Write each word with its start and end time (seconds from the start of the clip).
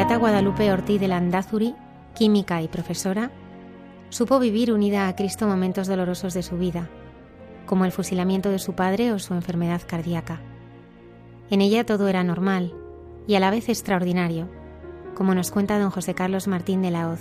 Beata 0.00 0.16
Guadalupe 0.16 0.72
Ortiz 0.72 0.98
de 0.98 1.08
Landazuri, 1.08 1.74
química 2.14 2.62
y 2.62 2.68
profesora, 2.68 3.30
supo 4.08 4.38
vivir 4.38 4.72
unida 4.72 5.08
a 5.08 5.14
Cristo 5.14 5.46
momentos 5.46 5.88
dolorosos 5.88 6.32
de 6.32 6.42
su 6.42 6.56
vida, 6.56 6.88
como 7.66 7.84
el 7.84 7.92
fusilamiento 7.92 8.50
de 8.50 8.58
su 8.58 8.72
padre 8.72 9.12
o 9.12 9.18
su 9.18 9.34
enfermedad 9.34 9.82
cardíaca. 9.86 10.40
En 11.50 11.60
ella 11.60 11.84
todo 11.84 12.08
era 12.08 12.24
normal 12.24 12.72
y 13.26 13.34
a 13.34 13.40
la 13.40 13.50
vez 13.50 13.68
extraordinario, 13.68 14.48
como 15.14 15.34
nos 15.34 15.50
cuenta 15.50 15.78
don 15.78 15.90
José 15.90 16.14
Carlos 16.14 16.48
Martín 16.48 16.80
de 16.80 16.92
la 16.92 17.10
Hoz, 17.10 17.20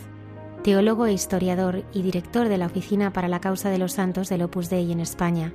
teólogo 0.64 1.06
e 1.06 1.12
historiador 1.12 1.84
y 1.92 2.02
director 2.02 2.48
de 2.48 2.60
la 2.60 2.68
Oficina 2.68 3.12
para 3.12 3.28
la 3.28 3.42
Causa 3.42 3.70
de 3.70 3.78
los 3.78 3.92
Santos 3.92 4.30
del 4.30 4.44
Opus 4.44 4.70
Dei 4.70 4.90
en 4.90 5.02
España. 5.02 5.52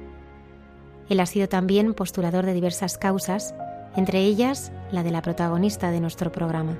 Él 1.08 1.20
ha 1.20 1.26
sido 1.26 1.48
también 1.48 1.94
postulador 1.94 2.44
de 2.44 2.52
diversas 2.52 2.98
causas, 2.98 3.54
entre 3.96 4.20
ellas 4.20 4.72
la 4.92 5.02
de 5.02 5.10
la 5.10 5.22
protagonista 5.22 5.90
de 5.90 6.00
nuestro 6.00 6.30
programa. 6.30 6.76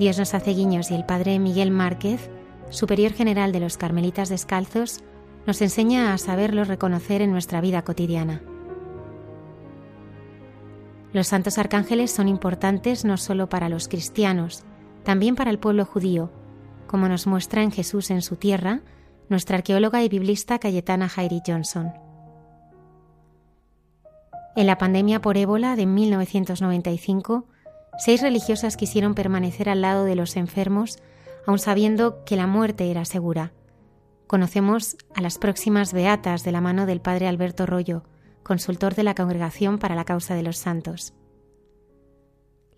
Dios 0.00 0.18
nos 0.18 0.32
hace 0.32 0.52
guiños 0.54 0.90
y 0.90 0.94
el 0.94 1.04
padre 1.04 1.38
Miguel 1.38 1.70
Márquez, 1.70 2.30
superior 2.70 3.12
general 3.12 3.52
de 3.52 3.60
los 3.60 3.76
Carmelitas 3.76 4.30
Descalzos, 4.30 5.00
nos 5.46 5.60
enseña 5.60 6.14
a 6.14 6.18
saberlo 6.18 6.64
reconocer 6.64 7.20
en 7.20 7.32
nuestra 7.32 7.60
vida 7.60 7.82
cotidiana. 7.82 8.40
Los 11.12 11.26
santos 11.26 11.58
arcángeles 11.58 12.10
son 12.10 12.28
importantes 12.28 13.04
no 13.04 13.18
solo 13.18 13.50
para 13.50 13.68
los 13.68 13.88
cristianos, 13.88 14.64
también 15.04 15.36
para 15.36 15.50
el 15.50 15.58
pueblo 15.58 15.84
judío, 15.84 16.32
como 16.86 17.06
nos 17.06 17.26
muestra 17.26 17.62
en 17.62 17.70
Jesús 17.70 18.10
en 18.10 18.22
su 18.22 18.36
tierra 18.36 18.80
nuestra 19.28 19.58
arqueóloga 19.58 20.02
y 20.02 20.08
biblista 20.08 20.58
Cayetana 20.58 21.10
Jairi 21.10 21.42
Johnson. 21.46 21.92
En 24.56 24.66
la 24.66 24.78
pandemia 24.78 25.20
por 25.20 25.36
ébola 25.36 25.76
de 25.76 25.84
1995, 25.84 27.44
seis 28.00 28.22
religiosas 28.22 28.78
quisieron 28.78 29.14
permanecer 29.14 29.68
al 29.68 29.82
lado 29.82 30.04
de 30.04 30.16
los 30.16 30.36
enfermos, 30.36 30.98
aun 31.46 31.58
sabiendo 31.58 32.24
que 32.24 32.34
la 32.34 32.46
muerte 32.46 32.90
era 32.90 33.04
segura. 33.04 33.52
Conocemos 34.26 34.96
a 35.14 35.20
las 35.20 35.38
próximas 35.38 35.92
beatas 35.92 36.42
de 36.42 36.52
la 36.52 36.62
mano 36.62 36.86
del 36.86 37.00
padre 37.00 37.28
Alberto 37.28 37.66
Rollo, 37.66 38.04
consultor 38.42 38.94
de 38.94 39.04
la 39.04 39.14
Congregación 39.14 39.78
para 39.78 39.94
la 39.94 40.06
Causa 40.06 40.34
de 40.34 40.42
los 40.42 40.56
Santos. 40.56 41.12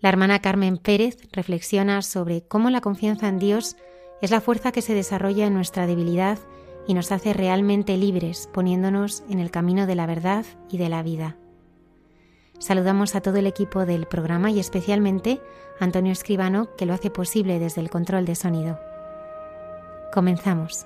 La 0.01 0.09
hermana 0.09 0.39
Carmen 0.39 0.77
Pérez 0.77 1.17
reflexiona 1.31 2.01
sobre 2.01 2.41
cómo 2.41 2.69
la 2.69 2.81
confianza 2.81 3.29
en 3.29 3.39
Dios 3.39 3.77
es 4.21 4.29
la 4.29 4.41
fuerza 4.41 4.73
que 4.73 4.81
se 4.81 4.93
desarrolla 4.93 5.45
en 5.45 5.53
nuestra 5.53 5.87
debilidad 5.87 6.37
y 6.85 6.93
nos 6.93 7.13
hace 7.13 7.31
realmente 7.31 7.95
libres, 7.95 8.49
poniéndonos 8.53 9.23
en 9.29 9.39
el 9.39 9.51
camino 9.51 9.87
de 9.87 9.95
la 9.95 10.05
verdad 10.05 10.45
y 10.69 10.77
de 10.77 10.89
la 10.89 11.01
vida. 11.01 11.37
Saludamos 12.59 13.15
a 13.15 13.21
todo 13.21 13.37
el 13.37 13.47
equipo 13.47 13.85
del 13.85 14.05
programa 14.05 14.51
y 14.51 14.59
especialmente 14.59 15.41
a 15.79 15.83
Antonio 15.83 16.11
Escribano, 16.11 16.75
que 16.75 16.85
lo 16.85 16.93
hace 16.93 17.09
posible 17.09 17.59
desde 17.59 17.81
el 17.81 17.89
control 17.89 18.25
de 18.25 18.35
sonido. 18.35 18.79
Comenzamos. 20.13 20.85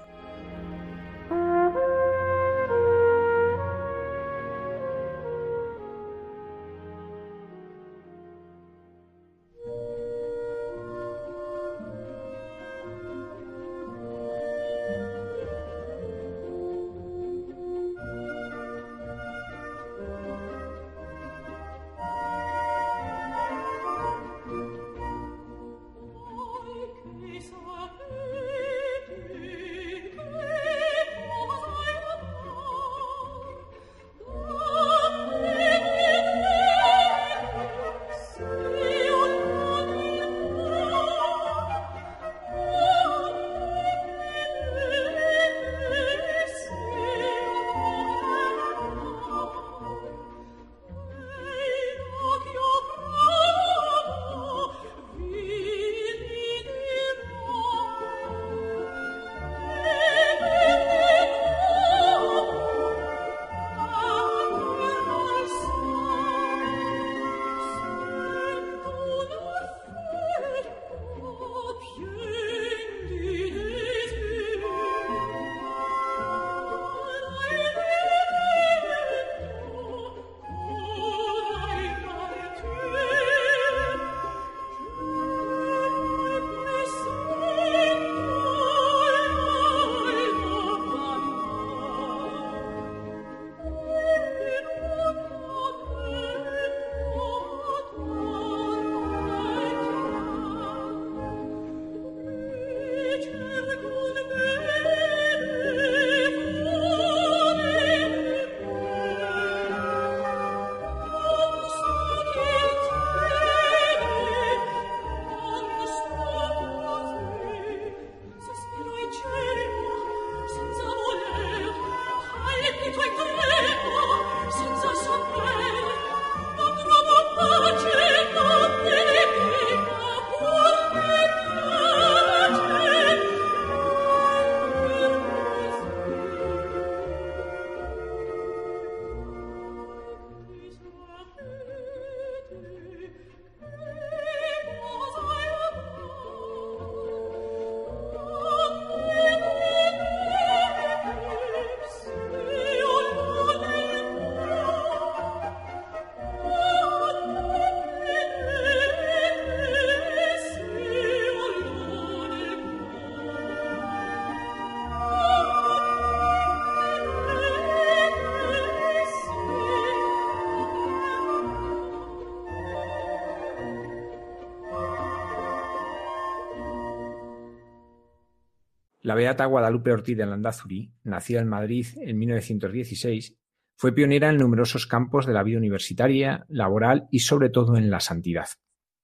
La 179.07 179.15
beata 179.15 179.45
Guadalupe 179.45 179.93
Ortiz 179.93 180.17
de 180.17 180.25
Landazuri, 180.25 180.91
nacida 181.05 181.39
en 181.39 181.47
Madrid 181.47 181.87
en 182.01 182.19
1916, 182.19 183.37
fue 183.77 183.93
pionera 183.93 184.29
en 184.29 184.35
numerosos 184.35 184.85
campos 184.85 185.25
de 185.25 185.31
la 185.31 185.43
vida 185.43 185.59
universitaria, 185.59 186.45
laboral 186.49 187.07
y 187.09 187.19
sobre 187.19 187.47
todo 187.47 187.77
en 187.77 187.89
la 187.89 188.01
santidad. 188.01 188.49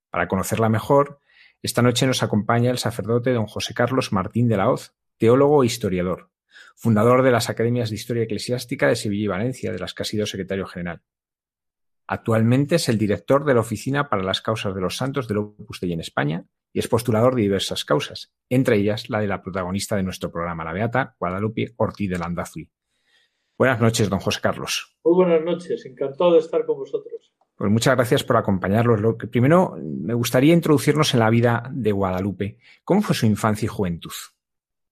Para 0.09 0.27
conocerla 0.27 0.67
mejor, 0.67 1.21
esta 1.61 1.81
noche 1.81 2.05
nos 2.05 2.21
acompaña 2.21 2.69
el 2.69 2.79
sacerdote 2.79 3.31
don 3.31 3.45
José 3.45 3.73
Carlos 3.73 4.11
Martín 4.11 4.49
de 4.49 4.57
la 4.57 4.69
Hoz, 4.69 4.93
teólogo 5.17 5.63
e 5.63 5.67
historiador, 5.67 6.31
fundador 6.75 7.23
de 7.23 7.31
las 7.31 7.49
Academias 7.49 7.89
de 7.89 7.95
Historia 7.95 8.23
Eclesiástica 8.23 8.89
de 8.89 8.97
Sevilla 8.97 9.23
y 9.23 9.27
Valencia, 9.27 9.71
de 9.71 9.79
las 9.79 9.93
que 9.93 10.03
ha 10.03 10.05
sido 10.05 10.25
secretario 10.25 10.65
general. 10.65 11.01
Actualmente 12.07 12.75
es 12.75 12.89
el 12.89 12.97
director 12.97 13.45
de 13.45 13.53
la 13.53 13.61
Oficina 13.61 14.09
para 14.09 14.23
las 14.23 14.41
Causas 14.41 14.75
de 14.75 14.81
los 14.81 14.97
Santos 14.97 15.29
del 15.29 15.37
Opus 15.37 15.79
Dei 15.79 15.93
en 15.93 16.01
España 16.01 16.45
y 16.73 16.79
es 16.79 16.87
postulador 16.87 17.35
de 17.35 17.43
diversas 17.43 17.85
causas, 17.85 18.33
entre 18.49 18.77
ellas 18.77 19.09
la 19.09 19.21
de 19.21 19.27
la 19.27 19.41
protagonista 19.41 19.95
de 19.95 20.03
nuestro 20.03 20.31
programa, 20.31 20.65
la 20.65 20.73
Beata 20.73 21.15
Guadalupe 21.19 21.73
Ortiz 21.77 22.09
de 22.09 22.17
Landazuri. 22.17 22.67
Buenas 23.55 23.79
noches, 23.79 24.09
don 24.09 24.19
José 24.19 24.39
Carlos. 24.41 24.97
Muy 25.03 25.13
buenas 25.13 25.43
noches, 25.43 25.85
encantado 25.85 26.33
de 26.33 26.39
estar 26.39 26.65
con 26.65 26.79
vosotros. 26.79 27.31
Pues 27.55 27.71
muchas 27.71 27.95
gracias 27.95 28.23
por 28.23 28.35
acompañarnos. 28.37 28.99
Lo 28.99 29.15
que 29.15 29.27
primero 29.27 29.77
me 29.79 30.15
gustaría 30.15 30.55
introducirnos 30.55 31.13
en 31.13 31.19
la 31.19 31.29
vida 31.29 31.69
de 31.71 31.91
Guadalupe. 31.91 32.57
¿Cómo 32.83 33.03
fue 33.03 33.15
su 33.15 33.27
infancia 33.27 33.67
y 33.67 33.69
juventud? 33.69 34.11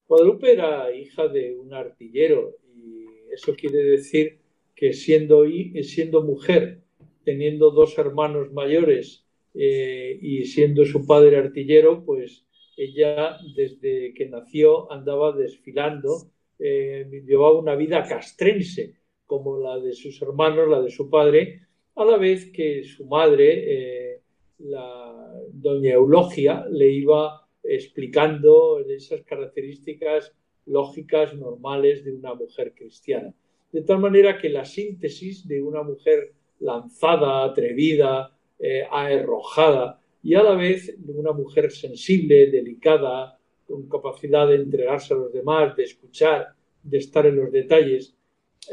Guadalupe 0.08 0.54
era 0.54 0.94
hija 0.94 1.28
de 1.28 1.58
un 1.58 1.74
artillero 1.74 2.58
y 2.76 3.34
eso 3.34 3.56
quiere 3.56 3.80
decir 3.80 4.42
que 4.76 4.94
siendo, 4.94 5.44
siendo 5.82 6.22
mujer, 6.22 6.84
teniendo 7.24 7.72
dos 7.72 7.98
hermanos 7.98 8.52
mayores 8.54 9.21
eh, 9.54 10.18
y 10.22 10.46
siendo 10.46 10.86
su 10.86 11.06
padre 11.06 11.38
artillero, 11.38 12.04
pues 12.04 12.46
ella 12.78 13.38
desde 13.56 14.14
que 14.14 14.28
nació 14.28 14.92
andaba 14.92 15.34
desfilando 15.34 16.32
eh, 16.64 17.24
llevaba 17.26 17.60
una 17.60 17.76
vida 17.76 18.04
castrense, 18.08 18.94
como 19.26 19.58
la 19.58 19.80
de 19.80 19.94
sus 19.94 20.22
hermanos, 20.22 20.70
la 20.70 20.82
de 20.82 20.92
su 20.92 21.10
padre, 21.10 21.62
a 21.96 22.06
la 22.06 22.18
vez 22.18 22.52
que 22.52 22.84
su 22.84 23.06
madre, 23.06 24.14
eh, 24.14 24.22
la 24.60 25.34
doña 25.52 25.94
Eulogia, 25.94 26.66
le 26.70 26.92
iba 26.92 27.48
explicando 27.64 28.80
esas 28.80 29.24
características 29.24 30.34
lógicas 30.68 31.34
normales 31.34 32.04
de 32.04 32.14
una 32.14 32.36
mujer 32.36 32.74
cristiana. 32.76 33.34
De 33.72 33.82
tal 33.82 34.00
manera 34.00 34.38
que 34.38 34.50
la 34.50 34.66
síntesis 34.66 35.48
de 35.48 35.62
una 35.64 35.82
mujer 35.82 36.34
lanzada, 36.60 37.44
atrevida, 37.44 38.38
eh, 38.64 38.84
arrojada 38.90 40.00
y 40.22 40.36
a 40.36 40.44
la 40.44 40.54
vez 40.54 40.96
una 41.08 41.32
mujer 41.32 41.72
sensible, 41.72 42.52
delicada, 42.52 43.40
con 43.66 43.90
capacidad 43.90 44.48
de 44.48 44.56
entregarse 44.56 45.14
a 45.14 45.18
los 45.18 45.34
demás, 45.34 45.76
de 45.76 45.84
escuchar, 45.84 46.50
de 46.84 46.98
estar 47.00 47.26
en 47.26 47.38
los 47.38 47.52
detalles. 47.52 48.16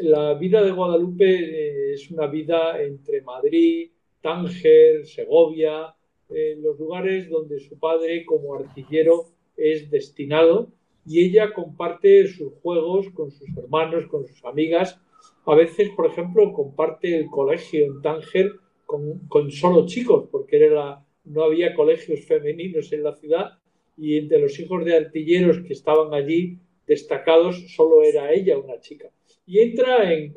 La 0.03 0.35
vida 0.35 0.63
de 0.63 0.73
Guadalupe 0.73 1.25
eh, 1.25 1.93
es 1.95 2.11
una 2.11 2.27
vida 2.27 2.83
entre 2.83 3.23
Madrid, 3.23 3.91
Tánger, 4.21 5.07
Segovia, 5.07 5.95
en 6.29 6.63
los 6.63 6.79
lugares 6.79 7.31
donde 7.31 7.59
su 7.59 7.79
padre 7.79 8.27
como 8.27 8.55
artillero 8.55 9.29
es 9.57 9.91
destinado 9.91 10.71
y 11.07 11.25
ella 11.25 11.55
comparte 11.55 12.27
sus 12.27 12.53
juegos 12.63 13.09
con 13.15 13.31
sus 13.31 13.49
hermanos, 13.57 14.07
con 14.09 14.27
sus 14.27 14.45
amigas. 14.45 15.01
A 15.47 15.55
veces, 15.55 15.89
por 15.97 16.05
ejemplo, 16.07 16.53
comparte 16.53 17.17
el 17.17 17.31
colegio 17.31 17.87
en 17.87 18.03
Tánger 18.03 18.53
con, 18.89 19.51
solo 19.51 19.87
chicos, 19.87 20.29
porque 20.33 20.65
era 20.65 21.05
no 21.25 21.43
había 21.43 21.75
colegios 21.75 22.25
femeninos 22.25 22.91
en 22.93 23.03
la 23.03 23.15
ciudad 23.15 23.59
y 23.99 24.17
entre 24.17 24.39
los 24.39 24.59
hijos 24.59 24.83
de 24.85 24.97
artilleros 24.97 25.61
que 25.61 25.75
estaban 25.75 26.15
allí 26.15 26.59
destacados 26.87 27.71
solo 27.75 28.03
era 28.03 28.33
ella 28.33 28.57
una 28.57 28.81
chica. 28.81 29.11
Y 29.45 29.59
entra 29.59 30.11
en, 30.11 30.35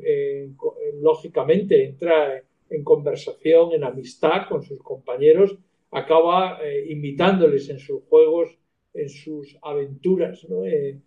lógicamente, 1.01 1.85
entra 1.85 2.43
en 2.69 2.83
conversación, 2.83 3.71
en 3.71 3.85
amistad 3.85 4.49
con 4.49 4.63
sus 4.63 4.79
compañeros, 4.79 5.57
acaba 5.91 6.59
eh, 6.61 6.87
invitándoles 6.89 7.69
en 7.69 7.79
sus 7.79 8.03
juegos, 8.03 8.57
en 8.93 9.07
sus 9.07 9.57
aventuras. 9.61 10.45
Eh, 10.65 10.99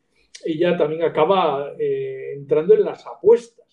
ella 0.47 0.77
también 0.79 1.03
acaba 1.03 1.75
eh, 1.79 2.33
entrando 2.37 2.75
en 2.75 2.85
las 2.85 3.07
apuestas 3.07 3.64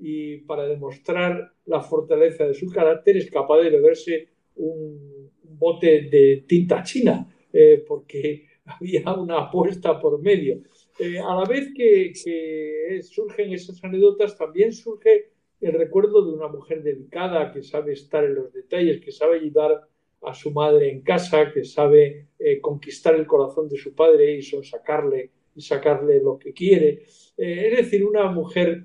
y 0.00 0.38
para 0.38 0.66
demostrar 0.66 1.52
la 1.66 1.80
fortaleza 1.80 2.46
de 2.46 2.54
su 2.54 2.70
carácter 2.70 3.16
es 3.16 3.30
capaz 3.30 3.58
de 3.58 3.70
beberse 3.70 4.28
un 4.56 5.30
bote 5.42 6.08
de 6.10 6.44
tinta 6.46 6.82
china, 6.82 7.28
porque 7.86 8.46
había 8.64 9.12
una 9.14 9.42
apuesta 9.42 10.00
por 10.00 10.20
medio. 10.20 10.62
Eh, 10.98 11.18
a 11.18 11.34
la 11.34 11.44
vez 11.46 11.72
que, 11.74 12.12
surgen 13.02 13.52
esas 13.52 13.82
anécdotas, 13.82 14.36
también 14.36 14.72
surge 14.72 15.30
el 15.60 15.72
recuerdo 15.72 16.24
de 16.24 16.32
una 16.32 16.48
mujer 16.48 16.82
dedicada 16.82 17.52
que 17.52 17.62
sabe 17.62 17.92
estar 17.92 18.22
en 18.24 18.34
los 18.34 18.52
detalles, 18.52 19.00
que 19.00 19.10
sabe 19.12 19.36
ayudar 19.38 19.88
a 20.22 20.34
su 20.34 20.50
madre 20.50 20.90
en 20.90 21.00
casa, 21.00 21.52
que 21.52 21.64
sabe 21.64 22.26
eh, 22.38 22.60
conquistar 22.60 23.14
el 23.14 23.26
corazón 23.26 23.68
de 23.68 23.78
su 23.78 23.94
padre 23.94 24.36
y 24.36 24.42
sacarle 24.42 25.30
y 25.54 25.62
sacarle 25.62 26.22
lo 26.22 26.38
que 26.38 26.52
quiere. 26.52 27.02
Eh, 27.36 27.68
es 27.70 27.76
decir, 27.78 28.04
una 28.04 28.30
mujer 28.30 28.84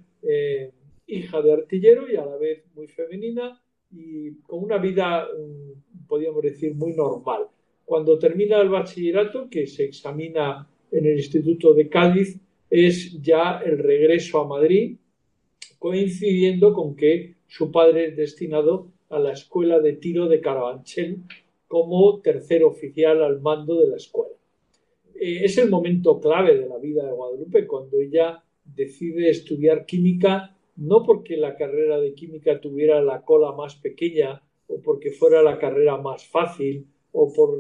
hija 1.07 1.41
de 1.41 1.53
artillero 1.53 2.09
y 2.09 2.15
a 2.15 2.25
la 2.25 2.38
vez 2.38 2.63
muy 2.75 2.88
femenina 2.88 3.62
y 3.91 4.31
con 4.41 4.63
una 4.63 4.77
vida, 4.77 5.27
podríamos 6.07 6.41
decir, 6.41 6.75
muy 6.75 6.93
normal. 6.93 7.47
Cuando 7.85 8.17
termina 8.17 8.59
el 8.59 8.69
bachillerato, 8.69 9.47
que 9.50 9.67
se 9.67 9.85
examina 9.85 10.67
en 10.91 11.05
el 11.05 11.17
Instituto 11.17 11.74
de 11.74 11.88
Cádiz 11.88 12.39
es 12.69 13.21
ya 13.21 13.62
el 13.63 13.77
regreso 13.77 14.41
a 14.41 14.47
Madrid, 14.47 14.97
coincidiendo 15.77 16.74
con 16.74 16.95
que 16.95 17.35
su 17.47 17.71
padre 17.71 18.07
es 18.07 18.17
destinado 18.17 18.91
a 19.09 19.19
la 19.19 19.33
escuela 19.33 19.79
de 19.79 19.93
tiro 19.93 20.27
de 20.27 20.41
Carabanchel 20.41 21.19
como 21.67 22.21
tercer 22.21 22.63
oficial 22.63 23.24
al 23.24 23.39
mando 23.41 23.79
de 23.79 23.88
la 23.88 23.97
escuela. 23.97 24.35
Eh, 25.15 25.41
es 25.43 25.57
el 25.57 25.69
momento 25.69 26.19
clave 26.19 26.57
de 26.57 26.67
la 26.67 26.77
vida 26.77 27.05
de 27.05 27.12
Guadalupe 27.12 27.67
cuando 27.67 28.00
ella 28.00 28.43
decide 28.63 29.29
estudiar 29.29 29.85
química, 29.85 30.54
no 30.75 31.03
porque 31.03 31.38
la 31.38 31.55
carrera 31.55 32.00
de 32.00 32.13
química 32.13 32.60
tuviera 32.60 33.01
la 33.01 33.22
cola 33.22 33.51
más 33.51 33.75
pequeña 33.75 34.41
o 34.67 34.82
porque 34.82 35.12
fuera 35.12 35.41
la 35.41 35.58
carrera 35.58 35.98
más 35.98 36.27
fácil 36.27 36.86
o 37.12 37.32
por 37.32 37.58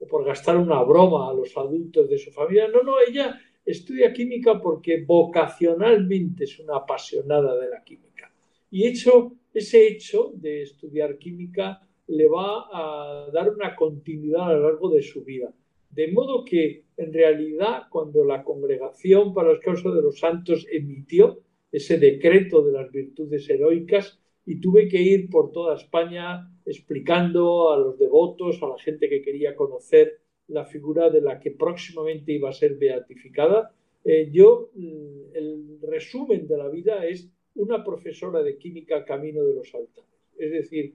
o 0.00 0.06
por 0.06 0.24
gastar 0.24 0.56
una 0.56 0.82
broma 0.82 1.30
a 1.30 1.34
los 1.34 1.56
adultos 1.56 2.08
de 2.08 2.18
su 2.18 2.30
familia. 2.30 2.68
No, 2.68 2.82
no, 2.82 2.94
ella 3.06 3.38
estudia 3.64 4.12
química 4.12 4.60
porque 4.60 5.04
vocacionalmente 5.04 6.44
es 6.44 6.58
una 6.60 6.76
apasionada 6.76 7.58
de 7.58 7.68
la 7.68 7.82
química. 7.82 8.32
Y 8.70 8.86
hecho, 8.86 9.32
ese 9.52 9.88
hecho 9.88 10.30
de 10.34 10.62
estudiar 10.62 11.18
química 11.18 11.80
le 12.06 12.28
va 12.28 12.68
a 12.72 13.30
dar 13.32 13.50
una 13.50 13.74
continuidad 13.74 14.50
a 14.50 14.54
lo 14.54 14.70
largo 14.70 14.90
de 14.90 15.02
su 15.02 15.24
vida. 15.24 15.52
De 15.90 16.08
modo 16.12 16.44
que, 16.44 16.84
en 16.96 17.12
realidad, 17.12 17.84
cuando 17.90 18.24
la 18.24 18.44
Congregación 18.44 19.34
para 19.34 19.52
las 19.52 19.60
Causas 19.60 19.94
de 19.94 20.02
los 20.02 20.18
Santos 20.18 20.66
emitió 20.70 21.40
ese 21.70 21.98
decreto 21.98 22.62
de 22.62 22.72
las 22.72 22.90
virtudes 22.90 23.48
heroicas, 23.48 24.18
y 24.48 24.62
tuve 24.62 24.88
que 24.88 25.02
ir 25.02 25.28
por 25.28 25.52
toda 25.52 25.76
España 25.76 26.50
explicando 26.64 27.70
a 27.70 27.78
los 27.78 27.98
devotos, 27.98 28.62
a 28.62 28.68
la 28.68 28.78
gente 28.78 29.06
que 29.06 29.20
quería 29.20 29.54
conocer 29.54 30.20
la 30.46 30.64
figura 30.64 31.10
de 31.10 31.20
la 31.20 31.38
que 31.38 31.50
próximamente 31.50 32.32
iba 32.32 32.48
a 32.48 32.54
ser 32.54 32.76
beatificada. 32.76 33.70
Eh, 34.02 34.30
yo, 34.32 34.70
mm, 34.74 35.34
el 35.34 35.78
resumen 35.82 36.48
de 36.48 36.56
la 36.56 36.68
vida 36.70 37.04
es 37.04 37.30
una 37.56 37.84
profesora 37.84 38.42
de 38.42 38.56
química 38.56 39.04
camino 39.04 39.44
de 39.44 39.54
los 39.54 39.74
altares. 39.74 40.08
Es 40.38 40.50
decir, 40.50 40.94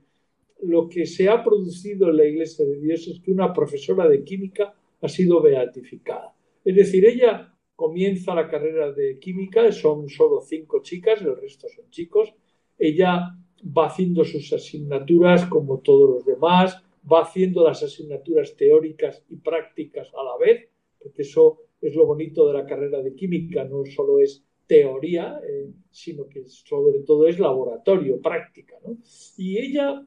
lo 0.64 0.90
que 0.90 1.06
se 1.06 1.30
ha 1.30 1.44
producido 1.44 2.10
en 2.10 2.18
la 2.18 2.26
Iglesia 2.26 2.66
de 2.66 2.80
Dios 2.80 3.08
es 3.08 3.20
que 3.20 3.32
una 3.32 3.54
profesora 3.54 4.10
de 4.10 4.24
química 4.24 4.74
ha 5.00 5.08
sido 5.08 5.42
beatificada. 5.44 6.34
Es 6.66 6.76
decir, 6.76 7.06
ella 7.06 7.53
comienza 7.76 8.36
la 8.36 8.48
carrera 8.48 8.92
de 8.92 9.20
química, 9.20 9.72
son 9.72 10.10
solo 10.10 10.42
cinco 10.42 10.82
chicas, 10.82 11.22
el 11.22 11.36
resto 11.36 11.68
son 11.70 11.90
chicos. 11.90 12.34
Ella 12.78 13.36
va 13.66 13.88
haciendo 13.88 14.24
sus 14.26 14.52
asignaturas 14.54 15.46
como 15.46 15.80
todos 15.80 16.10
los 16.10 16.26
demás, 16.26 16.84
va 17.12 17.22
haciendo 17.22 17.64
las 17.64 17.84
asignaturas 17.84 18.56
teóricas 18.56 19.24
y 19.30 19.38
prácticas 19.38 20.10
a 20.14 20.24
la 20.24 20.38
vez, 20.38 20.70
porque 21.00 21.24
eso 21.24 21.60
es 21.82 21.96
lo 21.96 22.06
bonito 22.06 22.48
de 22.48 22.54
la 22.54 22.66
carrera 22.66 23.02
de 23.02 23.14
química, 23.14 23.64
no 23.66 23.86
solo 23.86 24.20
es 24.20 24.44
teoría, 24.68 25.40
eh, 25.48 25.70
sino 25.92 26.28
que 26.28 26.46
sobre 26.46 27.00
todo 27.00 27.28
es 27.28 27.40
laboratorio, 27.40 28.22
práctica. 28.22 28.76
Y 29.38 29.58
ella 29.58 30.06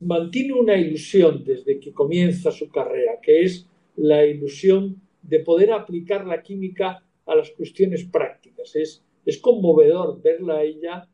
mantiene 0.00 0.52
una 0.52 0.76
ilusión 0.76 1.44
desde 1.44 1.78
que 1.78 1.92
comienza 1.92 2.50
su 2.50 2.68
carrera, 2.68 3.20
que 3.22 3.42
es 3.42 3.68
la 3.96 4.26
ilusión 4.26 5.00
de 5.28 5.40
poder 5.40 5.72
aplicar 5.72 6.26
la 6.26 6.42
química 6.42 7.02
a 7.26 7.34
las 7.34 7.50
cuestiones 7.50 8.04
prácticas. 8.04 8.74
Es, 8.76 9.04
es 9.24 9.38
conmovedor 9.38 10.20
verla 10.22 10.58
a 10.58 10.62
ella 10.62 11.08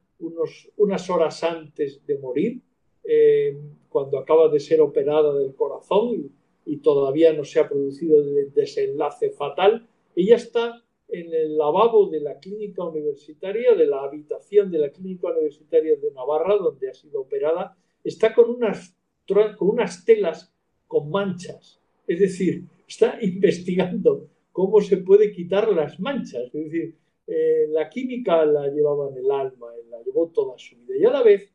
unas 0.77 1.11
horas 1.11 1.43
antes 1.43 2.05
de 2.07 2.19
morir, 2.19 2.61
eh, 3.05 3.59
cuando 3.89 4.19
acaba 4.19 4.49
de 4.49 4.61
ser 4.61 4.81
operada 4.81 5.37
del 5.37 5.55
corazón 5.55 6.31
y, 6.65 6.77
todavía 6.77 7.33
no 7.33 7.45
se 7.45 7.59
ha 7.59 7.69
producido 7.69 8.21
el 8.21 8.53
desenlace 8.55 9.31
fatal, 9.31 9.89
Ella 10.15 10.37
está 10.37 10.83
en 11.09 11.35
el 11.35 11.59
lavabo 11.59 12.09
de 12.09 12.21
la 12.21 12.39
clínica 12.39 12.85
universitaria, 12.85 13.75
de 13.75 13.87
la 13.87 14.03
habitación 14.03 14.71
de 14.71 14.79
la 14.79 14.91
clínica 14.91 15.29
universitaria 15.29 15.97
de 15.97 16.11
Navarra, 16.13 16.57
donde 16.57 16.89
ha 16.89 16.95
sido 16.95 17.23
operada, 17.23 17.77
está 18.05 18.33
con 18.35 18.51
unas, 18.51 18.97
con 19.27 19.69
unas 19.69 20.05
telas 20.05 20.55
con 20.87 21.11
manchas. 21.11 21.82
Es 22.13 22.21
decir, 22.21 22.65
está 22.87 23.19
investigando 23.23 24.29
cómo 24.53 24.81
se 24.81 24.99
puede 24.99 25.33
quitar 25.33 25.73
las 25.73 25.99
manchas. 25.99 26.45
Es 26.53 26.65
decir, 26.65 26.95
eh, 27.27 27.67
la 27.71 27.89
química 27.89 28.45
la 28.45 28.69
llevaba 28.69 29.09
en 29.11 29.17
el 29.17 29.31
alma, 29.31 29.69
la 29.91 30.03
llevó 30.03 30.29
toda 30.29 30.59
su 30.59 30.77
vida. 30.77 30.97
Y 30.99 31.05
a 31.05 31.11
la 31.11 31.23
vez 31.23 31.51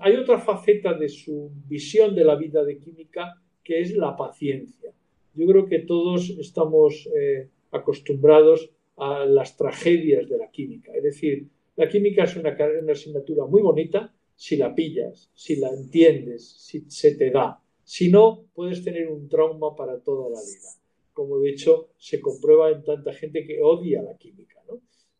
hay 0.00 0.16
otra 0.16 0.38
faceta 0.38 0.94
de 0.94 1.08
su 1.08 1.50
visión 1.68 2.14
de 2.14 2.24
la 2.24 2.36
vida 2.36 2.64
de 2.64 2.78
química 2.78 3.42
que 3.62 3.80
es 3.80 3.94
la 3.94 4.16
paciencia. 4.16 4.92
Yo 5.34 5.46
creo 5.46 5.66
que 5.66 5.80
todos 5.80 6.30
estamos 6.38 7.08
eh, 7.14 7.48
acostumbrados 7.72 8.70
a 8.96 9.26
las 9.26 9.56
tragedias 9.56 10.28
de 10.28 10.38
la 10.38 10.50
química. 10.50 10.92
Es 10.94 11.02
decir, 11.02 11.46
la 11.76 11.88
química 11.88 12.24
es 12.24 12.36
una, 12.36 12.56
una 12.82 12.92
asignatura 12.92 13.44
muy 13.44 13.60
bonita 13.60 14.14
si 14.36 14.56
la 14.56 14.74
pillas, 14.74 15.30
si 15.34 15.56
la 15.56 15.70
entiendes, 15.70 16.48
si 16.48 16.84
se 16.88 17.16
te 17.16 17.30
da. 17.30 17.60
Si 17.84 18.10
no, 18.10 18.46
puedes 18.54 18.82
tener 18.82 19.08
un 19.08 19.28
trauma 19.28 19.76
para 19.76 20.00
toda 20.00 20.30
la 20.30 20.40
vida, 20.40 20.68
como 21.12 21.38
de 21.38 21.50
hecho 21.50 21.90
se 21.98 22.20
comprueba 22.20 22.70
en 22.70 22.82
tanta 22.82 23.12
gente 23.12 23.44
que 23.44 23.62
odia 23.62 24.02
la 24.02 24.16
química. 24.16 24.54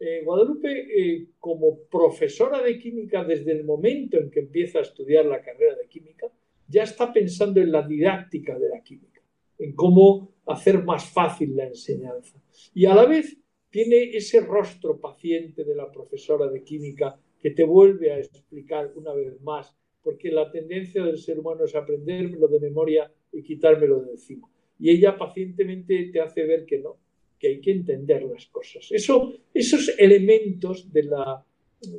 Eh, 0.07 0.23
Guadalupe, 0.25 0.69
eh, 0.71 1.29
como 1.39 1.79
profesora 1.85 2.61
de 2.61 2.79
química 2.79 3.25
desde 3.25 3.53
el 3.53 3.65
momento 3.65 4.19
en 4.19 4.31
que 4.31 4.41
empieza 4.41 4.81
a 4.81 4.83
estudiar 4.83 5.25
la 5.25 5.41
carrera 5.41 5.77
de 5.77 5.89
química, 5.89 6.27
ya 6.69 6.83
está 6.83 7.13
pensando 7.13 7.61
en 7.61 7.71
la 7.71 7.87
didáctica 7.87 8.59
de 8.59 8.69
la 8.69 8.83
química, 8.83 9.23
en 9.59 9.75
cómo 9.75 10.35
hacer 10.47 10.83
más 10.83 11.09
fácil 11.09 11.57
la 11.57 11.67
enseñanza. 11.67 12.43
Y 12.75 12.87
a 12.87 12.95
la 12.95 13.07
vez 13.07 13.39
tiene 13.71 14.17
ese 14.17 14.41
rostro 14.41 15.01
paciente 15.01 15.65
de 15.65 15.75
la 15.75 15.91
profesora 15.91 16.49
de 16.49 16.63
química 16.63 17.19
que 17.41 17.51
te 17.51 17.65
vuelve 17.65 18.13
a 18.13 18.19
explicar 18.19 18.93
una 18.97 19.15
vez 19.15 19.41
más, 19.43 19.77
porque 20.05 20.31
la 20.31 20.51
tendencia 20.51 21.03
del 21.03 21.19
ser 21.19 21.39
humano 21.39 21.65
es 21.65 21.75
aprendérmelo 21.75 22.47
de 22.47 22.61
memoria 22.61 23.11
y 23.33 23.43
quitármelo 23.43 24.03
de 24.03 24.13
encima. 24.13 24.49
Y 24.79 24.91
ella 24.91 25.17
pacientemente 25.17 26.11
te 26.13 26.21
hace 26.21 26.45
ver 26.45 26.67
que 26.67 26.79
no, 26.79 26.99
que 27.39 27.49
hay 27.49 27.61
que 27.61 27.73
entender 27.73 28.23
las 28.25 28.47
cosas. 28.47 28.87
Eso, 28.91 29.33
esos 29.53 29.93
elementos 29.99 30.93
de 30.93 31.05
la 31.05 31.45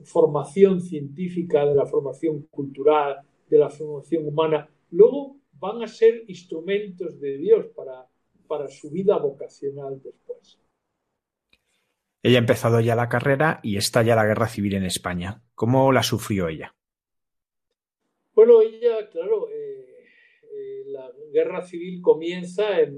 formación 0.04 0.82
científica, 0.82 1.66
de 1.66 1.76
la 1.76 1.86
formación 1.86 2.44
cultural, 2.44 3.18
de 3.50 3.58
la 3.58 3.70
formación 3.70 4.28
humana, 4.28 4.70
luego 4.92 5.38
van 5.54 5.84
a 5.84 5.88
ser 5.88 6.24
instrumentos 6.28 7.20
de 7.20 7.38
Dios 7.38 7.68
para, 7.76 8.06
para 8.48 8.68
su 8.68 8.92
vida 8.92 9.18
vocacional 9.18 10.02
después. 10.04 10.60
Ella 12.22 12.38
ha 12.38 12.40
empezado 12.40 12.80
ya 12.80 12.96
la 12.96 13.10
carrera 13.10 13.60
y 13.64 13.78
está 13.78 14.02
ya 14.02 14.16
la 14.16 14.26
guerra 14.26 14.48
civil 14.48 14.74
en 14.74 14.86
España. 14.86 15.44
¿Cómo 15.54 15.92
la 15.92 16.02
sufrió 16.02 16.48
ella? 16.48 16.75
Bueno, 18.36 18.62
ella, 18.62 19.10
claro, 19.10 19.50
eh, 19.50 19.86
eh, 20.52 20.84
la 20.88 21.10
guerra 21.32 21.62
civil 21.62 22.02
comienza 22.02 22.82
en, 22.82 22.98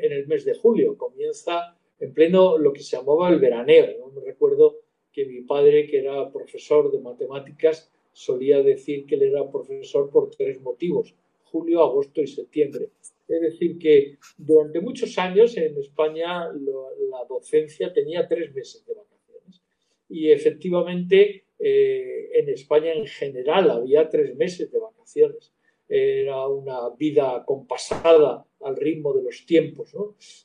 el 0.00 0.26
mes 0.26 0.46
de 0.46 0.54
julio, 0.54 0.96
comienza 0.96 1.76
en 2.00 2.14
pleno 2.14 2.56
lo 2.56 2.72
que 2.72 2.80
se 2.80 2.96
llamaba 2.96 3.28
el 3.28 3.38
veraneo. 3.38 4.10
Me 4.14 4.22
recuerdo 4.22 4.78
que 5.12 5.26
mi 5.26 5.42
padre, 5.42 5.86
que 5.86 5.98
era 5.98 6.32
profesor 6.32 6.90
de 6.90 7.00
matemáticas, 7.00 7.92
solía 8.12 8.62
decir 8.62 9.04
que 9.04 9.16
él 9.16 9.24
era 9.24 9.50
profesor 9.50 10.08
por 10.08 10.30
tres 10.30 10.58
motivos, 10.62 11.14
julio, 11.44 11.82
agosto 11.82 12.22
y 12.22 12.26
septiembre. 12.26 12.88
Es 13.28 13.40
decir, 13.42 13.78
que 13.78 14.16
durante 14.38 14.80
muchos 14.80 15.18
años 15.18 15.54
en 15.58 15.76
España 15.76 16.48
la 16.48 17.24
docencia 17.28 17.92
tenía 17.92 18.26
tres 18.26 18.54
meses 18.54 18.86
de 18.86 18.94
vacaciones. 18.94 19.60
Y 20.08 20.30
efectivamente 20.30 21.44
eh, 21.58 22.30
en 22.34 22.48
España 22.48 22.92
en 22.92 23.06
general 23.06 23.70
había 23.70 24.08
tres 24.08 24.36
meses 24.36 24.70
de 24.70 24.78
vacaciones. 24.78 25.52
Era 25.88 26.46
una 26.46 26.90
vida 26.98 27.42
compasada 27.46 28.44
al 28.60 28.76
ritmo 28.76 29.14
de 29.14 29.22
los 29.22 29.46
tiempos. 29.46 29.94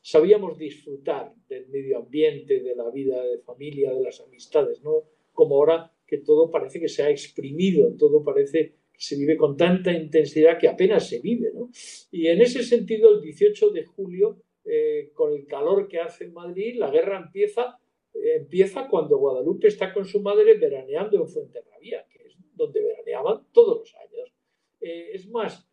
Sabíamos 0.01 0.57
disfrutar 0.57 1.33
del 1.49 1.67
medio 1.67 1.97
ambiente, 1.97 2.61
de 2.61 2.75
la 2.75 2.89
vida 2.89 3.21
de 3.23 3.39
familia, 3.39 3.93
de 3.93 4.01
las 4.01 4.21
amistades, 4.21 4.81
¿no? 4.83 5.03
como 5.33 5.55
ahora 5.55 5.91
que 6.07 6.19
todo 6.19 6.49
parece 6.49 6.79
que 6.79 6.87
se 6.87 7.03
ha 7.03 7.09
exprimido, 7.09 7.93
todo 7.97 8.23
parece 8.23 8.75
se 8.95 9.17
vive 9.17 9.35
con 9.35 9.57
tanta 9.57 9.91
intensidad 9.91 10.57
que 10.57 10.67
apenas 10.67 11.09
se 11.09 11.19
vive. 11.19 11.51
¿no? 11.53 11.69
Y 12.11 12.27
en 12.27 12.41
ese 12.41 12.63
sentido, 12.63 13.15
el 13.15 13.21
18 13.21 13.71
de 13.71 13.83
julio, 13.83 14.37
eh, 14.65 15.11
con 15.13 15.33
el 15.33 15.45
calor 15.45 15.87
que 15.87 15.99
hace 15.99 16.25
en 16.25 16.33
Madrid, 16.33 16.75
la 16.77 16.89
guerra 16.89 17.17
empieza, 17.17 17.79
empieza 18.13 18.87
cuando 18.87 19.17
Guadalupe 19.17 19.67
está 19.67 19.93
con 19.93 20.05
su 20.05 20.21
madre 20.21 20.55
veraneando 20.57 21.17
en 21.17 21.27
Fuenterrabía, 21.27 22.05
que 22.09 22.27
es 22.27 22.35
donde 22.53 22.81
veraneaban 22.81 23.47
todos 23.51 23.79
los 23.79 23.95
años. 23.95 24.33
Eh, 24.81 25.11
es 25.13 25.27
más, 25.29 25.67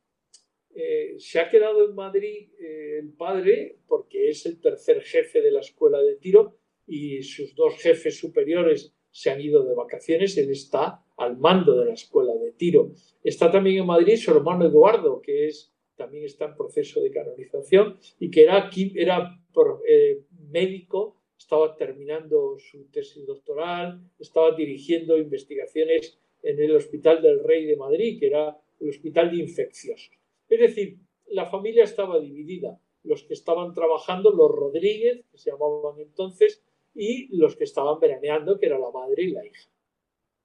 se 1.19 1.41
ha 1.41 1.49
quedado 1.49 1.85
en 1.85 1.95
Madrid 1.95 2.49
el 2.59 3.13
padre 3.13 3.79
porque 3.87 4.31
es 4.31 4.47
el 4.47 4.61
tercer 4.61 5.03
jefe 5.03 5.43
de 5.43 5.51
la 5.51 5.61
escuela 5.61 6.01
de 6.01 6.17
tiro 6.17 6.57
y 6.87 7.23
sus 7.23 7.55
dos 7.55 7.77
jefes 7.77 8.19
superiores 8.19 8.95
se 9.11 9.31
han 9.31 9.41
ido 9.41 9.65
de 9.65 9.75
vacaciones, 9.75 10.37
él 10.39 10.51
está 10.51 11.05
al 11.17 11.37
mando 11.37 11.79
de 11.79 11.87
la 11.87 11.95
escuela 11.95 12.35
de 12.35 12.53
tiro. 12.53 12.93
Está 13.23 13.51
también 13.51 13.79
en 13.79 13.87
Madrid 13.87 14.17
su 14.17 14.31
hermano 14.31 14.67
Eduardo, 14.67 15.21
que 15.21 15.47
es, 15.47 15.73
también 15.97 16.25
está 16.25 16.47
en 16.47 16.57
proceso 16.57 17.01
de 17.01 17.11
canonización 17.11 17.99
y 18.19 18.31
que 18.31 18.43
era, 18.45 18.71
era 18.95 19.39
eh, 19.87 20.23
médico, 20.51 21.20
estaba 21.41 21.75
terminando 21.75 22.59
su 22.59 22.85
tesis 22.91 23.27
doctoral, 23.27 23.99
estaba 24.19 24.55
dirigiendo 24.55 25.17
investigaciones 25.17 26.19
en 26.43 26.61
el 26.61 26.77
Hospital 26.77 27.23
del 27.23 27.43
Rey 27.43 27.65
de 27.65 27.77
Madrid, 27.77 28.21
que 28.21 28.27
era 28.27 28.59
el 28.79 28.91
Hospital 28.91 29.31
de 29.31 29.39
Infecciosos. 29.39 30.11
Es 30.51 30.61
decir, 30.61 30.99
la 31.29 31.47
familia 31.47 31.85
estaba 31.85 32.21
dividida. 32.21 32.79
Los 33.05 33.23
que 33.23 33.33
estaban 33.33 33.73
trabajando, 33.73 34.31
los 34.31 34.51
Rodríguez, 34.51 35.25
que 35.33 35.39
se 35.39 35.51
llamaban 35.51 35.99
entonces, 35.99 36.63
y 36.95 37.35
los 37.35 37.57
que 37.57 37.65
estaban 37.65 37.99
veraneando, 37.99 38.59
que 38.59 38.67
era 38.67 38.79
la 38.79 38.91
madre 38.91 39.23
y 39.23 39.31
la 39.31 39.47
hija. 39.47 39.71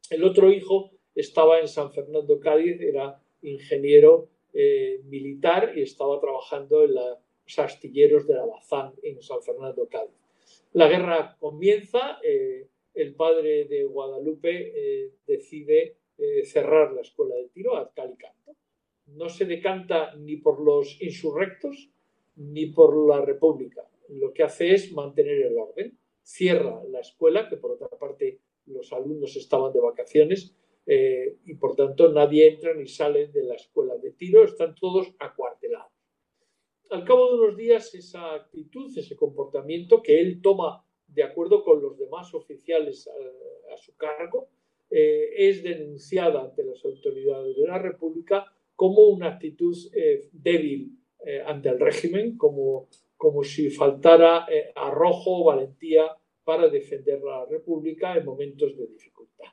El 0.09 0.23
otro 0.23 0.49
hijo 0.49 0.91
estaba 1.13 1.59
en 1.59 1.67
San 1.67 1.91
Fernando, 1.91 2.39
Cádiz, 2.39 2.79
era 2.79 3.21
ingeniero 3.41 4.29
eh, 4.53 5.01
militar 5.03 5.73
y 5.75 5.81
estaba 5.81 6.21
trabajando 6.21 6.85
en 6.85 6.95
los 6.95 7.59
astilleros 7.59 8.25
de 8.27 8.35
la 8.35 8.45
Bazán 8.45 8.93
en 9.03 9.21
San 9.21 9.41
Fernando, 9.41 9.85
Cádiz. 9.89 10.24
La 10.75 10.89
guerra 10.89 11.37
comienza, 11.39 12.19
eh, 12.21 12.67
el 12.93 13.15
padre 13.15 13.63
de 13.63 13.85
Guadalupe 13.85 14.73
eh, 14.75 15.13
decide 15.25 15.99
cerrar 16.43 16.93
la 16.93 17.01
escuela 17.01 17.35
de 17.35 17.49
tiro 17.49 17.75
a 17.75 17.93
cal 17.93 18.11
y 18.13 18.17
canto. 18.17 18.55
No 19.07 19.27
se 19.29 19.45
decanta 19.45 20.15
ni 20.15 20.37
por 20.37 20.61
los 20.61 21.01
insurrectos 21.01 21.89
ni 22.35 22.67
por 22.67 23.07
la 23.07 23.19
república. 23.19 23.87
Lo 24.09 24.33
que 24.33 24.43
hace 24.43 24.73
es 24.73 24.91
mantener 24.91 25.45
el 25.45 25.57
orden 25.57 25.97
cierra 26.21 26.83
la 26.89 26.99
escuela, 26.99 27.47
que 27.47 27.55
por 27.55 27.71
otra 27.71 27.87
parte 27.89 28.39
los 28.65 28.91
alumnos 28.91 29.35
estaban 29.37 29.71
de 29.71 29.79
vacaciones 29.79 30.55
eh, 30.85 31.37
y 31.45 31.55
por 31.55 31.75
tanto 31.75 32.11
nadie 32.11 32.47
entra 32.47 32.73
ni 32.73 32.87
sale 32.87 33.27
de 33.27 33.43
la 33.43 33.55
escuela 33.55 33.95
de 33.97 34.11
tiro, 34.11 34.43
están 34.43 34.75
todos 34.75 35.15
acuartelados. 35.19 35.44
Al 36.91 37.03
cabo 37.03 37.29
de 37.29 37.41
unos 37.41 37.57
días 37.57 37.93
esa 37.95 38.33
actitud, 38.33 38.95
ese 38.97 39.15
comportamiento 39.15 40.01
que 40.01 40.19
él 40.19 40.41
toma 40.41 40.83
de 41.07 41.23
acuerdo 41.23 41.63
con 41.63 41.81
los 41.81 41.97
demás 41.97 42.33
oficiales 42.33 43.07
a, 43.07 43.77
su 43.77 43.95
cargo, 43.95 44.47
eh, 44.89 45.29
es 45.35 45.63
denunciada 45.63 46.41
ante 46.41 46.63
las 46.63 46.83
autoridades 46.85 47.55
de 47.55 47.67
la 47.67 47.77
República 47.79 48.45
como 48.75 49.07
una 49.07 49.29
actitud 49.29 49.75
eh, 49.93 50.29
débil 50.31 50.91
ante 51.47 51.69
el 51.69 51.79
régimen, 51.79 52.37
como 52.37 52.87
como 53.17 53.43
si 53.43 53.69
faltara 53.69 54.45
eh, 54.49 54.71
arrojo 54.75 55.41
o 55.41 55.43
valentía 55.45 56.15
para 56.43 56.67
defender 56.67 57.21
la 57.23 57.45
República 57.45 58.15
en 58.15 58.25
momentos 58.25 58.77
de 58.77 58.87
dificultad. 58.87 59.47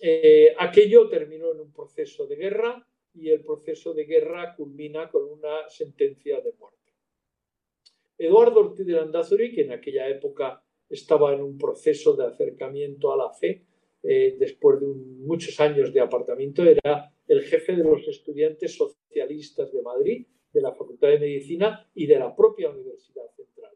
Eh, 0.00 0.54
aquello 0.58 1.08
terminó 1.08 1.52
en 1.52 1.60
un 1.60 1.72
proceso 1.72 2.26
de 2.26 2.36
guerra 2.36 2.86
y 3.16 3.30
el 3.30 3.40
proceso 3.40 3.94
de 3.94 4.04
guerra 4.04 4.54
culmina 4.54 5.10
con 5.10 5.24
una 5.24 5.68
sentencia 5.68 6.40
de 6.40 6.52
muerte. 6.58 6.76
Eduardo 8.18 8.60
Ortiz 8.60 8.86
de 8.86 8.92
Landazuri, 8.92 9.54
que 9.54 9.62
en 9.62 9.72
aquella 9.72 10.08
época 10.08 10.62
estaba 10.88 11.34
en 11.34 11.42
un 11.42 11.58
proceso 11.58 12.14
de 12.14 12.26
acercamiento 12.26 13.12
a 13.12 13.16
la 13.16 13.32
fe, 13.32 13.64
eh, 14.02 14.36
después 14.38 14.80
de 14.80 14.86
muchos 14.86 15.58
años 15.60 15.92
de 15.92 16.00
apartamiento, 16.00 16.62
era 16.62 17.12
el 17.26 17.42
jefe 17.42 17.74
de 17.74 17.84
los 17.84 18.06
estudiantes 18.06 18.76
socialistas 18.76 19.72
de 19.72 19.82
Madrid 19.82 20.26
de 20.52 20.62
la 20.62 20.72
Facultad 20.72 21.08
de 21.08 21.18
Medicina 21.18 21.86
y 21.94 22.06
de 22.06 22.18
la 22.18 22.34
propia 22.34 22.70
Universidad 22.70 23.28
Central. 23.36 23.72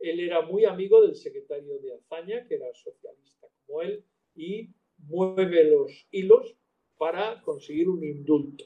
Él 0.00 0.18
era 0.18 0.42
muy 0.42 0.64
amigo 0.64 1.00
del 1.00 1.14
secretario 1.14 1.78
de 1.78 1.94
Azaña, 1.94 2.44
que 2.46 2.56
era 2.56 2.72
socialista 2.74 3.46
como 3.66 3.82
él, 3.82 4.04
y 4.34 4.70
mueve 4.98 5.64
los 5.64 6.08
hilos 6.10 6.56
para 6.98 7.40
conseguir 7.42 7.88
un 7.88 8.02
indulto. 8.02 8.64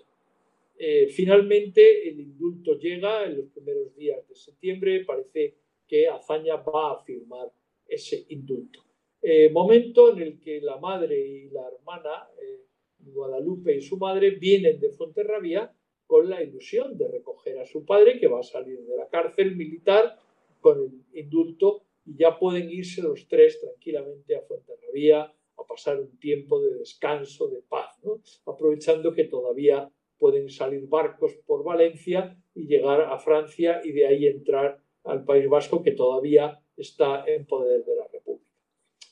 Eh, 0.80 1.08
finalmente, 1.08 2.08
el 2.08 2.20
indulto 2.20 2.78
llega 2.78 3.24
en 3.24 3.38
los 3.38 3.46
primeros 3.46 3.94
días 3.96 4.26
de 4.28 4.34
septiembre, 4.36 5.04
parece 5.04 5.56
que 5.88 6.06
Azaña 6.06 6.56
va 6.56 6.92
a 6.92 7.02
firmar 7.02 7.50
ese 7.86 8.24
indulto. 8.28 8.84
Eh, 9.20 9.50
momento 9.50 10.12
en 10.12 10.22
el 10.22 10.38
que 10.38 10.60
la 10.60 10.76
madre 10.76 11.18
y 11.18 11.50
la 11.50 11.66
hermana, 11.66 12.28
eh, 12.40 12.66
Guadalupe 13.00 13.74
y 13.74 13.80
su 13.80 13.96
madre, 13.96 14.30
vienen 14.30 14.78
de 14.78 14.90
Fuenterrabía 14.90 15.74
con 16.06 16.30
la 16.30 16.42
ilusión 16.42 16.96
de 16.96 17.08
recoger 17.08 17.58
a 17.58 17.66
su 17.66 17.84
padre, 17.84 18.20
que 18.20 18.28
va 18.28 18.40
a 18.40 18.44
salir 18.44 18.80
de 18.80 18.96
la 18.96 19.08
cárcel 19.08 19.56
militar 19.56 20.16
con 20.60 20.80
el 20.80 21.18
indulto, 21.18 21.82
y 22.06 22.16
ya 22.16 22.38
pueden 22.38 22.70
irse 22.70 23.02
los 23.02 23.26
tres 23.26 23.60
tranquilamente 23.60 24.36
a 24.36 24.42
Fuenterrabía 24.42 25.22
a 25.22 25.64
pasar 25.66 25.98
un 25.98 26.16
tiempo 26.20 26.62
de 26.62 26.74
descanso, 26.76 27.48
de 27.48 27.62
paz, 27.62 28.00
aprovechando 28.46 29.12
que 29.12 29.24
todavía 29.24 29.90
pueden 30.18 30.48
salir 30.50 30.86
barcos 30.88 31.34
por 31.46 31.64
Valencia 31.64 32.36
y 32.54 32.66
llegar 32.66 33.02
a 33.02 33.18
Francia 33.18 33.80
y 33.84 33.92
de 33.92 34.06
ahí 34.06 34.26
entrar 34.26 34.80
al 35.04 35.24
País 35.24 35.48
Vasco, 35.48 35.82
que 35.82 35.92
todavía 35.92 36.60
está 36.76 37.24
en 37.26 37.46
poder 37.46 37.84
de 37.84 37.96
la 37.96 38.06
República. 38.08 38.50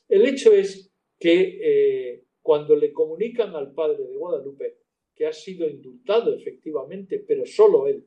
El 0.09 0.27
hecho 0.27 0.53
es 0.53 0.93
que 1.19 1.59
eh, 1.63 2.25
cuando 2.43 2.77
le 2.77 2.93
comunican 2.93 3.55
al 3.57 3.73
padre 3.73 4.05
de 4.05 4.17
Guadalupe 4.17 4.79
que 5.15 5.27
ha 5.27 5.33
sido 5.33 5.67
indultado 5.67 6.35
efectivamente, 6.35 7.25
pero 7.27 7.47
solo 7.47 7.87
él, 7.87 8.07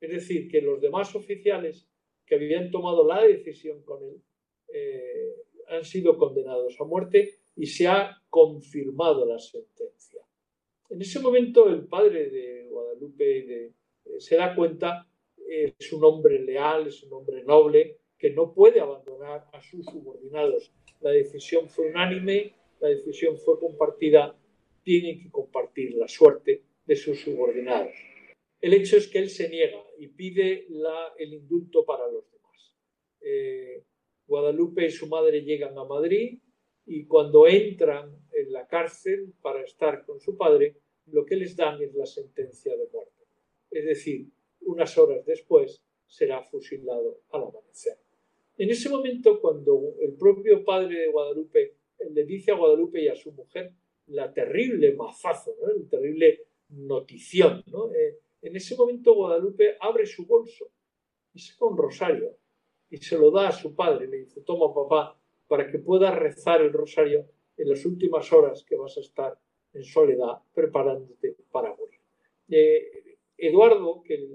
es 0.00 0.10
decir, 0.10 0.50
que 0.50 0.62
los 0.62 0.80
demás 0.80 1.14
oficiales 1.14 1.86
que 2.24 2.36
habían 2.36 2.70
tomado 2.70 3.06
la 3.06 3.22
decisión 3.22 3.82
con 3.82 4.02
él 4.02 4.22
eh, 4.72 5.34
han 5.68 5.84
sido 5.84 6.16
condenados 6.16 6.80
a 6.80 6.84
muerte 6.84 7.34
y 7.54 7.66
se 7.66 7.86
ha 7.86 8.16
confirmado 8.30 9.26
la 9.26 9.38
sentencia. 9.38 10.19
En 10.90 11.00
ese 11.00 11.20
momento 11.20 11.68
el 11.68 11.86
padre 11.86 12.30
de 12.30 12.66
Guadalupe 12.68 13.38
eh, 13.38 13.72
se 14.18 14.36
da 14.36 14.54
cuenta, 14.56 15.06
es 15.48 15.92
un 15.92 16.04
hombre 16.04 16.40
leal, 16.40 16.88
es 16.88 17.02
un 17.04 17.12
hombre 17.12 17.44
noble, 17.44 17.98
que 18.18 18.30
no 18.30 18.52
puede 18.52 18.80
abandonar 18.80 19.48
a 19.52 19.62
sus 19.62 19.86
subordinados. 19.86 20.72
La 21.00 21.10
decisión 21.10 21.68
fue 21.68 21.90
unánime, 21.90 22.54
la 22.80 22.88
decisión 22.88 23.38
fue 23.38 23.58
compartida, 23.60 24.36
tienen 24.82 25.22
que 25.22 25.30
compartir 25.30 25.94
la 25.94 26.08
suerte 26.08 26.64
de 26.84 26.96
sus 26.96 27.20
subordinados. 27.20 27.94
El 28.60 28.74
hecho 28.74 28.96
es 28.96 29.06
que 29.06 29.20
él 29.20 29.30
se 29.30 29.48
niega 29.48 29.82
y 29.96 30.08
pide 30.08 30.66
el 31.18 31.34
indulto 31.34 31.84
para 31.84 32.06
los 32.08 32.30
demás. 32.30 32.74
Eh, 33.20 33.84
Guadalupe 34.26 34.86
y 34.86 34.90
su 34.90 35.06
madre 35.06 35.42
llegan 35.42 35.78
a 35.78 35.84
Madrid 35.84 36.40
y 36.84 37.06
cuando 37.06 37.46
entran 37.46 38.19
en 38.40 38.52
la 38.52 38.66
cárcel 38.66 39.32
para 39.42 39.62
estar 39.62 40.04
con 40.04 40.20
su 40.20 40.36
padre, 40.36 40.76
lo 41.06 41.24
que 41.24 41.36
les 41.36 41.56
dan 41.56 41.82
es 41.82 41.94
la 41.94 42.06
sentencia 42.06 42.76
de 42.76 42.88
muerte. 42.92 43.24
Es 43.70 43.84
decir, 43.84 44.26
unas 44.62 44.96
horas 44.98 45.24
después 45.24 45.82
será 46.06 46.42
fusilado 46.42 47.20
al 47.30 47.42
amanecer. 47.44 47.96
En 48.58 48.70
ese 48.70 48.88
momento, 48.88 49.40
cuando 49.40 49.94
el 50.00 50.14
propio 50.14 50.64
padre 50.64 51.00
de 51.00 51.08
Guadalupe 51.08 51.76
le 52.10 52.24
dice 52.24 52.50
a 52.50 52.56
Guadalupe 52.56 53.02
y 53.02 53.08
a 53.08 53.14
su 53.14 53.32
mujer 53.32 53.72
la 54.08 54.32
terrible 54.32 54.92
mazazo, 54.94 55.54
¿no? 55.60 55.68
la 55.68 55.88
terrible 55.88 56.46
notición, 56.70 57.64
eh, 57.94 58.18
en 58.42 58.56
ese 58.56 58.76
momento 58.76 59.14
Guadalupe 59.14 59.76
abre 59.80 60.06
su 60.06 60.26
bolso 60.26 60.70
y 61.32 61.38
saca 61.38 61.64
un 61.64 61.76
rosario 61.76 62.36
y 62.90 62.96
se 62.96 63.16
lo 63.16 63.30
da 63.30 63.48
a 63.48 63.52
su 63.52 63.74
padre. 63.74 64.08
Le 64.08 64.18
dice, 64.18 64.40
toma 64.40 64.74
papá, 64.74 65.16
para 65.46 65.70
que 65.70 65.78
puedas 65.78 66.14
rezar 66.14 66.60
el 66.60 66.72
rosario 66.72 67.26
en 67.60 67.68
las 67.68 67.84
últimas 67.84 68.32
horas 68.32 68.64
que 68.64 68.76
vas 68.76 68.96
a 68.96 69.00
estar 69.00 69.38
en 69.72 69.84
soledad 69.84 70.38
preparándote 70.54 71.36
para 71.50 71.74
morir. 71.74 72.00
Eh, 72.48 73.16
Eduardo, 73.36 74.02
que 74.02 74.28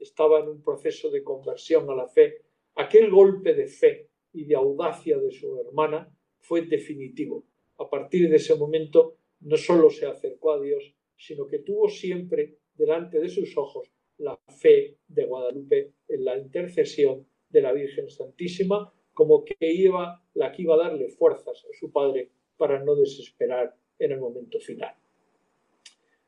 estaba 0.00 0.40
en 0.40 0.48
un 0.48 0.62
proceso 0.62 1.10
de 1.10 1.22
conversión 1.22 1.88
a 1.90 1.94
la 1.94 2.08
fe, 2.08 2.42
Aquel 2.74 3.10
golpe 3.10 3.52
de 3.52 3.66
fe 3.66 4.08
y 4.32 4.44
de 4.44 4.54
audacia 4.54 5.18
de 5.18 5.30
su 5.30 5.60
hermana 5.60 6.10
fue 6.40 6.62
definitivo. 6.62 7.44
A 7.78 7.90
partir 7.90 8.30
de 8.30 8.36
ese 8.36 8.54
momento 8.54 9.16
no 9.40 9.58
solo 9.58 9.90
se 9.90 10.06
acercó 10.06 10.52
a 10.52 10.60
Dios, 10.60 10.94
sino 11.16 11.46
que 11.46 11.58
tuvo 11.58 11.88
siempre 11.88 12.56
delante 12.74 13.20
de 13.20 13.28
sus 13.28 13.54
ojos 13.58 13.90
la 14.16 14.38
fe 14.48 14.96
de 15.06 15.26
Guadalupe 15.26 15.92
en 16.08 16.24
la 16.24 16.38
intercesión 16.38 17.26
de 17.50 17.60
la 17.60 17.72
Virgen 17.72 18.08
Santísima, 18.08 18.90
como 19.12 19.44
que 19.44 19.56
iba 19.60 20.24
la 20.32 20.50
que 20.52 20.62
iba 20.62 20.74
a 20.74 20.88
darle 20.88 21.10
fuerzas 21.10 21.66
a 21.66 21.78
su 21.78 21.92
padre 21.92 22.30
para 22.62 22.78
no 22.78 22.94
desesperar 22.94 23.74
en 23.98 24.12
el 24.12 24.20
momento 24.20 24.60
final. 24.60 24.94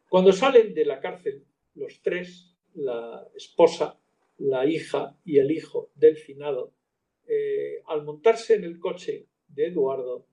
Cuando 0.08 0.32
salen 0.32 0.74
de 0.74 0.84
la 0.84 0.98
cárcel 0.98 1.44
los 1.76 2.02
tres, 2.02 2.56
la 2.74 3.24
esposa, 3.36 4.00
la 4.38 4.66
hija 4.66 5.16
y 5.24 5.38
el 5.38 5.52
hijo 5.52 5.92
del 5.94 6.16
finado, 6.16 6.72
eh, 7.28 7.82
al 7.86 8.02
montarse 8.02 8.54
en 8.54 8.64
el 8.64 8.80
coche 8.80 9.28
de 9.46 9.66
Eduardo, 9.66 10.26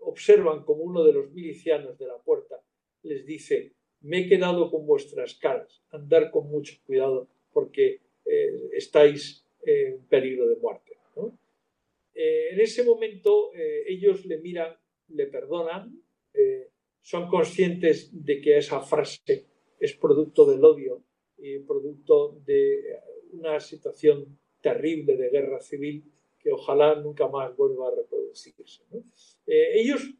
observan 0.00 0.64
como 0.64 0.82
uno 0.82 1.04
de 1.04 1.12
los 1.12 1.30
milicianos 1.30 1.96
de 2.00 2.08
la 2.08 2.18
puerta 2.18 2.60
les 3.04 3.24
dice, 3.24 3.74
me 4.00 4.22
he 4.22 4.28
quedado 4.28 4.72
con 4.72 4.84
vuestras 4.84 5.36
caras, 5.36 5.84
andar 5.92 6.32
con 6.32 6.50
mucho 6.50 6.74
cuidado 6.84 7.28
porque 7.52 8.00
eh, 8.24 8.70
estáis 8.72 9.46
en 9.64 10.04
peligro 10.06 10.48
de 10.48 10.56
muerte. 10.56 10.96
Eh, 12.12 12.48
en 12.50 12.60
ese 12.60 12.82
momento 12.82 13.52
ellos 13.54 14.26
le 14.26 14.38
miran, 14.38 14.81
le 15.14 15.26
perdonan, 15.26 16.02
son 17.00 17.28
conscientes 17.28 18.10
de 18.12 18.40
que 18.40 18.58
esa 18.58 18.80
frase 18.80 19.46
es 19.78 19.94
producto 19.94 20.46
del 20.46 20.64
odio 20.64 21.02
y 21.36 21.58
producto 21.58 22.40
de 22.46 22.98
una 23.32 23.58
situación 23.58 24.38
terrible 24.60 25.16
de 25.16 25.30
guerra 25.30 25.60
civil 25.60 26.04
que 26.38 26.52
ojalá 26.52 26.94
nunca 26.94 27.28
más 27.28 27.54
vuelva 27.56 27.88
a 27.88 27.94
reproducirse. 27.94 28.82
Eh, 29.46 29.80
ellos 29.80 30.14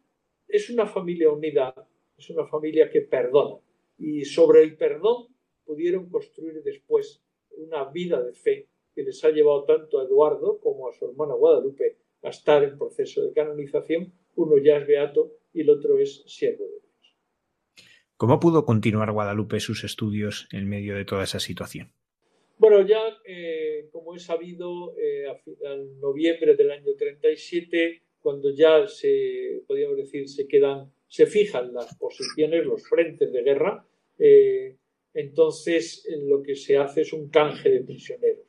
es 0.47 0.69
una 0.69 0.85
familia 0.85 1.31
unida, 1.31 1.73
es 2.17 2.29
una 2.29 2.45
familia 2.45 2.89
que 2.89 3.01
perdona 3.01 3.59
y 3.97 4.25
sobre 4.25 4.63
el 4.63 4.75
perdón 4.75 5.27
pudieron 5.65 6.09
construir 6.09 6.61
después 6.63 7.21
una 7.57 7.85
vida 7.85 8.21
de 8.21 8.33
fe 8.33 8.67
que 8.93 9.03
les 9.03 9.23
ha 9.23 9.29
llevado 9.29 9.63
tanto 9.63 9.99
a 9.99 10.03
Eduardo 10.03 10.59
como 10.59 10.87
a 10.87 10.93
su 10.93 11.05
hermana 11.05 11.33
Guadalupe 11.33 11.97
a 12.21 12.29
estar 12.29 12.63
en 12.63 12.77
proceso 12.77 13.21
de 13.23 13.33
canonización. 13.33 14.13
Uno 14.35 14.57
ya 14.57 14.77
es 14.77 14.87
beato 14.87 15.31
y 15.53 15.61
el 15.61 15.69
otro 15.69 15.97
es 15.99 16.23
siervo 16.25 16.65
de 16.65 16.71
Dios. 16.71 16.83
¿Cómo 18.17 18.39
pudo 18.39 18.65
continuar 18.65 19.11
Guadalupe 19.11 19.59
sus 19.59 19.83
estudios 19.83 20.47
en 20.51 20.69
medio 20.69 20.95
de 20.95 21.05
toda 21.05 21.23
esa 21.23 21.39
situación? 21.39 21.91
Bueno, 22.57 22.85
ya 22.87 23.01
eh, 23.25 23.89
como 23.91 24.15
he 24.15 24.19
sabido, 24.19 24.95
eh, 24.97 25.25
en 25.61 25.99
noviembre 25.99 26.55
del 26.55 26.71
año 26.71 26.93
37, 26.97 28.01
cuando 28.21 28.51
ya 28.51 28.87
se, 28.87 29.63
podríamos 29.67 29.97
decir, 29.97 30.29
se 30.29 30.47
quedan, 30.47 30.89
se 31.07 31.25
fijan 31.25 31.73
las 31.73 31.95
posiciones, 31.97 32.65
los 32.65 32.87
frentes 32.87 33.33
de 33.33 33.43
guerra, 33.43 33.85
eh, 34.17 34.77
entonces 35.13 36.07
lo 36.25 36.41
que 36.41 36.55
se 36.55 36.77
hace 36.77 37.01
es 37.01 37.11
un 37.11 37.29
canje 37.29 37.69
de 37.69 37.81
prisioneros. 37.81 38.45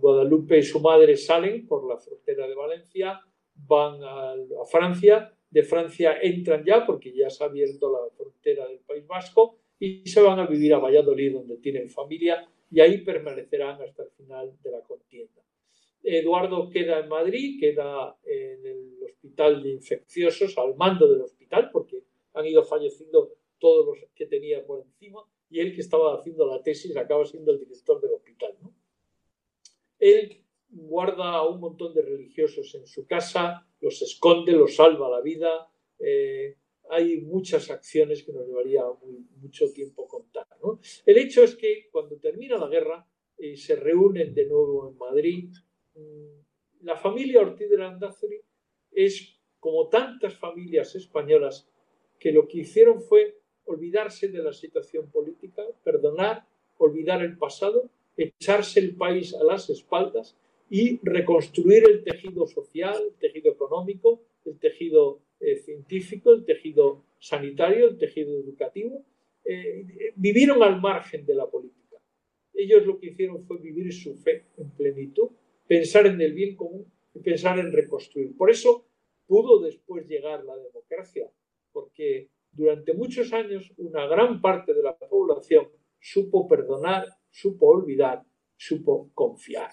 Guadalupe 0.00 0.58
y 0.58 0.62
su 0.64 0.80
madre 0.80 1.16
salen 1.16 1.68
por 1.68 1.88
la 1.88 1.96
frontera 1.96 2.48
de 2.48 2.54
Valencia, 2.56 3.20
van 3.54 4.02
a, 4.02 4.34
Francia, 4.70 5.32
de 5.50 5.62
Francia 5.62 6.18
entran 6.20 6.64
ya 6.64 6.84
porque 6.84 7.12
ya 7.12 7.30
se 7.30 7.44
ha 7.44 7.46
abierto 7.46 7.90
la 7.92 8.10
frontera 8.16 8.66
del 8.66 8.80
País 8.80 9.06
Vasco 9.06 9.58
y 9.78 10.06
se 10.08 10.20
van 10.20 10.38
a 10.38 10.46
vivir 10.46 10.74
a 10.74 10.78
Valladolid 10.78 11.32
donde 11.32 11.56
tienen 11.58 11.88
familia 11.88 12.48
y 12.70 12.80
ahí 12.80 12.98
permanecerán 12.98 13.80
hasta 13.80 14.02
el 14.02 14.10
final 14.10 14.52
de 14.62 14.70
la 14.70 14.80
contienda. 14.80 15.42
Eduardo 16.02 16.68
queda 16.68 17.00
en 17.00 17.08
Madrid, 17.08 17.58
queda 17.58 18.16
en 18.24 18.66
el 18.66 18.98
hospital 19.04 19.62
de 19.62 19.70
infecciosos, 19.70 20.58
al 20.58 20.76
mando 20.76 21.10
del 21.10 21.22
hospital, 21.22 21.70
porque 21.72 22.02
han 22.34 22.46
ido 22.46 22.62
falleciendo 22.62 23.32
todos 23.58 23.86
los 23.86 24.10
que 24.14 24.26
tenía 24.26 24.64
por 24.66 24.82
encima, 24.82 25.24
y 25.48 25.60
él 25.60 25.74
que 25.74 25.80
estaba 25.80 26.14
haciendo 26.18 26.46
la 26.46 26.62
tesis 26.62 26.94
acaba 26.96 27.24
siendo 27.24 27.52
el 27.52 27.60
director 27.60 28.00
del 28.00 28.12
hospital. 28.12 28.54
Él 29.98 30.43
guarda 30.74 31.34
a 31.34 31.46
un 31.46 31.60
montón 31.60 31.94
de 31.94 32.02
religiosos 32.02 32.74
en 32.74 32.86
su 32.86 33.06
casa, 33.06 33.66
los 33.80 34.02
esconde, 34.02 34.52
los 34.52 34.76
salva 34.76 35.08
la 35.08 35.20
vida. 35.20 35.68
Eh, 35.98 36.56
hay 36.90 37.20
muchas 37.22 37.70
acciones 37.70 38.22
que 38.22 38.32
nos 38.32 38.46
llevaría 38.46 38.82
mucho 39.36 39.72
tiempo 39.72 40.06
contar. 40.06 40.46
El 41.06 41.18
hecho 41.18 41.42
es 41.42 41.56
que 41.56 41.88
cuando 41.90 42.16
termina 42.16 42.58
la 42.58 42.68
guerra 42.68 43.06
y 43.38 43.56
se 43.56 43.76
reúnen 43.76 44.34
de 44.34 44.46
nuevo 44.46 44.88
en 44.88 44.98
Madrid, 44.98 45.50
mm, 45.94 46.84
la 46.84 46.96
familia 46.96 47.40
Ortiz 47.40 47.70
de 47.70 47.78
Landázuri 47.78 48.40
es 48.92 49.38
como 49.58 49.88
tantas 49.88 50.36
familias 50.36 50.94
españolas 50.94 51.68
que 52.18 52.32
lo 52.32 52.46
que 52.46 52.58
hicieron 52.58 53.00
fue 53.00 53.38
olvidarse 53.64 54.28
de 54.28 54.42
la 54.42 54.52
situación 54.52 55.10
política, 55.10 55.62
perdonar, 55.82 56.46
olvidar 56.76 57.22
el 57.22 57.38
pasado, 57.38 57.90
echarse 58.16 58.80
el 58.80 58.96
país 58.96 59.34
a 59.34 59.42
las 59.42 59.70
espaldas 59.70 60.36
y 60.76 60.98
reconstruir 61.04 61.84
el 61.88 62.02
tejido 62.02 62.48
social, 62.48 62.96
el 63.00 63.14
tejido 63.14 63.52
económico, 63.52 64.24
el 64.44 64.58
tejido 64.58 65.20
eh, 65.38 65.54
científico, 65.58 66.32
el 66.32 66.44
tejido 66.44 67.04
sanitario, 67.20 67.90
el 67.90 67.96
tejido 67.96 68.36
educativo, 68.36 69.04
eh, 69.44 70.12
vivieron 70.16 70.64
al 70.64 70.80
margen 70.80 71.24
de 71.26 71.36
la 71.36 71.48
política. 71.48 71.98
ellos 72.54 72.84
lo 72.86 72.98
que 72.98 73.10
hicieron 73.10 73.44
fue 73.44 73.58
vivir 73.58 73.92
su 73.92 74.16
fe 74.16 74.46
en 74.56 74.68
plenitud, 74.70 75.28
pensar 75.68 76.08
en 76.08 76.20
el 76.20 76.32
bien 76.32 76.56
común 76.56 76.84
y 77.14 77.20
pensar 77.20 77.60
en 77.60 77.70
reconstruir. 77.70 78.36
Por 78.36 78.50
eso 78.50 78.84
pudo 79.28 79.60
después 79.60 80.08
llegar 80.08 80.44
la 80.44 80.56
democracia, 80.56 81.30
porque 81.72 82.30
durante 82.50 82.94
muchos 82.94 83.32
años 83.32 83.72
una 83.76 84.08
gran 84.08 84.40
parte 84.40 84.74
de 84.74 84.82
la 84.82 84.98
población 84.98 85.68
supo 86.00 86.48
perdonar, 86.48 87.06
supo 87.30 87.68
olvidar, 87.68 88.24
supo 88.56 89.12
confiar. 89.14 89.70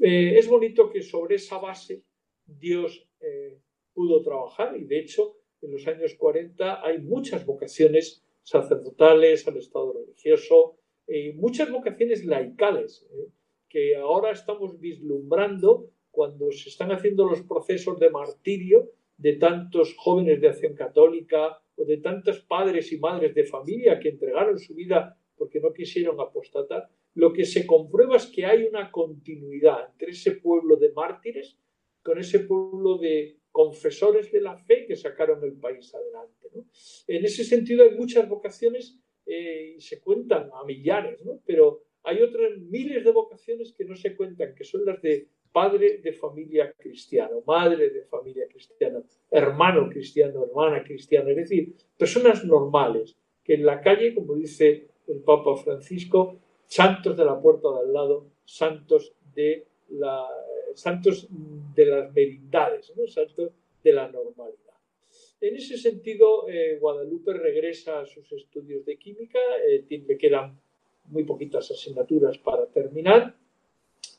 Eh, 0.00 0.38
es 0.38 0.48
bonito 0.48 0.90
que 0.90 1.02
sobre 1.02 1.36
esa 1.36 1.58
base 1.58 2.02
Dios 2.46 3.06
eh, 3.20 3.58
pudo 3.92 4.22
trabajar 4.22 4.76
y 4.76 4.84
de 4.84 5.00
hecho 5.00 5.36
en 5.60 5.72
los 5.72 5.86
años 5.86 6.14
40 6.14 6.84
hay 6.84 6.98
muchas 6.98 7.44
vocaciones 7.46 8.24
sacerdotales 8.42 9.46
al 9.46 9.56
estado 9.58 9.92
religioso 9.92 10.76
y 11.06 11.32
muchas 11.32 11.70
vocaciones 11.70 12.24
laicales 12.24 13.06
eh, 13.12 13.28
que 13.68 13.96
ahora 13.96 14.32
estamos 14.32 14.78
vislumbrando 14.80 15.90
cuando 16.10 16.50
se 16.52 16.68
están 16.68 16.92
haciendo 16.92 17.26
los 17.26 17.42
procesos 17.42 17.98
de 17.98 18.10
martirio 18.10 18.90
de 19.16 19.34
tantos 19.34 19.94
jóvenes 19.96 20.40
de 20.40 20.48
acción 20.48 20.74
católica 20.74 21.60
o 21.76 21.84
de 21.84 21.98
tantos 21.98 22.40
padres 22.40 22.92
y 22.92 22.98
madres 22.98 23.34
de 23.34 23.44
familia 23.44 23.98
que 24.00 24.10
entregaron 24.10 24.58
su 24.58 24.74
vida 24.74 25.16
porque 25.36 25.60
no 25.60 25.72
quisieron 25.72 26.20
apostatar, 26.20 26.88
lo 27.14 27.32
que 27.32 27.44
se 27.44 27.66
comprueba 27.66 28.16
es 28.16 28.26
que 28.26 28.46
hay 28.46 28.64
una 28.64 28.90
continuidad 28.90 29.90
entre 29.90 30.10
ese 30.10 30.32
pueblo 30.32 30.76
de 30.76 30.92
mártires 30.92 31.58
con 32.02 32.18
ese 32.18 32.40
pueblo 32.40 32.98
de 32.98 33.38
confesores 33.50 34.32
de 34.32 34.40
la 34.40 34.56
fe 34.56 34.86
que 34.86 34.96
sacaron 34.96 35.44
el 35.44 35.52
país 35.52 35.94
adelante. 35.94 36.48
En 37.06 37.24
ese 37.24 37.44
sentido 37.44 37.84
hay 37.84 37.96
muchas 37.96 38.28
vocaciones 38.28 38.98
eh, 39.24 39.76
se 39.78 40.00
cuentan 40.00 40.50
a 40.52 40.64
millares, 40.64 41.20
pero 41.46 41.84
hay 42.02 42.20
otras 42.22 42.58
miles 42.58 43.04
de 43.04 43.12
vocaciones 43.12 43.72
que 43.72 43.84
no 43.84 43.94
se 43.94 44.16
cuentan, 44.16 44.54
que 44.54 44.64
son 44.64 44.84
las 44.84 45.00
de 45.00 45.28
padre 45.52 45.98
de 45.98 46.12
familia 46.12 46.72
cristiano, 46.76 47.42
madre 47.46 47.90
de 47.90 48.04
familia 48.04 48.48
cristiana, 48.48 49.02
hermano 49.30 49.88
cristiano, 49.88 50.44
hermana 50.44 50.82
cristiana, 50.82 51.30
es 51.30 51.36
decir, 51.36 51.74
personas 51.96 52.44
normales 52.44 53.16
que 53.44 53.54
en 53.54 53.66
la 53.66 53.80
calle, 53.80 54.14
como 54.14 54.34
dice 54.34 54.88
el 55.06 55.20
Papa 55.20 55.56
Francisco, 55.56 56.40
santos 56.72 57.18
de 57.18 57.24
la 57.26 57.38
puerta 57.38 57.68
de 57.70 57.80
al 57.80 57.92
lado, 57.92 58.30
santos 58.46 59.12
de 59.34 59.66
la 59.90 60.26
santos 60.74 61.28
de 61.30 61.84
las 61.84 62.10
merindades, 62.14 62.90
¿no? 62.96 63.06
santos 63.06 63.52
de 63.84 63.92
la 63.92 64.08
normalidad. 64.08 64.78
En 65.38 65.54
ese 65.56 65.76
sentido, 65.76 66.48
eh, 66.48 66.78
Guadalupe 66.80 67.34
regresa 67.34 68.00
a 68.00 68.06
sus 68.06 68.32
estudios 68.32 68.86
de 68.86 68.96
química, 68.96 69.38
eh, 69.68 69.84
le 69.90 70.16
quedan 70.16 70.58
muy 71.10 71.24
poquitas 71.24 71.70
asignaturas 71.70 72.38
para 72.38 72.64
terminar. 72.64 73.36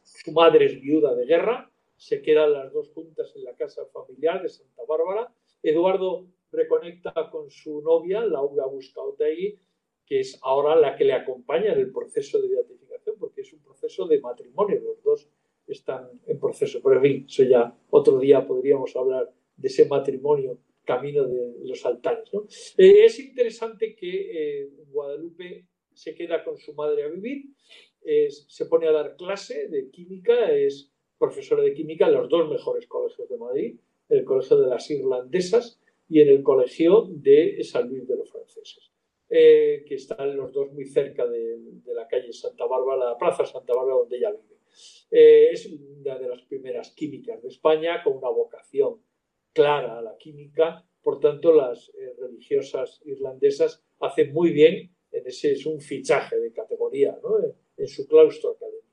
Su 0.04 0.32
madre 0.32 0.66
es 0.66 0.80
viuda 0.80 1.16
de 1.16 1.26
guerra, 1.26 1.72
se 1.98 2.22
quedan 2.22 2.54
las 2.54 2.72
dos 2.72 2.90
juntas 2.90 3.34
en 3.36 3.46
la 3.46 3.56
casa 3.56 3.84
familiar 3.88 4.44
de 4.44 4.50
Santa 4.50 4.84
Bárbara. 4.88 5.34
Eduardo 5.64 6.28
reconecta 6.52 7.32
con 7.32 7.50
su 7.50 7.82
novia, 7.82 8.24
Laura 8.24 8.68
Buscaotegui, 8.68 9.58
que 10.06 10.20
es 10.20 10.40
ahora 10.42 10.76
la 10.76 10.96
que 10.96 11.06
le 11.06 11.14
acompaña 11.14 11.74
en 11.74 11.80
el 11.80 11.92
proceso 11.92 12.42
de 12.42 12.50
beatificación, 12.50 13.16
porque 13.20 13.42
es 13.42 13.54
un 13.54 13.60
proceso 13.60 14.08
de 14.08 14.20
matrimonio, 14.20 14.80
los 14.80 15.04
dos 15.04 15.30
están 15.68 16.10
en 16.28 16.40
proceso. 16.40 16.82
Pero 16.84 16.96
en 16.98 17.02
fin, 17.02 17.26
eso 17.28 17.44
ya 17.44 17.76
otro 17.90 18.20
día 18.20 18.46
podríamos 18.46 18.96
hablar 18.96 19.32
de 19.56 19.68
ese 19.68 19.86
matrimonio 19.88 20.60
camino 20.84 21.26
de 21.26 21.56
los 21.64 21.86
altares. 21.86 22.30
Eh, 22.78 23.06
es 23.06 23.20
interesante 23.20 23.96
que 23.96 24.62
eh, 24.62 24.70
Guadalupe 24.92 25.66
se 25.94 26.14
queda 26.14 26.44
con 26.44 26.58
su 26.58 26.74
madre 26.74 27.04
a 27.04 27.08
vivir, 27.08 27.46
se 28.30 28.66
pone 28.66 28.88
a 28.88 28.92
dar 28.92 29.16
clase 29.16 29.70
de 29.70 29.90
química, 29.90 30.52
es 30.52 30.92
profesora 31.18 31.64
de 31.64 31.74
química 31.74 32.08
en 32.08 32.16
los 32.16 32.28
dos 32.28 32.50
mejores 32.50 32.88
colegios 32.88 33.30
de 33.30 33.38
Madrid, 33.38 33.80
el 34.10 34.26
Colegio 34.26 34.58
de 34.58 34.68
las 34.68 34.90
Irlandesas 34.92 35.80
y 36.10 36.22
en 36.22 36.30
el 36.30 36.44
Colegio 36.44 37.08
de 37.10 37.64
San 37.64 37.90
Luis 37.90 38.08
de 38.08 38.18
los 38.18 38.30
Franceses, 38.30 38.92
eh, 39.36 39.84
que 39.88 39.96
están 39.96 40.38
los 40.38 40.54
dos 40.54 40.72
muy 40.74 40.86
cerca 40.86 41.26
de, 41.26 41.58
la 41.88 42.08
calle 42.08 42.32
Santa 42.32 42.68
Bárbara, 42.68 43.04
la 43.04 43.18
Plaza 43.18 43.44
Santa 43.44 43.74
Bárbara, 43.74 43.98
donde 43.98 44.18
ella 44.18 44.30
vive. 44.30 44.60
Eh, 45.10 45.50
es 45.52 45.66
una 45.66 46.20
de 46.20 46.28
las 46.28 46.44
primeras 46.44 46.92
químicas 46.92 47.42
de 47.42 47.48
España 47.48 48.04
con 48.04 48.16
una 48.18 48.30
vocación 48.30 49.02
clara 49.52 49.98
a 49.98 50.04
la 50.04 50.16
química. 50.18 50.88
Por 51.02 51.20
tanto, 51.20 51.52
las 51.52 51.90
eh, 51.98 52.14
religiosas 52.20 53.02
irlandesas 53.06 53.84
hacen 54.02 54.32
muy 54.34 54.52
bien, 54.52 54.96
en 55.12 55.26
ese 55.26 55.54
es 55.54 55.66
un 55.66 55.82
fichaje 55.82 56.38
de 56.38 56.54
categoría 56.54 57.18
en, 57.78 57.88
su 57.88 58.08
claustro 58.08 58.52
académico. 58.52 58.86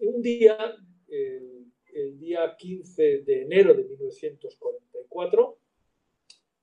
Un 0.00 0.20
día, 0.20 0.58
el 1.06 2.18
día 2.18 2.56
15 2.58 3.20
de 3.20 3.42
enero 3.42 3.72
de 3.72 3.84
1944, 3.84 5.58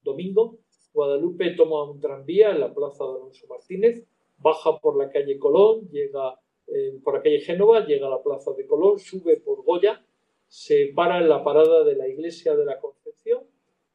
domingo, 0.02 0.60
Guadalupe 0.94 1.52
toma 1.52 1.84
un 1.90 2.00
tranvía 2.00 2.52
en 2.52 2.60
la 2.60 2.74
plaza 2.74 3.04
de 3.06 3.12
Alonso 3.12 3.48
Martínez, 3.48 4.04
baja 4.38 4.78
por 4.80 4.98
la 4.98 5.10
calle 5.10 5.38
Colón, 5.38 5.90
llega 5.90 6.40
por 7.04 7.16
la 7.16 7.22
calle 7.22 7.42
Génova, 7.42 7.86
llega 7.86 8.08
a 8.08 8.12
la 8.12 8.24
plaza 8.24 8.54
de 8.54 8.66
Colón, 8.66 9.00
sube 9.00 9.38
por 9.38 9.64
Goya, 9.64 10.04
se 10.48 10.92
para 10.96 11.20
en 11.20 11.30
la 11.30 11.44
parada 11.44 11.84
de 11.84 11.96
la 11.96 12.08
iglesia 12.08 12.56
de 12.56 12.66
la 12.66 12.80
Concepción, 12.80 13.44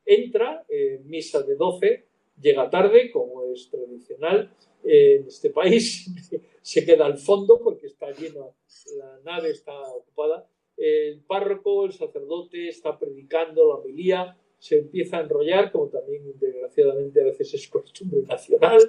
entra 0.04 0.64
en 0.68 1.08
misa 1.08 1.42
de 1.42 1.56
12, 1.56 2.04
llega 2.40 2.70
tarde, 2.70 3.10
como 3.10 3.44
es 3.44 3.68
tradicional 3.70 4.50
en 4.84 5.26
este 5.26 5.50
país, 5.50 6.10
se 6.62 6.84
queda 6.84 7.06
al 7.06 7.18
fondo 7.18 7.60
porque 7.62 7.86
está 7.86 8.10
lleno, 8.12 8.54
la 8.96 9.20
nave 9.24 9.50
está 9.50 9.78
ocupada. 9.90 10.48
El 10.76 11.22
párroco, 11.22 11.86
el 11.86 11.92
sacerdote, 11.92 12.68
está 12.68 12.98
predicando 12.98 13.66
la 13.66 13.76
homilía, 13.76 14.36
se 14.58 14.78
empieza 14.78 15.18
a 15.18 15.20
enrollar, 15.22 15.70
como 15.70 15.88
también 15.88 16.22
desgraciadamente 16.38 17.20
a 17.20 17.24
veces 17.24 17.54
es 17.54 17.68
costumbre 17.68 18.22
nacional, 18.22 18.80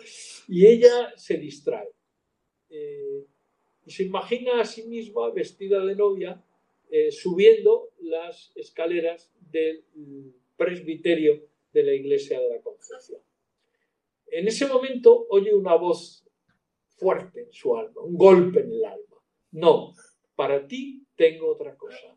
y 0.47 0.65
ella 0.65 1.13
se 1.15 1.37
distrae. 1.37 1.89
Eh, 2.69 3.25
se 3.85 4.03
imagina 4.03 4.59
a 4.59 4.65
sí 4.65 4.83
misma 4.83 5.31
vestida 5.31 5.83
de 5.85 5.95
novia 5.95 6.43
eh, 6.89 7.11
subiendo 7.11 7.91
las 7.99 8.51
escaleras 8.55 9.31
del 9.51 9.83
presbiterio 10.55 11.43
de 11.73 11.83
la 11.83 11.93
iglesia 11.93 12.39
de 12.39 12.49
la 12.49 12.61
Concepción. 12.61 13.21
En 14.27 14.47
ese 14.47 14.67
momento 14.67 15.27
oye 15.29 15.53
una 15.53 15.75
voz 15.75 16.25
fuerte 16.97 17.41
en 17.41 17.53
su 17.53 17.75
alma, 17.77 18.01
un 18.01 18.17
golpe 18.17 18.61
en 18.61 18.71
el 18.71 18.85
alma. 18.85 19.17
No, 19.51 19.93
para 20.35 20.67
ti 20.67 21.05
tengo 21.15 21.49
otra 21.49 21.75
cosa. 21.77 22.16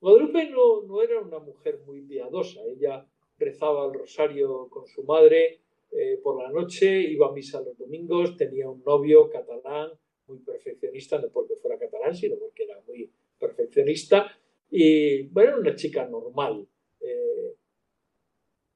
Guadalupe 0.00 0.50
no, 0.50 0.82
no 0.82 1.02
era 1.02 1.20
una 1.20 1.38
mujer 1.38 1.80
muy 1.84 2.02
piadosa, 2.02 2.60
ella 2.64 3.06
rezaba 3.36 3.86
el 3.86 3.98
rosario 3.98 4.68
con 4.68 4.86
su 4.86 5.02
madre 5.04 5.60
eh, 5.90 6.20
por 6.22 6.42
la 6.42 6.50
noche, 6.50 7.00
iba 7.00 7.28
a 7.28 7.32
misa 7.32 7.60
los 7.60 7.76
domingos, 7.76 8.36
tenía 8.36 8.68
un 8.68 8.82
novio 8.84 9.28
catalán, 9.30 9.90
muy 10.26 10.38
perfeccionista, 10.38 11.18
no 11.18 11.30
porque 11.30 11.56
fuera 11.56 11.78
catalán, 11.78 12.14
sino 12.14 12.36
porque 12.36 12.64
era 12.64 12.80
muy 12.86 13.10
perfeccionista. 13.38 14.30
Y 14.70 15.22
bueno, 15.28 15.58
una 15.58 15.74
chica 15.74 16.06
normal. 16.06 16.68
Eh, 17.00 17.54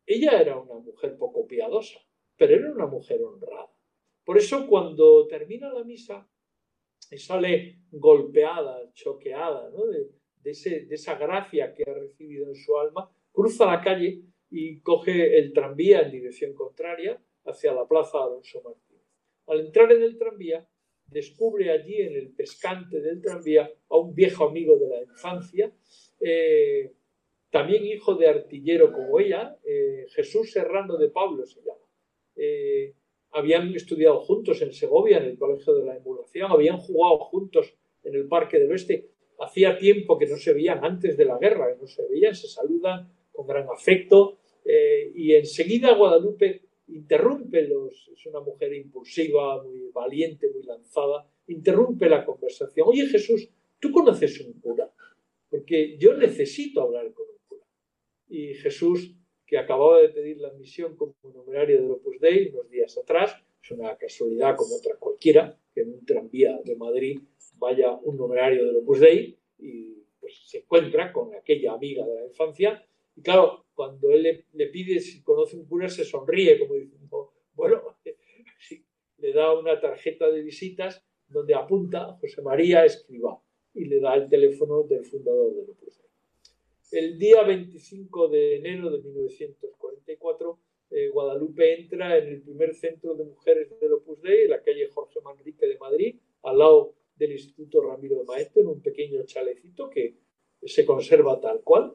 ella 0.07 0.41
era 0.41 0.59
una 0.59 0.77
mujer 0.77 1.17
poco 1.19 1.47
piadosa, 1.47 2.01
pero 2.37 2.55
era 2.55 2.73
una 2.73 2.87
mujer 2.87 3.23
honrada. 3.23 3.71
Por 4.25 4.39
eso 4.39 4.67
cuando 4.67 5.27
termina 5.27 5.73
la 5.73 5.85
misa 5.85 6.27
y 7.11 7.19
sale 7.19 7.81
golpeada, 7.91 8.91
choqueada 8.95 9.71
de, 9.71 10.09
de 10.43 10.87
esa 10.91 11.15
gracia 11.17 11.73
que 11.75 11.85
ha 11.89 11.95
recibido 11.95 12.49
en 12.49 12.55
su 12.55 12.77
alma, 12.79 13.11
cruza 13.33 13.67
la 13.67 13.81
calle 13.81 14.23
y 14.51 14.81
coge 14.81 15.39
el 15.39 15.53
tranvía 15.53 16.03
en 16.03 16.11
dirección 16.11 16.55
contraria 16.55 17.21
hacia 17.45 17.73
la 17.73 17.87
plaza 17.87 18.23
Alonso 18.23 18.61
Martínez. 18.63 19.03
Al 19.47 19.61
entrar 19.61 19.91
en 19.93 20.03
el 20.03 20.19
tranvía, 20.19 20.69
descubre 21.07 21.71
allí 21.71 21.97
en 21.97 22.15
el 22.15 22.31
pescante 22.35 23.01
del 23.01 23.21
tranvía 23.21 23.71
a 23.89 23.97
un 23.97 24.15
viejo 24.15 24.49
amigo 24.49 24.77
de 24.79 24.89
la 24.89 25.03
infancia, 25.03 25.73
eh, 26.21 26.93
también 27.51 27.85
hijo 27.85 28.15
de 28.15 28.29
artillero 28.29 28.93
como 28.93 29.21
ella, 29.21 29.59
eh, 29.65 30.07
Jesús 30.11 30.53
Serrano 30.53 30.97
de 30.97 31.11
Pablo 31.11 31.45
se 31.45 31.61
llama. 31.61 31.87
Eh, 32.35 32.95
habían 33.31 33.75
estudiado 33.75 34.21
juntos 34.21 34.63
en 34.63 34.73
Segovia, 34.73 35.19
en 35.19 35.25
el 35.25 35.39
Colegio 35.39 35.75
de 35.75 35.85
la 35.85 35.97
Emulación, 35.97 36.51
habían 36.51 36.79
jugado 36.79 37.19
juntos 37.19 37.75
en 38.05 38.15
el 38.15 38.27
Parque 38.27 38.59
del 38.59 38.73
Oeste. 38.73 39.11
Hacía 39.45 39.77
tiempo 39.77 40.17
que 40.19 40.27
no 40.27 40.37
se 40.37 40.53
veían 40.53 40.85
antes 40.85 41.17
de 41.17 41.25
la 41.25 41.39
guerra, 41.39 41.75
no 41.81 41.87
se 41.87 42.07
veían, 42.07 42.35
se 42.35 42.49
saludan 42.49 43.11
con 43.33 43.47
gran 43.47 43.67
afecto 43.69 44.39
y 45.15 45.35
enseguida 45.35 45.97
Guadalupe 45.97 46.63
interrumpe 46.89 47.67
los, 47.67 48.09
es 48.15 48.27
una 48.27 48.41
mujer 48.41 48.73
impulsiva, 48.75 49.63
muy 49.63 49.91
valiente, 49.93 50.49
muy 50.53 50.63
lanzada, 50.63 51.27
interrumpe 51.49 52.09
la 52.09 52.25
conversación. 52.25 52.87
Oye 52.89 53.07
Jesús, 53.07 53.49
¿tú 53.81 53.91
conoces 53.91 54.41
un 54.41 54.53
cura? 54.61 54.91
Porque 55.49 55.97
yo 55.99 56.15
necesito 56.15 56.83
hablar 56.83 57.13
con 57.13 57.27
un 57.29 57.39
cura. 57.49 57.67
Y 58.29 58.55
Jesús, 58.55 59.15
que 59.47 59.59
acababa 59.59 60.01
de 60.01 60.11
pedir 60.11 60.39
la 60.39 60.49
admisión 60.49 60.97
como 60.97 61.15
numerario 61.25 61.81
del 61.81 61.91
Opus 61.91 62.21
Dei 62.21 62.49
unos 62.49 62.71
días 62.71 62.97
atrás, 62.97 63.37
es 63.62 63.70
una 63.70 63.96
casualidad 63.96 64.57
como 64.57 64.77
otra 64.77 64.96
cualquiera, 64.96 65.57
que 65.72 65.83
en 65.83 65.92
un 65.92 66.05
tranvía 66.05 66.61
de 66.64 66.77
Madrid 66.77 67.20
vaya 67.59 67.92
un 67.92 68.16
numerario 68.16 68.66
del 68.66 68.77
Opus 68.77 69.01
Dei 69.01 69.38
y 69.59 70.03
pues, 70.20 70.35
se 70.46 70.59
encuentra 70.59 71.12
con 71.12 71.35
aquella 71.35 71.72
amiga 71.72 72.05
de 72.05 72.14
la 72.14 72.27
infancia. 72.27 72.85
Y 73.14 73.22
claro, 73.22 73.66
cuando 73.75 74.11
él 74.11 74.44
le, 74.53 74.66
pide 74.66 74.98
si 75.01 75.22
conoce 75.22 75.57
un 75.57 75.66
cura, 75.66 75.88
se 75.88 76.05
sonríe 76.05 76.59
como 76.59 76.75
diciendo, 76.75 77.33
bueno, 77.55 77.83
le 79.18 79.33
da 79.33 79.57
una 79.57 79.81
tarjeta 79.81 80.29
de 80.31 80.42
visitas 80.42 81.05
donde 81.29 81.55
apunta 81.55 82.18
José 82.20 82.42
María 82.42 82.85
Escribá 82.85 83.40
y 83.75 83.85
le 83.85 84.01
da 84.01 84.14
el 84.14 84.29
teléfono 84.29 84.83
del 84.83 85.05
fundador 85.05 85.55
del 85.55 85.70
Opus 85.70 85.98
Dei. 85.98 87.01
El 87.01 87.18
día 87.18 87.42
25 87.44 88.29
de 88.29 88.57
enero 88.57 88.90
de 88.90 89.03
1944, 89.03 90.59
eh, 90.95 91.09
Guadalupe 91.09 91.81
entra 91.81 92.19
en 92.19 92.29
el 92.29 92.43
primer 92.43 92.75
centro 92.75 93.15
de 93.15 93.25
mujeres 93.25 93.69
del 93.81 93.95
Opus 93.95 94.21
Dei, 94.21 94.45
en 94.45 94.51
la 94.51 94.63
calle 94.63 94.89
Jorge 94.89 95.21
Manrique 95.23 95.67
de 95.67 95.79
Madrid, 95.79 96.17
al 96.43 96.59
lado 96.59 96.95
del 97.17 97.33
Instituto 97.33 97.81
Ramiro 97.81 98.19
de 98.19 98.25
Maestro, 98.25 98.63
en 98.63 98.69
un 98.69 98.83
pequeño 98.83 99.23
chalecito 99.25 99.89
que 99.89 100.17
se 100.63 100.85
conserva 100.85 101.41
tal 101.41 101.63
cual. 101.63 101.95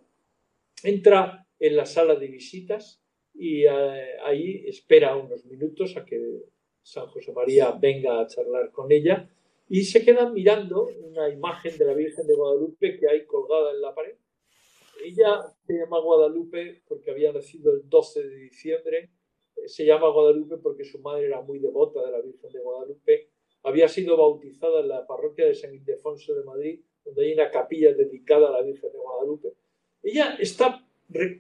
Entra 0.84 1.46
en 1.60 1.76
la 1.76 1.86
sala 1.86 2.16
de 2.16 2.28
visitas 2.28 3.02
y 3.34 3.66
eh, 3.66 4.18
ahí 4.24 4.64
espera 4.68 5.16
unos 5.16 5.46
minutos 5.46 5.96
a 5.98 6.06
que 6.06 6.46
San 6.82 7.08
José 7.08 7.32
María 7.34 7.72
venga 7.72 8.20
a 8.20 8.28
charlar 8.28 8.72
con 8.72 8.92
ella 8.92 9.30
y 9.70 9.84
se 9.84 10.04
queda 10.04 10.30
mirando 10.30 10.88
una 11.04 11.30
imagen 11.30 11.78
de 11.78 11.86
la 11.86 11.94
Virgen 11.94 12.26
de 12.26 12.34
Guadalupe 12.34 12.98
que 12.98 13.10
hay 13.10 13.26
colgada 13.26 13.72
en 13.72 13.82
la 13.82 13.94
pared 13.94 14.16
ella 15.04 15.42
se 15.66 15.74
llama 15.74 16.00
Guadalupe 16.00 16.82
porque 16.88 17.12
había 17.12 17.32
nacido 17.32 17.74
el 17.74 17.88
12 17.88 18.24
de 18.24 18.36
diciembre. 18.38 19.12
Eh, 19.56 19.68
se 19.68 19.86
llama 19.86 20.10
Guadalupe 20.10 20.58
porque 20.58 20.84
su 20.84 21.00
madre 21.00 21.26
era 21.26 21.42
muy 21.42 21.60
devota 21.60 22.04
de 22.06 22.12
la 22.12 22.22
Virgen 22.22 22.52
de 22.52 22.60
Guadalupe. 22.60 23.30
Había 23.64 23.88
sido 23.88 24.18
bautizada 24.18 24.82
en 24.82 24.90
la 24.90 25.06
parroquia 25.06 25.46
de 25.46 25.56
San 25.56 25.74
Ildefonso 25.74 26.34
de 26.34 26.44
Madrid, 26.44 26.82
donde 27.04 27.26
hay 27.26 27.34
una 27.34 27.50
capilla 27.52 27.94
dedicada 27.94 28.50
a 28.50 28.52
la 28.52 28.62
Virgen 28.62 28.92
de 28.92 28.98
Guadalupe. 28.98 29.54
Ella 30.04 30.38
está 30.40 30.86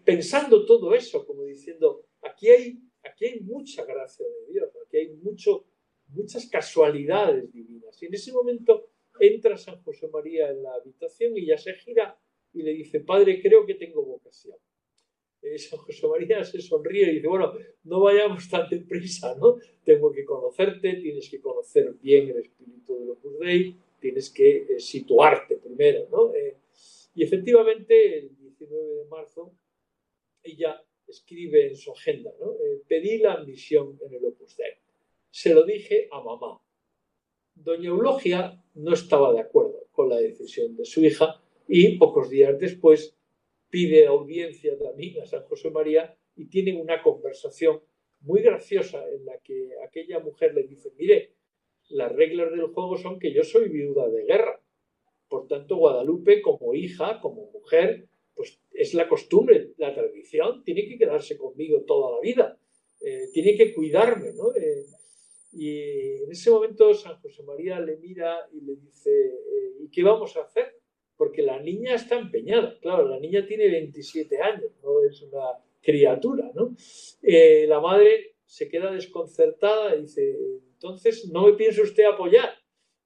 pensando 0.04 0.66
todo 0.66 0.94
eso, 0.94 1.26
como 1.26 1.44
diciendo, 1.44 2.06
aquí 2.22 2.50
hay, 2.50 2.80
aquí 3.04 3.26
hay 3.26 3.40
mucha 3.42 3.86
gracia 3.86 4.26
de 4.26 4.52
Dios, 4.52 4.70
aquí 4.86 4.98
hay 4.98 5.10
mucho, 5.10 5.66
muchas 6.08 6.48
casualidades 6.50 7.52
divinas. 7.52 8.02
Y 8.02 8.08
en 8.08 8.14
ese 8.14 8.32
momento 8.32 8.90
entra 9.20 9.58
San 9.58 9.82
José 9.84 10.08
María 10.08 10.50
en 10.50 10.64
la 10.64 10.74
habitación 10.74 11.38
y 11.38 11.46
ya 11.46 11.58
se 11.58 11.74
gira 11.74 12.20
y 12.58 12.64
le 12.64 12.74
dice, 12.74 13.02
Padre, 13.02 13.40
creo 13.40 13.66
que 13.66 13.76
tengo 13.76 14.04
vocación. 14.04 14.58
Eh, 15.44 15.60
San 15.60 15.78
José 15.80 16.08
María 16.08 16.44
se 16.44 16.60
sonríe 16.60 17.12
y 17.12 17.16
dice, 17.16 17.28
bueno, 17.28 17.54
no 17.84 18.02
vayamos 18.02 18.50
tan 18.50 18.68
deprisa, 18.68 19.36
¿no? 19.36 19.58
Tengo 19.84 20.12
que 20.12 20.26
conocerte, 20.26 20.96
tienes 20.96 21.30
que 21.30 21.40
conocer 21.40 21.94
bien 22.02 22.30
el 22.30 22.38
espíritu 22.38 22.98
de 22.98 23.12
Opus 23.12 23.40
Dei, 23.40 23.76
tienes 24.00 24.32
que 24.32 24.58
eh, 24.58 24.80
situarte 24.80 25.58
primero, 25.58 26.08
¿no? 26.12 26.34
Eh, 26.34 26.58
y 27.14 27.24
efectivamente, 27.24 28.20
el 28.20 28.36
19 28.36 28.96
de 28.96 29.06
marzo, 29.06 29.54
ella 30.42 30.84
escribe 31.08 31.68
en 31.68 31.76
su 31.76 31.92
agenda, 31.92 32.34
¿no? 32.40 32.56
pedí 32.88 33.20
la 33.20 33.34
admisión 33.34 33.98
en 34.06 34.14
el 34.14 34.26
Opus 34.26 34.58
Dei. 34.58 34.74
Se 35.30 35.54
lo 35.54 35.64
dije 35.64 36.08
a 36.12 36.22
mamá. 36.22 36.60
Doña 37.56 37.90
Eulogia 37.90 38.64
no 38.76 38.94
estaba 38.94 39.34
de 39.34 39.40
acuerdo 39.40 39.88
con 39.92 40.10
la 40.10 40.18
decisión 40.18 40.76
de 40.76 40.86
su 40.86 41.04
hija, 41.04 41.42
y 41.68 41.98
pocos 41.98 42.30
días 42.30 42.58
después 42.60 43.18
pide 43.70 44.08
audiencia 44.08 44.78
también 44.78 45.22
a 45.22 45.26
San 45.26 45.44
José 45.44 45.70
María 45.70 46.18
y 46.36 46.46
tienen 46.46 46.80
una 46.80 47.02
conversación 47.02 47.82
muy 48.22 48.42
graciosa 48.42 49.08
en 49.10 49.26
la 49.26 49.38
que 49.40 49.72
aquella 49.86 50.20
mujer 50.20 50.54
le 50.54 50.64
dice, 50.64 50.92
mire, 50.98 51.34
las 51.90 52.12
reglas 52.12 52.52
del 52.52 52.68
juego 52.68 52.98
son 52.98 53.20
que 53.20 53.34
yo 53.34 53.44
soy 53.44 53.70
viuda 53.70 54.10
de 54.10 54.24
guerra. 54.24 54.62
Por 55.28 55.48
tanto, 55.48 55.76
Guadalupe 55.76 56.42
como 56.42 56.74
hija, 56.74 57.20
como 57.22 57.52
mujer, 57.52 58.08
pues 58.34 58.60
es 58.72 58.94
la 58.94 59.08
costumbre, 59.10 59.74
la 59.78 59.94
tradición, 59.94 60.64
tiene 60.64 60.88
que 60.88 60.98
quedarse 60.98 61.38
conmigo 61.38 61.82
toda 61.82 62.16
la 62.16 62.22
vida, 62.22 62.58
eh, 63.02 63.28
tiene 63.34 63.56
que 63.56 63.74
cuidarme, 63.74 64.34
¿no? 64.34 64.54
Eh, 64.56 64.86
y 65.54 66.24
en 66.24 66.32
ese 66.32 66.52
momento 66.52 66.94
San 66.94 67.20
José 67.20 67.44
María 67.44 67.80
le 67.80 67.98
mira 67.98 68.48
y 68.54 68.62
le 68.62 68.76
dice, 68.76 69.10
eh, 69.10 69.74
¿y 69.82 69.90
qué 69.90 70.04
vamos 70.04 70.36
a 70.38 70.42
hacer? 70.42 70.80
Porque 71.18 71.42
la 71.42 71.60
niña 71.60 71.96
está 71.96 72.18
empeñada. 72.18 72.78
Claro, 72.80 73.08
la 73.08 73.20
niña 73.20 73.46
tiene 73.46 73.70
27 73.70 74.42
años, 74.42 74.72
no 74.84 75.04
es 75.04 75.22
una 75.24 75.60
criatura, 75.82 76.52
¿no? 76.54 76.76
Eh, 77.22 77.66
la 77.68 77.82
madre 77.82 78.36
se 78.46 78.70
queda 78.70 78.92
desconcertada 78.92 79.96
y 79.96 80.02
dice, 80.02 80.38
entonces, 80.74 81.30
¿no 81.32 81.48
me 81.48 81.54
piensa 81.54 81.82
usted 81.82 82.06
apoyar? 82.06 82.50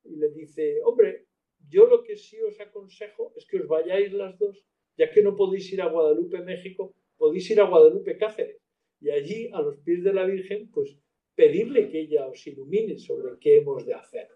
Y 0.04 0.18
le 0.18 0.30
dice, 0.30 0.82
hombre, 0.84 1.26
yo 1.70 1.86
lo 1.88 2.04
que 2.04 2.18
sí 2.18 2.40
os 2.42 2.60
aconsejo 2.60 3.34
es 3.36 3.46
que 3.46 3.60
os 3.60 3.68
vayáis 3.68 4.12
las 4.14 4.38
dos, 4.38 4.66
ya 4.98 5.10
que 5.10 5.24
no 5.24 5.36
podéis 5.36 5.72
ir 5.72 5.82
a 5.82 5.88
Guadalupe, 5.88 6.40
México, 6.40 6.94
podéis 7.18 7.50
ir 7.50 7.62
a 7.62 7.68
Guadalupe, 7.68 8.18
Cáceres. 8.18 8.58
Y 9.00 9.10
allí, 9.10 9.50
a 9.54 9.62
los 9.62 9.78
pies 9.78 10.04
de 10.04 10.14
la 10.14 10.26
Virgen, 10.26 10.70
pues 10.72 10.98
pedirle 11.36 11.90
que 11.90 12.02
ella 12.02 12.28
os 12.28 12.46
ilumine 12.48 12.98
sobre 12.98 13.38
qué 13.40 13.58
hemos 13.58 13.86
de 13.86 13.94
hacer. 13.94 14.28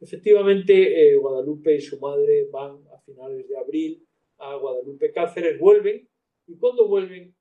Efectivamente, 0.00 0.72
eh, 0.74 1.16
Guadalupe 1.16 1.74
y 1.74 1.80
su 1.80 1.98
madre 1.98 2.48
van 2.50 2.84
a 2.94 2.98
finales 3.00 3.48
de 3.48 3.56
abril 3.56 4.06
a 4.38 4.54
Guadalupe 4.54 5.12
Cáceres, 5.12 5.58
vuelven, 5.58 6.08
y 6.46 6.56
cuando 6.56 6.86
vuelven, 6.86 7.34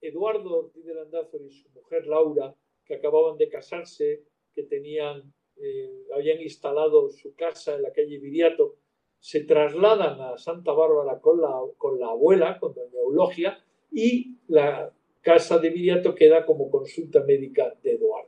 Eduardo 0.00 0.58
Ortiz 0.58 0.84
de 0.84 0.94
Landázuri 0.94 1.46
y 1.46 1.50
su 1.50 1.68
mujer 1.70 2.06
Laura, 2.06 2.54
que 2.84 2.94
acababan 2.94 3.36
de 3.36 3.48
casarse, 3.48 4.24
que 4.54 4.62
tenían, 4.62 5.32
eh, 5.56 6.04
habían 6.14 6.40
instalado 6.40 7.10
su 7.10 7.34
casa 7.34 7.74
en 7.74 7.82
la 7.82 7.92
calle 7.92 8.18
Viriato, 8.18 8.76
se 9.18 9.44
trasladan 9.44 10.20
a 10.20 10.38
Santa 10.38 10.72
Bárbara 10.72 11.20
con 11.20 11.40
la, 11.40 11.60
con 11.76 11.98
la 11.98 12.08
abuela, 12.08 12.58
con 12.58 12.72
doña 12.72 13.00
Eulogia, 13.00 13.58
y 13.90 14.36
la 14.46 14.94
casa 15.20 15.58
de 15.58 15.70
Viriato 15.70 16.14
queda 16.14 16.46
como 16.46 16.70
consulta 16.70 17.22
médica 17.24 17.76
de 17.82 17.92
Eduardo. 17.92 18.27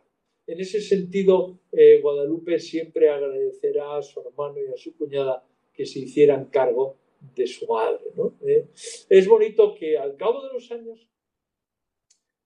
En 0.51 0.59
ese 0.59 0.81
sentido, 0.81 1.61
eh, 1.71 2.01
Guadalupe 2.01 2.59
siempre 2.59 3.09
agradecerá 3.09 3.97
a 3.97 4.03
su 4.03 4.19
hermano 4.21 4.57
y 4.61 4.67
a 4.67 4.77
su 4.77 4.97
cuñada 4.97 5.47
que 5.73 5.87
se 5.87 6.01
hicieran 6.01 6.47
cargo 6.47 6.97
de 7.37 7.47
su 7.47 7.69
madre. 7.69 8.01
Eh, 8.45 8.67
es 9.09 9.29
bonito 9.29 9.77
que 9.77 9.97
al 9.97 10.17
cabo 10.17 10.43
de 10.45 10.53
los 10.53 10.69
años, 10.73 11.09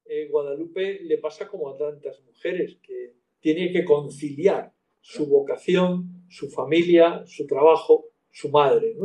eh, 0.04 0.28
Guadalupe 0.28 1.00
le 1.02 1.16
pasa 1.16 1.48
como 1.48 1.70
a 1.70 1.78
tantas 1.78 2.22
mujeres, 2.26 2.76
que 2.82 3.14
tiene 3.40 3.72
que 3.72 3.86
conciliar 3.86 4.74
su 5.00 5.26
vocación, 5.26 6.26
su 6.28 6.50
familia, 6.50 7.24
su 7.24 7.46
trabajo, 7.46 8.10
su 8.30 8.50
madre, 8.50 8.96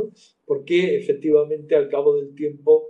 porque 0.45 0.97
efectivamente 0.97 1.73
al 1.73 1.87
cabo 1.87 2.17
del 2.17 2.35
tiempo, 2.35 2.89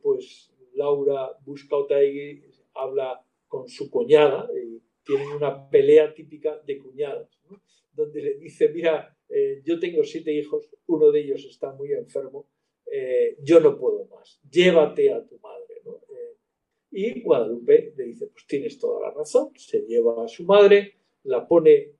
pues 0.00 0.50
Laura 0.72 1.36
busca 1.44 1.76
Otaegui, 1.76 2.42
habla 2.72 3.22
con 3.48 3.68
su 3.68 3.90
cuñada, 3.90 4.48
y 4.54 4.71
tienen 5.04 5.28
una 5.28 5.68
pelea 5.68 6.14
típica 6.14 6.58
de 6.58 6.78
cuñadas, 6.78 7.28
donde 7.92 8.22
le 8.22 8.34
dice, 8.34 8.68
mira, 8.68 9.16
eh, 9.28 9.62
yo 9.64 9.78
tengo 9.78 10.04
siete 10.04 10.32
hijos, 10.32 10.70
uno 10.86 11.10
de 11.10 11.20
ellos 11.20 11.44
está 11.44 11.72
muy 11.72 11.92
enfermo, 11.92 12.48
eh, 12.90 13.36
yo 13.42 13.60
no 13.60 13.78
puedo 13.78 14.06
más, 14.06 14.40
llévate 14.50 15.12
a 15.12 15.24
tu 15.24 15.38
madre. 15.38 15.82
Eh, 15.84 16.36
y 16.90 17.22
Guadalupe 17.22 17.94
le 17.96 18.04
dice, 18.04 18.26
pues 18.28 18.46
tienes 18.46 18.78
toda 18.78 19.08
la 19.08 19.14
razón, 19.14 19.50
se 19.56 19.80
lleva 19.80 20.24
a 20.24 20.28
su 20.28 20.44
madre, 20.44 20.96
la 21.24 21.46
pone 21.46 21.96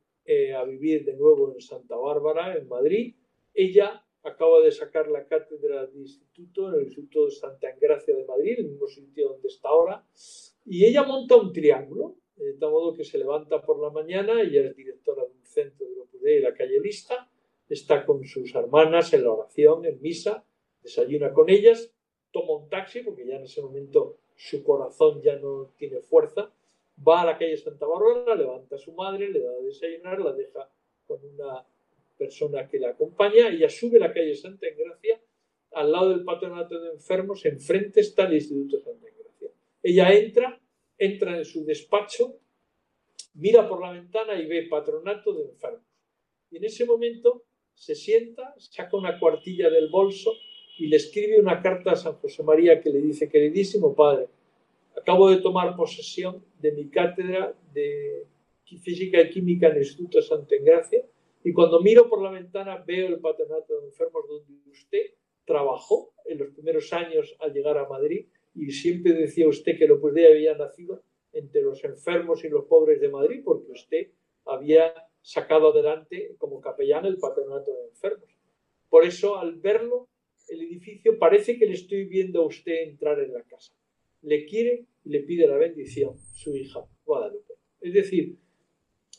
a 0.56 0.64
vivir 0.64 1.04
de 1.04 1.14
nuevo 1.14 1.52
en 1.52 1.60
Santa 1.60 1.96
Bárbara, 1.96 2.56
en 2.56 2.68
Madrid, 2.68 3.16
ella 3.52 4.06
acaba 4.22 4.60
de 4.60 4.70
sacar 4.70 5.08
la 5.08 5.26
cátedra 5.26 5.86
de 5.86 5.98
instituto 5.98 6.68
en 6.68 6.74
el 6.76 6.82
Instituto 6.86 7.24
de 7.24 7.32
Santa 7.32 7.70
Engracia 7.70 8.14
de 8.14 8.24
Madrid, 8.24 8.54
el 8.58 8.68
mismo 8.68 8.86
sitio 8.86 9.30
donde 9.30 9.48
está 9.48 9.68
ahora, 9.68 10.06
y 10.64 10.84
ella 10.84 11.02
monta 11.02 11.36
un 11.36 11.52
triángulo 11.52 12.21
de 12.36 12.54
tal 12.54 12.70
modo 12.70 12.94
que 12.94 13.04
se 13.04 13.18
levanta 13.18 13.60
por 13.62 13.80
la 13.80 13.90
mañana, 13.90 14.40
ella 14.40 14.62
es 14.62 14.76
directora 14.76 15.24
de 15.24 15.32
un 15.32 15.44
centro 15.44 15.86
de 15.86 16.00
Opus 16.00 16.20
de 16.20 16.40
la 16.40 16.54
calle 16.54 16.80
Lista, 16.80 17.28
está 17.68 18.04
con 18.04 18.24
sus 18.24 18.54
hermanas 18.54 19.12
en 19.12 19.24
la 19.24 19.32
oración, 19.32 19.84
en 19.84 20.00
misa, 20.00 20.44
desayuna 20.82 21.32
con 21.32 21.48
ellas, 21.50 21.92
toma 22.30 22.56
un 22.56 22.68
taxi, 22.68 23.02
porque 23.02 23.26
ya 23.26 23.36
en 23.36 23.44
ese 23.44 23.62
momento 23.62 24.18
su 24.34 24.62
corazón 24.62 25.22
ya 25.22 25.36
no 25.36 25.72
tiene 25.76 26.00
fuerza, 26.00 26.52
va 27.06 27.22
a 27.22 27.26
la 27.26 27.38
calle 27.38 27.56
Santa 27.56 27.86
Bárbara, 27.86 28.34
levanta 28.34 28.76
a 28.76 28.78
su 28.78 28.92
madre, 28.92 29.30
le 29.30 29.40
da 29.40 29.50
a 29.50 29.62
desayunar, 29.62 30.20
la 30.20 30.32
deja 30.32 30.68
con 31.06 31.24
una 31.24 31.66
persona 32.16 32.68
que 32.68 32.78
la 32.78 32.90
acompaña, 32.90 33.48
ella 33.48 33.68
sube 33.68 33.98
la 33.98 34.12
calle 34.12 34.34
Santa 34.34 34.66
Engracia, 34.66 35.20
al 35.72 35.90
lado 35.90 36.10
del 36.10 36.24
patronato 36.24 36.78
de 36.78 36.90
enfermos, 36.90 37.44
enfrente 37.46 38.00
está 38.00 38.26
el 38.26 38.34
Instituto 38.34 38.78
Santa 38.78 39.08
Engracia. 39.08 39.50
Ella 39.82 40.12
entra, 40.12 40.60
entra 41.04 41.36
en 41.36 41.44
su 41.44 41.64
despacho, 41.64 42.38
mira 43.34 43.68
por 43.68 43.80
la 43.80 43.92
ventana 43.92 44.40
y 44.40 44.46
ve 44.46 44.68
patronato 44.68 45.32
de 45.32 45.44
enfermos. 45.44 45.82
Y 46.50 46.58
en 46.58 46.64
ese 46.64 46.84
momento 46.84 47.42
se 47.74 47.94
sienta, 47.94 48.54
saca 48.58 48.96
una 48.96 49.18
cuartilla 49.18 49.68
del 49.68 49.88
bolso 49.88 50.32
y 50.78 50.86
le 50.86 50.96
escribe 50.96 51.40
una 51.40 51.60
carta 51.60 51.92
a 51.92 51.96
San 51.96 52.14
José 52.14 52.42
María 52.42 52.80
que 52.80 52.90
le 52.90 53.00
dice, 53.00 53.28
queridísimo 53.28 53.94
padre, 53.94 54.28
acabo 54.96 55.30
de 55.30 55.38
tomar 55.38 55.74
posesión 55.74 56.44
de 56.60 56.72
mi 56.72 56.88
cátedra 56.88 57.54
de 57.72 58.26
física 58.64 59.20
y 59.20 59.30
química 59.30 59.66
en 59.66 59.72
el 59.72 59.82
Instituto 59.82 60.22
Santa 60.22 60.54
Engracia 60.54 61.04
y 61.44 61.52
cuando 61.52 61.80
miro 61.80 62.08
por 62.08 62.22
la 62.22 62.30
ventana 62.30 62.82
veo 62.86 63.08
el 63.08 63.18
patronato 63.18 63.80
de 63.80 63.86
enfermos 63.86 64.26
donde 64.28 64.70
usted 64.70 65.14
trabajó 65.44 66.14
en 66.26 66.38
los 66.38 66.48
primeros 66.50 66.92
años 66.92 67.34
al 67.40 67.52
llegar 67.52 67.76
a 67.76 67.88
Madrid 67.88 68.26
y 68.54 68.70
siempre 68.70 69.12
decía 69.12 69.48
usted 69.48 69.78
que 69.78 69.86
López 69.86 70.14
de 70.14 70.26
había 70.26 70.56
nacido 70.56 71.02
entre 71.32 71.62
los 71.62 71.82
enfermos 71.84 72.44
y 72.44 72.48
los 72.48 72.64
pobres 72.64 73.00
de 73.00 73.08
Madrid 73.08 73.42
porque 73.44 73.72
usted 73.72 74.08
había 74.44 74.94
sacado 75.22 75.72
adelante 75.72 76.34
como 76.38 76.60
capellán 76.60 77.06
el 77.06 77.18
patronato 77.18 77.72
de 77.72 77.88
enfermos. 77.88 78.28
Por 78.90 79.04
eso 79.06 79.38
al 79.38 79.56
verlo, 79.56 80.08
el 80.48 80.62
edificio 80.62 81.18
parece 81.18 81.58
que 81.58 81.66
le 81.66 81.74
estoy 81.74 82.04
viendo 82.04 82.42
a 82.42 82.46
usted 82.46 82.82
entrar 82.82 83.20
en 83.20 83.32
la 83.32 83.42
casa. 83.42 83.72
Le 84.22 84.44
quiere 84.44 84.86
y 85.04 85.10
le 85.10 85.20
pide 85.20 85.46
la 85.46 85.56
bendición 85.56 86.18
su 86.18 86.54
hija 86.54 86.84
Guadalupe. 87.04 87.54
Es 87.80 87.94
decir, 87.94 88.36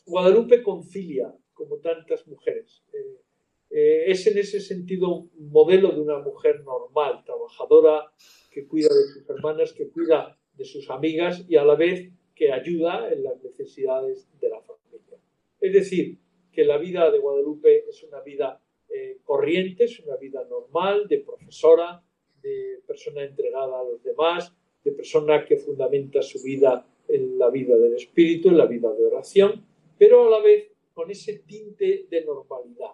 Guadalupe 0.06 0.62
concilia 0.62 1.34
como 1.54 1.78
tantas 1.78 2.26
mujeres. 2.26 2.84
Eh, 2.92 3.23
eh, 3.70 4.04
es 4.06 4.26
en 4.26 4.38
ese 4.38 4.60
sentido 4.60 5.08
un 5.36 5.50
modelo 5.50 5.90
de 5.90 6.00
una 6.00 6.18
mujer 6.18 6.62
normal, 6.64 7.22
trabajadora, 7.24 8.12
que 8.50 8.66
cuida 8.66 8.88
de 8.88 9.04
sus 9.12 9.28
hermanas, 9.28 9.72
que 9.72 9.88
cuida 9.88 10.38
de 10.56 10.64
sus 10.64 10.88
amigas 10.90 11.44
y 11.48 11.56
a 11.56 11.64
la 11.64 11.74
vez 11.74 12.10
que 12.34 12.52
ayuda 12.52 13.12
en 13.12 13.24
las 13.24 13.42
necesidades 13.42 14.28
de 14.40 14.48
la 14.48 14.60
familia. 14.60 15.18
Es 15.60 15.72
decir, 15.72 16.18
que 16.52 16.64
la 16.64 16.78
vida 16.78 17.10
de 17.10 17.18
Guadalupe 17.18 17.88
es 17.88 18.02
una 18.04 18.20
vida 18.20 18.60
eh, 18.88 19.18
corriente, 19.24 19.84
es 19.84 19.98
una 20.00 20.16
vida 20.16 20.44
normal, 20.44 21.08
de 21.08 21.18
profesora, 21.18 22.02
de 22.42 22.80
persona 22.86 23.24
entregada 23.24 23.80
a 23.80 23.84
los 23.84 24.02
demás, 24.02 24.54
de 24.84 24.92
persona 24.92 25.44
que 25.44 25.56
fundamenta 25.56 26.22
su 26.22 26.42
vida 26.42 26.86
en 27.08 27.38
la 27.38 27.50
vida 27.50 27.76
del 27.76 27.94
espíritu, 27.94 28.48
en 28.48 28.58
la 28.58 28.66
vida 28.66 28.92
de 28.92 29.04
oración, 29.04 29.66
pero 29.98 30.28
a 30.28 30.30
la 30.30 30.40
vez 30.40 30.70
con 30.92 31.10
ese 31.10 31.40
tinte 31.40 32.06
de 32.08 32.24
normalidad 32.24 32.92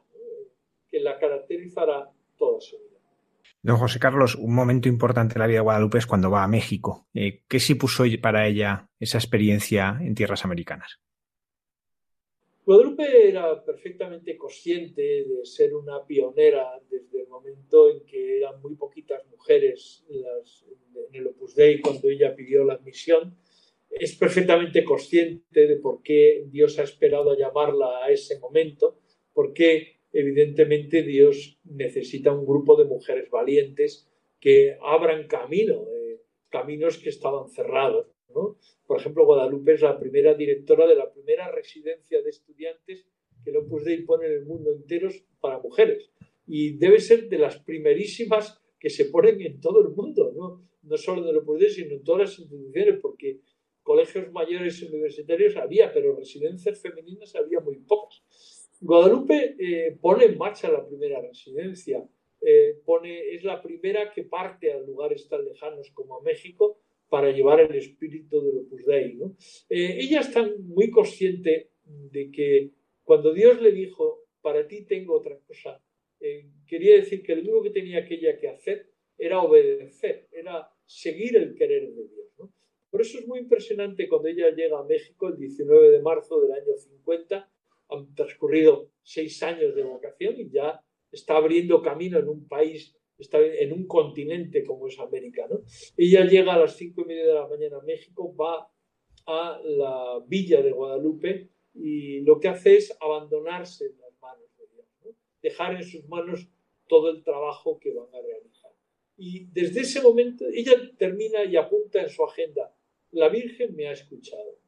que 0.90 1.00
la 1.00 1.18
caracterizará 1.18 2.11
toda 2.37 2.61
su 2.61 2.76
vida. 2.79 2.90
Don 3.62 3.76
José 3.76 3.98
Carlos, 3.98 4.37
un 4.37 4.55
momento 4.55 4.88
importante 4.88 5.35
en 5.35 5.40
la 5.40 5.46
vida 5.46 5.59
de 5.59 5.64
Guadalupe 5.64 5.98
es 5.98 6.07
cuando 6.07 6.31
va 6.31 6.44
a 6.44 6.48
México. 6.48 7.07
Eh, 7.12 7.42
¿Qué 7.46 7.61
supuso 7.61 8.05
para 8.20 8.46
ella 8.46 8.88
esa 8.98 9.18
experiencia 9.18 9.98
en 10.00 10.14
tierras 10.14 10.44
americanas? 10.44 11.00
Guadalupe 12.64 13.29
era 13.29 13.62
perfectamente 13.64 14.37
consciente 14.38 15.03
de 15.03 15.44
ser 15.44 15.74
una 15.74 16.07
pionera 16.07 16.81
desde 16.88 17.22
el 17.22 17.29
momento 17.29 17.90
en 17.90 18.05
que 18.07 18.38
eran 18.38 18.62
muy 18.62 18.76
poquitas 18.76 19.26
mujeres 19.26 20.05
en 20.09 21.14
el 21.14 21.26
Opus 21.26 21.55
Dei 21.55 21.81
cuando 21.81 22.09
ella 22.09 22.35
pidió 22.35 22.64
la 22.64 22.74
admisión. 22.74 23.37
Es 23.90 24.14
perfectamente 24.14 24.85
consciente 24.85 25.66
de 25.66 25.76
por 25.76 26.03
qué 26.03 26.44
Dios 26.46 26.79
ha 26.79 26.85
esperado 26.85 27.33
a 27.33 27.37
llamarla 27.37 28.05
a 28.05 28.11
ese 28.11 28.38
momento, 28.38 29.00
por 29.33 29.53
qué 29.53 30.00
evidentemente 30.12 31.03
Dios 31.03 31.59
necesita 31.64 32.33
un 32.33 32.46
grupo 32.46 32.77
de 32.77 32.85
mujeres 32.85 33.31
valientes 33.31 34.09
que 34.40 34.77
abran 34.83 35.27
camino, 35.27 35.87
eh, 35.92 36.20
caminos 36.49 36.99
que 36.99 37.11
estaban 37.11 37.49
cerrados. 37.49 38.07
Por 38.87 39.01
ejemplo, 39.01 39.25
Guadalupe 39.27 39.75
es 39.75 39.83
la 39.83 39.99
primera 39.99 40.35
directora 40.35 40.87
de 40.87 40.94
la 40.94 41.12
primera 41.12 41.51
residencia 41.51 42.23
de 42.23 42.31
estudiantes 42.31 43.07
que 43.42 43.51
el 43.51 43.57
Opus 43.57 43.85
Dei 43.85 44.03
pone 44.03 44.27
en 44.27 44.33
el 44.33 44.44
mundo 44.44 44.73
entero 44.73 45.09
para 45.40 45.59
mujeres. 45.59 46.11
Y 46.46 46.77
debe 46.79 47.01
ser 47.01 47.29
de 47.29 47.38
las 47.38 47.59
primerísimas 47.61 48.61
que 48.79 48.90
se 48.90 49.07
ponen 49.07 49.40
en 49.40 49.61
todo 49.61 49.81
el 49.81 49.94
mundo, 49.94 50.33
no, 50.35 50.68
no 50.83 50.96
solo 50.96 51.23
en 51.23 51.29
el 51.29 51.38
Opus 51.38 51.61
Dei, 51.61 51.70
sino 51.70 51.94
en 51.94 52.05
todas 52.05 52.20
las 52.31 52.38
instituciones, 52.38 52.99
porque 53.01 53.40
colegios 53.83 54.31
mayores 54.33 54.83
universitarios 54.83 55.57
había, 55.57 55.92
pero 55.92 56.16
residencias 56.16 56.81
femeninas 56.81 57.35
había 57.35 57.61
muy 57.61 57.79
pocas. 57.81 58.23
Guadalupe 58.81 59.57
eh, 59.59 59.99
pone 60.01 60.25
en 60.25 60.38
marcha 60.38 60.71
la 60.71 60.87
primera 60.87 61.21
residencia, 61.21 62.03
eh, 62.40 62.79
pone, 62.85 63.35
es 63.35 63.45
la 63.45 63.61
primera 63.61 64.11
que 64.11 64.23
parte 64.23 64.73
a 64.73 64.79
lugares 64.79 65.29
tan 65.29 65.45
lejanos 65.45 65.90
como 65.90 66.16
a 66.16 66.23
México 66.23 66.81
para 67.11 67.31
llevar 67.31 67.61
el 67.61 67.75
espíritu 67.75 68.40
del 68.40 68.59
Opus 68.59 68.87
Dei. 68.87 69.14
¿no? 69.14 69.37
Eh, 69.69 69.99
ella 70.01 70.21
está 70.21 70.49
muy 70.61 70.90
consciente 70.90 71.73
de 71.85 72.31
que 72.31 72.71
cuando 73.03 73.35
Dios 73.35 73.61
le 73.61 73.73
dijo, 73.73 74.25
para 74.40 74.66
ti 74.66 74.87
tengo 74.87 75.14
otra 75.14 75.38
cosa, 75.47 75.83
quería 76.66 76.97
decir 76.97 77.23
que 77.23 77.35
lo 77.35 77.43
único 77.43 77.62
que 77.64 77.71
tenía 77.71 78.01
aquella 78.01 78.38
que 78.38 78.49
hacer 78.49 78.90
era 79.19 79.43
obedecer, 79.43 80.29
era 80.33 80.71
seguir 80.87 81.37
el 81.37 81.55
querer 81.55 81.93
de 81.93 82.09
Dios. 82.09 82.29
¿no? 82.38 82.53
Por 82.90 83.01
eso 83.01 83.19
es 83.19 83.27
muy 83.27 83.40
impresionante 83.40 84.09
cuando 84.09 84.29
ella 84.29 84.51
llega 84.51 84.79
a 84.79 84.85
México 84.85 85.29
el 85.29 85.37
19 85.37 85.90
de 85.90 86.01
marzo 86.01 86.40
del 86.40 86.53
año 86.53 86.77
50 86.77 87.50
han 87.90 88.14
transcurrido 88.14 88.90
seis 89.03 89.42
años 89.42 89.74
de 89.74 89.83
vocación 89.83 90.38
y 90.38 90.50
ya 90.50 90.81
está 91.11 91.37
abriendo 91.37 91.83
camino 91.83 92.18
en 92.18 92.29
un 92.29 92.46
país, 92.46 92.96
está 93.18 93.38
en 93.40 93.72
un 93.72 93.87
continente 93.87 94.64
como 94.64 94.87
es 94.87 94.98
América. 94.98 95.46
¿no? 95.50 95.61
Ella 95.96 96.24
llega 96.24 96.55
a 96.55 96.59
las 96.59 96.76
cinco 96.76 97.03
y 97.03 97.07
media 97.07 97.26
de 97.26 97.35
la 97.35 97.48
mañana 97.48 97.79
a 97.79 97.83
México, 97.83 98.35
va 98.35 98.70
a 99.26 99.61
la 99.62 100.24
villa 100.26 100.62
de 100.62 100.72
Guadalupe 100.72 101.50
y 101.74 102.20
lo 102.20 102.40
que 102.40 102.48
hace 102.48 102.76
es 102.76 102.96
abandonarse 103.00 103.87
en 103.87 103.98
las 103.98 104.18
manos 104.20 104.50
de 104.59 104.66
Dios, 104.68 105.16
dejar 105.42 105.76
en 105.76 105.85
sus 105.85 106.09
manos 106.09 106.48
todo 106.88 107.11
el 107.11 107.22
trabajo 107.22 107.79
que 107.79 107.92
van 107.92 108.09
a 108.14 108.20
realizar. 108.20 108.72
Y 109.16 109.46
desde 109.53 109.81
ese 109.81 110.00
momento 110.00 110.46
ella 110.53 110.72
termina 110.96 111.44
y 111.44 111.57
apunta 111.57 112.00
en 112.03 112.09
su 112.09 112.24
agenda, 112.24 112.74
la 113.12 113.29
Virgen 113.29 113.76
me 113.76 113.87
ha 113.87 113.92
escuchado. 113.92 114.59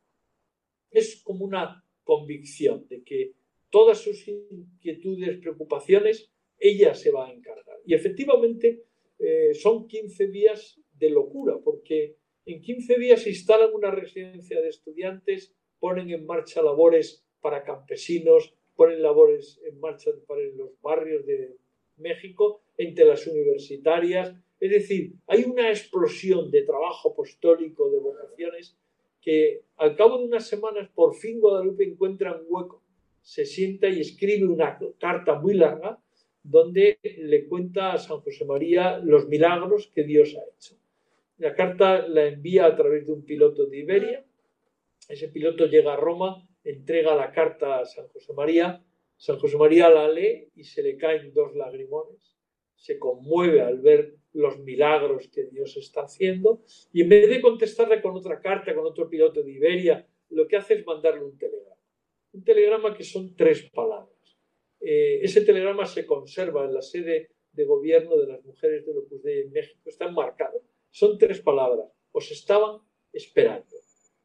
Es 0.90 1.22
como 1.22 1.44
una 1.44 1.84
convicción 2.04 2.86
de 2.88 3.02
que 3.02 3.32
todas 3.70 3.98
sus 3.98 4.26
inquietudes, 4.28 5.38
preocupaciones, 5.38 6.30
ella 6.58 6.94
se 6.94 7.10
va 7.10 7.28
a 7.28 7.32
encargar. 7.32 7.78
Y 7.84 7.94
efectivamente 7.94 8.84
eh, 9.18 9.54
son 9.54 9.86
15 9.86 10.28
días 10.28 10.80
de 10.98 11.10
locura, 11.10 11.58
porque 11.62 12.16
en 12.44 12.60
15 12.60 12.98
días 12.98 13.26
instalan 13.26 13.72
una 13.72 13.90
residencia 13.90 14.60
de 14.60 14.68
estudiantes, 14.68 15.54
ponen 15.78 16.10
en 16.10 16.26
marcha 16.26 16.62
labores 16.62 17.24
para 17.40 17.64
campesinos, 17.64 18.54
ponen 18.74 19.02
labores 19.02 19.60
en 19.64 19.78
marcha 19.80 20.10
para 20.26 20.42
los 20.42 20.80
barrios 20.80 21.26
de 21.26 21.56
México, 21.96 22.62
entre 22.76 23.04
las 23.04 23.26
universitarias. 23.26 24.34
Es 24.60 24.70
decir, 24.70 25.14
hay 25.26 25.44
una 25.44 25.70
explosión 25.70 26.50
de 26.50 26.62
trabajo 26.62 27.10
apostólico, 27.10 27.90
de 27.90 27.98
vocaciones, 27.98 28.76
que 29.22 29.62
al 29.76 29.96
cabo 29.96 30.18
de 30.18 30.24
unas 30.24 30.46
semanas 30.46 30.90
por 30.94 31.14
fin 31.14 31.40
Guadalupe 31.40 31.84
encuentra 31.84 32.36
un 32.36 32.44
hueco, 32.48 32.82
se 33.22 33.46
sienta 33.46 33.88
y 33.88 34.00
escribe 34.00 34.46
una 34.46 34.78
carta 34.98 35.38
muy 35.38 35.54
larga 35.54 35.98
donde 36.42 36.98
le 37.02 37.46
cuenta 37.46 37.92
a 37.92 37.98
San 37.98 38.20
José 38.20 38.44
María 38.44 38.98
los 38.98 39.28
milagros 39.28 39.90
que 39.94 40.02
Dios 40.02 40.36
ha 40.36 40.42
hecho. 40.54 40.76
La 41.38 41.54
carta 41.54 42.06
la 42.06 42.26
envía 42.26 42.66
a 42.66 42.76
través 42.76 43.06
de 43.06 43.12
un 43.12 43.24
piloto 43.24 43.66
de 43.66 43.78
Iberia. 43.78 44.24
Ese 45.08 45.28
piloto 45.28 45.66
llega 45.66 45.94
a 45.94 45.96
Roma, 45.96 46.46
entrega 46.64 47.14
la 47.14 47.32
carta 47.32 47.78
a 47.78 47.86
San 47.86 48.08
José 48.08 48.32
María. 48.32 48.84
San 49.16 49.38
José 49.38 49.56
María 49.56 49.88
la 49.88 50.08
lee 50.08 50.50
y 50.56 50.64
se 50.64 50.82
le 50.82 50.96
caen 50.96 51.32
dos 51.32 51.54
lagrimones. 51.54 52.36
Se 52.74 52.98
conmueve 52.98 53.60
al 53.60 53.78
ver 53.78 54.16
los 54.34 54.58
milagros 54.60 55.28
que 55.28 55.44
Dios 55.44 55.76
está 55.76 56.02
haciendo 56.02 56.62
y 56.92 57.02
en 57.02 57.08
vez 57.08 57.28
de 57.28 57.40
contestarle 57.40 58.00
con 58.00 58.16
otra 58.16 58.40
carta, 58.40 58.74
con 58.74 58.86
otro 58.86 59.08
piloto 59.08 59.42
de 59.42 59.52
Iberia, 59.52 60.06
lo 60.30 60.46
que 60.48 60.56
hace 60.56 60.74
es 60.74 60.86
mandarle 60.86 61.24
un 61.24 61.36
telegrama. 61.36 61.76
Un 62.32 62.44
telegrama 62.44 62.94
que 62.96 63.04
son 63.04 63.36
tres 63.36 63.68
palabras. 63.70 64.38
Eh, 64.80 65.20
ese 65.22 65.42
telegrama 65.42 65.86
se 65.86 66.06
conserva 66.06 66.64
en 66.64 66.74
la 66.74 66.82
sede 66.82 67.30
de 67.52 67.64
gobierno 67.64 68.16
de 68.16 68.26
las 68.26 68.44
mujeres 68.44 68.86
de 68.86 68.92
Opus 68.92 69.22
Dei 69.22 69.42
en 69.42 69.52
México, 69.52 69.80
está 69.84 70.06
enmarcado. 70.06 70.62
Son 70.90 71.18
tres 71.18 71.40
palabras. 71.40 71.88
Os 72.12 72.30
estaban 72.30 72.80
esperando. 73.12 73.76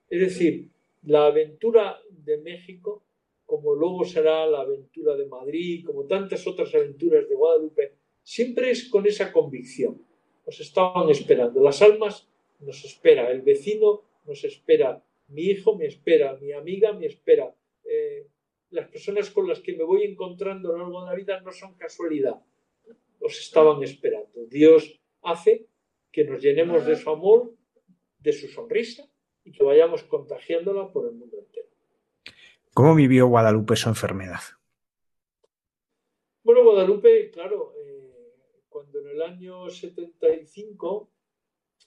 Es 0.09 0.19
decir, 0.21 0.69
la 1.03 1.27
aventura 1.27 1.99
de 2.09 2.37
México, 2.37 3.05
como 3.45 3.75
luego 3.75 4.05
será 4.05 4.45
la 4.47 4.61
aventura 4.61 5.15
de 5.15 5.25
Madrid, 5.25 5.85
como 5.85 6.05
tantas 6.05 6.47
otras 6.47 6.73
aventuras 6.73 7.27
de 7.27 7.35
Guadalupe, 7.35 7.93
siempre 8.27 8.71
es 8.71 8.89
con 8.89 9.07
esa 9.07 9.31
convicción. 9.31 10.01
Nos 10.45 10.59
estaban 10.59 11.09
esperando. 11.09 11.63
Las 11.63 11.81
almas 11.81 12.27
nos 12.59 12.83
espera, 12.83 13.31
el 13.31 13.41
vecino 13.41 14.01
nos 14.25 14.43
espera, 14.43 15.01
mi 15.29 15.43
hijo 15.43 15.77
me 15.77 15.85
espera, 15.85 16.35
mi 16.35 16.51
amiga 16.51 16.91
me 16.91 17.05
espera. 17.05 17.55
Eh, 17.85 18.27
las 18.71 18.89
personas 18.89 19.29
con 19.29 19.47
las 19.47 19.61
que 19.61 19.77
me 19.77 19.85
voy 19.85 20.03
encontrando 20.03 20.69
a 20.69 20.71
lo 20.73 20.79
largo 20.79 21.05
de 21.05 21.09
la 21.09 21.15
vida 21.15 21.39
no 21.39 21.53
son 21.53 21.75
casualidad. 21.75 22.35
Nos 23.21 23.39
estaban 23.39 23.81
esperando. 23.81 24.45
Dios 24.47 24.99
hace 25.21 25.67
que 26.11 26.25
nos 26.25 26.41
llenemos 26.41 26.85
de 26.85 26.97
su 26.97 27.09
amor, 27.09 27.53
de 28.19 28.33
su 28.33 28.49
sonrisa 28.49 29.09
y 29.45 29.53
que 29.53 29.63
vayamos 29.63 30.03
contagiándola 30.03 30.91
por 30.91 31.07
el 31.07 31.13
mundo 31.13 31.37
entero. 31.37 31.67
¿Cómo 32.73 32.93
vivió 32.93 33.27
Guadalupe 33.27 33.77
su 33.77 33.87
enfermedad? 33.87 34.41
Bueno, 36.43 36.63
Guadalupe, 36.63 37.31
claro, 37.31 37.76
en 39.07 39.15
el 39.15 39.21
año 39.21 39.69
75 39.69 41.09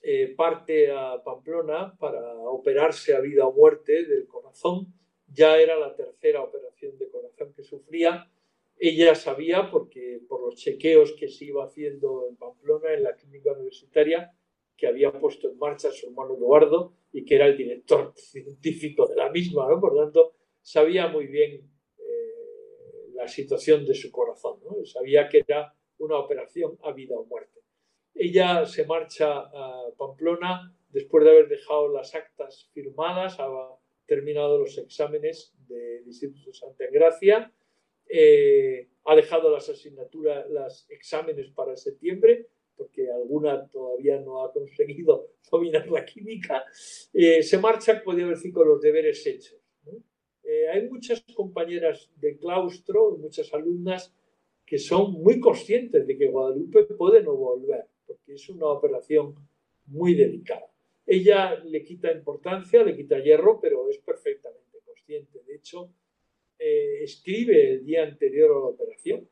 eh, 0.02 0.34
parte 0.34 0.90
a 0.90 1.22
Pamplona 1.22 1.94
para 1.98 2.34
operarse 2.34 3.14
a 3.14 3.20
vida 3.20 3.46
o 3.46 3.52
muerte 3.52 4.04
del 4.06 4.26
corazón, 4.26 4.94
ya 5.26 5.58
era 5.58 5.78
la 5.78 5.94
tercera 5.94 6.42
operación 6.42 6.96
de 6.98 7.08
corazón 7.10 7.52
que 7.54 7.62
sufría. 7.62 8.30
Ella 8.78 9.14
sabía, 9.14 9.70
porque 9.70 10.20
por 10.26 10.40
los 10.40 10.56
chequeos 10.56 11.12
que 11.12 11.28
se 11.28 11.44
iba 11.46 11.64
haciendo 11.64 12.26
en 12.28 12.36
Pamplona, 12.36 12.94
en 12.94 13.02
la 13.02 13.14
clínica 13.14 13.52
universitaria, 13.52 14.32
que 14.76 14.86
había 14.86 15.12
puesto 15.12 15.50
en 15.50 15.58
marcha 15.58 15.92
su 15.92 16.06
hermano 16.06 16.34
Eduardo 16.34 16.94
y 17.12 17.24
que 17.26 17.34
era 17.34 17.46
el 17.46 17.58
director 17.58 18.12
científico 18.16 19.06
de 19.06 19.16
la 19.16 19.30
misma, 19.30 19.68
¿no? 19.68 19.78
Por 19.78 19.94
tanto, 19.94 20.32
sabía 20.62 21.08
muy 21.08 21.26
bien 21.26 21.70
eh, 21.98 23.10
la 23.12 23.28
situación 23.28 23.84
de 23.84 23.94
su 23.94 24.10
corazón. 24.10 24.60
Sabía 24.86 25.28
que 25.28 25.44
era 25.46 25.74
una 26.00 26.16
operación 26.16 26.78
a 26.82 26.92
vida 26.92 27.16
o 27.16 27.24
muerte. 27.24 27.60
Ella 28.14 28.66
se 28.66 28.84
marcha 28.84 29.38
a 29.38 29.90
Pamplona 29.96 30.74
después 30.90 31.24
de 31.24 31.30
haber 31.30 31.48
dejado 31.48 31.88
las 31.88 32.14
actas 32.14 32.68
firmadas, 32.72 33.38
ha 33.38 33.48
terminado 34.06 34.58
los 34.58 34.76
exámenes 34.78 35.54
del 35.68 36.04
Instituto 36.06 36.52
Santa 36.52 36.84
Gracia, 36.90 37.52
eh, 38.08 38.88
ha 39.04 39.14
dejado 39.14 39.50
las 39.50 39.68
asignaturas, 39.68 40.48
los 40.50 40.90
exámenes 40.90 41.50
para 41.50 41.76
septiembre, 41.76 42.48
porque 42.76 43.10
alguna 43.10 43.68
todavía 43.68 44.18
no 44.20 44.42
ha 44.42 44.52
conseguido 44.52 45.28
dominar 45.50 45.88
la 45.88 46.04
química, 46.04 46.64
eh, 47.12 47.42
se 47.42 47.58
marcha, 47.58 48.02
podría 48.02 48.26
decir, 48.26 48.52
con 48.52 48.68
los 48.68 48.80
deberes 48.80 49.24
hechos. 49.26 49.60
Eh, 50.42 50.68
hay 50.68 50.88
muchas 50.88 51.22
compañeras 51.34 52.10
de 52.16 52.36
claustro, 52.36 53.16
muchas 53.16 53.52
alumnas, 53.54 54.12
que 54.70 54.78
son 54.78 55.14
muy 55.14 55.40
conscientes 55.40 56.06
de 56.06 56.16
que 56.16 56.28
Guadalupe 56.28 56.84
puede 56.84 57.24
no 57.24 57.34
volver, 57.34 57.86
porque 58.06 58.34
es 58.34 58.48
una 58.50 58.66
operación 58.66 59.34
muy 59.86 60.14
delicada. 60.14 60.70
Ella 61.04 61.56
le 61.64 61.82
quita 61.82 62.12
importancia, 62.12 62.84
le 62.84 62.94
quita 62.94 63.18
hierro, 63.18 63.58
pero 63.60 63.90
es 63.90 63.98
perfectamente 63.98 64.78
consciente. 64.86 65.40
De 65.44 65.56
hecho, 65.56 65.92
eh, 66.56 67.02
escribe 67.02 67.68
el 67.68 67.84
día 67.84 68.04
anterior 68.04 68.52
a 68.52 68.60
la 68.60 68.66
operación. 68.66 69.28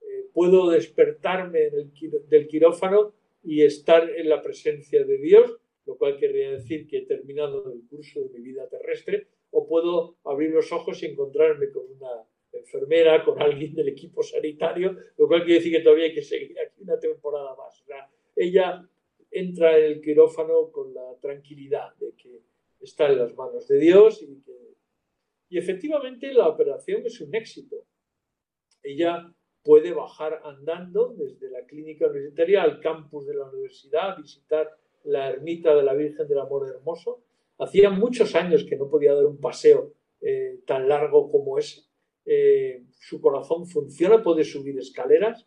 Eh, 0.00 0.26
puedo 0.34 0.68
despertarme 0.68 1.68
en 1.68 1.74
el, 1.76 1.92
del 2.28 2.48
quirófano 2.48 3.14
y 3.44 3.62
estar 3.62 4.10
en 4.10 4.28
la 4.28 4.42
presencia 4.42 5.04
de 5.04 5.18
Dios, 5.18 5.56
lo 5.86 5.98
cual 5.98 6.18
querría 6.18 6.50
decir 6.50 6.88
que 6.88 6.98
he 6.98 7.06
terminado 7.06 7.72
el 7.72 7.86
curso 7.86 8.22
de 8.22 8.30
mi 8.30 8.40
vida 8.40 8.68
terrestre, 8.68 9.28
o 9.52 9.68
puedo 9.68 10.16
abrir 10.24 10.50
los 10.50 10.72
ojos 10.72 11.00
y 11.04 11.06
encontrarme 11.06 11.70
con 11.70 11.84
una 11.96 12.24
enfermera, 12.58 13.24
con 13.24 13.40
alguien 13.40 13.74
del 13.74 13.88
equipo 13.88 14.22
sanitario, 14.22 14.96
lo 15.16 15.28
cual 15.28 15.44
quiere 15.44 15.60
decir 15.60 15.72
que 15.72 15.82
todavía 15.82 16.06
hay 16.06 16.14
que 16.14 16.22
seguir 16.22 16.58
aquí 16.58 16.82
una 16.82 16.98
temporada 16.98 17.54
más. 17.56 17.82
ella 18.36 18.86
entra 19.30 19.78
en 19.78 19.84
el 19.84 20.00
quirófano 20.00 20.70
con 20.72 20.92
la 20.92 21.14
tranquilidad 21.20 21.94
de 21.96 22.14
que 22.14 22.42
está 22.80 23.08
en 23.08 23.18
las 23.18 23.34
manos 23.34 23.68
de 23.68 23.78
Dios 23.78 24.22
y 24.22 24.40
que... 24.42 24.74
Y 25.48 25.58
efectivamente 25.58 26.32
la 26.32 26.48
operación 26.48 27.02
es 27.04 27.20
un 27.20 27.34
éxito. 27.34 27.84
Ella 28.82 29.32
puede 29.62 29.92
bajar 29.92 30.40
andando 30.44 31.12
desde 31.16 31.50
la 31.50 31.64
clínica 31.66 32.06
universitaria 32.06 32.62
al 32.62 32.80
campus 32.80 33.26
de 33.26 33.34
la 33.34 33.46
universidad, 33.46 34.16
visitar 34.16 34.70
la 35.04 35.28
ermita 35.28 35.74
de 35.74 35.82
la 35.82 35.94
Virgen 35.94 36.26
del 36.28 36.38
Amor 36.38 36.68
Hermoso. 36.68 37.22
Hacía 37.58 37.90
muchos 37.90 38.34
años 38.34 38.64
que 38.64 38.76
no 38.76 38.88
podía 38.88 39.14
dar 39.14 39.26
un 39.26 39.38
paseo 39.38 39.92
eh, 40.20 40.60
tan 40.66 40.88
largo 40.88 41.30
como 41.30 41.58
ese. 41.58 41.82
Eh, 42.24 42.84
su 42.98 43.20
corazón 43.20 43.66
funciona, 43.66 44.22
puede 44.22 44.44
subir 44.44 44.78
escaleras, 44.78 45.46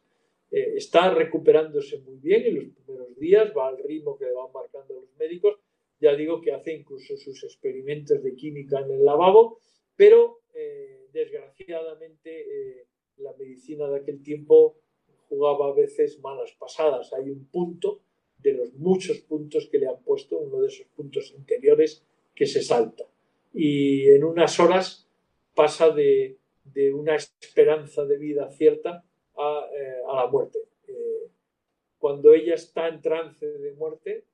eh, 0.52 0.74
está 0.76 1.14
recuperándose 1.14 2.00
muy 2.00 2.18
bien 2.18 2.46
en 2.46 2.56
los 2.56 2.66
primeros 2.70 3.18
días, 3.18 3.54
va 3.56 3.70
al 3.70 3.78
ritmo 3.84 4.18
que 4.18 4.26
van 4.26 4.52
marcando 4.54 4.96
los 4.96 5.16
médicos. 5.18 5.60
Ya 6.00 6.16
digo 6.16 6.42
que 6.42 6.52
hace 6.52 6.74
incluso 6.74 7.16
sus 7.16 7.44
experimentos 7.44 8.22
de 8.22 8.36
química 8.36 8.80
en 8.80 8.92
el 8.92 9.06
lavabo, 9.06 9.60
pero 9.96 10.42
eh, 10.54 11.08
desgraciadamente 11.14 12.88
la 13.18 13.34
medicina 13.34 13.88
de 13.88 14.00
aquel 14.00 14.22
tiempo 14.22 14.78
jugaba 15.30 15.70
a 15.70 15.74
veces 15.74 16.20
malas 16.20 16.52
pasadas. 16.60 17.14
Hay 17.14 17.30
un 17.30 17.46
punto 17.46 18.02
de 18.38 18.54
los 18.54 18.74
muchos 18.74 19.20
puntos 19.20 19.68
que 19.72 19.80
le 19.80 19.88
han 19.88 20.04
puesto, 20.04 20.38
uno 20.38 20.60
de 20.60 20.68
esos 20.68 20.88
puntos 20.88 21.34
interiores 21.36 22.06
que 22.36 22.46
se 22.46 22.62
salta. 22.62 23.06
Y 23.54 24.10
en 24.10 24.24
unas 24.24 24.60
horas 24.60 25.08
pasa 25.56 25.90
de, 25.92 26.38
de 26.64 26.94
una 26.94 27.16
esperanza 27.16 28.06
de 28.06 28.18
vida 28.18 28.50
cierta 28.52 29.04
eh, 29.36 30.02
a, 30.08 30.16
la 30.16 30.28
muerte. 30.28 30.60
Eh, 30.88 31.30
cuando 31.98 32.34
ella 32.34 32.56
está 32.56 32.88
en 32.88 33.02
trance 33.02 33.46
de 33.46 33.74
muerte, 33.74 34.26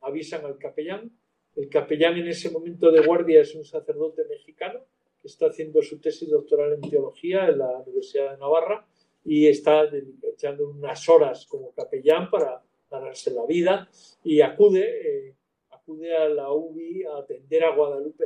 avisan 0.00 0.44
al 0.44 0.58
capellán. 0.58 1.10
El 1.56 1.68
capellán 1.68 2.16
en 2.16 2.28
ese 2.28 2.50
momento 2.50 2.90
de 2.90 3.04
guardia 3.04 3.42
es 3.42 3.54
un 3.54 3.64
sacerdote 3.64 4.24
mexicano 4.28 4.80
que 5.20 5.28
está 5.28 5.46
haciendo 5.46 5.82
su 5.82 6.00
tesis 6.00 6.30
doctoral 6.30 6.74
en 6.74 6.80
teología 6.88 7.48
en 7.48 7.58
la 7.58 7.78
Universidad 7.78 8.32
de 8.32 8.38
Navarra 8.38 8.86
y 9.24 9.46
está 9.46 9.88
echando 10.22 10.68
unas 10.68 11.08
horas 11.08 11.46
como 11.46 11.72
capellán 11.72 12.30
para 12.30 12.62
ganarse 12.90 13.30
la 13.32 13.44
vida 13.44 13.88
y 14.22 14.40
acude, 14.40 15.28
eh, 15.28 15.34
acude 15.70 16.16
a 16.16 16.28
la 16.28 16.52
UBI 16.52 17.04
a 17.04 17.18
atender 17.18 17.64
a 17.64 17.74
Guadalupe. 17.74 18.24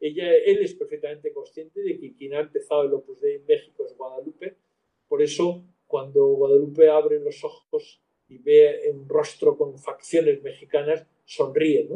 Ella, 0.00 0.34
él 0.34 0.58
es 0.62 0.74
perfectamente 0.74 1.32
consciente 1.32 1.80
de 1.80 1.98
que 1.98 2.14
quien 2.14 2.34
ha 2.34 2.40
empezado 2.40 2.82
el 2.82 2.92
Opus 2.92 3.20
Dei 3.20 3.36
en 3.36 3.46
México 3.46 3.84
es 3.86 3.96
Guadalupe, 3.96 4.56
por 5.08 5.22
eso 5.22 5.64
cuando 5.86 6.26
Guadalupe 6.26 6.88
abre 6.88 7.20
los 7.20 7.42
ojos 7.44 8.00
y 8.28 8.38
ve 8.38 8.90
un 8.92 9.08
rostro 9.08 9.56
con 9.56 9.78
facciones 9.78 10.42
mexicanas, 10.42 11.06
sonríe. 11.24 11.88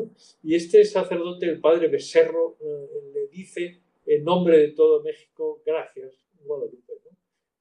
Y 0.42 0.55
este 0.55 0.84
sacerdote, 0.84 1.46
el 1.46 1.61
padre 1.61 1.88
Becerro, 1.88 2.57
eh, 2.61 2.88
le 3.14 3.26
dice 3.28 3.80
en 4.07 4.24
nombre 4.24 4.59
de 4.59 4.68
todo 4.68 5.03
México, 5.03 5.62
gracias, 5.66 6.14
Guadalupe. 6.44 6.94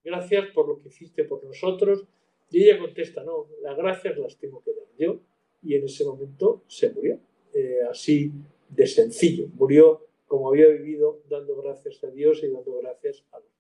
Gracias 0.04 0.52
por 0.54 0.70
lo 0.70 0.82
que 0.82 0.88
hiciste 0.88 1.26
por 1.26 1.44
nosotros. 1.44 2.06
Y 2.50 2.64
ella 2.64 2.80
contesta, 2.80 3.24
no, 3.24 3.48
las 3.62 3.76
gracias 3.76 4.18
las 4.18 4.38
tengo 4.38 4.64
que 4.64 4.72
dar 4.74 4.88
yo. 4.98 5.20
Y 5.62 5.76
en 5.76 5.84
ese 5.84 6.06
momento 6.06 6.64
se 6.68 6.92
murió. 6.92 7.20
Eh, 7.54 7.80
así 7.90 8.32
de 8.70 8.88
sencillo. 8.88 9.48
Murió 9.56 10.07
como 10.28 10.50
había 10.50 10.68
vivido, 10.68 11.24
dando 11.30 11.62
gracias 11.62 12.04
a 12.04 12.08
Dios 12.12 12.44
y 12.44 12.52
dando 12.52 12.78
gracias 12.82 13.26
a 13.32 13.40
los 13.40 13.58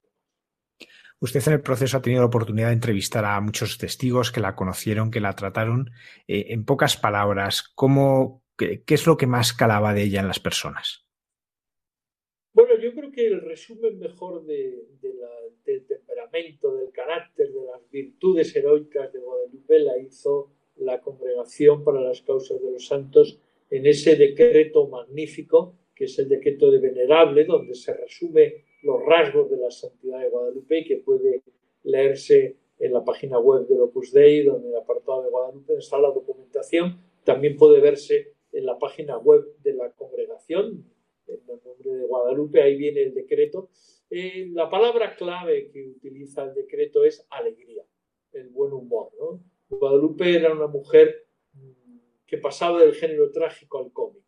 Usted 1.19 1.41
en 1.47 1.53
el 1.53 1.61
proceso 1.61 1.97
ha 1.97 2.01
tenido 2.01 2.21
la 2.21 2.27
oportunidad 2.27 2.67
de 2.67 2.73
entrevistar 2.73 3.25
a 3.25 3.41
muchos 3.41 3.79
testigos 3.79 4.31
que 4.31 4.39
la 4.39 4.55
conocieron, 4.55 5.09
que 5.09 5.19
la 5.19 5.33
trataron. 5.33 5.89
Eh, 6.27 6.47
en 6.49 6.63
pocas 6.63 6.95
palabras, 6.95 7.63
¿cómo, 7.73 8.43
qué, 8.55 8.83
es 8.87 9.07
lo 9.07 9.17
que 9.17 9.25
más 9.25 9.51
calaba 9.51 9.95
de 9.95 10.03
ella 10.03 10.19
en 10.19 10.27
las 10.27 10.39
personas? 10.39 11.07
Bueno, 12.53 12.77
yo 12.79 12.93
creo 12.93 13.11
que 13.11 13.25
el 13.25 13.41
resumen 13.41 13.97
mejor 13.97 14.45
de, 14.45 14.85
del 15.65 15.85
temperamento, 15.87 16.75
del 16.75 16.91
carácter, 16.91 17.51
de 17.51 17.65
las 17.65 17.89
virtudes 17.89 18.55
heroicas 18.55 19.11
de 19.11 19.19
Guadalupe 19.19 19.79
la 19.79 19.97
hizo 19.97 20.51
la 20.75 21.01
Congregación 21.01 21.83
para 21.83 21.99
las 21.99 22.21
Causas 22.21 22.61
de 22.61 22.71
los 22.71 22.85
Santos 22.85 23.39
en 23.71 23.87
ese 23.87 24.15
decreto 24.15 24.87
magnífico, 24.87 25.75
que 25.97 26.05
es 26.05 26.19
el 26.19 26.29
decreto 26.29 26.69
de 26.69 26.77
Venerable, 26.77 27.45
donde 27.45 27.73
se 27.73 27.93
resume 27.93 28.65
los 28.83 29.03
rasgos 29.03 29.49
de 29.49 29.57
la 29.57 29.71
santidad 29.71 30.19
de 30.19 30.29
Guadalupe 30.29 30.85
que 30.85 30.97
puede 30.97 31.41
leerse 31.83 32.55
en 32.79 32.93
la 32.93 33.03
página 33.03 33.39
web 33.39 33.67
del 33.67 33.81
Opus 33.81 34.11
Dei, 34.11 34.43
donde 34.43 34.67
en 34.67 34.73
el 34.73 34.79
apartado 34.79 35.23
de 35.23 35.29
Guadalupe 35.29 35.75
está 35.77 35.99
la 35.99 36.09
documentación. 36.09 36.99
También 37.23 37.57
puede 37.57 37.81
verse 37.81 38.33
en 38.51 38.65
la 38.65 38.77
página 38.77 39.17
web 39.17 39.43
de 39.63 39.73
la 39.73 39.89
congregación, 39.91 40.85
en 41.27 41.35
el 41.35 41.61
nombre 41.65 41.91
de 41.91 42.05
Guadalupe, 42.05 42.61
ahí 42.61 42.77
viene 42.77 43.01
el 43.01 43.13
decreto. 43.13 43.69
Eh, 44.09 44.47
la 44.53 44.69
palabra 44.69 45.15
clave 45.15 45.69
que 45.71 45.87
utiliza 45.87 46.43
el 46.43 46.53
decreto 46.53 47.03
es 47.03 47.25
alegría, 47.29 47.83
el 48.33 48.49
buen 48.49 48.71
humor. 48.71 49.09
Guadalupe 49.69 50.35
era 50.35 50.53
una 50.53 50.67
mujer 50.67 51.25
mm, 51.53 51.97
que 52.25 52.37
pasaba 52.37 52.79
del 52.79 52.93
género 52.93 53.31
trágico 53.31 53.79
al 53.79 53.91
cómico, 53.91 54.26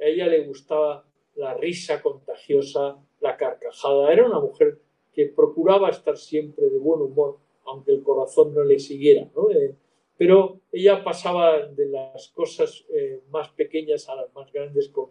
a 0.00 0.04
ella 0.04 0.26
le 0.26 0.44
gustaba 0.44 1.04
la 1.36 1.54
risa 1.54 2.02
contagiosa, 2.02 2.96
la 3.20 3.36
carcajada. 3.36 4.12
Era 4.12 4.26
una 4.26 4.40
mujer 4.40 4.78
que 5.12 5.26
procuraba 5.26 5.90
estar 5.90 6.16
siempre 6.16 6.68
de 6.68 6.78
buen 6.78 7.00
humor, 7.00 7.38
aunque 7.64 7.92
el 7.92 8.02
corazón 8.02 8.54
no 8.54 8.64
le 8.64 8.78
siguiera. 8.78 9.28
Eh, 9.54 9.74
pero 10.18 10.60
ella 10.72 11.04
pasaba 11.04 11.66
de 11.66 11.86
las 11.88 12.28
cosas 12.28 12.84
eh, 12.90 13.20
más 13.30 13.50
pequeñas 13.50 14.08
a 14.08 14.16
las 14.16 14.34
más 14.34 14.50
grandes 14.52 14.88
con, 14.88 15.10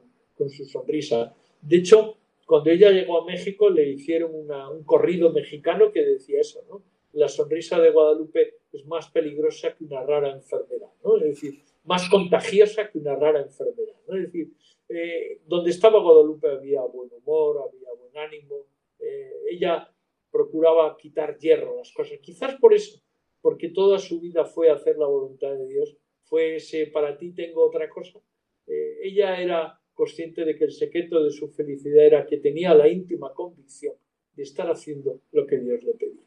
su 0.50 0.66
sonrisa. 0.66 1.34
De 1.62 1.78
hecho, 1.78 2.18
cuando 2.46 2.70
ella 2.70 2.92
llegó 2.92 3.22
a 3.22 3.26
México 3.26 3.70
le 3.70 3.90
hicieron 3.90 4.32
un 4.36 4.84
corrido 4.84 5.32
mexicano 5.32 5.92
que 5.92 6.04
decía 6.04 6.42
eso. 6.42 6.62
La 7.14 7.30
sonrisa 7.30 7.80
de 7.80 7.92
Guadalupe 7.92 8.56
es 8.74 8.86
más 8.86 9.10
peligrosa 9.10 9.74
que 9.74 9.86
una 9.86 10.04
rara 10.04 10.32
enfermedad, 10.32 10.90
¿no? 11.04 11.16
Es 11.18 11.24
decir, 11.24 11.62
más 11.86 12.10
contagiosa 12.10 12.90
que 12.90 12.98
una 12.98 13.16
rara 13.16 13.42
enfermedad, 13.42 13.96
¿no? 14.08 14.18
Es 14.18 14.24
decir, 14.24 14.52
eh, 14.90 15.42
donde 15.46 15.72
estaba 15.72 16.00
Guadalupe 16.02 16.48
había 16.48 16.82
buen 16.82 17.10
humor, 17.12 17.70
había 17.70 17.90
buen 17.98 18.18
ánimo. 18.18 18.68
Eh, 19.00 19.32
ella 19.52 19.90
procuraba 20.32 20.96
quitar 20.98 21.38
hierro 21.38 21.74
a 21.74 21.78
las 21.78 21.92
cosas. 21.92 22.20
Quizás 22.22 22.56
por 22.56 22.74
eso, 22.74 23.02
porque 23.42 23.70
toda 23.70 24.00
su 24.00 24.20
vida 24.20 24.46
fue 24.46 24.70
hacer 24.70 24.98
la 24.98 25.08
voluntad 25.08 25.52
de 25.52 25.68
Dios, 25.68 25.98
fue 26.24 26.58
ese 26.58 26.88
para 26.88 27.18
ti 27.18 27.32
tengo 27.32 27.66
otra 27.66 27.90
cosa. 27.90 28.20
Eh, 28.68 29.00
ella 29.04 29.40
era 29.40 29.80
consciente 29.94 30.44
de 30.44 30.56
que 30.56 30.66
el 30.66 30.72
secreto 30.72 31.24
de 31.24 31.32
su 31.32 31.48
felicidad 31.48 32.06
era 32.06 32.26
que 32.26 32.38
tenía 32.38 32.74
la 32.74 32.88
íntima 32.88 33.34
convicción 33.34 33.94
de 34.36 34.44
estar 34.44 34.70
haciendo 34.70 35.22
lo 35.32 35.48
que 35.48 35.58
Dios 35.60 35.84
le 35.84 35.94
pedía. 35.94 36.26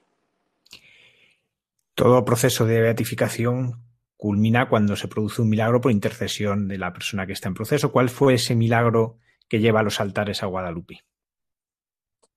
Todo 1.94 2.24
proceso 2.24 2.64
de 2.64 2.80
beatificación 2.80 3.74
culmina 4.18 4.68
cuando 4.68 4.96
se 4.96 5.08
produce 5.08 5.40
un 5.40 5.48
milagro 5.48 5.80
por 5.80 5.92
intercesión 5.92 6.68
de 6.68 6.76
la 6.76 6.92
persona 6.92 7.26
que 7.26 7.32
está 7.32 7.48
en 7.48 7.54
proceso. 7.54 7.92
¿Cuál 7.92 8.10
fue 8.10 8.34
ese 8.34 8.54
milagro 8.54 9.16
que 9.48 9.60
lleva 9.60 9.80
a 9.80 9.84
los 9.84 10.00
altares 10.00 10.42
a 10.42 10.46
Guadalupe? 10.46 10.98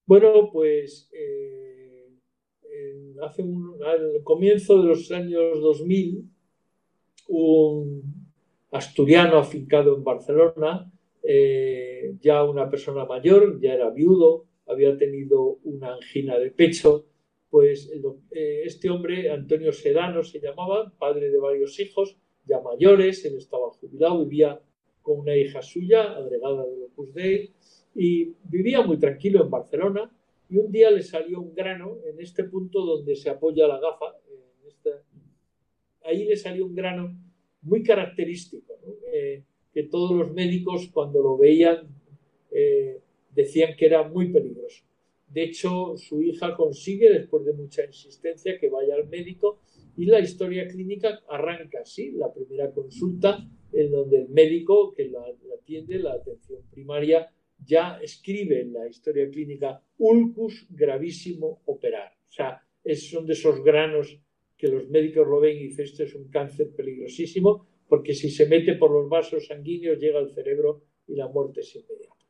Bueno, 0.05 0.49
pues 0.53 1.09
eh, 1.11 2.07
hace 3.21 3.41
al 3.41 4.23
comienzo 4.23 4.81
de 4.81 4.89
los 4.89 5.11
años 5.11 5.59
2000, 5.59 6.23
un 7.29 8.03
asturiano 8.71 9.37
afincado 9.37 9.95
en 9.95 10.03
Barcelona, 10.03 10.91
eh, 11.23 12.15
ya 12.19 12.43
una 12.43 12.69
persona 12.69 13.05
mayor, 13.05 13.59
ya 13.59 13.73
era 13.73 13.89
viudo, 13.89 14.45
había 14.67 14.95
tenido 14.97 15.57
una 15.63 15.95
angina 15.95 16.37
de 16.37 16.51
pecho, 16.51 17.05
pues 17.51 17.91
eh, 18.31 18.61
este 18.63 18.89
hombre, 18.89 19.29
Antonio 19.29 19.73
Sedano 19.73 20.23
se 20.23 20.39
llamaba, 20.39 20.91
padre 20.97 21.29
de 21.29 21.37
varios 21.37 21.77
hijos, 21.81 22.17
ya 22.45 22.61
mayores, 22.61 23.25
él 23.25 23.35
estaba 23.35 23.69
jubilado, 23.71 24.25
vivía 24.25 24.59
con 25.01 25.19
una 25.19 25.35
hija 25.35 25.61
suya, 25.61 26.13
agregada 26.13 26.65
de 26.65 26.85
Opus 26.85 27.13
Dei, 27.13 27.51
y 27.93 28.33
vivía 28.45 28.81
muy 28.81 28.97
tranquilo 28.97 29.43
en 29.43 29.49
Barcelona, 29.49 30.09
y 30.49 30.57
un 30.57 30.71
día 30.71 30.89
le 30.91 31.03
salió 31.03 31.41
un 31.41 31.53
grano 31.53 31.97
en 32.05 32.21
este 32.21 32.45
punto 32.45 32.85
donde 32.85 33.15
se 33.17 33.29
apoya 33.29 33.67
la 33.67 33.79
gafa, 33.79 34.15
ahí 36.03 36.25
le 36.25 36.37
salió 36.37 36.65
un 36.65 36.73
grano 36.73 37.15
muy 37.61 37.83
característico, 37.83 38.73
eh, 39.13 39.43
que 39.73 39.83
todos 39.83 40.11
los 40.13 40.33
médicos 40.33 40.89
cuando 40.91 41.21
lo 41.21 41.37
veían 41.37 41.87
eh, 42.49 43.01
decían 43.33 43.75
que 43.77 43.85
era 43.85 44.03
muy 44.03 44.31
peligroso. 44.31 44.83
De 45.33 45.43
hecho, 45.43 45.95
su 45.97 46.21
hija 46.21 46.55
consigue, 46.55 47.09
después 47.09 47.45
de 47.45 47.53
mucha 47.53 47.85
insistencia, 47.85 48.59
que 48.59 48.69
vaya 48.69 48.95
al 48.95 49.07
médico 49.07 49.61
y 49.97 50.05
la 50.05 50.19
historia 50.19 50.67
clínica 50.67 51.21
arranca 51.29 51.79
así, 51.81 52.11
la 52.11 52.33
primera 52.33 52.71
consulta 52.71 53.45
en 53.73 53.91
donde 53.91 54.17
el 54.17 54.29
médico 54.29 54.91
que 54.91 55.05
la, 55.05 55.23
atiende, 55.57 55.99
la 55.99 56.13
atención 56.13 56.61
primaria, 56.71 57.31
ya 57.63 57.99
escribe 58.01 58.61
en 58.61 58.73
la 58.73 58.87
historia 58.87 59.29
clínica 59.29 59.81
ulcus 59.97 60.65
gravísimo 60.69 61.61
operar. 61.65 62.11
O 62.27 62.31
sea, 62.31 62.61
es, 62.83 63.09
son 63.09 63.25
de 63.25 63.33
esos 63.33 63.63
granos 63.63 64.19
que 64.57 64.67
los 64.67 64.89
médicos 64.89 65.27
lo 65.27 65.39
ven 65.39 65.57
y 65.57 65.67
dicen 65.67 65.85
esto 65.85 66.03
es 66.03 66.15
un 66.15 66.29
cáncer 66.29 66.71
peligrosísimo 66.75 67.67
porque 67.87 68.13
si 68.13 68.29
se 68.29 68.47
mete 68.47 68.75
por 68.75 68.91
los 68.91 69.09
vasos 69.09 69.47
sanguíneos 69.47 69.99
llega 69.99 70.19
al 70.19 70.33
cerebro 70.33 70.83
y 71.07 71.15
la 71.15 71.27
muerte 71.27 71.61
es 71.61 71.75
inmediata. 71.75 72.20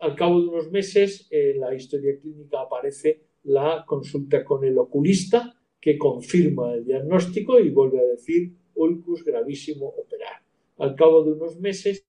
Al 0.00 0.16
cabo 0.16 0.40
de 0.40 0.48
unos 0.48 0.70
meses, 0.70 1.28
en 1.30 1.60
la 1.60 1.74
historia 1.74 2.18
clínica 2.18 2.62
aparece 2.62 3.20
la 3.44 3.84
consulta 3.86 4.42
con 4.42 4.64
el 4.64 4.78
oculista 4.78 5.54
que 5.78 5.98
confirma 5.98 6.72
el 6.72 6.86
diagnóstico 6.86 7.60
y 7.60 7.68
vuelve 7.68 8.00
a 8.00 8.06
decir 8.06 8.50
ulcus 8.74 9.22
gravísimo 9.22 9.88
operar. 9.88 10.42
Al 10.78 10.94
cabo 10.94 11.22
de 11.22 11.32
unos 11.32 11.60
meses, 11.60 12.06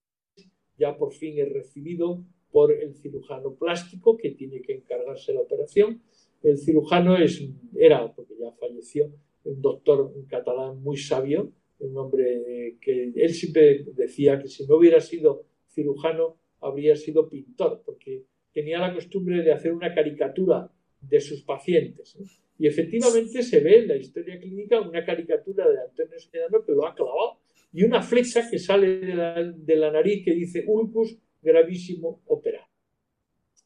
ya 0.77 0.97
por 0.97 1.11
fin 1.11 1.37
es 1.37 1.51
recibido 1.51 2.23
por 2.49 2.71
el 2.71 2.95
cirujano 2.95 3.55
plástico 3.55 4.15
que 4.15 4.31
tiene 4.31 4.61
que 4.61 4.73
encargarse 4.73 5.33
de 5.33 5.39
la 5.39 5.43
operación. 5.43 6.01
El 6.43 6.57
cirujano 6.59 7.17
es, 7.17 7.43
era, 7.75 8.13
porque 8.15 8.35
ya 8.39 8.53
falleció, 8.53 9.11
un 9.43 9.61
doctor 9.61 10.13
catalán 10.29 10.81
muy 10.81 10.95
sabio, 10.95 11.51
un 11.79 11.97
hombre 11.97 12.77
que 12.79 13.11
él 13.13 13.33
siempre 13.33 13.83
decía 13.95 14.39
que 14.39 14.47
si 14.47 14.65
no 14.65 14.77
hubiera 14.77 15.01
sido 15.01 15.43
cirujano 15.67 16.37
habría 16.61 16.95
sido 16.95 17.27
pintor, 17.27 17.81
porque 17.85 18.23
tenía 18.53 18.79
la 18.79 18.93
costumbre 18.93 19.41
de 19.41 19.51
hacer 19.51 19.73
una 19.73 19.93
caricatura 19.93 20.71
de 21.01 21.19
sus 21.19 21.41
pacientes. 21.41 22.17
Y 22.57 22.67
efectivamente 22.67 23.41
se 23.41 23.59
ve 23.59 23.79
en 23.79 23.87
la 23.87 23.95
historia 23.95 24.39
clínica 24.39 24.79
una 24.79 25.03
caricatura 25.03 25.67
de 25.67 25.81
Antonio 25.81 26.19
Sedano 26.19 26.63
que 26.63 26.73
lo 26.73 26.85
ha 26.85 26.93
clavado 26.93 27.39
y 27.73 27.83
una 27.83 28.01
flecha 28.01 28.47
que 28.49 28.59
sale 28.59 28.99
de 28.99 29.75
la, 29.75 29.91
nariz 29.91 30.23
que 30.23 30.33
dice 30.33 30.63
ulcus 30.67 31.17
gravísimo 31.41 32.21
operar. 32.27 32.67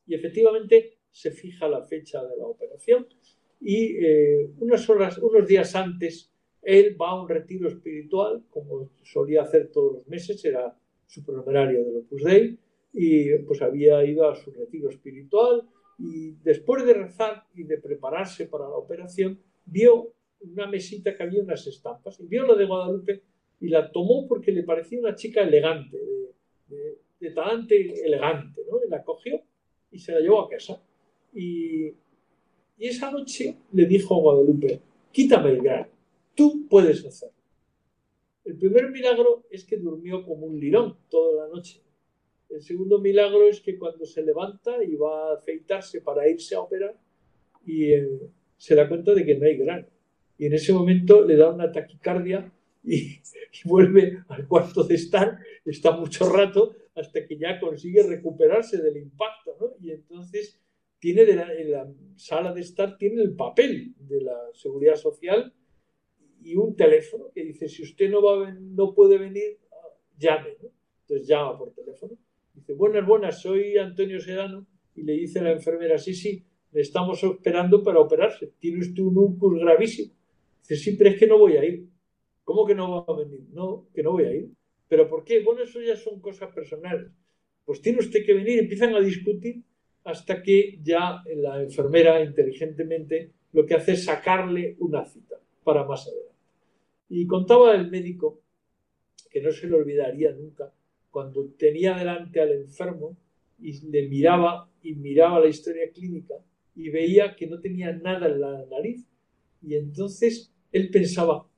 Y 0.07 0.15
efectivamente 0.15 0.99
se 1.11 1.31
fija 1.31 1.67
la 1.67 1.83
fecha 1.83 2.23
de 2.23 2.37
la 2.37 2.45
operación 2.45 3.07
y 3.59 3.97
eh, 3.97 4.49
unas 4.59 4.87
horas, 4.89 5.17
unos 5.17 5.47
días 5.47 5.75
antes, 5.75 6.31
él 6.61 6.99
va 6.99 7.09
a 7.09 7.21
un 7.21 7.29
retiro 7.29 7.67
espiritual, 7.67 8.43
como 8.49 8.91
solía 9.03 9.43
hacer 9.43 9.71
todos 9.71 9.93
los 9.93 10.07
meses, 10.07 10.43
era 10.45 10.77
su 11.05 11.23
programario 11.23 11.83
del 11.83 11.97
Opus 11.97 12.23
Dei, 12.23 12.57
y 12.95 13.37
pues 13.39 13.61
había 13.61 14.03
ido 14.05 14.29
a 14.29 14.35
su 14.35 14.51
retiro 14.51 14.89
espiritual 14.89 15.67
y 15.99 16.31
después 16.43 16.85
de 16.85 16.93
rezar 16.93 17.45
y 17.53 17.63
de 17.63 17.77
prepararse 17.77 18.47
para 18.47 18.69
la 18.69 18.75
operación, 18.75 19.39
vio 19.65 20.13
una 20.41 20.67
mesita 20.67 21.15
que 21.15 21.23
había 21.23 21.43
unas 21.43 21.65
estampas 21.67 22.19
y 22.19 22.25
vio 22.27 22.45
la 22.45 22.55
de 22.55 22.65
Guadalupe 22.65 23.21
y 23.59 23.67
la 23.67 23.91
tomó 23.91 24.27
porque 24.27 24.51
le 24.51 24.63
parecía 24.63 24.99
una 24.99 25.15
chica 25.15 25.41
elegante, 25.41 25.97
de, 26.67 26.97
de, 27.19 27.31
talante 27.31 28.05
elegante, 28.05 28.61
¿no? 28.69 28.79
Y 28.85 28.89
la 28.89 29.03
cogió 29.03 29.41
y 29.91 29.99
se 29.99 30.11
la 30.11 30.19
llevó 30.19 30.41
a 30.41 30.49
casa. 30.49 30.81
Y 31.33 31.93
y 32.77 32.87
esa 32.87 33.09
noche 33.09 33.57
le 33.71 33.85
dijo 33.85 34.15
a 34.15 34.19
Guadalupe, 34.19 34.81
quítame 35.11 35.51
el 35.51 35.61
grano, 35.61 35.87
tú 36.35 36.67
puedes 36.69 37.05
hacerlo. 37.05 37.35
El 38.43 38.57
primer 38.57 38.91
milagro 38.91 39.45
es 39.49 39.63
que 39.63 39.77
durmió 39.77 40.23
como 40.23 40.45
un 40.45 40.59
lirón 40.59 40.97
toda 41.09 41.45
la 41.47 41.53
noche. 41.53 41.81
El 42.55 42.61
segundo 42.61 42.99
milagro 42.99 43.49
es 43.49 43.59
que 43.59 43.77
cuando 43.77 44.05
se 44.05 44.23
levanta 44.23 44.81
y 44.81 44.95
va 44.95 45.31
a 45.31 45.33
afeitarse 45.35 45.99
para 45.99 46.29
irse 46.29 46.55
a 46.55 46.61
operar, 46.61 46.97
y 47.65 47.91
eh, 47.91 48.07
se 48.55 48.75
da 48.75 48.87
cuenta 48.87 49.13
de 49.13 49.25
que 49.25 49.35
no 49.35 49.45
hay 49.45 49.57
grano. 49.57 49.87
Y 50.37 50.45
en 50.45 50.53
ese 50.53 50.71
momento 50.71 51.25
le 51.25 51.35
da 51.35 51.49
una 51.49 51.69
taquicardia 51.69 52.49
y, 52.81 53.19
vuelve 53.65 54.23
al 54.29 54.47
cuarto 54.47 54.85
de 54.85 54.95
estar, 54.95 55.37
está 55.65 55.91
mucho 55.91 56.29
rato 56.29 56.75
hasta 56.95 57.25
que 57.25 57.37
ya 57.37 57.59
consigue 57.59 58.03
recuperarse 58.03 58.77
del 58.81 58.97
impacto. 58.97 59.57
¿no? 59.59 59.73
Y 59.85 59.91
entonces 59.91 60.57
tiene 60.99 61.23
en 61.23 61.71
la 61.71 61.91
sala 62.15 62.53
de 62.53 62.61
estar 62.61 62.97
tiene 62.97 63.21
el 63.21 63.35
papel 63.35 63.95
de 63.99 64.21
la 64.21 64.37
seguridad 64.53 64.95
social 64.95 65.53
y 66.41 66.55
un 66.55 66.75
teléfono 66.75 67.31
que 67.33 67.43
dice 67.43 67.67
si 67.67 67.83
usted 67.83 68.09
no 68.09 68.23
va 68.23 68.49
no 68.51 68.93
puede 68.93 69.17
venir 69.17 69.59
llame 70.17 70.55
entonces 71.01 71.27
llama 71.27 71.57
por 71.57 71.73
teléfono 71.73 72.17
dice 72.55 72.73
buenas 72.73 73.05
buenas 73.05 73.41
soy 73.41 73.77
Antonio 73.77 74.19
Sedano 74.19 74.65
y 74.95 75.03
le 75.03 75.13
dice 75.13 75.39
a 75.39 75.43
la 75.43 75.51
enfermera 75.51 75.97
sí 75.97 76.13
sí 76.13 76.43
le 76.71 76.81
estamos 76.81 77.23
esperando 77.23 77.81
para 77.81 78.01
operarse. 78.01 78.51
Tiene 78.59 78.79
usted 78.79 79.01
un 79.01 79.17
ulcus 79.17 79.59
gravísimo 79.59 80.13
dice 80.61 80.75
sí 80.75 80.95
pero 80.97 81.11
es 81.11 81.17
que 81.17 81.27
no 81.27 81.37
voy 81.37 81.57
a 81.57 81.65
ir 81.65 81.85
¿cómo 82.43 82.65
que 82.65 82.75
no 82.75 83.05
va 83.05 83.13
a 83.13 83.17
venir? 83.17 83.41
no 83.51 83.87
que 83.93 84.03
no 84.03 84.11
voy 84.11 84.25
a 84.25 84.33
ir 84.33 84.49
pero 84.87 85.07
¿por 85.07 85.23
qué? 85.23 85.41
bueno 85.43 85.63
eso 85.63 85.81
ya 85.81 85.95
son 85.95 86.19
cosas 86.19 86.53
personales 86.53 87.11
pues 87.65 87.81
tiene 87.81 87.99
usted 87.99 88.25
que 88.25 88.33
venir 88.33 88.59
empiezan 88.59 88.95
a 88.95 89.01
discutir 89.01 89.63
hasta 90.05 90.41
que 90.41 90.79
ya 90.81 91.21
la 91.35 91.61
enfermera 91.61 92.23
inteligentemente 92.23 93.31
lo 93.53 93.65
que 93.65 93.73
hace 93.73 93.93
es 93.93 94.05
sacarle 94.05 94.75
una 94.79 95.03
cita 95.03 95.35
para 95.63 95.83
más 95.83 96.07
adelante. 96.07 96.35
Y 97.09 97.25
contaba 97.25 97.73
el 97.73 97.89
médico 97.89 98.41
que 99.29 99.41
no 99.41 99.51
se 99.51 99.67
le 99.67 99.75
olvidaría 99.75 100.31
nunca 100.31 100.71
cuando 101.15 101.45
tenía 101.57 101.97
delante 101.97 102.41
al 102.41 102.51
enfermo 102.51 103.17
y 103.57 103.71
le 103.87 104.09
miraba 104.09 104.69
y 104.83 104.95
miraba 104.95 105.39
la 105.39 105.47
historia 105.47 105.89
clínica 105.89 106.35
y 106.75 106.89
veía 106.89 107.37
que 107.37 107.47
no 107.47 107.61
tenía 107.61 107.93
nada 107.93 108.27
en 108.27 108.41
la 108.41 108.65
nariz 108.65 109.07
y 109.61 109.75
entonces 109.75 110.51
él 110.73 110.89
pensaba, 110.89 111.49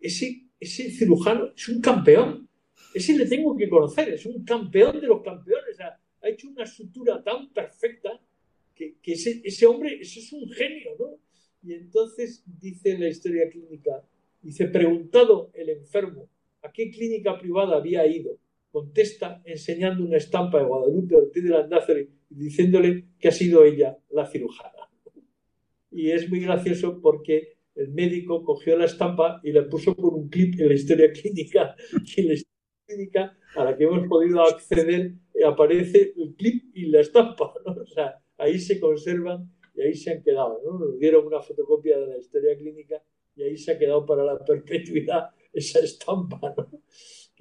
ese, 0.00 0.46
ese 0.58 0.90
cirujano 0.90 1.52
es 1.54 1.68
un 1.68 1.82
campeón, 1.82 2.48
ese 2.94 3.14
le 3.18 3.26
tengo 3.26 3.54
que 3.54 3.68
conocer, 3.68 4.08
es 4.14 4.24
un 4.24 4.46
campeón 4.46 4.98
de 4.98 5.06
los 5.06 5.20
campeones 5.20 5.78
ha 5.78 6.28
hecho 6.30 6.48
una 6.48 6.64
sutura 6.64 7.22
tan 7.22 7.52
perfecta 7.52 8.18
que, 8.74 8.96
ese, 9.04 9.66
hombre, 9.66 10.00
ese 10.00 10.20
es 10.20 10.32
un 10.32 10.48
genio, 10.48 10.92
¿no? 10.98 11.18
Y 11.62 11.74
entonces 11.74 12.42
dice 12.46 12.96
la 12.98 13.08
historia 13.10 13.50
clínica, 13.50 14.02
dice, 14.40 14.68
preguntado 14.68 15.50
el 15.52 15.68
enfermo 15.68 16.30
a 16.62 16.72
qué 16.72 16.90
clínica 16.90 17.38
privada 17.38 17.76
había 17.76 18.06
ido, 18.06 18.38
contesta 18.72 19.42
enseñando 19.44 20.02
una 20.04 20.16
estampa 20.16 20.58
de 20.58 20.64
Guadalupe 20.64 21.14
Ortiz 21.14 21.44
de 21.44 21.50
Landázuri 21.50 22.08
diciéndole 22.30 23.04
que 23.18 23.28
ha 23.28 23.32
sido 23.32 23.64
ella 23.64 23.98
la 24.10 24.26
cirujana. 24.26 24.88
Y 25.90 26.10
es 26.10 26.28
muy 26.28 26.40
gracioso 26.40 26.98
porque 27.00 27.58
el 27.74 27.90
médico 27.90 28.42
cogió 28.42 28.76
la 28.76 28.86
estampa 28.86 29.40
y 29.44 29.52
la 29.52 29.68
puso 29.68 29.94
con 29.94 30.14
un 30.14 30.28
clip 30.28 30.58
en 30.58 30.68
la 30.68 30.74
historia 30.74 31.12
clínica 31.12 31.76
y 32.16 32.22
la 32.22 32.32
historia 32.34 32.86
clínica 32.86 33.38
a 33.56 33.64
la 33.64 33.76
que 33.76 33.84
hemos 33.84 34.08
podido 34.08 34.42
acceder 34.42 35.12
aparece 35.46 36.14
el 36.16 36.34
clip 36.34 36.64
y 36.74 36.86
la 36.86 37.00
estampa, 37.00 37.52
¿no? 37.66 37.72
O 37.82 37.86
sea, 37.86 38.16
ahí 38.38 38.58
se 38.58 38.80
conservan 38.80 39.50
y 39.74 39.82
ahí 39.82 39.94
se 39.94 40.12
han 40.12 40.22
quedado, 40.22 40.60
¿no? 40.64 40.78
Nos 40.78 40.98
dieron 40.98 41.26
una 41.26 41.40
fotocopia 41.40 41.98
de 41.98 42.06
la 42.06 42.18
historia 42.18 42.56
clínica 42.56 43.02
y 43.36 43.42
ahí 43.42 43.56
se 43.58 43.72
ha 43.72 43.78
quedado 43.78 44.06
para 44.06 44.24
la 44.24 44.42
perpetuidad 44.42 45.30
esa 45.52 45.80
estampa, 45.80 46.54
¿no? 46.56 46.70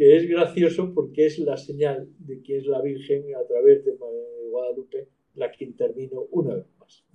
Que 0.02 0.18
es 0.18 0.28
gracioso 0.28 0.96
porque 0.96 1.28
es 1.28 1.38
la 1.38 1.58
señal 1.58 2.08
de 2.18 2.42
que 2.42 2.58
es 2.58 2.66
la 2.66 2.82
Virgen 2.82 3.24
a 3.36 3.48
través 3.48 3.86
de 3.86 3.92
Guadalupe 4.50 5.10
la 5.36 5.52
que 5.52 5.64
intervino 5.64 6.22
una 6.32 6.56
vez 6.56 6.66
más. 6.80 7.06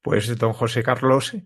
Pues 0.00 0.38
don 0.38 0.52
José 0.52 0.84
Carlos, 0.84 1.36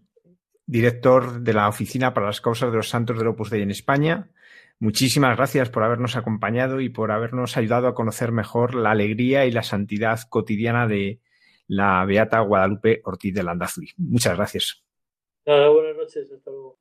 director 0.66 1.41
de 1.41 1.55
la 1.55 1.66
Oficina 1.66 2.12
para 2.12 2.26
las 2.26 2.43
Causas 2.43 2.70
de 2.70 2.76
los 2.76 2.91
Santos 2.91 3.16
del 3.16 3.29
Opus 3.29 3.49
Dei 3.49 3.62
en 3.62 3.70
España, 3.70 4.31
muchísimas 4.79 5.35
gracias 5.35 5.70
por 5.70 5.83
habernos 5.83 6.14
acompañado 6.14 6.83
y 6.83 6.91
por 6.91 7.11
habernos 7.11 7.57
ayudado 7.57 7.87
a 7.87 7.95
conocer 7.95 8.31
mejor 8.31 8.74
la 8.74 8.91
alegría 8.91 9.47
y 9.47 9.51
la 9.51 9.62
santidad 9.62 10.20
cotidiana 10.29 10.87
de 10.87 11.22
la 11.68 12.05
Beata 12.05 12.41
Guadalupe 12.41 13.01
Ortiz 13.05 13.33
de 13.33 13.45
Landazuri. 13.45 13.93
Muchas 13.97 14.37
gracias. 14.37 14.85
Nada, 15.47 15.70
buenas 15.70 15.97
noches, 15.97 16.31
hasta 16.31 16.51
luego. 16.51 16.79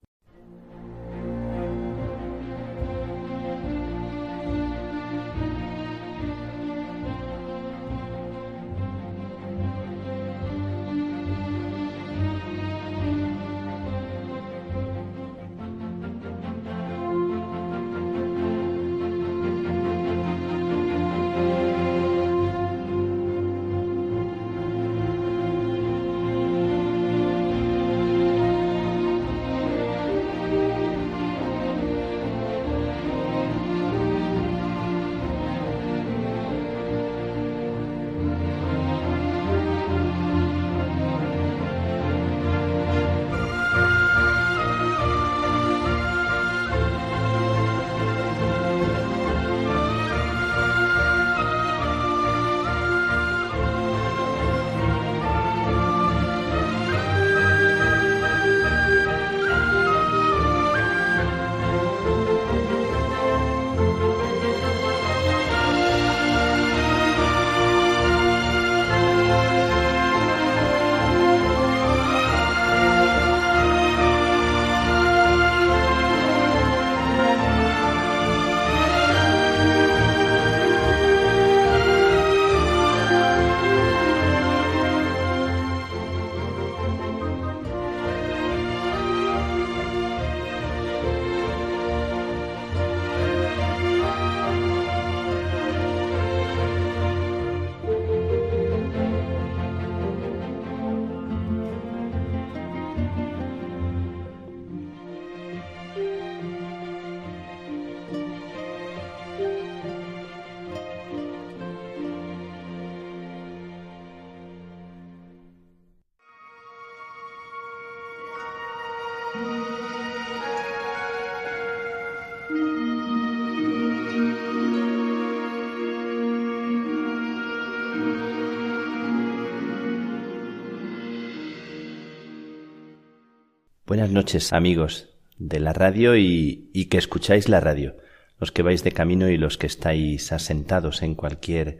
Buenas 133.88 134.11
noches, 134.11 134.51
amigos 134.51 135.07
de 135.38 135.61
la 135.61 135.71
radio 135.71 136.17
y, 136.17 136.88
que 136.91 136.97
escucháis 136.97 137.47
la 137.47 137.61
radio, 137.61 137.95
los 138.38 138.51
que 138.51 138.61
vais 138.61 138.83
de 138.83 138.91
camino 138.91 139.29
y 139.29 139.38
los 139.38 139.57
que 139.57 139.65
estáis 139.65 140.33
asentados 140.33 141.03
en 141.03 141.15
cualquier 141.15 141.79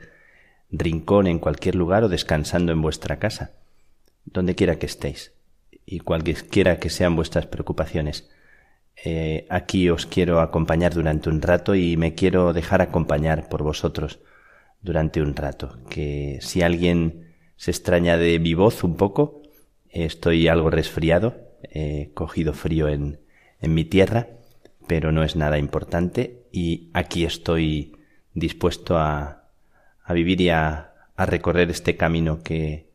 rincón, 0.72 1.28
en 1.28 1.38
cualquier 1.38 1.76
lugar 1.76 2.06
o 2.06 2.08
descansando 2.08 2.72
en 2.72 2.82
vuestra 2.82 3.20
casa, 3.20 3.52
donde 4.24 4.56
quiera 4.56 4.80
que 4.80 4.86
estéis 4.86 5.34
y 5.86 6.00
cualquiera 6.00 6.80
que 6.80 6.90
sean 6.90 7.18
vuestras 7.18 7.46
preocupaciones. 7.46 8.30
Eh, 9.04 9.46
aquí 9.50 9.90
os 9.90 10.06
quiero 10.06 10.40
acompañar 10.40 10.94
durante 10.94 11.28
un 11.30 11.42
rato 11.42 11.76
y 11.76 11.98
me 11.98 12.16
quiero 12.16 12.54
dejar 12.54 12.82
acompañar 12.82 13.50
por 13.50 13.64
vosotros 13.64 14.20
durante 14.82 15.22
un 15.22 15.36
rato. 15.36 15.78
Que 15.90 16.40
si 16.40 16.62
alguien 16.62 17.34
se 17.58 17.72
extraña 17.72 18.16
de 18.16 18.40
mi 18.40 18.54
voz 18.54 18.86
un 18.86 18.96
poco, 18.96 19.42
estoy 19.90 20.48
algo 20.48 20.70
resfriado, 20.70 21.47
he 21.64 22.12
cogido 22.14 22.54
frío 22.54 22.88
en, 22.88 23.20
en 23.60 23.74
mi 23.74 23.86
tierra, 23.86 24.28
pero 24.88 25.12
no 25.12 25.24
es 25.24 25.36
nada 25.36 25.58
importante 25.58 26.44
y 26.52 26.90
aquí 26.94 27.26
estoy 27.26 27.98
dispuesto 28.34 28.98
a, 28.98 29.50
a 30.04 30.14
vivir 30.14 30.42
y 30.42 30.50
a, 30.50 30.94
a, 31.16 31.26
recorrer 31.26 31.70
este 31.70 31.98
camino 31.98 32.42
que, 32.44 32.90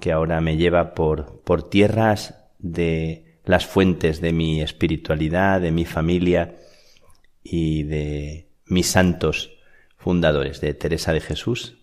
que 0.00 0.12
ahora 0.12 0.40
me 0.40 0.56
lleva 0.56 0.94
por, 0.94 1.40
por 1.42 1.68
tierras 1.68 2.34
de 2.58 3.38
las 3.44 3.66
fuentes 3.66 4.20
de 4.20 4.32
mi 4.32 4.62
espiritualidad, 4.62 5.60
de 5.60 5.70
mi 5.70 5.84
familia 5.84 6.54
y 7.42 7.82
de 7.82 8.48
mis 8.66 8.86
santos 8.86 9.52
fundadores, 9.96 10.60
de 10.60 10.74
Teresa 10.74 11.12
de 11.12 11.20
Jesús 11.20 11.78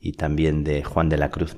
y 0.00 0.12
también 0.12 0.64
de 0.64 0.84
Juan 0.84 1.08
de 1.08 1.18
la 1.18 1.30
Cruz. 1.30 1.56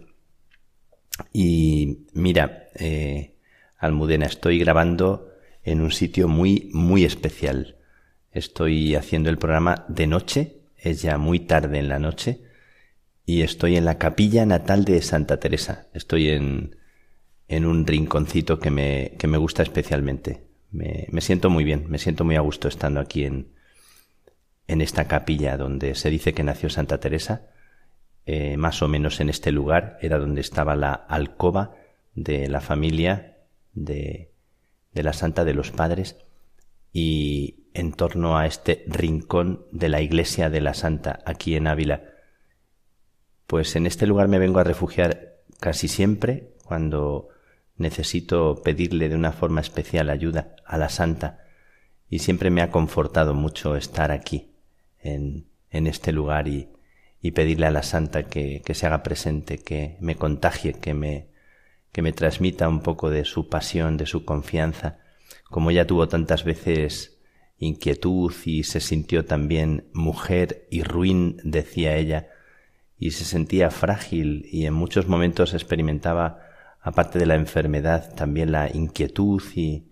Y 1.33 2.07
mira, 2.13 2.69
eh, 2.75 3.36
Almudena. 3.79 4.27
Estoy 4.27 4.59
grabando 4.59 5.33
en 5.63 5.81
un 5.81 5.91
sitio 5.91 6.29
muy, 6.29 6.71
muy 6.73 7.05
especial. 7.05 7.77
Estoy 8.33 8.95
haciendo 8.95 9.31
el 9.31 9.39
programa 9.39 9.85
de 9.89 10.07
noche, 10.07 10.61
es 10.77 11.03
ya 11.03 11.19
muy 11.19 11.41
tarde 11.41 11.79
en 11.79 11.89
la 11.89 11.99
noche, 11.99 12.43
y 13.25 13.43
estoy 13.43 13.77
en 13.77 13.85
la 13.85 13.99
capilla 13.99 14.47
natal 14.47 14.85
de 14.85 15.03
Santa 15.03 15.41
Teresa. 15.41 15.89
Estoy 15.93 16.31
en, 16.31 16.77
en 17.49 17.67
un 17.67 17.87
rinconcito 17.87 18.61
que 18.61 18.71
me, 18.71 19.13
que 19.19 19.27
me 19.27 19.39
gusta 19.39 19.63
especialmente. 19.63 20.45
Me, 20.71 21.07
me, 21.11 21.21
siento 21.21 21.51
muy 21.51 21.65
bien, 21.65 21.87
me 21.89 21.99
siento 21.99 22.25
muy 22.25 22.37
a 22.37 22.41
gusto 22.41 22.69
estando 22.69 23.01
aquí 23.01 23.25
en, 23.25 23.49
en 24.69 24.81
esta 24.81 25.07
capilla 25.07 25.57
donde 25.57 25.95
se 25.95 26.11
dice 26.11 26.35
que 26.35 26.45
nació 26.45 26.71
Santa 26.71 26.99
Teresa. 26.99 27.51
Eh, 28.27 28.57
más 28.57 28.83
o 28.83 28.89
menos 28.89 29.21
en 29.21 29.29
este 29.29 29.53
lugar 29.53 29.99
era 30.01 30.19
donde 30.19 30.41
estaba 30.41 30.77
la 30.77 30.93
alcoba 30.93 31.77
de 32.15 32.49
la 32.49 32.61
familia 32.61 33.36
de, 33.77 34.33
de 34.93 35.03
la 35.05 35.13
Santa 35.13 35.45
de 35.45 35.55
los 35.55 35.71
Padres 35.71 36.17
y 36.93 37.67
en 37.75 37.93
torno 37.93 38.39
a 38.39 38.47
este 38.47 38.83
rincón 38.89 39.67
de 39.71 39.89
la 39.89 40.01
iglesia 40.01 40.51
de 40.51 40.63
la 40.63 40.75
Santa 40.75 41.21
aquí 41.27 41.55
en 41.55 41.67
Ávila. 41.69 42.03
Pues 43.47 43.77
en 43.77 43.87
este 43.87 44.07
lugar 44.07 44.27
me 44.29 44.39
vengo 44.39 44.59
a 44.59 44.65
refugiar 44.65 45.37
casi 45.61 45.87
siempre 45.87 46.55
cuando 46.65 47.29
necesito 47.77 48.63
pedirle 48.65 49.09
de 49.09 49.15
una 49.15 49.33
forma 49.33 49.61
especial 49.61 50.09
ayuda 50.09 50.57
a 50.65 50.79
la 50.79 50.89
Santa 50.89 51.45
y 52.09 52.21
siempre 52.21 52.51
me 52.51 52.63
ha 52.63 52.71
confortado 52.71 53.35
mucho 53.35 53.77
estar 53.77 54.11
aquí 54.11 54.53
en, 55.01 55.47
en 55.71 55.87
este 55.87 56.13
lugar 56.13 56.49
y, 56.49 56.71
y 57.21 57.33
pedirle 57.33 57.67
a 57.67 57.71
la 57.71 57.83
Santa 57.83 58.23
que, 58.23 58.63
que 58.65 58.75
se 58.75 58.87
haga 58.87 59.03
presente, 59.03 59.59
que 59.59 59.99
me 60.01 60.17
contagie, 60.17 60.73
que 60.73 60.95
me, 60.95 61.29
que 61.97 62.03
me 62.03 62.13
transmita 62.13 62.69
un 62.69 62.81
poco 62.81 63.09
de 63.09 63.25
su 63.25 63.49
pasión, 63.49 63.97
de 63.97 64.05
su 64.05 64.27
confianza, 64.27 64.99
como 65.45 65.71
ella 65.71 65.87
tuvo 65.87 66.09
tantas 66.09 66.45
veces 66.45 67.23
inquietud 67.57 68.35
y 68.45 68.65
se 68.65 68.81
sintió 68.81 69.25
también 69.25 69.89
mujer 69.95 70.69
y 70.71 70.83
ruin, 70.83 71.39
decía 71.43 71.97
ella, 71.97 72.29
y 72.99 73.13
se 73.13 73.25
sentía 73.25 73.71
frágil 73.71 74.47
y 74.53 74.67
en 74.67 74.75
muchos 74.75 75.09
momentos 75.09 75.55
experimentaba, 75.55 76.41
aparte 76.83 77.19
de 77.19 77.25
la 77.25 77.37
enfermedad, 77.37 78.15
también 78.15 78.53
la 78.53 78.69
inquietud 78.71 79.43
y, 79.55 79.87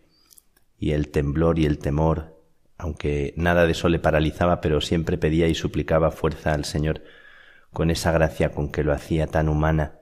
y 0.79 0.91
el 0.91 1.09
temblor 1.09 1.59
y 1.59 1.65
el 1.65 1.79
temor 1.79 2.35
aunque 2.77 3.33
nada 3.39 3.65
de 3.65 3.73
eso 3.73 3.89
le 3.89 3.99
paralizaba, 3.99 4.61
pero 4.61 4.83
siempre 4.83 5.17
pedía 5.17 5.47
y 5.47 5.55
suplicaba 5.55 6.11
fuerza 6.11 6.53
al 6.53 6.67
Señor 6.67 7.01
con 7.73 7.91
esa 7.91 8.13
gracia 8.13 8.51
con 8.51 8.71
que 8.71 8.85
lo 8.85 8.93
hacía 8.93 9.27
tan 9.27 9.49
humana, 9.49 10.01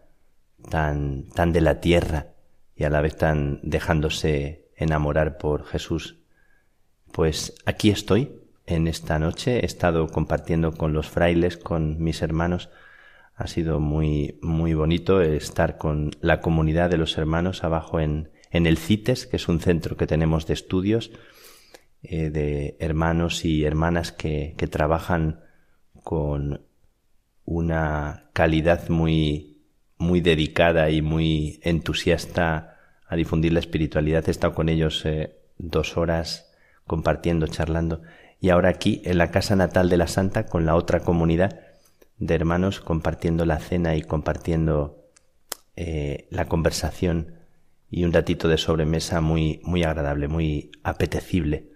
tan, 0.68 1.28
tan 1.30 1.52
de 1.52 1.60
la 1.60 1.80
tierra 1.80 2.28
y 2.74 2.84
a 2.84 2.90
la 2.90 3.00
vez 3.00 3.16
tan 3.16 3.60
dejándose 3.62 4.70
enamorar 4.76 5.38
por 5.38 5.64
Jesús. 5.64 6.18
Pues 7.12 7.54
aquí 7.66 7.90
estoy 7.90 8.40
en 8.66 8.88
esta 8.88 9.18
noche, 9.18 9.60
he 9.60 9.66
estado 9.66 10.08
compartiendo 10.08 10.72
con 10.72 10.92
los 10.92 11.08
frailes, 11.08 11.56
con 11.56 12.02
mis 12.02 12.22
hermanos, 12.22 12.70
ha 13.34 13.46
sido 13.46 13.80
muy, 13.80 14.38
muy 14.42 14.74
bonito 14.74 15.20
estar 15.20 15.78
con 15.78 16.12
la 16.20 16.40
comunidad 16.40 16.90
de 16.90 16.98
los 16.98 17.18
hermanos 17.18 17.64
abajo 17.64 18.00
en, 18.00 18.30
en 18.50 18.66
el 18.66 18.78
CITES, 18.78 19.26
que 19.26 19.36
es 19.36 19.48
un 19.48 19.60
centro 19.60 19.96
que 19.96 20.06
tenemos 20.06 20.46
de 20.46 20.54
estudios, 20.54 21.10
eh, 22.02 22.30
de 22.30 22.76
hermanos 22.78 23.44
y 23.44 23.64
hermanas 23.64 24.12
que, 24.12 24.54
que 24.56 24.66
trabajan 24.66 25.40
con 26.02 26.62
una 27.44 28.30
calidad 28.32 28.88
muy, 28.88 29.51
muy 30.03 30.20
dedicada 30.20 30.90
y 30.90 31.00
muy 31.00 31.61
entusiasta 31.62 32.76
a 33.07 33.16
difundir 33.16 33.53
la 33.53 33.61
espiritualidad. 33.61 34.24
He 34.26 34.30
estado 34.30 34.55
con 34.55 34.68
ellos 34.68 35.05
eh, 35.07 35.38
dos 35.59 35.96
horas 35.96 36.53
compartiendo, 36.86 37.46
charlando. 37.46 38.03
Y 38.40 38.50
ahora 38.50 38.68
aquí, 38.68 39.00
en 39.05 39.18
la 39.18 39.30
casa 39.30 39.57
natal 39.57 39.88
de 39.88 39.96
la 39.96 40.09
Santa, 40.09 40.46
con 40.46 40.66
la 40.66 40.74
otra 40.74 41.00
comunidad 41.00 41.61
de 42.18 42.34
hermanos, 42.34 42.80
compartiendo 42.80 43.46
la 43.46 43.59
cena 43.59 43.94
y 43.96 44.03
compartiendo 44.03 45.09
eh, 45.76 46.26
la 46.30 46.46
conversación 46.46 47.34
y 47.90 48.05
un 48.05 48.12
ratito 48.12 48.48
de 48.48 48.59
sobremesa 48.59 49.20
muy, 49.20 49.61
muy 49.62 49.84
agradable, 49.84 50.28
muy 50.28 50.72
apetecible. 50.82 51.70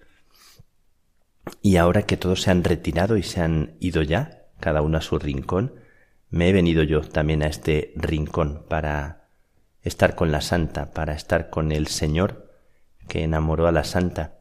Y 1.63 1.77
ahora 1.77 2.03
que 2.03 2.17
todos 2.17 2.43
se 2.43 2.51
han 2.51 2.65
retirado 2.65 3.17
y 3.17 3.23
se 3.23 3.41
han 3.41 3.77
ido 3.79 4.03
ya, 4.03 4.47
cada 4.59 4.83
uno 4.83 4.99
a 4.99 5.03
su 5.03 5.19
rincón, 5.19 5.75
me 6.37 6.51
he 6.51 6.53
venido 6.53 6.83
yo 6.83 7.01
también 7.01 7.43
a 7.43 7.47
este 7.47 7.93
rincón 7.97 8.65
para 8.69 9.31
estar 9.83 10.15
con 10.15 10.31
la 10.31 10.41
santa, 10.41 10.93
para 10.93 11.15
estar 11.15 11.49
con 11.51 11.73
el 11.73 11.87
Señor 11.87 12.53
que 13.09 13.23
enamoró 13.23 13.67
a 13.67 13.73
la 13.73 13.85
santa. 13.85 14.41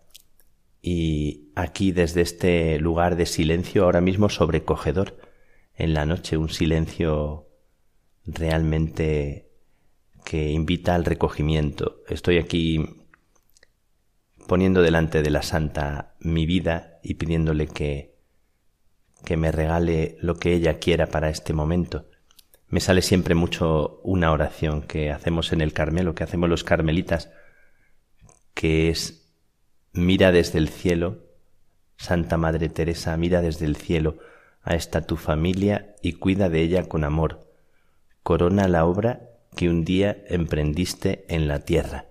Y 0.82 1.52
aquí 1.56 1.92
desde 1.92 2.22
este 2.22 2.80
lugar 2.80 3.16
de 3.16 3.26
silencio 3.26 3.86
ahora 3.86 4.02
mismo 4.02 4.30
sobrecogedor, 4.30 5.18
en 5.74 5.94
la 5.94 6.06
noche 6.06 6.38
un 6.38 6.50
silencio 6.50 7.48
realmente 8.26 9.50
que 10.24 10.52
invita 10.52 10.96
al 10.96 11.06
recogimiento. 11.06 12.02
Estoy 12.10 12.38
aquí 12.38 13.06
poniendo 14.48 14.82
delante 14.82 15.22
de 15.22 15.30
la 15.30 15.44
Santa 15.44 16.16
mi 16.20 16.46
vida 16.46 17.00
y 17.04 17.16
pidiéndole 17.16 17.68
que, 17.68 18.15
que 19.24 19.38
me 19.38 19.52
regale 19.52 20.18
lo 20.22 20.36
que 20.36 20.54
ella 20.54 20.80
quiera 20.80 21.08
para 21.08 21.30
este 21.30 21.54
momento. 21.54 22.06
Me 22.68 22.80
sale 22.80 23.02
siempre 23.02 23.36
mucho 23.36 24.02
una 24.04 24.32
oración 24.32 24.82
que 24.82 25.12
hacemos 25.12 25.54
en 25.54 25.62
el 25.62 25.74
Carmelo, 25.74 26.16
que 26.16 26.24
hacemos 26.24 26.50
los 26.50 26.64
carmelitas, 26.64 27.32
que 28.54 28.90
es 28.90 29.26
mira 29.94 30.32
desde 30.32 30.60
el 30.60 30.70
cielo, 30.70 31.24
Santa 31.98 32.38
Madre 32.38 32.70
Teresa, 32.70 33.16
mira 33.18 33.42
desde 33.42 33.66
el 33.66 33.76
cielo 33.76 34.18
a 34.62 34.76
esta 34.76 35.02
tu 35.02 35.16
familia 35.16 35.96
y 36.02 36.14
cuida 36.14 36.50
de 36.50 36.62
ella 36.62 36.90
con 36.90 37.04
amor. 37.04 37.52
Corona 38.24 38.68
la 38.68 38.86
obra 38.86 39.30
que 39.56 39.70
un 39.70 39.86
día 39.86 40.18
emprendiste 40.28 41.26
en 41.30 41.48
la 41.48 41.60
tierra. 41.60 42.08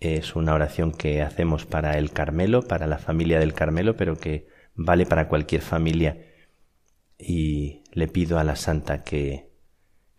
Es 0.00 0.36
una 0.36 0.52
oración 0.52 0.92
que 0.92 1.22
hacemos 1.22 1.64
para 1.64 1.96
el 1.96 2.10
Carmelo, 2.10 2.62
para 2.62 2.86
la 2.86 2.98
familia 2.98 3.38
del 3.38 3.54
Carmelo, 3.54 3.96
pero 3.96 4.18
que 4.18 4.48
vale 4.76 5.06
para 5.06 5.28
cualquier 5.28 5.62
familia. 5.62 6.24
Y 7.18 7.82
le 7.92 8.08
pido 8.08 8.38
a 8.38 8.44
la 8.44 8.56
Santa 8.56 9.02
que, 9.02 9.50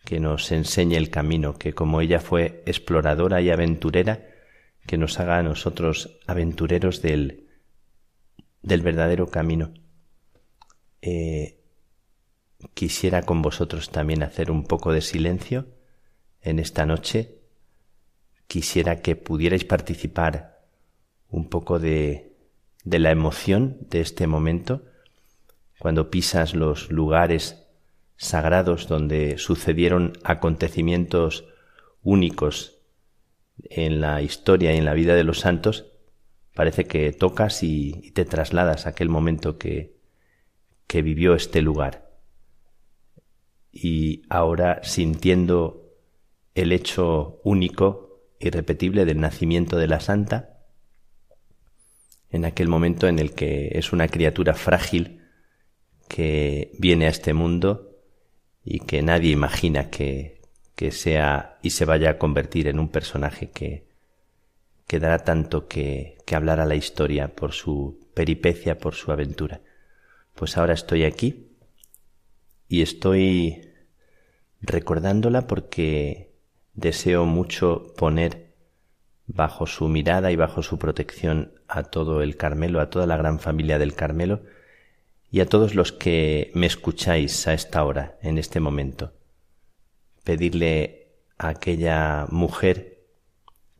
que 0.03 0.19
nos 0.19 0.51
enseñe 0.51 0.95
el 0.95 1.09
camino, 1.09 1.53
que 1.53 1.73
como 1.73 2.01
ella 2.01 2.19
fue 2.19 2.63
exploradora 2.65 3.41
y 3.41 3.49
aventurera, 3.49 4.25
que 4.85 4.97
nos 4.97 5.19
haga 5.19 5.37
a 5.37 5.43
nosotros 5.43 6.17
aventureros 6.25 7.01
del, 7.01 7.47
del 8.61 8.81
verdadero 8.81 9.27
camino. 9.27 9.73
Eh, 11.01 11.59
quisiera 12.73 13.21
con 13.23 13.41
vosotros 13.41 13.91
también 13.91 14.23
hacer 14.23 14.49
un 14.49 14.63
poco 14.63 14.91
de 14.93 15.01
silencio 15.01 15.67
en 16.41 16.59
esta 16.59 16.85
noche. 16.85 17.39
Quisiera 18.47 19.01
que 19.01 19.15
pudierais 19.15 19.65
participar 19.65 20.65
un 21.29 21.49
poco 21.49 21.79
de, 21.79 22.26
de 22.89 22.99
la 22.99 23.11
emoción 23.11 23.77
de 23.89 23.99
este 23.99 24.27
momento, 24.27 24.85
cuando 25.77 26.09
pisas 26.09 26.55
los 26.55 26.89
lugares 26.89 27.67
sagrados 28.15 28.87
donde 28.87 29.37
sucedieron 29.37 30.13
acontecimientos 30.23 31.45
únicos 32.01 32.79
en 33.61 33.99
la 33.99 34.21
historia 34.21 34.73
y 34.73 34.77
en 34.77 34.85
la 34.85 34.93
vida 34.93 35.15
de 35.15 35.25
los 35.25 35.41
santos, 35.41 35.87
parece 36.55 36.85
que 36.85 37.11
tocas 37.11 37.61
y, 37.61 38.11
te 38.13 38.23
trasladas 38.23 38.85
a 38.85 38.91
aquel 38.91 39.09
momento 39.09 39.57
que, 39.57 39.97
que 40.87 41.01
vivió 41.01 41.35
este 41.35 41.61
lugar. 41.61 42.09
Y 43.69 44.21
ahora 44.29 44.79
sintiendo 44.83 45.91
el 46.55 46.71
hecho 46.71 47.41
único, 47.43 48.21
irrepetible 48.39 49.03
del 49.03 49.19
nacimiento 49.19 49.75
de 49.75 49.87
la 49.87 49.99
santa, 49.99 50.56
en 52.29 52.45
aquel 52.45 52.67
momento 52.67 53.07
en 53.07 53.19
el 53.19 53.33
que 53.33 53.69
es 53.73 53.93
una 53.93 54.07
criatura 54.07 54.53
frágil 54.53 55.21
que 56.07 56.71
viene 56.77 57.07
a 57.07 57.09
este 57.09 57.33
mundo 57.33 57.97
y 58.63 58.79
que 58.79 59.01
nadie 59.01 59.31
imagina 59.31 59.89
que, 59.89 60.41
que 60.75 60.91
sea 60.91 61.57
y 61.61 61.71
se 61.71 61.85
vaya 61.85 62.11
a 62.11 62.17
convertir 62.17 62.67
en 62.67 62.79
un 62.79 62.89
personaje 62.89 63.49
que, 63.49 63.87
que 64.87 64.99
dará 64.99 65.19
tanto 65.19 65.67
que, 65.67 66.17
que 66.25 66.35
hablar 66.35 66.59
a 66.59 66.65
la 66.65 66.75
historia 66.75 67.35
por 67.35 67.53
su 67.53 67.99
peripecia, 68.13 68.77
por 68.77 68.95
su 68.95 69.11
aventura. 69.11 69.61
Pues 70.35 70.57
ahora 70.57 70.73
estoy 70.73 71.03
aquí 71.03 71.47
y 72.67 72.81
estoy 72.81 73.71
recordándola 74.61 75.47
porque 75.47 76.33
deseo 76.73 77.25
mucho 77.25 77.93
poner 77.97 78.46
bajo 79.27 79.67
su 79.67 79.87
mirada 79.89 80.31
y 80.31 80.35
bajo 80.35 80.63
su 80.63 80.79
protección 80.79 81.51
a 81.67 81.83
todo 81.83 82.21
el 82.21 82.37
Carmelo, 82.37 82.79
a 82.79 82.89
toda 82.89 83.05
la 83.05 83.17
gran 83.17 83.39
familia 83.39 83.77
del 83.77 83.93
Carmelo 83.93 84.41
y 85.29 85.41
a 85.41 85.45
todos 85.45 85.75
los 85.75 85.91
que 85.91 86.51
me 86.53 86.65
escucháis 86.65 87.47
a 87.47 87.53
esta 87.53 87.83
hora, 87.83 88.17
en 88.21 88.37
este 88.37 88.61
momento. 88.61 89.13
Pedirle 90.23 91.09
a 91.37 91.49
aquella 91.49 92.25
mujer 92.29 93.03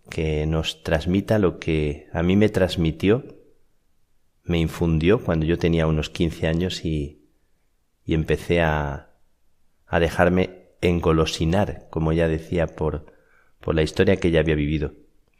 que 0.09 0.45
nos 0.45 0.83
transmita 0.83 1.39
lo 1.39 1.59
que 1.59 2.07
a 2.11 2.23
mí 2.23 2.35
me 2.35 2.49
transmitió, 2.49 3.23
me 4.43 4.59
infundió 4.59 5.23
cuando 5.23 5.45
yo 5.45 5.57
tenía 5.57 5.87
unos 5.87 6.09
15 6.09 6.47
años 6.47 6.85
y, 6.85 7.25
y 8.05 8.13
empecé 8.13 8.61
a, 8.61 9.11
a 9.85 9.99
dejarme 9.99 10.67
engolosinar, 10.81 11.87
como 11.89 12.11
ella 12.11 12.27
decía, 12.27 12.67
por, 12.67 13.13
por 13.59 13.75
la 13.75 13.81
historia 13.81 14.17
que 14.17 14.29
ella 14.29 14.41
había 14.41 14.55
vivido, 14.55 14.93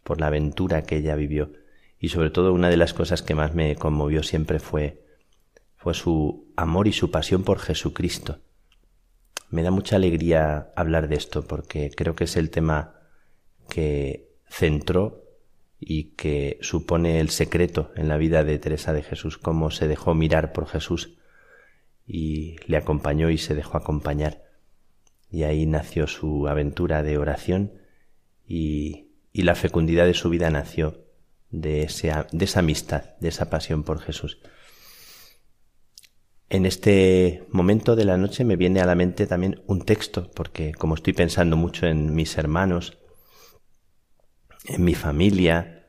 por 0.08 0.22
la 0.22 0.28
aventura 0.28 0.84
que 0.84 0.96
ella 0.96 1.18
vivió. 1.18 1.52
Y 2.00 2.10
sobre 2.10 2.30
todo 2.30 2.54
una 2.54 2.70
de 2.70 2.78
las 2.78 2.94
cosas 2.94 3.22
que 3.22 3.36
más 3.36 3.54
me 3.54 3.76
conmovió 3.76 4.24
siempre 4.24 4.60
fue, 4.60 5.04
fue 5.76 5.94
su 5.94 6.48
amor 6.56 6.88
y 6.88 6.94
su 6.94 7.12
pasión 7.12 7.44
por 7.44 7.60
Jesucristo. 7.60 8.40
Me 9.50 9.64
da 9.64 9.70
mucha 9.70 9.98
alegría 9.98 10.72
hablar 10.78 11.10
de 11.10 11.16
esto 11.16 11.44
porque 11.46 11.92
creo 11.94 12.16
que 12.16 12.24
es 12.24 12.38
el 12.38 12.52
tema 12.52 12.96
que 13.70 14.30
centró 14.50 15.26
y 15.78 16.16
que 16.16 16.58
supone 16.62 17.20
el 17.20 17.30
secreto 17.30 17.92
en 17.98 18.08
la 18.08 18.16
vida 18.16 18.46
de 18.46 18.60
Teresa 18.60 18.94
de 18.94 19.04
Jesús, 19.04 19.38
cómo 19.38 19.72
se 19.72 19.90
dejó 19.90 20.16
mirar 20.16 20.54
por 20.54 20.68
Jesús 20.68 21.18
y 22.08 22.56
le 22.66 22.78
acompañó 22.78 23.30
y 23.30 23.38
se 23.38 23.56
dejó 23.56 23.76
acompañar 23.76 24.48
y 25.30 25.44
ahí 25.44 25.66
nació 25.66 26.08
su 26.08 26.48
aventura 26.48 27.04
de 27.04 27.18
oración 27.18 27.74
y, 28.48 29.07
y 29.38 29.44
la 29.44 29.54
fecundidad 29.54 30.08
de 30.08 30.16
su 30.16 30.32
vida 30.32 30.50
nació 30.50 31.06
de, 31.52 31.88
de 32.32 32.46
esa 32.46 32.60
amistad, 32.60 33.16
de 33.20 33.30
esa 33.30 33.52
pasión 33.52 33.84
por 33.84 34.00
Jesús. 34.00 34.40
En 36.50 36.66
este 36.66 37.46
momento 37.52 37.96
de 37.96 38.06
la 38.06 38.18
noche 38.18 38.44
me 38.44 38.56
viene 38.56 38.80
a 38.80 38.88
la 38.88 38.96
mente 38.96 39.28
también 39.28 39.62
un 39.68 39.84
texto, 39.84 40.32
porque 40.34 40.74
como 40.74 40.96
estoy 40.96 41.14
pensando 41.14 41.56
mucho 41.56 41.86
en 41.86 42.16
mis 42.16 42.36
hermanos, 42.36 42.98
en 44.66 44.84
mi 44.84 44.96
familia, 44.96 45.88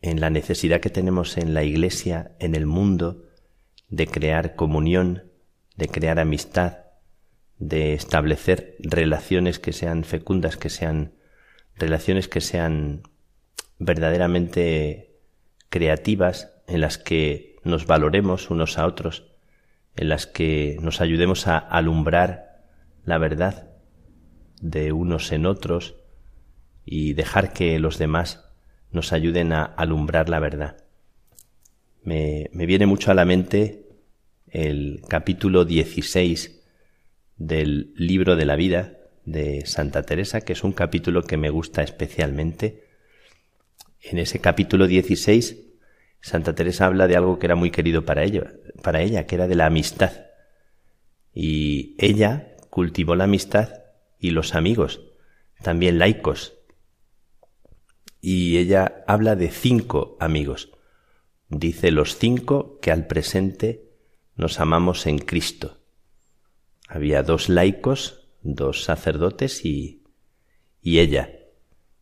en 0.00 0.20
la 0.20 0.30
necesidad 0.30 0.80
que 0.80 0.90
tenemos 0.90 1.36
en 1.36 1.54
la 1.54 1.64
iglesia, 1.64 2.36
en 2.38 2.54
el 2.54 2.66
mundo, 2.66 3.24
de 3.88 4.06
crear 4.06 4.54
comunión, 4.54 5.32
de 5.74 5.88
crear 5.88 6.20
amistad, 6.20 6.78
de 7.58 7.94
establecer 7.94 8.76
relaciones 8.78 9.58
que 9.58 9.72
sean 9.72 10.04
fecundas, 10.04 10.56
que 10.56 10.70
sean 10.70 11.17
relaciones 11.78 12.28
que 12.28 12.40
sean 12.40 13.02
verdaderamente 13.78 15.16
creativas, 15.68 16.52
en 16.66 16.80
las 16.80 16.98
que 16.98 17.56
nos 17.64 17.86
valoremos 17.86 18.50
unos 18.50 18.78
a 18.78 18.86
otros, 18.86 19.24
en 19.96 20.08
las 20.08 20.26
que 20.26 20.76
nos 20.80 21.00
ayudemos 21.00 21.46
a 21.46 21.58
alumbrar 21.58 22.66
la 23.04 23.18
verdad 23.18 23.70
de 24.60 24.92
unos 24.92 25.32
en 25.32 25.46
otros 25.46 25.96
y 26.84 27.14
dejar 27.14 27.52
que 27.52 27.78
los 27.78 27.98
demás 27.98 28.44
nos 28.90 29.12
ayuden 29.12 29.52
a 29.52 29.64
alumbrar 29.64 30.28
la 30.28 30.40
verdad. 30.40 30.84
Me, 32.02 32.48
me 32.52 32.66
viene 32.66 32.86
mucho 32.86 33.10
a 33.10 33.14
la 33.14 33.24
mente 33.24 33.88
el 34.46 35.02
capítulo 35.08 35.64
16 35.64 36.64
del 37.36 37.92
libro 37.96 38.36
de 38.36 38.46
la 38.46 38.56
vida 38.56 38.97
de 39.30 39.66
Santa 39.66 40.02
Teresa, 40.02 40.40
que 40.40 40.54
es 40.54 40.64
un 40.64 40.72
capítulo 40.72 41.22
que 41.22 41.36
me 41.36 41.50
gusta 41.50 41.82
especialmente. 41.82 42.84
En 44.00 44.18
ese 44.18 44.40
capítulo 44.40 44.86
16, 44.86 45.56
Santa 46.20 46.54
Teresa 46.54 46.86
habla 46.86 47.06
de 47.06 47.16
algo 47.16 47.38
que 47.38 47.46
era 47.46 47.54
muy 47.54 47.70
querido 47.70 48.04
para 48.04 48.24
ella, 48.24 48.54
para 48.82 49.02
ella, 49.02 49.26
que 49.26 49.34
era 49.34 49.46
de 49.46 49.54
la 49.54 49.66
amistad. 49.66 50.12
Y 51.34 51.94
ella 51.98 52.56
cultivó 52.70 53.16
la 53.16 53.24
amistad 53.24 53.82
y 54.18 54.30
los 54.30 54.54
amigos, 54.54 55.02
también 55.62 55.98
laicos. 55.98 56.54
Y 58.20 58.56
ella 58.56 59.04
habla 59.06 59.36
de 59.36 59.50
cinco 59.50 60.16
amigos. 60.20 60.70
Dice 61.48 61.90
los 61.90 62.16
cinco 62.16 62.78
que 62.80 62.90
al 62.90 63.06
presente 63.06 63.90
nos 64.36 64.58
amamos 64.58 65.06
en 65.06 65.18
Cristo. 65.18 65.78
Había 66.88 67.22
dos 67.22 67.48
laicos 67.48 68.17
dos 68.42 68.84
sacerdotes 68.84 69.64
y, 69.64 70.02
y 70.82 70.98
ella. 70.98 71.30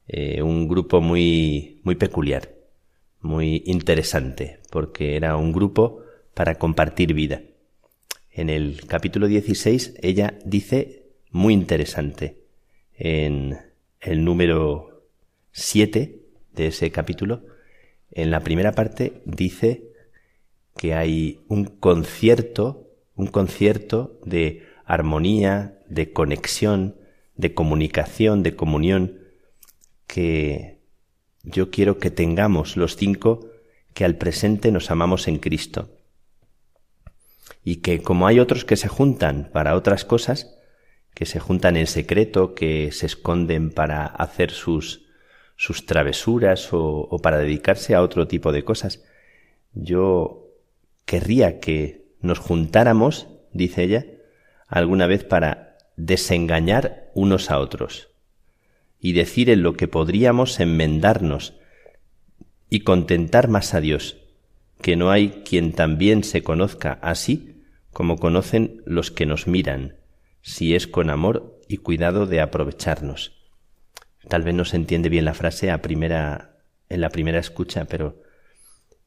Eh, 0.09 0.43
un 0.43 0.68
grupo 0.68 1.01
muy, 1.01 1.80
muy 1.82 1.97
peculiar, 1.97 2.55
muy 3.20 3.62
interesante, 3.66 4.61
porque 4.70 5.16
era 5.16 5.37
un 5.37 5.53
grupo 5.53 6.01
para 6.34 6.57
compartir 6.57 7.12
vida. 7.14 7.43
En 8.30 8.51
el 8.51 8.87
capítulo 8.87 9.26
16 9.26 9.95
ella 10.03 10.39
dice 10.45 11.07
muy 11.30 11.55
interesante 11.55 12.45
en 12.99 13.59
el 14.01 14.24
número 14.24 15.03
7 15.53 16.20
de 16.55 16.66
ese 16.66 16.91
capítulo, 16.91 17.43
en 18.12 18.30
la 18.30 18.41
primera 18.41 18.72
parte 18.72 19.22
dice 19.24 19.93
que 20.76 20.95
hay 20.95 21.41
un 21.49 21.64
concierto, 21.64 22.91
un 23.14 23.26
concierto 23.26 24.18
de 24.24 24.62
armonía, 24.84 25.76
de 25.89 26.12
conexión, 26.12 26.97
de 27.34 27.55
comunicación, 27.55 28.43
de 28.43 28.57
comunión, 28.57 29.20
que 30.07 30.80
yo 31.43 31.70
quiero 31.70 31.99
que 31.99 32.11
tengamos 32.11 32.76
los 32.76 32.97
cinco 32.97 33.51
que 33.95 34.05
al 34.05 34.16
presente 34.16 34.72
nos 34.72 34.91
amamos 34.91 35.28
en 35.28 35.39
Cristo. 35.39 35.91
Y 37.64 37.76
que 37.76 38.03
como 38.03 38.26
hay 38.26 38.41
otros 38.41 38.64
que 38.64 38.76
se 38.76 38.89
juntan 38.89 39.51
para 39.53 39.74
otras 39.74 40.05
cosas, 40.05 40.55
que 41.14 41.26
se 41.26 41.41
juntan 41.41 41.76
en 41.76 41.87
secreto, 41.87 42.55
que 42.55 42.93
se 42.93 43.07
esconden 43.07 43.70
para 43.70 44.07
hacer 44.07 44.51
sus, 44.51 45.07
sus 45.57 45.87
travesuras 45.87 46.72
o, 46.72 46.82
o 46.82 47.18
para 47.20 47.39
dedicarse 47.39 47.95
a 47.95 48.03
otro 48.03 48.28
tipo 48.28 48.53
de 48.53 48.64
cosas, 48.64 49.03
yo 49.72 50.53
querría 51.07 51.61
que 51.61 52.07
nos 52.20 52.39
juntáramos, 52.39 53.28
dice 53.53 53.84
ella, 53.84 54.05
alguna 54.68 55.07
vez 55.07 55.24
para 55.24 55.66
desengañar 55.97 57.11
unos 57.14 57.51
a 57.51 57.59
otros 57.59 58.11
y 59.01 59.12
decir 59.12 59.51
en 59.51 59.62
lo 59.62 59.74
que 59.74 59.88
podríamos 59.88 60.61
enmendarnos 60.61 61.55
y 62.68 62.80
contentar 62.80 63.49
más 63.49 63.74
a 63.74 63.80
Dios, 63.80 64.18
que 64.80 64.97
no 64.97 65.11
hay 65.11 65.42
quien 65.44 65.72
también 65.72 66.24
se 66.24 66.42
conozca 66.42 66.99
así 67.03 67.62
como 67.92 68.18
conocen 68.18 68.82
los 68.84 69.11
que 69.11 69.26
nos 69.26 69.47
miran, 69.47 69.97
si 70.42 70.74
es 70.74 70.86
con 70.86 71.09
amor 71.09 71.61
y 71.68 71.78
cuidado 71.78 72.26
de 72.26 72.40
aprovecharnos. 72.40 73.32
Tal 74.28 74.42
vez 74.42 74.55
no 74.55 74.64
se 74.64 74.76
entiende 74.76 75.09
bien 75.09 75.24
la 75.24 75.34
frase 75.34 75.70
a 75.70 75.82
primera, 75.82 76.59
en 76.88 77.01
la 77.01 77.11
primera 77.11 77.38
escucha, 77.38 77.86
pero 77.86 78.22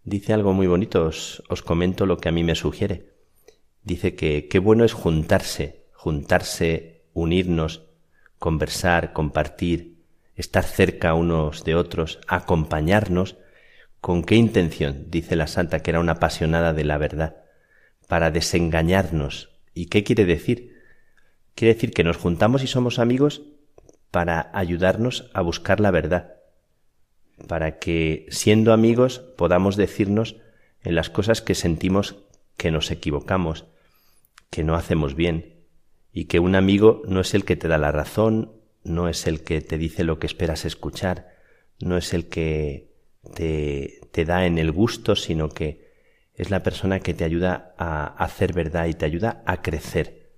dice 0.04 0.34
algo 0.34 0.54
muy 0.54 0.66
bonito, 0.66 1.06
os, 1.06 1.44
os 1.50 1.62
comento 1.62 2.06
lo 2.06 2.18
que 2.18 2.30
a 2.30 2.32
mí 2.32 2.44
me 2.44 2.56
sugiere 2.56 3.20
dice 3.84 4.16
que 4.16 4.48
qué 4.48 4.60
bueno 4.60 4.86
es 4.86 4.94
juntarse, 4.94 5.79
juntarse, 6.00 7.02
unirnos, 7.12 7.84
conversar, 8.38 9.12
compartir, 9.12 9.98
estar 10.38 10.64
cerca 10.64 11.14
unos 11.14 11.66
de 11.66 11.76
otros, 11.76 12.22
acompañarnos. 12.26 13.36
¿Con 14.00 14.24
qué 14.24 14.36
intención? 14.36 15.08
dice 15.10 15.36
la 15.36 15.48
santa, 15.48 15.82
que 15.82 15.92
era 15.92 16.00
una 16.00 16.14
apasionada 16.14 16.72
de 16.72 16.86
la 16.86 16.98
verdad, 16.98 17.44
para 18.08 18.32
desengañarnos. 18.32 19.50
¿Y 19.74 19.88
qué 19.88 20.06
quiere 20.06 20.24
decir? 20.24 20.82
Quiere 21.54 21.74
decir 21.74 21.92
que 21.92 22.06
nos 22.06 22.16
juntamos 22.16 22.64
y 22.64 22.68
somos 22.68 22.98
amigos 22.98 23.42
para 24.10 24.52
ayudarnos 24.54 25.30
a 25.34 25.42
buscar 25.42 25.82
la 25.82 25.92
verdad, 25.92 26.36
para 27.46 27.78
que, 27.78 28.26
siendo 28.30 28.72
amigos, 28.72 29.20
podamos 29.36 29.76
decirnos 29.76 30.38
en 30.82 30.96
las 30.96 31.10
cosas 31.10 31.42
que 31.42 31.56
sentimos 31.56 32.16
que 32.56 32.72
nos 32.72 32.90
equivocamos, 32.90 33.66
que 34.50 34.64
no 34.64 34.76
hacemos 34.76 35.14
bien, 35.14 35.59
y 36.12 36.26
que 36.26 36.40
un 36.40 36.56
amigo 36.56 37.02
no 37.08 37.22
es 37.22 37.34
el 37.34 37.46
que 37.46 37.56
te 37.56 37.68
da 37.68 37.78
la 37.78 37.92
razón, 37.92 38.54
no 38.84 39.10
es 39.10 39.28
el 39.28 39.44
que 39.44 39.62
te 39.62 39.78
dice 39.78 40.04
lo 40.04 40.20
que 40.20 40.28
esperas 40.28 40.66
escuchar, 40.66 41.36
no 41.80 41.98
es 41.98 42.14
el 42.14 42.28
que 42.30 42.92
te, 43.36 44.02
te 44.12 44.26
da 44.26 44.46
en 44.46 44.58
el 44.58 44.72
gusto, 44.72 45.16
sino 45.16 45.50
que 45.50 45.90
es 46.34 46.50
la 46.50 46.64
persona 46.64 47.00
que 47.00 47.14
te 47.14 47.26
ayuda 47.26 47.76
a 47.78 48.08
hacer 48.24 48.54
verdad 48.54 48.88
y 48.88 48.94
te 48.94 49.06
ayuda 49.06 49.44
a 49.46 49.62
crecer, 49.62 50.32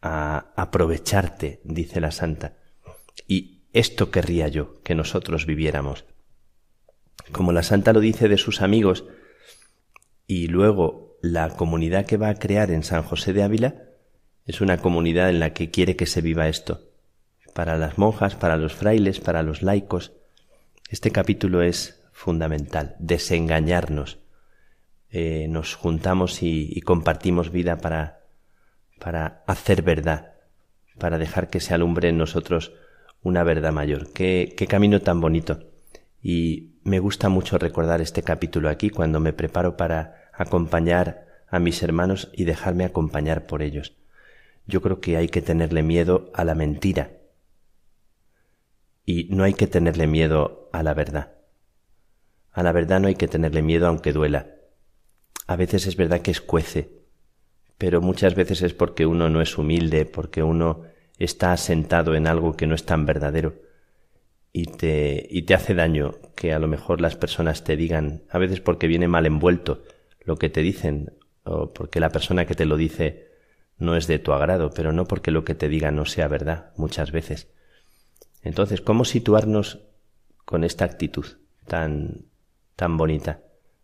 a 0.00 0.52
aprovecharte, 0.56 1.60
dice 1.64 2.00
la 2.00 2.10
santa. 2.10 2.56
Y 3.26 3.62
esto 3.72 4.10
querría 4.10 4.48
yo 4.48 4.82
que 4.82 4.94
nosotros 4.94 5.44
viviéramos. 5.44 6.06
Como 7.32 7.52
la 7.52 7.62
santa 7.62 7.92
lo 7.92 8.00
dice 8.00 8.28
de 8.28 8.38
sus 8.38 8.62
amigos, 8.62 9.04
y 10.26 10.46
luego 10.48 11.18
la 11.20 11.50
comunidad 11.50 12.06
que 12.06 12.16
va 12.16 12.28
a 12.28 12.34
crear 12.34 12.70
en 12.70 12.82
San 12.82 13.02
José 13.02 13.32
de 13.32 13.42
Ávila 13.42 13.87
es 14.48 14.62
una 14.62 14.78
comunidad 14.78 15.28
en 15.28 15.40
la 15.40 15.52
que 15.52 15.70
quiere 15.70 15.94
que 15.94 16.06
se 16.06 16.22
viva 16.22 16.48
esto. 16.48 16.80
Para 17.52 17.76
las 17.76 17.98
monjas, 17.98 18.34
para 18.34 18.56
los 18.56 18.72
frailes, 18.72 19.20
para 19.20 19.42
los 19.42 19.62
laicos, 19.62 20.12
este 20.88 21.10
capítulo 21.10 21.60
es 21.60 22.02
fundamental, 22.12 22.96
desengañarnos. 22.98 24.20
Eh, 25.10 25.48
nos 25.50 25.74
juntamos 25.74 26.42
y, 26.42 26.80
compartimos 26.80 27.52
vida 27.52 27.76
para, 27.76 28.20
para 28.98 29.44
hacer 29.46 29.82
verdad, 29.82 30.32
para 30.98 31.18
dejar 31.18 31.50
que 31.50 31.60
se 31.60 31.74
alumbre 31.74 32.08
en 32.08 32.16
nosotros 32.16 32.72
una 33.22 33.44
verdad 33.44 33.72
mayor. 33.72 34.14
Qué, 34.14 34.54
qué 34.56 34.66
camino 34.66 35.02
tan 35.02 35.20
bonito. 35.20 35.68
Y 36.22 36.78
me 36.84 37.00
gusta 37.00 37.28
mucho 37.28 37.58
recordar 37.58 38.00
este 38.00 38.22
capítulo 38.22 38.70
aquí 38.70 38.88
cuando 38.88 39.20
me 39.20 39.34
preparo 39.34 39.76
para 39.76 40.30
acompañar 40.32 41.26
a 41.48 41.58
mis 41.58 41.82
hermanos 41.82 42.30
y 42.32 42.44
dejarme 42.44 42.86
acompañar 42.86 43.46
por 43.46 43.60
ellos. 43.60 43.98
Yo 44.68 44.82
creo 44.82 45.00
que 45.00 45.16
hay 45.16 45.28
que 45.28 45.42
tenerle 45.42 45.82
miedo 45.82 46.30
a 46.34 46.44
la 46.44 46.54
mentira 46.54 47.12
y 49.06 49.24
no 49.30 49.44
hay 49.44 49.54
que 49.54 49.66
tenerle 49.66 50.06
miedo 50.06 50.68
a 50.72 50.82
la 50.82 50.92
verdad. 50.92 51.38
A 52.52 52.62
la 52.62 52.72
verdad 52.72 53.00
no 53.00 53.08
hay 53.08 53.14
que 53.14 53.28
tenerle 53.28 53.62
miedo 53.62 53.86
aunque 53.86 54.12
duela. 54.12 54.54
A 55.46 55.56
veces 55.56 55.86
es 55.86 55.96
verdad 55.96 56.20
que 56.20 56.30
escuece, 56.30 56.90
pero 57.78 58.02
muchas 58.02 58.34
veces 58.34 58.60
es 58.60 58.74
porque 58.74 59.06
uno 59.06 59.30
no 59.30 59.40
es 59.40 59.56
humilde, 59.56 60.04
porque 60.04 60.42
uno 60.42 60.82
está 61.18 61.52
asentado 61.52 62.14
en 62.14 62.26
algo 62.26 62.54
que 62.54 62.66
no 62.66 62.74
es 62.74 62.84
tan 62.84 63.06
verdadero 63.06 63.54
y 64.52 64.66
te, 64.66 65.26
y 65.30 65.42
te 65.42 65.54
hace 65.54 65.74
daño 65.74 66.16
que 66.34 66.52
a 66.52 66.58
lo 66.58 66.68
mejor 66.68 67.00
las 67.00 67.16
personas 67.16 67.64
te 67.64 67.74
digan, 67.76 68.24
a 68.28 68.36
veces 68.36 68.60
porque 68.60 68.86
viene 68.86 69.08
mal 69.08 69.24
envuelto, 69.24 69.82
lo 70.20 70.36
que 70.36 70.50
te 70.50 70.60
dicen, 70.60 71.14
o 71.44 71.72
porque 71.72 72.00
la 72.00 72.10
persona 72.10 72.44
que 72.44 72.54
te 72.54 72.66
lo 72.66 72.76
dice 72.76 73.27
no 73.78 73.96
es 73.96 74.06
de 74.06 74.18
tu 74.18 74.32
agrado, 74.32 74.70
pero 74.70 74.92
no 74.92 75.06
porque 75.06 75.30
lo 75.30 75.44
que 75.44 75.54
te 75.54 75.68
diga 75.68 75.90
no 75.90 76.04
sea 76.04 76.28
verdad, 76.28 76.72
muchas 76.76 77.12
veces. 77.12 77.48
Entonces, 78.42 78.80
¿cómo 78.80 79.04
situarnos 79.04 79.80
con 80.44 80.64
esta 80.64 80.84
actitud 80.84 81.26
tan, 81.66 82.26
tan 82.76 82.96
bonita 82.96 83.40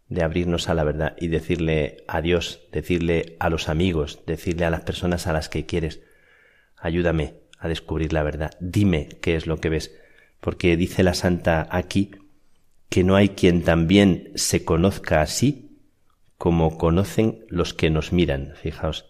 de 0.09 0.23
abrirnos 0.23 0.69
a 0.69 0.75
la 0.75 0.85
verdad 0.85 1.17
y 1.19 1.29
decirle 1.29 2.05
a 2.09 2.21
Dios, 2.21 2.61
decirle 2.73 3.37
a 3.41 3.49
los 3.51 3.69
amigos, 3.69 4.21
decirle 4.27 4.65
a 4.65 4.71
las 4.71 4.83
personas 4.83 5.27
a 5.27 5.33
las 5.33 5.49
que 5.49 5.67
quieres, 5.67 6.01
ayúdame 6.77 7.41
a 7.59 7.69
descubrir 7.69 8.13
la 8.13 8.23
verdad, 8.23 8.53
dime 8.61 9.09
qué 9.21 9.37
es 9.37 9.47
lo 9.47 9.59
que 9.59 9.71
ves, 9.71 9.95
porque 10.41 10.77
dice 10.77 11.03
la 11.03 11.15
santa 11.15 11.67
aquí 11.71 12.11
que 12.89 13.05
no 13.05 13.17
hay 13.17 13.31
quien 13.31 13.63
también 13.63 14.33
se 14.35 14.65
conozca 14.65 15.23
así 15.23 15.81
como 16.37 16.77
conocen 16.77 17.45
los 17.49 17.75
que 17.75 17.91
nos 17.91 18.13
miran. 18.13 18.53
Fijaos, 18.61 19.07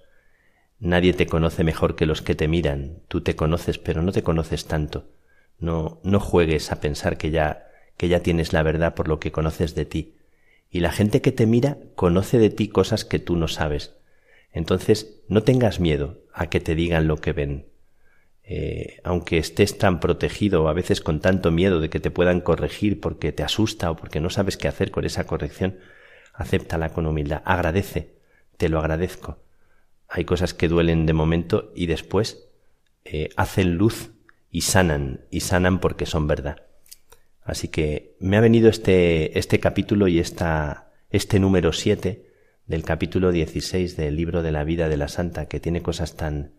nadie 0.79 1.13
te 1.13 1.27
conoce 1.27 1.65
mejor 1.65 1.97
que 1.97 2.07
los 2.07 2.23
que 2.23 2.35
te 2.35 2.49
miran. 2.49 3.01
Tú 3.09 3.21
te 3.21 3.37
conoces, 3.37 3.79
pero 3.79 4.03
no 4.03 4.13
te 4.13 4.23
conoces 4.23 4.67
tanto. 4.67 5.09
No, 5.59 6.01
no 6.03 6.21
juegues 6.21 6.73
a 6.73 6.81
pensar 6.81 7.17
que 7.17 7.31
ya, 7.31 7.69
que 7.97 8.09
ya 8.09 8.21
tienes 8.21 8.53
la 8.53 8.63
verdad 8.63 8.95
por 8.95 9.09
lo 9.09 9.21
que 9.21 9.33
conoces 9.33 9.75
de 9.75 9.85
ti. 9.85 10.17
Y 10.71 10.81
la 10.81 10.93
gente 10.93 11.21
que 11.21 11.33
te 11.33 11.47
mira 11.47 11.79
conoce 11.95 12.39
de 12.39 12.51
ti 12.51 12.69
cosas 12.69 13.05
que 13.05 13.19
tú 13.19 13.37
no 13.37 13.49
sabes. 13.49 13.95
Entonces, 14.53 15.21
no 15.29 15.43
tengas 15.43 15.81
miedo 15.81 16.23
a 16.33 16.49
que 16.49 16.61
te 16.61 16.75
digan 16.75 17.07
lo 17.09 17.17
que 17.17 17.33
ven. 17.33 17.67
Eh, 18.47 19.01
aunque 19.05 19.39
estés 19.39 19.79
tan 19.79 20.01
protegido 20.01 20.65
o 20.65 20.69
a 20.69 20.75
veces 20.75 21.01
con 21.01 21.21
tanto 21.21 21.51
miedo 21.51 21.81
de 21.81 21.89
que 21.89 21.99
te 21.99 22.11
puedan 22.11 22.41
corregir 22.41 23.01
porque 23.01 23.33
te 23.33 23.43
asusta 23.43 23.91
o 23.91 23.97
porque 23.97 24.21
no 24.21 24.29
sabes 24.29 24.57
qué 24.59 24.69
hacer 24.69 24.91
con 24.91 25.05
esa 25.07 25.25
corrección, 25.25 25.79
acéptala 26.35 26.91
con 26.91 27.07
humildad, 27.07 27.43
agradece, 27.47 28.15
te 28.59 28.69
lo 28.69 28.81
agradezco. 28.81 29.39
Hay 30.09 30.25
cosas 30.25 30.55
que 30.55 30.69
duelen 30.69 31.07
de 31.07 31.13
momento 31.13 31.73
y 31.75 31.87
después 31.87 32.49
eh, 33.05 33.31
hacen 33.37 33.77
luz 33.77 34.13
y 34.51 34.63
sanan, 34.63 35.25
y 35.31 35.41
sanan 35.41 35.81
porque 35.81 36.07
son 36.07 36.27
verdad. 36.27 36.65
Así 37.43 37.69
que 37.69 38.17
me 38.21 38.37
ha 38.37 38.41
venido 38.41 38.71
este, 38.71 39.39
este 39.39 39.61
capítulo 39.61 40.09
y 40.09 40.19
esta, 40.19 40.93
este 41.11 41.39
número 41.39 41.73
7 41.73 42.27
del 42.67 42.83
capítulo 42.83 43.33
16 43.33 43.97
del 43.97 44.17
libro 44.17 44.43
de 44.43 44.53
la 44.53 44.65
vida 44.65 44.89
de 44.89 44.97
la 44.97 45.09
santa, 45.09 45.47
que 45.47 45.61
tiene 45.61 45.83
cosas 45.83 46.17
tan, 46.17 46.55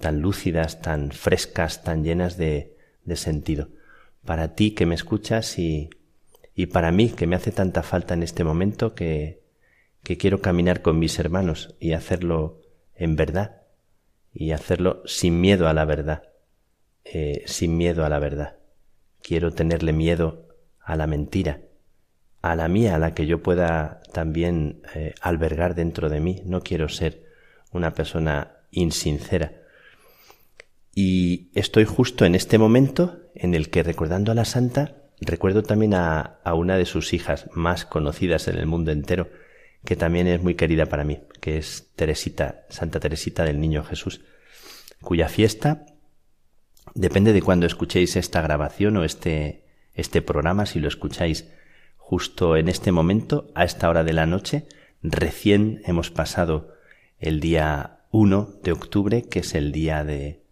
tan 0.00 0.20
lúcidas, 0.20 0.82
tan 0.82 1.12
frescas, 1.12 1.84
tan 1.84 2.02
llenas 2.02 2.36
de, 2.36 2.76
de 3.04 3.16
sentido. 3.16 3.68
Para 4.24 4.54
ti 4.54 4.72
que 4.72 4.86
me 4.86 4.96
escuchas 4.96 5.58
y, 5.58 5.90
y 6.54 6.66
para 6.66 6.90
mí 6.90 7.10
que 7.10 7.26
me 7.26 7.36
hace 7.36 7.52
tanta 7.52 7.82
falta 7.82 8.14
en 8.14 8.24
este 8.24 8.42
momento 8.42 8.94
que, 8.94 9.42
que 10.02 10.16
quiero 10.16 10.40
caminar 10.40 10.82
con 10.82 10.98
mis 10.98 11.18
hermanos 11.18 11.76
y 11.78 11.92
hacerlo 11.92 12.62
en 12.96 13.16
verdad 13.16 13.62
y 14.32 14.52
hacerlo 14.52 15.02
sin 15.06 15.40
miedo 15.40 15.68
a 15.68 15.72
la 15.72 15.84
verdad, 15.84 16.24
eh, 17.04 17.42
sin 17.46 17.76
miedo 17.76 18.04
a 18.04 18.08
la 18.08 18.18
verdad. 18.18 18.56
Quiero 19.22 19.52
tenerle 19.52 19.92
miedo 19.92 20.48
a 20.80 20.96
la 20.96 21.06
mentira, 21.06 21.62
a 22.42 22.54
la 22.54 22.68
mía, 22.68 22.94
a 22.94 22.98
la 22.98 23.14
que 23.14 23.26
yo 23.26 23.42
pueda 23.42 24.02
también 24.12 24.82
eh, 24.94 25.14
albergar 25.20 25.74
dentro 25.74 26.08
de 26.08 26.20
mí. 26.20 26.42
No 26.44 26.60
quiero 26.62 26.88
ser 26.88 27.24
una 27.72 27.94
persona 27.94 28.58
insincera. 28.70 29.52
Y 30.94 31.50
estoy 31.54 31.84
justo 31.84 32.24
en 32.24 32.34
este 32.34 32.58
momento 32.58 33.20
en 33.34 33.54
el 33.54 33.70
que 33.70 33.82
recordando 33.82 34.32
a 34.32 34.34
la 34.34 34.44
santa, 34.44 34.96
recuerdo 35.20 35.62
también 35.62 35.94
a, 35.94 36.38
a, 36.44 36.54
una 36.54 36.76
de 36.76 36.86
sus 36.86 37.12
hijas 37.12 37.48
más 37.52 37.84
conocidas 37.84 38.48
en 38.48 38.56
el 38.56 38.66
mundo 38.66 38.92
entero, 38.92 39.28
que 39.86 39.96
también 39.96 40.26
es 40.26 40.42
muy 40.42 40.54
querida 40.54 40.84
para 40.86 41.04
mí, 41.04 41.20
que 41.40 41.56
es 41.56 41.90
Teresita, 41.96 42.66
Santa 42.68 43.00
Teresita 43.00 43.44
del 43.44 43.58
Niño 43.58 43.82
Jesús, 43.84 44.20
cuya 45.00 45.28
fiesta 45.28 45.86
depende 46.94 47.32
de 47.32 47.40
cuando 47.40 47.64
escuchéis 47.64 48.16
esta 48.16 48.42
grabación 48.42 48.98
o 48.98 49.04
este, 49.04 49.64
este 49.94 50.20
programa, 50.20 50.66
si 50.66 50.80
lo 50.80 50.88
escucháis 50.88 51.48
justo 51.96 52.56
en 52.56 52.68
este 52.68 52.92
momento, 52.92 53.50
a 53.54 53.64
esta 53.64 53.88
hora 53.88 54.04
de 54.04 54.12
la 54.12 54.26
noche, 54.26 54.66
recién 55.02 55.82
hemos 55.86 56.10
pasado 56.10 56.74
el 57.18 57.40
día 57.40 58.00
1 58.10 58.60
de 58.62 58.72
octubre, 58.72 59.22
que 59.22 59.40
es 59.40 59.54
el 59.54 59.72
día 59.72 60.04
de, 60.04 60.42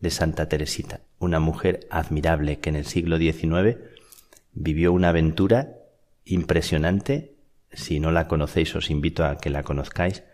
de 0.00 0.10
Santa 0.10 0.48
Teresita, 0.48 1.00
una 1.18 1.40
mujer 1.40 1.86
admirable 1.90 2.58
que 2.58 2.70
en 2.70 2.76
el 2.76 2.86
siglo 2.86 3.18
XIX 3.18 3.78
vivió 4.52 4.92
una 4.92 5.08
aventura 5.08 5.78
impresionante. 6.24 7.31
Si 7.72 8.00
no 8.00 8.10
la 8.10 8.28
conocéis, 8.28 8.74
os 8.76 8.90
invito 8.90 9.24
a 9.24 9.38
que 9.38 9.50
la 9.50 9.62
conozcáis. 9.62 10.24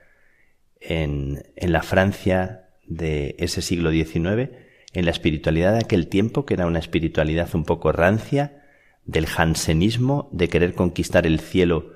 En, 0.80 1.43
en 1.57 1.72
la 1.72 1.82
Francia 1.82 2.68
de 2.86 3.36
ese 3.39 3.62
siglo 3.62 3.91
XIX, 3.91 4.51
en 4.93 5.05
la 5.05 5.11
espiritualidad 5.11 5.72
de 5.72 5.80
aquel 5.80 6.09
tiempo, 6.09 6.47
que 6.47 6.55
era 6.55 6.66
una 6.66 6.78
espiritualidad 6.78 7.49
un 7.55 7.64
poco 7.64 7.93
rancia, 7.93 8.64
del 9.05 9.26
jansenismo, 9.26 10.28
de 10.32 10.49
querer 10.49 10.74
conquistar 10.74 11.26
el 11.26 11.41
cielo 11.41 11.93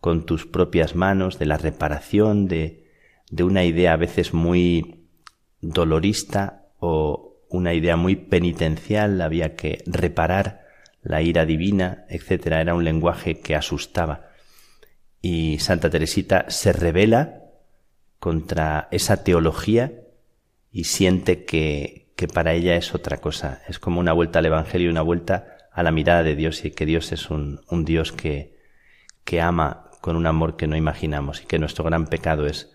con 0.00 0.26
tus 0.26 0.46
propias 0.46 0.94
manos, 0.94 1.38
de 1.38 1.46
la 1.46 1.56
reparación, 1.56 2.46
de, 2.46 2.84
de 3.30 3.44
una 3.44 3.64
idea 3.64 3.92
a 3.92 3.96
veces 3.96 4.34
muy 4.34 5.06
dolorista 5.60 6.68
o 6.78 7.38
una 7.48 7.74
idea 7.74 7.96
muy 7.96 8.16
penitencial, 8.16 9.20
había 9.20 9.56
que 9.56 9.82
reparar 9.86 10.66
la 11.02 11.22
ira 11.22 11.46
divina, 11.46 12.04
etc. 12.08 12.46
Era 12.46 12.74
un 12.74 12.84
lenguaje 12.84 13.40
que 13.40 13.54
asustaba. 13.54 14.30
Y 15.26 15.58
Santa 15.58 15.88
Teresita 15.88 16.44
se 16.50 16.74
revela 16.74 17.44
contra 18.18 18.88
esa 18.90 19.24
teología 19.24 20.02
y 20.70 20.84
siente 20.84 21.46
que, 21.46 22.12
que 22.14 22.28
para 22.28 22.52
ella 22.52 22.76
es 22.76 22.94
otra 22.94 23.16
cosa. 23.22 23.62
Es 23.66 23.78
como 23.78 24.00
una 24.00 24.12
vuelta 24.12 24.40
al 24.40 24.44
Evangelio 24.44 24.90
una 24.90 25.00
vuelta 25.00 25.56
a 25.72 25.82
la 25.82 25.92
mirada 25.92 26.22
de 26.24 26.36
Dios 26.36 26.66
y 26.66 26.72
que 26.72 26.84
Dios 26.84 27.10
es 27.10 27.30
un, 27.30 27.62
un 27.70 27.86
Dios 27.86 28.12
que, 28.12 28.58
que 29.24 29.40
ama 29.40 29.88
con 30.02 30.16
un 30.16 30.26
amor 30.26 30.56
que 30.56 30.66
no 30.66 30.76
imaginamos 30.76 31.40
y 31.40 31.46
que 31.46 31.58
nuestro 31.58 31.84
gran 31.84 32.06
pecado 32.06 32.46
es 32.46 32.70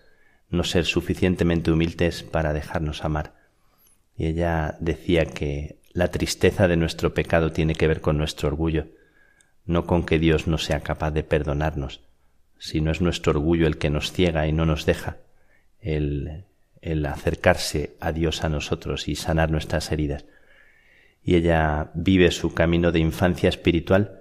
no 0.48 0.64
ser 0.64 0.86
suficientemente 0.86 1.70
humildes 1.70 2.24
para 2.24 2.52
dejarnos 2.52 3.04
amar. 3.04 3.32
Y 4.16 4.26
ella 4.26 4.76
decía 4.80 5.24
que 5.24 5.78
la 5.92 6.10
tristeza 6.10 6.66
de 6.66 6.76
nuestro 6.76 7.14
pecado 7.14 7.52
tiene 7.52 7.76
que 7.76 7.86
ver 7.86 8.00
con 8.00 8.18
nuestro 8.18 8.48
orgullo, 8.48 8.88
no 9.66 9.86
con 9.86 10.04
que 10.04 10.18
Dios 10.18 10.48
no 10.48 10.58
sea 10.58 10.80
capaz 10.80 11.12
de 11.12 11.22
perdonarnos, 11.22 12.09
sino 12.60 12.92
es 12.92 13.00
nuestro 13.00 13.32
orgullo 13.32 13.66
el 13.66 13.78
que 13.78 13.90
nos 13.90 14.12
ciega 14.12 14.46
y 14.46 14.52
no 14.52 14.66
nos 14.66 14.84
deja 14.84 15.16
el, 15.80 16.44
el 16.82 17.06
acercarse 17.06 17.96
a 18.00 18.12
Dios 18.12 18.44
a 18.44 18.50
nosotros 18.50 19.08
y 19.08 19.16
sanar 19.16 19.50
nuestras 19.50 19.90
heridas. 19.90 20.26
Y 21.24 21.36
ella 21.36 21.90
vive 21.94 22.30
su 22.30 22.52
camino 22.54 22.92
de 22.92 23.00
infancia 23.00 23.48
espiritual 23.48 24.20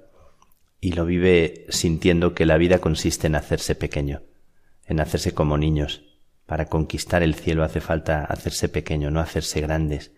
y 0.79 0.93
lo 0.93 1.05
vive 1.05 1.65
sintiendo 1.69 2.33
que 2.33 2.45
la 2.45 2.57
vida 2.57 2.79
consiste 2.79 3.27
en 3.27 3.35
hacerse 3.35 3.75
pequeño, 3.75 4.21
en 4.87 5.01
hacerse 5.01 5.33
como 5.33 5.57
niños, 5.57 6.03
para 6.45 6.65
conquistar 6.65 7.21
el 7.23 7.35
cielo 7.35 7.63
hace 7.63 7.81
falta 7.81 8.23
hacerse 8.23 8.69
pequeño, 8.69 9.11
no 9.11 9.19
hacerse 9.19 9.59
grandes, 9.59 10.13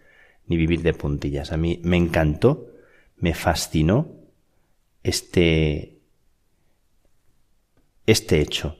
ni 0.46 0.58
vivir 0.58 0.84
de 0.84 0.94
puntillas. 0.94 1.52
A 1.52 1.58
mí 1.58 1.82
me 1.84 1.98
encantó, 1.98 2.68
me 3.18 3.34
fascinó 3.34 4.16
este, 5.04 6.01
este 8.06 8.42
hecho, 8.42 8.78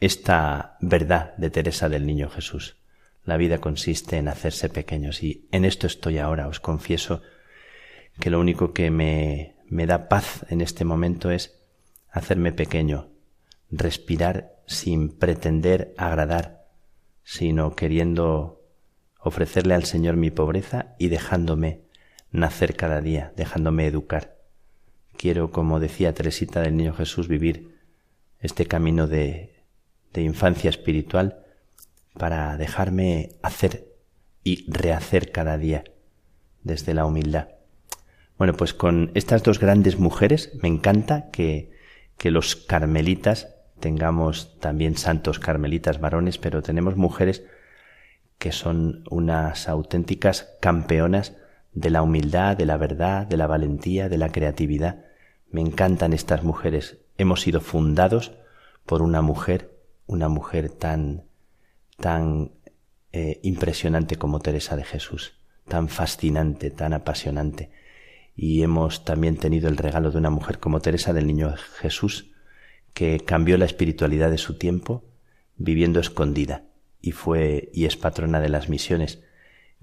esta 0.00 0.76
verdad 0.80 1.36
de 1.36 1.50
Teresa 1.50 1.88
del 1.88 2.06
Niño 2.06 2.28
Jesús. 2.28 2.76
La 3.24 3.36
vida 3.36 3.58
consiste 3.58 4.18
en 4.18 4.28
hacerse 4.28 4.68
pequeños 4.68 5.22
y 5.22 5.46
en 5.50 5.64
esto 5.64 5.86
estoy 5.86 6.18
ahora. 6.18 6.48
Os 6.48 6.60
confieso 6.60 7.22
que 8.20 8.30
lo 8.30 8.40
único 8.40 8.72
que 8.72 8.90
me, 8.90 9.56
me 9.68 9.86
da 9.86 10.08
paz 10.08 10.46
en 10.48 10.60
este 10.60 10.84
momento 10.84 11.30
es 11.30 11.60
hacerme 12.10 12.52
pequeño, 12.52 13.08
respirar 13.70 14.52
sin 14.66 15.10
pretender 15.10 15.94
agradar, 15.96 16.66
sino 17.24 17.74
queriendo 17.74 18.62
ofrecerle 19.18 19.74
al 19.74 19.84
Señor 19.84 20.16
mi 20.16 20.30
pobreza 20.30 20.94
y 20.98 21.08
dejándome 21.08 21.82
nacer 22.30 22.76
cada 22.76 23.00
día, 23.00 23.32
dejándome 23.36 23.86
educar. 23.86 24.36
Quiero, 25.16 25.50
como 25.50 25.80
decía 25.80 26.14
Teresita 26.14 26.60
del 26.60 26.76
Niño 26.76 26.94
Jesús, 26.94 27.26
vivir 27.26 27.75
este 28.40 28.66
camino 28.66 29.06
de, 29.06 29.54
de 30.12 30.22
infancia 30.22 30.70
espiritual 30.70 31.44
para 32.14 32.56
dejarme 32.56 33.30
hacer 33.42 33.86
y 34.42 34.70
rehacer 34.70 35.32
cada 35.32 35.58
día 35.58 35.84
desde 36.62 36.94
la 36.94 37.04
humildad. 37.04 37.48
Bueno, 38.38 38.54
pues 38.54 38.74
con 38.74 39.10
estas 39.14 39.42
dos 39.42 39.58
grandes 39.58 39.98
mujeres 39.98 40.52
me 40.62 40.68
encanta 40.68 41.30
que, 41.30 41.72
que 42.18 42.30
los 42.30 42.56
carmelitas 42.56 43.54
tengamos 43.80 44.58
también 44.60 44.96
santos 44.96 45.38
carmelitas 45.38 46.00
varones, 46.00 46.38
pero 46.38 46.62
tenemos 46.62 46.96
mujeres 46.96 47.44
que 48.38 48.52
son 48.52 49.04
unas 49.10 49.68
auténticas 49.68 50.56
campeonas 50.60 51.36
de 51.72 51.90
la 51.90 52.02
humildad, 52.02 52.56
de 52.56 52.66
la 52.66 52.76
verdad, 52.76 53.26
de 53.26 53.36
la 53.36 53.46
valentía, 53.46 54.08
de 54.08 54.18
la 54.18 54.30
creatividad. 54.30 55.04
Me 55.50 55.60
encantan 55.60 56.12
estas 56.12 56.42
mujeres. 56.42 56.98
Hemos 57.18 57.40
sido 57.40 57.60
fundados 57.60 58.32
por 58.84 59.02
una 59.02 59.22
mujer, 59.22 59.76
una 60.06 60.28
mujer 60.28 60.70
tan, 60.70 61.24
tan 61.96 62.52
eh, 63.12 63.40
impresionante 63.42 64.16
como 64.16 64.40
Teresa 64.40 64.76
de 64.76 64.84
Jesús, 64.84 65.38
tan 65.66 65.88
fascinante, 65.88 66.70
tan 66.70 66.92
apasionante. 66.92 67.70
Y 68.34 68.62
hemos 68.62 69.04
también 69.04 69.36
tenido 69.38 69.68
el 69.68 69.76
regalo 69.76 70.10
de 70.10 70.18
una 70.18 70.30
mujer 70.30 70.58
como 70.58 70.80
Teresa 70.80 71.12
del 71.12 71.26
Niño 71.26 71.54
Jesús, 71.80 72.32
que 72.92 73.20
cambió 73.20 73.56
la 73.58 73.64
espiritualidad 73.64 74.30
de 74.30 74.38
su 74.38 74.58
tiempo 74.58 75.04
viviendo 75.56 76.00
escondida 76.00 76.64
y 77.00 77.12
fue 77.12 77.70
y 77.72 77.86
es 77.86 77.96
patrona 77.96 78.40
de 78.40 78.48
las 78.48 78.68
misiones. 78.68 79.22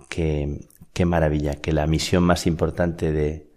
Que, 0.09 0.67
qué 0.93 1.05
maravilla, 1.05 1.55
que 1.55 1.71
la 1.71 1.87
misión 1.87 2.23
más 2.23 2.45
importante 2.47 3.11
de, 3.11 3.52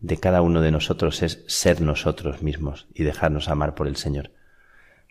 de 0.00 0.16
cada 0.18 0.42
uno 0.42 0.60
de 0.60 0.70
nosotros 0.70 1.22
es 1.22 1.44
ser 1.48 1.80
nosotros 1.80 2.42
mismos 2.42 2.86
y 2.94 3.02
dejarnos 3.02 3.48
amar 3.48 3.74
por 3.74 3.88
el 3.88 3.96
Señor. 3.96 4.30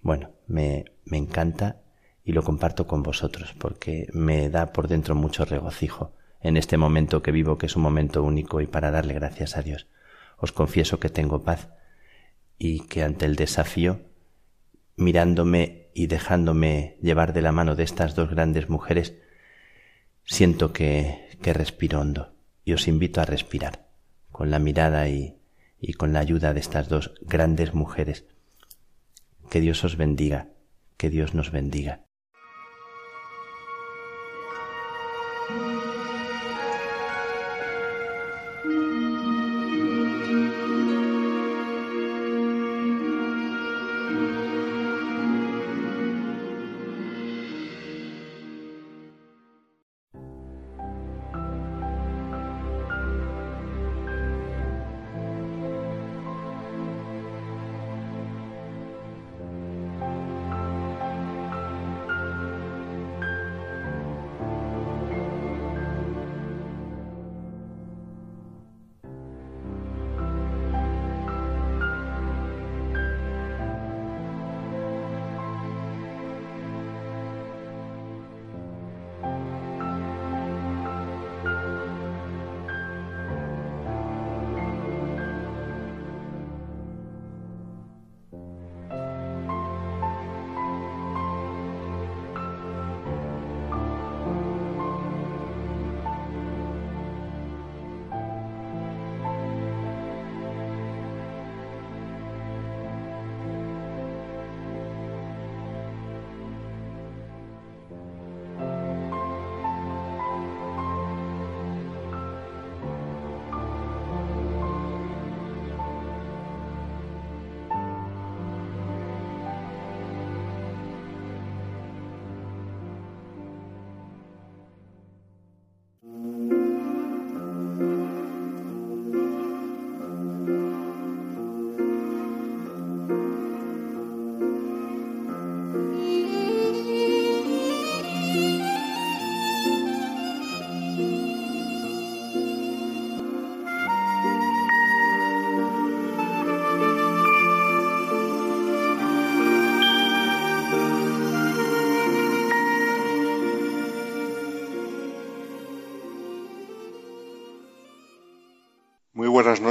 Bueno, 0.01 0.31
me, 0.47 0.85
me 1.03 1.17
encanta 1.17 1.81
y 2.23 2.31
lo 2.31 2.43
comparto 2.43 2.88
con 2.88 3.03
vosotros 3.03 3.53
porque 3.57 4.07
me 4.13 4.49
da 4.49 4.67
por 4.67 4.88
dentro 4.88 5.15
mucho 5.15 5.45
regocijo 5.45 6.13
en 6.41 6.55
este 6.55 6.77
momento 6.77 7.21
que 7.21 7.31
vivo, 7.31 7.57
que 7.57 7.65
es 7.65 7.75
un 7.75 7.81
momento 7.81 8.23
único 8.23 8.61
y 8.61 8.67
para 8.67 8.91
darle 8.91 9.13
gracias 9.13 9.57
a 9.57 9.61
Dios. 9.61 9.88
Os 10.38 10.51
confieso 10.51 10.99
que 10.99 11.09
tengo 11.09 11.43
paz 11.43 11.69
y 12.57 12.81
que 12.81 13.03
ante 13.03 13.25
el 13.25 13.35
desafío 13.35 14.01
mirándome 14.95 15.89
y 15.93 16.07
dejándome 16.07 16.97
llevar 17.01 17.33
de 17.33 17.41
la 17.41 17.51
mano 17.51 17.75
de 17.75 17.83
estas 17.83 18.15
dos 18.15 18.29
grandes 18.29 18.69
mujeres, 18.69 19.15
siento 20.23 20.73
que, 20.73 21.29
que 21.41 21.53
respiro 21.53 21.99
hondo 21.99 22.33
y 22.63 22.73
os 22.73 22.88
invito 22.88 23.21
a 23.21 23.25
respirar 23.25 23.86
con 24.38 24.51
la 24.51 24.59
mirada 24.59 25.09
y, 25.09 25.35
y 25.81 25.93
con 25.93 26.13
la 26.13 26.19
ayuda 26.19 26.53
de 26.53 26.59
estas 26.59 26.89
dos 26.89 27.15
grandes 27.21 27.73
mujeres. 27.73 28.27
Que 29.49 29.61
Dios 29.61 29.83
os 29.83 29.97
bendiga, 29.97 30.49
que 30.95 31.09
Dios 31.09 31.33
nos 31.33 31.51
bendiga. 31.51 32.07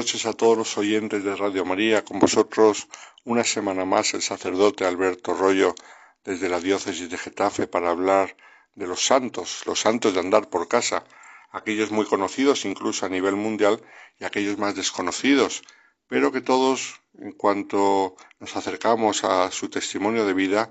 Noches 0.07 0.27
a 0.27 0.35
todos 0.35 0.57
los 0.57 0.79
oyentes 0.79 1.25
de 1.25 1.35
Radio 1.35 1.65
María. 1.65 2.05
Con 2.05 2.21
vosotros 2.21 2.87
una 3.25 3.43
semana 3.43 3.85
más 3.85 4.15
el 4.15 4.23
sacerdote 4.23 4.87
Alberto 4.87 5.35
Rollo 5.35 5.75
desde 6.23 6.49
la 6.49 6.61
diócesis 6.61 7.11
de 7.11 7.19
Getafe 7.19 7.67
para 7.67 7.91
hablar 7.91 8.37
de 8.77 8.87
los 8.87 9.05
santos, 9.05 9.65
los 9.67 9.81
santos 9.81 10.15
de 10.15 10.21
andar 10.21 10.49
por 10.49 10.69
casa, 10.69 11.03
aquellos 11.51 11.91
muy 11.91 12.07
conocidos 12.07 12.65
incluso 12.67 13.05
a 13.05 13.09
nivel 13.09 13.35
mundial 13.35 13.83
y 14.21 14.25
aquellos 14.25 14.59
más 14.59 14.77
desconocidos, 14.77 15.65
pero 16.07 16.31
que 16.31 16.41
todos, 16.41 17.01
en 17.19 17.33
cuanto 17.33 18.15
nos 18.39 18.55
acercamos 18.55 19.25
a 19.25 19.51
su 19.51 19.71
testimonio 19.71 20.25
de 20.25 20.35
vida, 20.35 20.71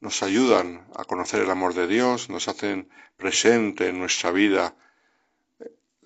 nos 0.00 0.22
ayudan 0.22 0.86
a 0.94 1.04
conocer 1.04 1.40
el 1.40 1.50
amor 1.50 1.72
de 1.72 1.86
Dios, 1.86 2.28
nos 2.28 2.46
hacen 2.46 2.90
presente 3.16 3.88
en 3.88 3.98
nuestra 3.98 4.32
vida 4.32 4.76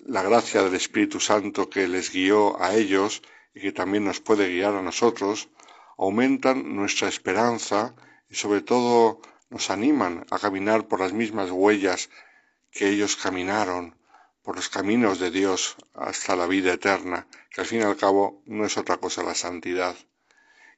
la 0.05 0.23
gracia 0.23 0.63
del 0.63 0.75
Espíritu 0.75 1.19
Santo 1.19 1.69
que 1.69 1.87
les 1.87 2.11
guió 2.11 2.61
a 2.61 2.75
ellos 2.75 3.21
y 3.53 3.61
que 3.61 3.71
también 3.71 4.05
nos 4.05 4.19
puede 4.19 4.49
guiar 4.49 4.75
a 4.75 4.81
nosotros, 4.81 5.49
aumentan 5.97 6.75
nuestra 6.75 7.07
esperanza 7.07 7.95
y 8.29 8.35
sobre 8.35 8.61
todo 8.61 9.21
nos 9.49 9.69
animan 9.69 10.25
a 10.31 10.39
caminar 10.39 10.87
por 10.87 11.01
las 11.01 11.13
mismas 11.13 11.51
huellas 11.51 12.09
que 12.71 12.89
ellos 12.89 13.15
caminaron, 13.15 13.95
por 14.41 14.55
los 14.55 14.69
caminos 14.69 15.19
de 15.19 15.29
Dios 15.29 15.75
hasta 15.93 16.35
la 16.35 16.47
vida 16.47 16.73
eterna, 16.73 17.27
que 17.49 17.61
al 17.61 17.67
fin 17.67 17.81
y 17.81 17.83
al 17.83 17.97
cabo 17.97 18.41
no 18.45 18.65
es 18.65 18.77
otra 18.77 18.97
cosa 18.97 19.23
la 19.23 19.35
santidad. 19.35 19.95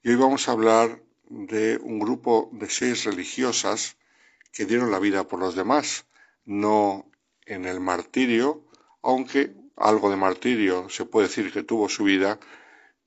Y 0.01 0.09
hoy 0.09 0.15
vamos 0.15 0.49
a 0.49 0.53
hablar 0.53 1.01
de 1.29 1.77
un 1.77 1.99
grupo 1.99 2.49
de 2.51 2.69
seis 2.69 3.05
religiosas 3.05 3.95
que 4.51 4.65
dieron 4.65 4.91
la 4.91 4.99
vida 4.99 5.27
por 5.27 5.39
los 5.39 5.55
demás, 5.55 6.05
no 6.45 7.09
en 7.45 7.65
el 7.65 7.79
martirio, 7.79 8.67
aunque 9.03 9.53
algo 9.75 10.09
de 10.09 10.15
martirio 10.15 10.89
se 10.89 11.05
puede 11.05 11.27
decir 11.27 11.51
que 11.51 11.63
tuvo 11.63 11.89
su 11.89 12.05
vida, 12.05 12.39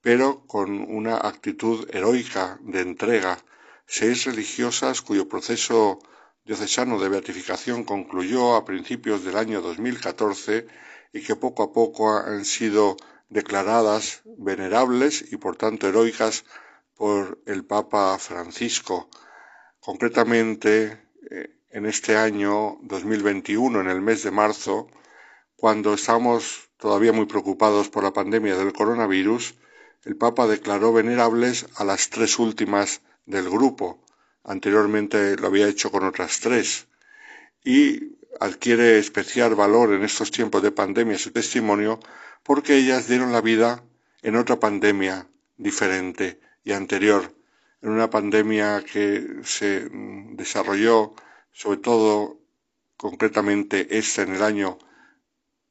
pero 0.01 0.45
con 0.47 0.69
una 0.99 1.17
actitud 1.17 1.87
heroica 1.93 2.59
de 2.61 2.81
entrega. 2.81 3.37
Seis 3.85 4.25
religiosas 4.25 5.01
cuyo 5.01 5.27
proceso 5.27 5.99
diocesano 6.45 6.99
de 6.99 7.09
beatificación 7.09 7.83
concluyó 7.83 8.55
a 8.55 8.63
principios 8.63 9.25
del 9.25 9.37
año 9.37 9.61
2014 9.61 10.67
y 11.13 11.21
que 11.23 11.35
poco 11.35 11.63
a 11.63 11.73
poco 11.73 12.15
han 12.17 12.45
sido 12.45 12.95
declaradas 13.29 14.21
venerables 14.37 15.25
y 15.31 15.37
por 15.37 15.57
tanto 15.57 15.87
heroicas 15.87 16.45
por 16.95 17.41
el 17.45 17.65
Papa 17.65 18.17
Francisco. 18.17 19.09
Concretamente, 19.79 20.99
eh, 21.29 21.59
en 21.69 21.85
este 21.85 22.17
año 22.17 22.77
2021, 22.81 23.81
en 23.81 23.89
el 23.89 24.01
mes 24.01 24.23
de 24.23 24.31
marzo, 24.31 24.87
cuando 25.57 25.95
estamos 25.95 26.69
todavía 26.77 27.11
muy 27.11 27.25
preocupados 27.25 27.89
por 27.89 28.03
la 28.03 28.13
pandemia 28.13 28.55
del 28.55 28.73
coronavirus, 28.73 29.55
el 30.05 30.15
Papa 30.15 30.45
declaró 30.45 30.93
venerables 30.93 31.65
a 31.75 31.83
las 31.83 32.11
tres 32.11 32.37
últimas 32.37 33.01
del 33.25 33.49
grupo. 33.49 33.99
Anteriormente 34.43 35.35
lo 35.35 35.47
había 35.47 35.67
hecho 35.67 35.91
con 35.91 36.03
otras 36.05 36.39
tres. 36.39 36.87
Y 37.63 38.15
adquiere 38.39 38.99
especial 38.99 39.55
valor 39.55 39.93
en 39.93 40.03
estos 40.03 40.29
tiempos 40.29 40.61
de 40.61 40.71
pandemia 40.71 41.17
su 41.17 41.31
testimonio 41.31 41.99
porque 42.43 42.77
ellas 42.77 43.07
dieron 43.07 43.31
la 43.33 43.41
vida 43.41 43.83
en 44.21 44.35
otra 44.35 44.59
pandemia 44.59 45.27
diferente 45.57 46.39
y 46.63 46.71
anterior, 46.73 47.33
en 47.81 47.89
una 47.89 48.11
pandemia 48.11 48.83
que 48.83 49.41
se 49.43 49.89
desarrolló 49.91 51.15
sobre 51.51 51.79
todo 51.79 52.37
concretamente 52.95 53.97
esta 53.97 54.21
en 54.21 54.35
el 54.35 54.43
año 54.43 54.77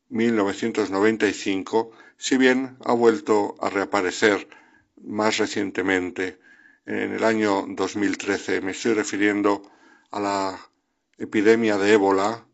1995, 0.09 1.91
si 2.17 2.37
bien 2.37 2.77
ha 2.85 2.93
vuelto 2.93 3.57
a 3.61 3.71
reaparecer 3.71 4.49
más 5.03 5.39
recientemente 5.39 6.39
en 6.87 7.13
el 7.13 7.25
año 7.25 7.67
2013. 7.69 8.61
Me 8.61 8.73
estoy 8.73 8.95
refiriendo 8.95 9.63
a 10.11 10.21
la 10.21 10.71
epidemia 11.19 11.77
de 11.77 11.93
ébola 11.93 12.47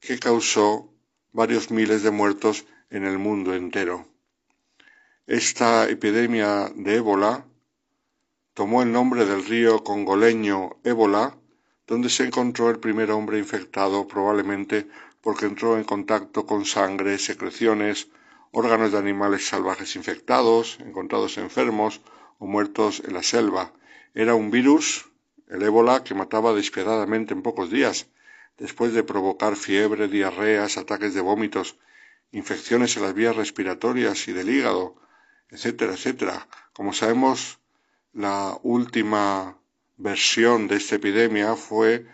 que 0.00 0.18
causó 0.18 0.92
varios 1.32 1.70
miles 1.70 2.02
de 2.02 2.10
muertos 2.10 2.64
en 2.90 3.04
el 3.04 3.18
mundo 3.18 3.54
entero. 3.54 4.08
Esta 5.26 5.88
epidemia 5.88 6.70
de 6.74 6.96
ébola 6.96 7.46
tomó 8.54 8.82
el 8.82 8.92
nombre 8.92 9.26
del 9.26 9.44
río 9.44 9.82
congoleño 9.82 10.76
Ébola, 10.84 11.36
donde 11.86 12.08
se 12.08 12.24
encontró 12.24 12.70
el 12.70 12.78
primer 12.78 13.10
hombre 13.10 13.38
infectado 13.38 14.06
probablemente 14.06 14.86
porque 15.24 15.46
entró 15.46 15.78
en 15.78 15.84
contacto 15.84 16.44
con 16.44 16.66
sangre, 16.66 17.18
secreciones, 17.18 18.08
órganos 18.52 18.92
de 18.92 18.98
animales 18.98 19.48
salvajes 19.48 19.96
infectados, 19.96 20.78
encontrados 20.80 21.38
enfermos 21.38 22.02
o 22.38 22.46
muertos 22.46 23.02
en 23.06 23.14
la 23.14 23.22
selva. 23.22 23.72
Era 24.12 24.34
un 24.34 24.50
virus 24.50 25.10
el 25.48 25.62
ébola 25.62 26.04
que 26.04 26.14
mataba 26.14 26.52
despiadadamente 26.52 27.32
en 27.32 27.40
pocos 27.40 27.70
días, 27.70 28.06
después 28.58 28.92
de 28.92 29.02
provocar 29.02 29.56
fiebre, 29.56 30.08
diarreas, 30.08 30.76
ataques 30.76 31.14
de 31.14 31.22
vómitos, 31.22 31.78
infecciones 32.30 32.94
en 32.98 33.04
las 33.04 33.14
vías 33.14 33.34
respiratorias 33.34 34.28
y 34.28 34.32
del 34.32 34.50
hígado, 34.50 34.96
etcétera, 35.48 35.94
etcétera. 35.94 36.46
Como 36.74 36.92
sabemos, 36.92 37.60
la 38.12 38.58
última 38.62 39.56
versión 39.96 40.68
de 40.68 40.76
esta 40.76 40.96
epidemia 40.96 41.56
fue 41.56 42.06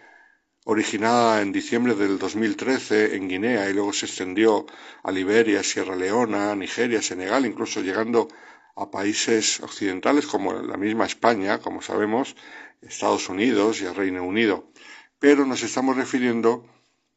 originada 0.65 1.41
en 1.41 1.53
diciembre 1.53 1.95
del 1.95 2.19
2013 2.19 3.17
en 3.17 3.29
Guinea 3.29 3.71
y 3.71 3.73
luego 3.73 3.93
se 3.93 4.07
extendió 4.07 4.67
a 5.03 5.11
Liberia, 5.11 5.63
Sierra 5.63 5.97
Leona, 5.97 6.55
Nigeria, 6.55 7.01
Senegal, 7.01 7.47
incluso 7.47 7.81
llegando 7.81 8.29
a 8.77 8.91
países 8.91 9.61
occidentales 9.61 10.27
como 10.27 10.53
la 10.53 10.77
misma 10.77 11.07
España, 11.07 11.59
como 11.59 11.83
sabemos, 11.83 12.37
Estados 12.83 13.29
Unidos 13.29 13.81
y 13.81 13.87
el 13.87 13.95
Reino 13.95 14.25
Unido. 14.25 14.71
Pero 15.19 15.45
nos 15.45 15.63
estamos 15.63 15.97
refiriendo 15.97 16.67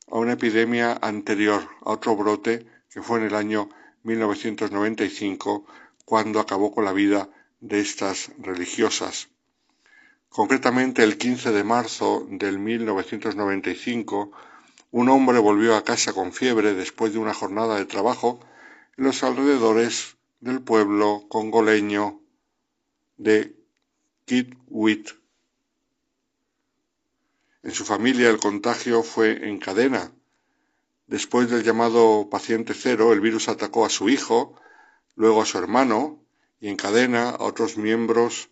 a 0.07 0.17
una 0.17 0.33
epidemia 0.33 0.97
anterior, 1.01 1.67
a 1.81 1.91
otro 1.91 2.15
brote 2.15 2.65
que 2.89 3.01
fue 3.01 3.19
en 3.19 3.25
el 3.25 3.35
año 3.35 3.69
1995, 4.03 5.65
cuando 6.05 6.39
acabó 6.39 6.73
con 6.73 6.85
la 6.85 6.93
vida 6.93 7.29
de 7.59 7.79
estas 7.79 8.31
religiosas. 8.37 9.29
Concretamente, 10.33 11.03
el 11.03 11.19
15 11.19 11.51
de 11.51 11.63
marzo 11.63 12.25
del 12.27 12.57
1995, 12.57 14.31
un 14.89 15.09
hombre 15.09 15.37
volvió 15.37 15.75
a 15.75 15.83
casa 15.83 16.11
con 16.11 16.33
fiebre 16.33 16.73
después 16.73 17.13
de 17.13 17.19
una 17.19 17.35
jornada 17.35 17.75
de 17.75 17.85
trabajo 17.85 18.39
en 18.97 19.03
los 19.03 19.21
alrededores 19.21 20.17
del 20.39 20.63
pueblo 20.63 21.27
congoleño 21.29 22.19
de 23.17 23.55
Kitwit. 24.25 25.11
En 27.61 27.71
su 27.71 27.85
familia 27.85 28.31
el 28.31 28.39
contagio 28.39 29.03
fue 29.03 29.47
en 29.47 29.59
cadena. 29.59 30.11
Después 31.05 31.51
del 31.51 31.61
llamado 31.61 32.27
paciente 32.31 32.73
cero, 32.73 33.13
el 33.13 33.21
virus 33.21 33.49
atacó 33.49 33.85
a 33.85 33.91
su 33.91 34.09
hijo, 34.09 34.59
luego 35.13 35.43
a 35.43 35.45
su 35.45 35.59
hermano 35.59 36.25
y 36.59 36.69
en 36.69 36.75
cadena 36.75 37.29
a 37.29 37.43
otros 37.43 37.77
miembros 37.77 38.49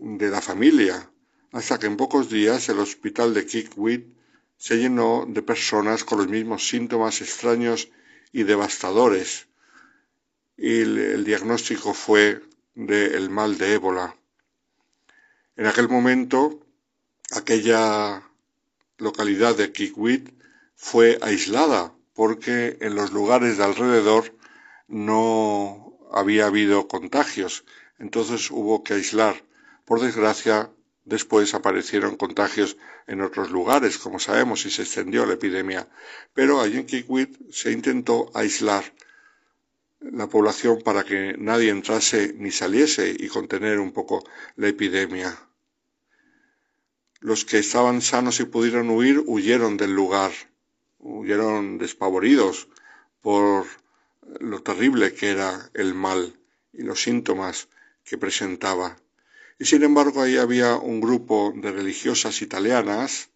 de 0.00 0.30
la 0.30 0.40
familia, 0.40 1.10
hasta 1.52 1.78
que 1.78 1.86
en 1.86 1.96
pocos 1.96 2.30
días 2.30 2.68
el 2.68 2.78
hospital 2.78 3.34
de 3.34 3.46
Kikwit 3.46 4.06
se 4.56 4.76
llenó 4.76 5.24
de 5.26 5.42
personas 5.42 6.04
con 6.04 6.18
los 6.18 6.28
mismos 6.28 6.68
síntomas 6.68 7.20
extraños 7.20 7.90
y 8.32 8.44
devastadores, 8.44 9.48
y 10.56 10.80
el, 10.80 11.24
diagnóstico 11.24 11.94
fue 11.94 12.42
del 12.74 13.30
mal 13.30 13.58
de 13.58 13.74
ébola. 13.74 14.16
En 15.56 15.66
aquel 15.66 15.88
momento, 15.88 16.64
aquella 17.32 18.22
localidad 18.98 19.56
de 19.56 19.72
Kikwit 19.72 20.30
fue 20.74 21.18
aislada 21.22 21.92
porque 22.14 22.78
en 22.80 22.94
los 22.94 23.12
lugares 23.12 23.58
de 23.58 23.64
alrededor 23.64 24.34
no 24.88 25.98
había 26.12 26.46
habido 26.46 26.88
contagios, 26.88 27.64
entonces 27.98 28.50
hubo 28.50 28.82
que 28.82 28.94
aislar 28.94 29.47
por 29.88 30.00
desgracia, 30.02 30.70
después 31.06 31.54
aparecieron 31.54 32.16
contagios 32.16 32.76
en 33.06 33.22
otros 33.22 33.50
lugares, 33.50 33.96
como 33.96 34.18
sabemos, 34.18 34.66
y 34.66 34.70
se 34.70 34.82
extendió 34.82 35.24
la 35.24 35.32
epidemia. 35.32 35.88
Pero 36.34 36.60
allí 36.60 36.76
en 36.76 36.84
Kikwit 36.84 37.50
se 37.50 37.72
intentó 37.72 38.30
aislar 38.34 38.84
la 40.00 40.26
población 40.28 40.82
para 40.84 41.04
que 41.04 41.34
nadie 41.38 41.70
entrase 41.70 42.34
ni 42.36 42.50
saliese 42.50 43.16
y 43.18 43.28
contener 43.28 43.80
un 43.80 43.92
poco 43.92 44.22
la 44.56 44.68
epidemia. 44.68 45.34
Los 47.20 47.46
que 47.46 47.58
estaban 47.58 48.02
sanos 48.02 48.40
y 48.40 48.44
pudieron 48.44 48.90
huir 48.90 49.22
huyeron 49.26 49.78
del 49.78 49.94
lugar, 49.94 50.32
huyeron 50.98 51.78
despavoridos 51.78 52.68
por 53.22 53.66
lo 54.38 54.62
terrible 54.62 55.14
que 55.14 55.30
era 55.30 55.70
el 55.72 55.94
mal 55.94 56.38
y 56.74 56.82
los 56.82 57.00
síntomas 57.00 57.68
que 58.04 58.18
presentaba. 58.18 58.98
Y 59.58 59.64
sin 59.64 59.82
embargo 59.82 60.22
ahí 60.22 60.36
había 60.36 60.76
un 60.76 61.00
grupo 61.00 61.52
de 61.56 61.72
religiosas 61.72 62.42
italianas 62.42 63.30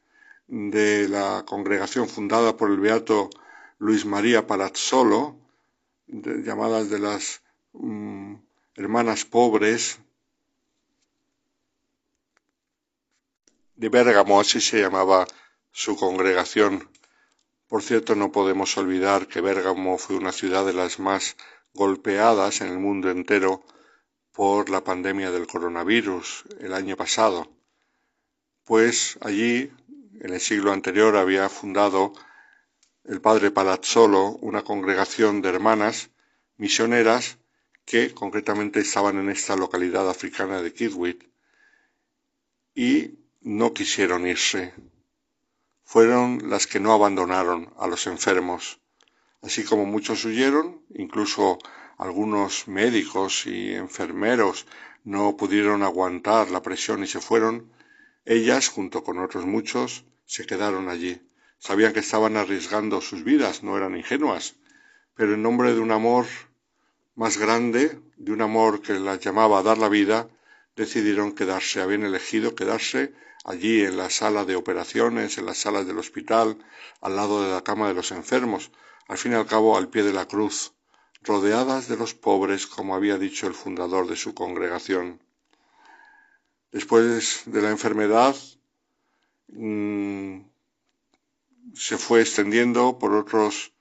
de 0.46 1.08
la 1.08 1.44
congregación 1.46 2.08
fundada 2.08 2.56
por 2.56 2.70
el 2.70 2.78
beato 2.78 3.30
Luis 3.78 4.04
María 4.04 4.46
Palazzolo, 4.46 5.36
llamadas 6.06 6.90
de 6.90 6.98
las 7.00 7.42
mm, 7.72 8.34
hermanas 8.76 9.24
pobres 9.24 9.98
de 13.74 13.88
Bérgamo, 13.88 14.40
así 14.40 14.60
se 14.60 14.80
llamaba 14.80 15.26
su 15.72 15.96
congregación. 15.96 16.88
Por 17.66 17.82
cierto, 17.82 18.14
no 18.14 18.30
podemos 18.30 18.76
olvidar 18.76 19.26
que 19.26 19.40
Bérgamo 19.40 19.98
fue 19.98 20.14
una 20.16 20.30
ciudad 20.30 20.64
de 20.64 20.72
las 20.74 21.00
más 21.00 21.36
golpeadas 21.74 22.60
en 22.60 22.68
el 22.68 22.78
mundo 22.78 23.10
entero 23.10 23.64
por 24.32 24.70
la 24.70 24.82
pandemia 24.82 25.30
del 25.30 25.46
coronavirus 25.46 26.44
el 26.60 26.72
año 26.72 26.96
pasado, 26.96 27.52
pues 28.64 29.18
allí, 29.20 29.70
en 30.20 30.32
el 30.32 30.40
siglo 30.40 30.72
anterior, 30.72 31.16
había 31.16 31.48
fundado 31.48 32.12
el 33.04 33.20
padre 33.20 33.50
Palazzolo 33.50 34.36
una 34.40 34.62
congregación 34.62 35.42
de 35.42 35.48
hermanas 35.50 36.10
misioneras 36.56 37.38
que 37.84 38.14
concretamente 38.14 38.80
estaban 38.80 39.18
en 39.18 39.28
esta 39.28 39.56
localidad 39.56 40.08
africana 40.08 40.62
de 40.62 40.72
Kidwit 40.72 41.24
y 42.74 43.18
no 43.40 43.74
quisieron 43.74 44.26
irse. 44.26 44.72
Fueron 45.84 46.48
las 46.48 46.66
que 46.66 46.80
no 46.80 46.92
abandonaron 46.92 47.72
a 47.76 47.86
los 47.86 48.06
enfermos. 48.06 48.80
Así 49.42 49.64
como 49.64 49.84
muchos 49.84 50.24
huyeron, 50.24 50.80
incluso 50.94 51.58
algunos 51.98 52.68
médicos 52.68 53.46
y 53.46 53.74
enfermeros 53.74 54.66
no 55.04 55.36
pudieron 55.36 55.82
aguantar 55.82 56.50
la 56.50 56.62
presión 56.62 57.02
y 57.02 57.06
se 57.06 57.20
fueron, 57.20 57.72
ellas, 58.24 58.68
junto 58.68 59.02
con 59.02 59.18
otros 59.18 59.46
muchos, 59.46 60.04
se 60.24 60.46
quedaron 60.46 60.88
allí. 60.88 61.20
Sabían 61.58 61.92
que 61.92 62.00
estaban 62.00 62.36
arriesgando 62.36 63.00
sus 63.00 63.24
vidas, 63.24 63.62
no 63.62 63.76
eran 63.76 63.96
ingenuas, 63.96 64.56
pero 65.14 65.34
en 65.34 65.42
nombre 65.42 65.74
de 65.74 65.80
un 65.80 65.90
amor 65.90 66.26
más 67.14 67.36
grande, 67.36 68.00
de 68.16 68.32
un 68.32 68.42
amor 68.42 68.80
que 68.80 68.94
las 68.94 69.20
llamaba 69.20 69.58
a 69.58 69.62
dar 69.62 69.78
la 69.78 69.88
vida, 69.88 70.28
decidieron 70.76 71.32
quedarse, 71.32 71.80
habían 71.80 72.04
elegido 72.04 72.54
quedarse 72.54 73.12
allí 73.44 73.84
en 73.84 73.96
la 73.96 74.08
sala 74.10 74.44
de 74.44 74.56
operaciones, 74.56 75.36
en 75.38 75.46
las 75.46 75.58
salas 75.58 75.86
del 75.86 75.98
hospital, 75.98 76.58
al 77.00 77.16
lado 77.16 77.42
de 77.42 77.52
la 77.52 77.62
cama 77.62 77.88
de 77.88 77.94
los 77.94 78.12
enfermos, 78.12 78.70
al 79.08 79.18
fin 79.18 79.32
y 79.32 79.34
al 79.34 79.46
cabo 79.46 79.76
al 79.76 79.88
pie 79.88 80.04
de 80.04 80.12
la 80.12 80.26
cruz, 80.26 80.72
rodeadas 81.24 81.88
de 81.88 81.96
los 81.96 82.14
pobres, 82.14 82.66
como 82.66 82.94
había 82.94 83.18
dicho 83.18 83.46
el 83.46 83.54
fundador 83.54 84.06
de 84.08 84.16
su 84.16 84.34
congregación. 84.34 85.20
Después 86.72 87.42
de 87.46 87.62
la 87.62 87.70
enfermedad, 87.70 88.34
mm, 89.48 90.40
se 91.74 91.98
fue 91.98 92.20
extendiendo 92.22 92.98
por 92.98 93.14
otros 93.14 93.72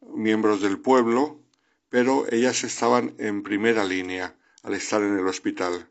miembros 0.00 0.60
del 0.60 0.78
pueblo, 0.78 1.40
pero 1.88 2.26
ellas 2.30 2.64
estaban 2.64 3.14
en 3.18 3.42
primera 3.42 3.84
línea 3.84 4.34
al 4.62 4.74
estar 4.74 5.02
en 5.02 5.18
el 5.18 5.26
hospital. 5.26 5.88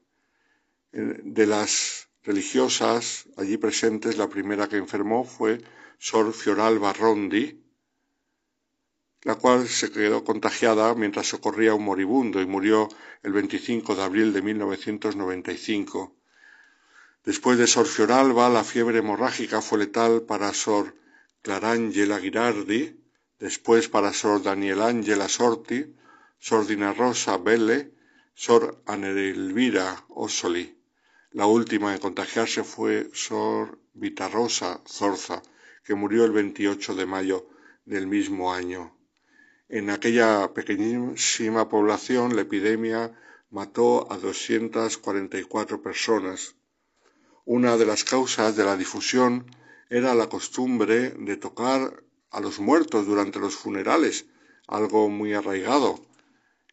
De 0.92 1.46
las 1.46 2.10
religiosas 2.24 3.28
allí 3.38 3.58
presentes, 3.58 4.18
la 4.18 4.28
primera 4.30 4.68
que 4.68 4.78
enfermó 4.78 5.24
fue 5.24 5.62
Sor 5.98 6.34
Fioralba 6.34 6.94
Rondi, 6.94 7.62
la 9.24 9.36
cual 9.36 9.68
se 9.68 9.92
quedó 9.92 10.24
contagiada 10.24 10.96
mientras 10.96 11.28
socorría 11.28 11.72
a 11.72 11.76
un 11.76 11.84
moribundo 11.84 12.42
y 12.42 12.46
murió 12.46 12.88
el 13.22 13.34
25 13.34 13.96
de 13.96 14.04
abril 14.04 14.32
de 14.32 14.42
1995. 14.42 16.16
Después 17.26 17.58
de 17.58 17.68
Sor 17.68 17.86
Fioralba, 17.86 18.50
la 18.50 18.64
fiebre 18.64 19.00
hemorrágica 19.00 19.62
fue 19.62 19.80
letal 19.80 20.22
para 20.22 20.54
Sor 20.54 20.96
Clarangela 21.42 22.20
Girardi, 22.20 22.98
después 23.40 23.90
para 23.90 24.14
Sor 24.14 24.42
Danielangela 24.42 25.28
Sorti, 25.28 25.96
Sor 26.38 26.66
Dina 26.66 26.94
Rosa 26.94 27.38
Belle, 27.38 27.92
Sor 28.34 28.82
Elvira 28.88 30.06
Ossoli. 30.08 30.78
La 31.32 31.46
última 31.46 31.94
en 31.94 32.00
contagiarse 32.00 32.64
fue 32.64 33.10
Sor 33.14 33.80
Rosa 34.32 34.82
Zorza, 34.88 35.42
que 35.84 35.94
murió 35.94 36.24
el 36.24 36.32
28 36.32 36.96
de 36.96 37.06
mayo 37.06 37.50
del 37.86 38.08
mismo 38.08 38.54
año. 38.54 38.99
En 39.72 39.92
aquella 39.92 40.52
pequeñísima 40.56 41.70
población 41.70 42.36
la 42.36 42.42
epidemia 42.42 43.14
mató 43.52 44.12
a 44.12 44.18
244 44.18 45.84
personas. 45.84 46.56
Una 47.46 47.78
de 47.78 47.86
las 47.86 48.04
causas 48.04 48.56
de 48.56 48.64
la 48.64 48.76
difusión 48.76 49.46
era 49.92 50.16
la 50.16 50.28
costumbre 50.28 51.12
de 51.12 51.38
tocar 51.38 52.04
a 52.32 52.40
los 52.40 52.60
muertos 52.60 53.06
durante 53.06 53.38
los 53.38 53.56
funerales, 53.56 54.26
algo 54.68 55.08
muy 55.08 55.36
arraigado, 55.36 56.04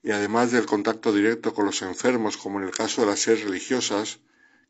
y 0.02 0.12
además 0.12 0.52
del 0.52 0.64
contacto 0.64 1.12
directo 1.12 1.52
con 1.52 1.66
los 1.66 1.82
enfermos, 1.82 2.38
como 2.38 2.60
en 2.60 2.64
el 2.64 2.70
caso 2.70 3.02
de 3.02 3.08
las 3.08 3.20
seres 3.20 3.44
religiosas, 3.44 4.20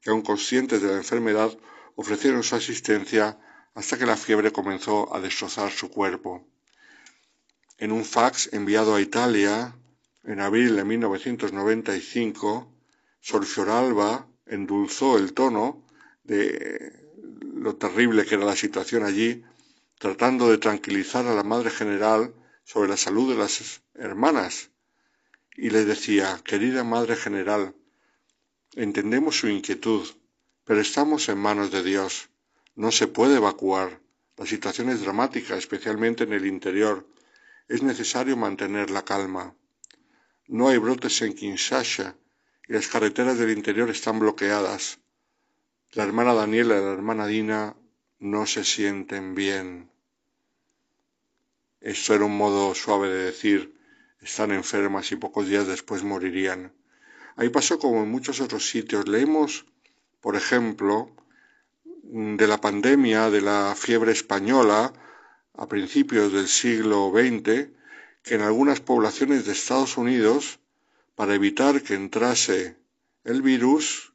que 0.01 0.11
aun 0.11 0.23
conscientes 0.23 0.83
de 0.83 0.89
la 0.89 0.97
enfermedad 0.97 1.57
ofrecieron 1.95 2.43
su 2.43 2.57
asistencia 2.57 3.39
hasta 3.75 3.97
que 3.97 4.07
la 4.07 4.17
fiebre 4.17 4.51
comenzó 4.51 5.15
a 5.15 5.21
destrozar 5.21 5.71
su 5.71 5.91
cuerpo. 5.91 6.45
En 7.79 7.93
un 7.93 8.05
fax 8.05 8.51
enviado 8.53 8.95
a 8.95 9.01
Italia 9.01 9.77
en 10.25 10.41
abril 10.41 10.77
de 10.77 10.85
1995, 10.85 12.73
Sor 13.21 13.45
Fioralba 13.45 14.27
endulzó 14.47 15.19
el 15.19 15.35
tono 15.35 15.85
de 16.25 16.93
lo 17.55 17.77
terrible 17.77 18.25
que 18.25 18.37
era 18.37 18.45
la 18.45 18.57
situación 18.57 19.05
allí, 19.05 19.45
tratando 19.99 20.49
de 20.49 20.59
tranquilizar 20.59 21.27
a 21.27 21.35
la 21.35 21.43
Madre 21.43 21.71
General 21.71 22.33
sobre 22.65 22.89
la 22.89 22.97
salud 22.97 23.31
de 23.31 23.39
las 23.39 23.83
hermanas. 23.95 24.71
Y 25.55 25.71
le 25.71 25.85
decía, 25.85 26.41
querida 26.45 26.85
Madre 26.85 27.17
General, 27.17 27.75
entendemos 28.75 29.39
su 29.39 29.49
inquietud, 29.49 30.07
pero 30.65 30.81
estamos 30.81 31.29
en 31.29 31.39
manos 31.39 31.71
de 31.71 31.83
Dios. 31.83 32.29
No 32.75 32.91
se 32.91 33.07
puede 33.07 33.37
evacuar. 33.37 34.01
La 34.37 34.47
situación 34.47 34.91
es 34.91 35.01
dramática, 35.01 35.57
especialmente 35.57 36.25
en 36.25 36.33
el 36.33 36.47
interior. 36.47 37.07
Es 37.69 37.83
necesario 37.83 38.37
mantener 38.37 38.91
la 38.91 39.05
calma. 39.05 39.55
No 40.47 40.69
hay 40.69 40.79
brotes 40.79 41.21
en 41.23 41.35
Kinshasa 41.35 42.17
y 42.69 42.73
las 42.73 42.87
carreteras 42.87 43.39
del 43.39 43.51
interior 43.51 43.91
están 43.91 44.21
bloqueadas. 44.21 45.01
La 45.93 46.05
hermana 46.05 46.35
Daniela 46.35 46.77
y 46.77 46.81
la 46.81 46.93
hermana 46.93 47.27
Dina 47.27 47.77
no 48.19 48.47
se 48.47 48.65
sienten 48.65 49.35
bien. 49.35 49.91
Esto 51.81 52.15
era 52.15 52.25
un 52.25 52.37
modo 52.37 52.75
suave 52.75 53.09
de 53.09 53.25
decir 53.25 53.77
están 54.21 54.51
enfermas 54.51 55.13
y 55.13 55.17
pocos 55.17 55.49
días 55.49 55.67
después 55.67 56.03
morirían. 56.03 56.73
Ahí 57.37 57.49
pasó 57.49 57.79
como 57.79 58.03
en 58.03 58.11
muchos 58.11 58.41
otros 58.41 58.69
sitios. 58.69 59.07
Leemos, 59.09 59.67
por 60.21 60.37
ejemplo, 60.37 61.15
de 61.85 62.47
la 62.47 62.61
pandemia 62.61 63.31
de 63.31 63.41
la 63.41 63.75
fiebre 63.77 64.13
española 64.13 64.93
a 65.57 65.67
principios 65.69 66.33
del 66.33 66.49
siglo 66.49 67.11
XX, 67.13 67.69
que 68.23 68.35
en 68.35 68.43
algunas 68.43 68.81
poblaciones 68.81 69.47
de 69.47 69.53
Estados 69.53 69.97
Unidos, 69.97 70.59
para 71.15 71.35
evitar 71.35 71.83
que 71.83 71.95
entrase 71.95 72.77
el 73.25 73.43
virus, 73.43 74.13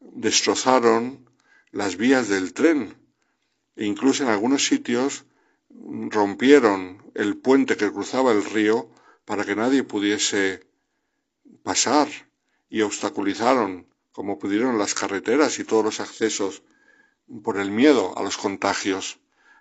destrozaron 0.00 1.28
las 1.72 1.96
vías 1.96 2.28
del 2.28 2.52
tren 2.52 2.94
e 3.76 3.84
incluso 3.86 4.24
en 4.24 4.30
algunos 4.30 4.64
sitios 4.66 5.24
rompieron 6.10 7.10
el 7.14 7.36
puente 7.36 7.76
que 7.76 7.92
cruzaba 7.92 8.32
el 8.32 8.44
río 8.44 8.90
para 9.24 9.44
que 9.44 9.54
nadie 9.56 9.84
pudiese 9.84 10.66
pasar 11.62 12.08
y 12.68 12.82
obstaculizaron 12.82 13.86
como 14.12 14.38
pudieron 14.38 14.78
las 14.78 14.94
carreteras 14.94 15.58
y 15.58 15.64
todos 15.64 15.84
los 15.84 16.00
accesos 16.00 16.62
por 17.44 17.58
el 17.58 17.70
miedo 17.70 18.18
a 18.18 18.22
los 18.22 18.36
contagios. 18.36 19.19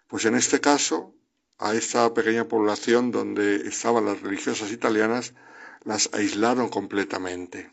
Pues 0.10 0.26
en 0.26 0.34
este 0.34 0.60
caso, 0.60 1.14
a 1.60 1.76
esta 1.76 2.12
pequeña 2.16 2.48
población 2.48 3.12
donde 3.12 3.68
estaban 3.68 4.06
las 4.06 4.22
religiosas 4.22 4.72
italianas, 4.72 5.36
las 5.84 6.10
aislaron 6.14 6.70
completamente. 6.70 7.72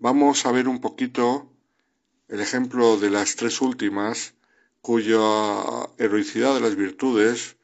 Vamos 0.00 0.44
a 0.44 0.50
ver 0.50 0.66
un 0.66 0.80
poquito 0.80 1.48
el 2.26 2.40
ejemplo 2.40 2.96
de 2.96 3.10
las 3.10 3.36
tres 3.36 3.60
últimas, 3.60 4.34
cuya 4.80 5.22
heroicidad 5.98 6.54
de 6.54 6.60
las 6.60 6.74
virtudes 6.74 7.56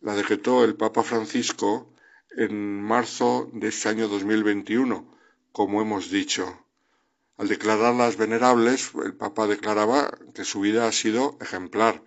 la 0.00 0.14
decretó 0.14 0.64
el 0.64 0.74
Papa 0.74 1.02
Francisco 1.02 1.92
en 2.30 2.82
marzo 2.82 3.50
de 3.52 3.68
este 3.68 3.90
año 3.90 4.08
2021, 4.08 5.18
como 5.52 5.82
hemos 5.82 6.10
dicho. 6.10 6.64
Al 7.36 7.48
declararlas 7.48 8.16
venerables, 8.16 8.92
el 9.04 9.14
Papa 9.14 9.46
declaraba 9.46 10.16
que 10.34 10.46
su 10.46 10.60
vida 10.60 10.88
ha 10.88 10.92
sido 10.92 11.36
ejemplar, 11.42 12.02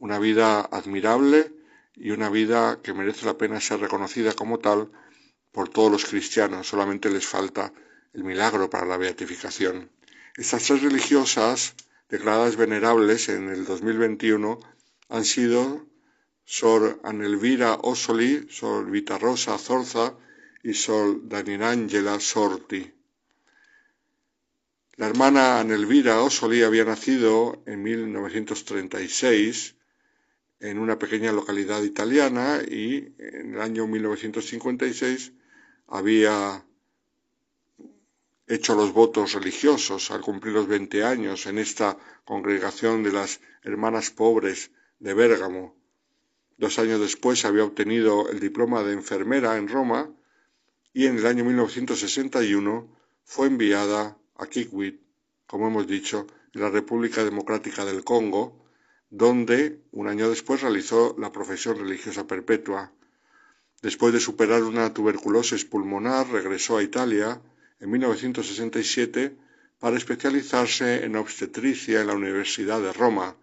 una 0.00 0.18
vida 0.18 0.60
admirable 0.60 1.52
y 1.94 2.10
una 2.10 2.30
vida 2.30 2.80
que 2.82 2.94
merece 2.94 3.26
la 3.26 3.36
pena 3.38 3.60
ser 3.60 3.80
reconocida 3.80 4.32
como 4.32 4.58
tal 4.58 4.90
por 5.52 5.68
todos 5.68 5.92
los 5.92 6.06
cristianos. 6.06 6.66
Solamente 6.66 7.10
les 7.10 7.26
falta 7.26 7.72
el 8.14 8.24
milagro 8.24 8.68
para 8.68 8.86
la 8.86 8.96
beatificación. 8.96 9.90
Estas 10.36 10.64
tres 10.64 10.82
religiosas 10.82 11.74
declaradas 12.08 12.56
venerables 12.56 13.28
en 13.28 13.50
el 13.50 13.66
2021 13.66 14.58
han 15.10 15.24
sido 15.24 15.86
Sor 16.44 16.98
Anelvira 17.04 17.74
Osoli, 17.74 18.48
Sor 18.50 18.90
Vita 18.90 19.18
Rosa 19.18 19.58
Zorza 19.58 20.14
y 20.62 20.72
Sor 20.72 21.28
Danielangela 21.28 22.18
Sorti. 22.20 22.90
La 24.96 25.06
hermana 25.08 25.60
Anelvira 25.60 26.22
Osoli 26.22 26.62
había 26.62 26.84
nacido 26.84 27.62
en 27.66 27.82
1936 27.82 29.74
en 30.60 30.78
una 30.78 30.98
pequeña 30.98 31.32
localidad 31.32 31.82
italiana 31.82 32.60
y 32.66 33.14
en 33.18 33.54
el 33.54 33.60
año 33.60 33.86
1956 33.86 35.32
había 35.88 36.64
hecho 38.46 38.74
los 38.74 38.92
votos 38.92 39.32
religiosos 39.32 40.10
al 40.10 40.20
cumplir 40.20 40.54
los 40.54 40.68
20 40.68 41.04
años 41.04 41.46
en 41.46 41.58
esta 41.58 41.96
congregación 42.24 43.02
de 43.02 43.12
las 43.12 43.40
Hermanas 43.62 44.10
Pobres 44.10 44.70
de 44.98 45.14
Bérgamo. 45.14 45.76
Dos 46.58 46.78
años 46.78 47.00
después 47.00 47.44
había 47.44 47.64
obtenido 47.64 48.28
el 48.28 48.38
diploma 48.38 48.82
de 48.82 48.92
enfermera 48.92 49.56
en 49.56 49.68
Roma 49.68 50.10
y 50.92 51.06
en 51.06 51.16
el 51.16 51.26
año 51.26 51.44
1961 51.44 52.88
fue 53.24 53.46
enviada 53.46 54.18
a 54.36 54.46
Kikwit, 54.46 55.00
como 55.46 55.68
hemos 55.68 55.86
dicho, 55.86 56.26
en 56.52 56.60
la 56.60 56.70
República 56.70 57.24
Democrática 57.24 57.84
del 57.84 58.04
Congo, 58.04 58.59
donde 59.10 59.80
un 59.90 60.08
año 60.08 60.30
después 60.30 60.62
realizó 60.62 61.16
la 61.18 61.32
profesión 61.32 61.78
religiosa 61.78 62.26
perpetua. 62.26 62.92
Después 63.82 64.12
de 64.12 64.20
superar 64.20 64.62
una 64.62 64.94
tuberculosis 64.94 65.64
pulmonar, 65.64 66.28
regresó 66.30 66.78
a 66.78 66.82
Italia 66.82 67.42
en 67.80 67.90
1967 67.90 69.36
para 69.80 69.96
especializarse 69.96 71.04
en 71.04 71.16
obstetricia 71.16 72.00
en 72.00 72.06
la 72.06 72.14
Universidad 72.14 72.80
de 72.80 72.92
Roma. 72.92 73.36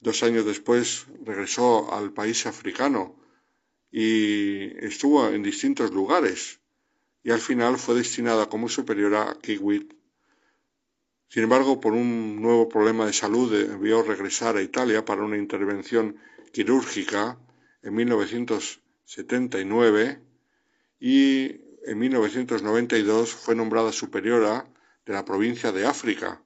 Dos 0.00 0.22
años 0.22 0.44
después 0.44 1.06
regresó 1.24 1.92
al 1.92 2.12
país 2.12 2.46
africano 2.46 3.16
y 3.90 4.76
estuvo 4.84 5.28
en 5.28 5.42
distintos 5.42 5.90
lugares, 5.90 6.60
y 7.22 7.30
al 7.30 7.40
final 7.40 7.78
fue 7.78 7.96
destinada 7.96 8.48
como 8.48 8.68
superiora 8.68 9.30
a 9.30 9.38
Kikwit. 9.38 9.92
Sin 11.32 11.44
embargo, 11.44 11.80
por 11.80 11.94
un 11.94 12.42
nuevo 12.42 12.68
problema 12.68 13.06
de 13.06 13.14
salud 13.14 13.50
debió 13.50 14.02
regresar 14.02 14.58
a 14.58 14.62
Italia 14.62 15.02
para 15.02 15.22
una 15.22 15.38
intervención 15.38 16.18
quirúrgica 16.52 17.38
en 17.80 17.94
1979 17.94 20.20
y 21.00 21.58
en 21.86 21.98
1992 21.98 23.32
fue 23.32 23.54
nombrada 23.54 23.92
superiora 23.92 24.70
de 25.06 25.14
la 25.14 25.24
provincia 25.24 25.72
de 25.72 25.86
África 25.86 26.42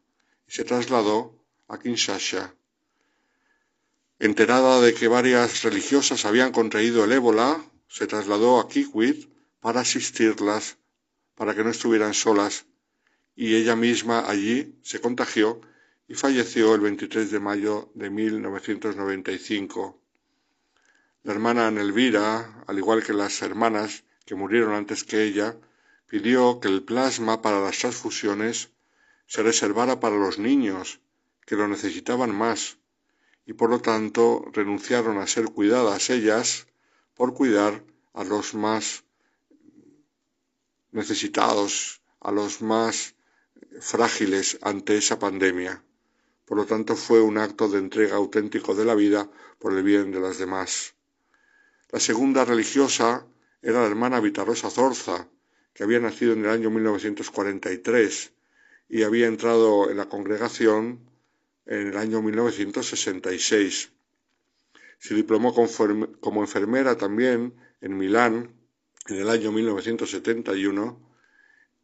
y 0.47 0.53
se 0.53 0.63
trasladó 0.63 1.37
a 1.67 1.81
Kinshasa. 1.81 2.55
Enterada 4.21 4.81
de 4.81 4.95
que 4.95 5.09
varias 5.09 5.65
religiosas 5.65 6.25
habían 6.25 6.53
contraído 6.53 7.03
el 7.03 7.11
ébola, 7.11 7.61
se 7.89 8.07
trasladó 8.07 8.61
a 8.61 8.69
Kikwit 8.69 9.29
para 9.59 9.81
asistirlas, 9.81 10.79
para 11.35 11.57
que 11.57 11.65
no 11.65 11.71
estuvieran 11.71 12.15
solas, 12.15 12.67
y 13.37 13.55
ella 13.55 13.77
misma 13.77 14.29
allí 14.29 14.75
se 14.83 15.01
contagió 15.01 15.61
y 16.09 16.15
falleció 16.15 16.75
el 16.75 16.81
23 16.81 17.31
de 17.31 17.39
mayo 17.39 17.91
de 17.95 18.09
1995. 18.09 20.01
La 21.23 21.33
hermana 21.33 21.71
Nelvira, 21.71 22.65
al 22.67 22.79
igual 22.79 23.05
que 23.05 23.13
las 23.13 23.43
hermanas 23.43 24.05
que 24.25 24.35
murieron 24.35 24.73
antes 24.73 25.05
que 25.05 25.23
ella, 25.23 25.57
pidió 26.07 26.61
que 26.61 26.69
el 26.69 26.83
plasma 26.83 27.43
para 27.43 27.61
las 27.61 27.79
transfusiones 27.79 28.71
se 29.27 29.43
reservara 29.43 30.01
para 30.01 30.17
los 30.17 30.39
niños, 30.39 31.01
que 31.45 31.57
lo 31.57 31.69
necesitaban 31.69 32.35
más, 32.35 32.79
y 33.45 33.53
por 33.53 33.71
lo 33.71 33.81
tanto 33.81 34.47
renunciaron 34.53 35.19
a 35.19 35.27
ser 35.27 35.47
cuidadas 35.47 36.09
ellas 36.11 36.69
por 37.15 37.35
cuidar 37.35 37.85
a 38.15 38.25
los 38.25 38.55
más 38.55 39.05
necesitados, 40.93 42.01
a 42.21 42.31
los 42.31 42.63
más 42.63 43.16
frágiles 43.81 44.59
ante 44.63 44.97
esa 44.97 45.19
pandemia. 45.19 45.83
Por 46.45 46.59
lo 46.59 46.67
tanto, 46.67 46.97
fue 46.97 47.21
un 47.21 47.39
acto 47.39 47.69
de 47.69 47.79
entrega 47.79 48.17
auténtico 48.17 48.75
de 48.75 48.85
la 48.85 48.95
vida 48.95 49.31
por 49.59 49.73
el 49.73 49.83
bien 49.83 50.13
de 50.13 50.21
las 50.21 50.39
demás. 50.39 50.95
La 51.91 52.01
segunda 52.01 52.45
religiosa 52.45 53.27
era 53.63 53.81
la 53.81 53.87
hermana 53.87 54.21
Vitarosa 54.21 54.71
Zorza, 54.71 55.29
que 55.75 55.83
había 55.83 56.01
nacido 56.01 56.33
en 56.33 56.45
el 56.45 56.51
año 56.51 56.71
1943 56.71 58.33
y 58.89 59.03
había 59.03 59.27
entrado 59.27 59.91
en 59.91 59.97
la 59.97 60.09
congregación 60.09 61.01
en 61.67 61.89
el 61.89 61.97
año 61.97 62.23
1966. 62.23 63.91
Se 64.99 65.15
diplomó 65.15 65.55
como 66.21 66.41
enfermera 66.41 66.97
también 66.97 67.55
en 67.81 67.97
Milán 67.97 68.55
en 69.09 69.17
el 69.17 69.29
año 69.29 69.53
1971 69.53 71.07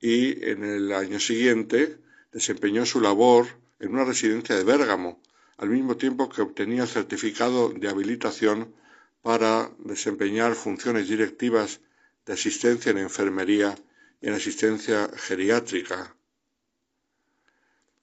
y 0.03 0.45
en 0.51 0.65
el 0.65 0.93
año 0.93 1.21
siguiente 1.21 1.97
desempeñó 2.33 2.85
su 2.85 3.01
labor 3.01 3.47
en 3.79 3.93
una 3.93 4.05
residencia 4.05 4.57
de 4.57 4.65
Bérgamo, 4.65 5.23
al 5.59 5.71
mismo 5.71 5.97
tiempo 5.97 6.29
que 6.29 6.43
obtenía 6.43 6.83
el 6.83 6.89
certificado 6.89 7.69
de 7.71 7.89
habilitación 7.89 8.75
para 9.23 9.71
desempeñar 9.79 10.57
funciones 10.57 11.09
directivas 11.09 11.81
de 12.27 12.33
asistencia 12.33 12.91
en 12.91 12.99
enfermería 12.99 13.77
y 14.21 14.27
en 14.27 14.35
asistencia 14.35 15.09
geriátrica. 15.17 16.17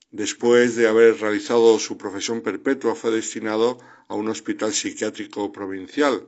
Después 0.10 0.78
de 0.78 0.88
haber 0.88 1.20
realizado 1.20 1.78
su 1.80 1.98
profesión 1.98 2.42
perpetua, 2.42 2.96
fue 2.96 3.12
destinado 3.12 3.78
a 4.08 4.16
un 4.16 4.30
hospital 4.30 4.74
psiquiátrico 4.74 5.52
provincial 5.52 6.26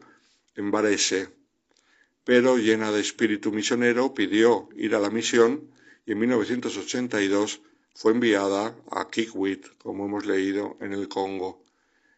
en 0.55 0.69
Varese, 0.69 1.29
pero 2.31 2.57
llena 2.57 2.93
de 2.93 3.01
espíritu 3.01 3.51
misionero 3.51 4.13
pidió 4.13 4.69
ir 4.77 4.95
a 4.95 5.01
la 5.01 5.09
misión 5.09 5.69
y 6.05 6.13
en 6.13 6.19
1982 6.19 7.61
fue 7.93 8.13
enviada 8.13 8.73
a 8.89 9.09
Kikwit, 9.09 9.67
como 9.79 10.05
hemos 10.05 10.25
leído 10.25 10.77
en 10.79 10.93
el 10.93 11.09
Congo. 11.09 11.65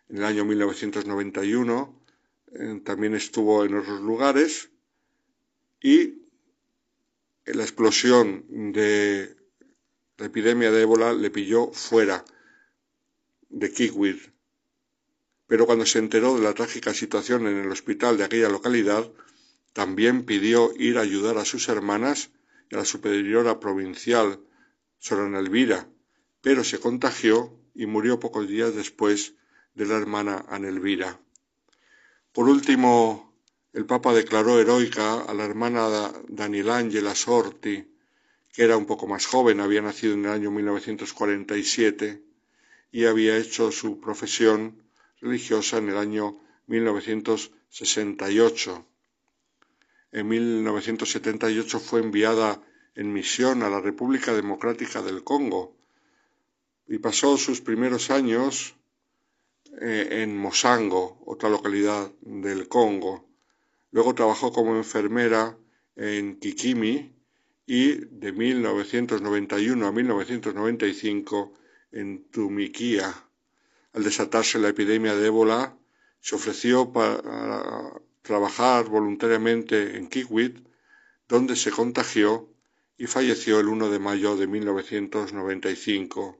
En 0.10 0.18
el 0.18 0.26
año 0.26 0.45
1991 0.45 2.06
eh, 2.52 2.81
también 2.85 3.15
estuvo 3.15 3.65
en 3.65 3.73
otros 3.73 4.02
lugares 4.02 4.69
y 5.81 6.22
la 7.45 7.64
explosión 7.64 8.45
de 8.72 9.35
la 10.18 10.27
epidemia 10.27 10.69
de 10.69 10.84
ébola 10.84 11.11
le 11.14 11.31
pilló 11.31 11.72
fuera 11.72 12.23
de 13.49 13.72
Kikwit. 13.72 14.31
Pero 15.48 15.65
cuando 15.65 15.88
se 15.88 15.98
enteró 15.98 16.35
de 16.35 16.44
la 16.44 16.53
trágica 16.53 16.94
situación 16.94 17.48
en 17.48 17.57
el 17.57 17.72
hospital 17.72 18.15
de 18.19 18.26
aquella 18.26 18.49
localidad, 18.49 19.11
también 19.74 20.24
pidió 20.24 20.72
ir 20.78 20.98
a 20.98 21.02
ayudar 21.02 21.38
a 21.38 21.45
sus 21.45 21.68
hermanas 21.68 22.32
y 22.70 22.76
a 22.76 22.80
la 22.80 22.86
superiora 22.86 23.60
provincial, 23.60 24.40
Sorana 25.00 25.40
Elvira, 25.40 25.90
pero 26.41 26.64
se 26.64 26.80
contagió 26.80 27.52
y 27.76 27.88
murió 27.88 28.20
pocos 28.20 28.48
días 28.48 28.76
después 28.76 29.34
de 29.74 29.86
la 29.86 29.98
hermana 29.98 30.45
Anelvira. 30.48 31.20
Por 32.32 32.48
último, 32.48 33.34
el 33.74 33.86
Papa 33.86 34.14
declaró 34.14 34.58
heroica 34.60 35.22
a 35.22 35.34
la 35.34 35.45
hermana 35.45 36.12
Danielangela 36.28 37.16
Sorti, 37.16 37.88
que 38.54 38.64
era 38.64 38.78
un 38.78 38.86
poco 38.86 39.08
más 39.08 39.26
joven, 39.26 39.60
había 39.60 39.82
nacido 39.82 40.14
en 40.14 40.26
el 40.26 40.32
año 40.32 40.52
1947 40.52 42.22
y 42.91 43.06
había 43.06 43.38
hecho 43.38 43.72
su 43.72 44.00
profesión 44.00 44.84
religiosa 45.20 45.80
en 45.80 45.90
el 45.90 45.98
año 45.98 46.38
1968. 46.68 48.86
En 50.14 50.27
1978 50.27 51.80
fue 51.80 51.99
enviada 51.99 52.61
en 52.94 53.11
misión 53.11 53.64
a 53.64 53.69
la 53.69 53.81
República 53.81 54.31
Democrática 54.31 55.02
del 55.02 55.23
Congo 55.23 55.76
y 56.88 56.99
pasó 56.99 57.35
sus 57.35 57.61
primeros 57.61 58.11
años 58.11 58.76
eh, 59.81 60.22
en 60.22 60.38
Mosango, 60.38 61.23
otra 61.26 61.49
localidad 61.49 62.11
del 62.22 62.68
Congo. 62.68 63.27
Luego 63.90 64.14
trabajó 64.14 64.53
como 64.53 64.76
enfermera 64.76 65.57
en 65.95 66.40
Kikimi 66.40 67.15
y 67.65 67.94
de 68.06 68.31
1991 68.34 69.88
a 69.88 69.91
1995 69.91 71.53
en 71.91 72.30
Tumiquía. 72.30 73.11
Al 73.94 74.03
desatarse 74.03 74.60
la 74.60 74.69
epidemia 74.69 75.15
de 75.15 75.26
ébola, 75.26 75.76
se 76.19 76.35
ofreció 76.35 76.91
para 76.94 77.99
trabajar 78.24 78.86
voluntariamente 78.86 79.98
en 79.98 80.08
Kikwit, 80.08 80.66
donde 81.28 81.56
se 81.56 81.70
contagió 81.72 82.50
y 82.98 83.06
falleció 83.06 83.60
el 83.60 83.68
1 83.68 83.90
de 83.90 84.00
mayo 84.00 84.36
de 84.36 84.48
1995. 84.48 86.40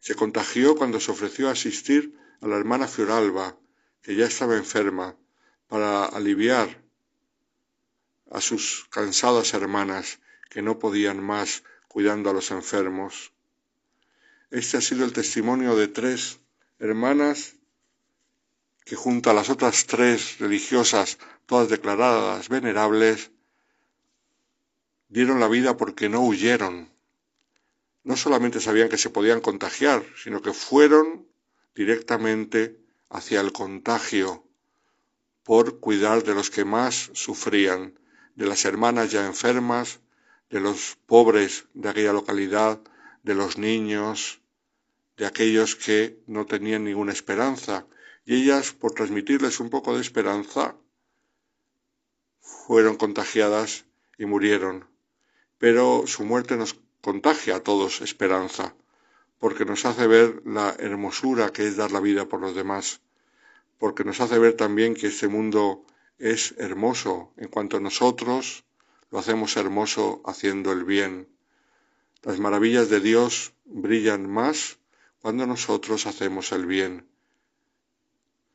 Se 0.00 0.14
contagió 0.14 0.76
cuando 0.76 1.00
se 1.00 1.10
ofreció 1.10 1.48
a 1.48 1.52
asistir 1.52 2.18
a 2.40 2.46
la 2.46 2.56
hermana 2.56 2.86
Fioralba, 2.86 3.58
que 4.00 4.14
ya 4.14 4.26
estaba 4.26 4.56
enferma, 4.56 5.16
para 5.66 6.04
aliviar 6.04 6.84
a 8.30 8.40
sus 8.40 8.86
cansadas 8.90 9.54
hermanas 9.54 10.20
que 10.48 10.62
no 10.62 10.78
podían 10.78 11.22
más 11.22 11.64
cuidando 11.88 12.30
a 12.30 12.32
los 12.32 12.50
enfermos. 12.50 13.32
Este 14.50 14.76
ha 14.76 14.80
sido 14.80 15.04
el 15.04 15.12
testimonio 15.12 15.74
de 15.74 15.88
tres 15.88 16.40
hermanas 16.78 17.56
que 18.84 18.96
junto 18.96 19.30
a 19.30 19.34
las 19.34 19.48
otras 19.48 19.86
tres 19.86 20.38
religiosas, 20.38 21.18
todas 21.46 21.68
declaradas 21.68 22.48
venerables, 22.48 23.30
dieron 25.08 25.40
la 25.40 25.48
vida 25.48 25.76
porque 25.76 26.08
no 26.08 26.20
huyeron. 26.20 26.92
No 28.02 28.16
solamente 28.16 28.60
sabían 28.60 28.90
que 28.90 28.98
se 28.98 29.10
podían 29.10 29.40
contagiar, 29.40 30.04
sino 30.22 30.42
que 30.42 30.52
fueron 30.52 31.26
directamente 31.74 32.78
hacia 33.08 33.40
el 33.40 33.52
contagio 33.52 34.44
por 35.44 35.80
cuidar 35.80 36.24
de 36.24 36.34
los 36.34 36.50
que 36.50 36.64
más 36.64 37.10
sufrían, 37.14 37.98
de 38.34 38.46
las 38.46 38.64
hermanas 38.64 39.10
ya 39.10 39.26
enfermas, 39.26 40.00
de 40.50 40.60
los 40.60 40.96
pobres 41.06 41.66
de 41.74 41.88
aquella 41.88 42.12
localidad, 42.12 42.80
de 43.22 43.34
los 43.34 43.56
niños, 43.58 44.40
de 45.16 45.26
aquellos 45.26 45.76
que 45.76 46.18
no 46.26 46.46
tenían 46.46 46.84
ninguna 46.84 47.12
esperanza, 47.12 47.86
y 48.24 48.42
ellas, 48.42 48.72
por 48.72 48.92
transmitirles 48.92 49.60
un 49.60 49.70
poco 49.70 49.94
de 49.94 50.00
esperanza, 50.00 50.76
fueron 52.40 52.96
contagiadas 52.96 53.84
y 54.18 54.26
murieron. 54.26 54.86
Pero 55.58 56.06
su 56.06 56.24
muerte 56.24 56.56
nos 56.56 56.76
contagia 57.00 57.56
a 57.56 57.60
todos 57.60 58.00
esperanza, 58.00 58.74
porque 59.38 59.64
nos 59.64 59.84
hace 59.84 60.06
ver 60.06 60.42
la 60.46 60.74
hermosura 60.78 61.52
que 61.52 61.66
es 61.66 61.76
dar 61.76 61.92
la 61.92 62.00
vida 62.00 62.26
por 62.26 62.40
los 62.40 62.54
demás, 62.54 63.00
porque 63.78 64.04
nos 64.04 64.20
hace 64.20 64.38
ver 64.38 64.54
también 64.54 64.94
que 64.94 65.08
este 65.08 65.28
mundo 65.28 65.84
es 66.18 66.54
hermoso 66.58 67.32
en 67.36 67.48
cuanto 67.48 67.80
nosotros 67.80 68.64
lo 69.10 69.18
hacemos 69.18 69.56
hermoso 69.56 70.22
haciendo 70.24 70.72
el 70.72 70.84
bien. 70.84 71.28
Las 72.22 72.40
maravillas 72.40 72.88
de 72.88 73.00
Dios 73.00 73.52
brillan 73.64 74.28
más 74.28 74.78
cuando 75.20 75.46
nosotros 75.46 76.06
hacemos 76.06 76.52
el 76.52 76.66
bien. 76.66 77.06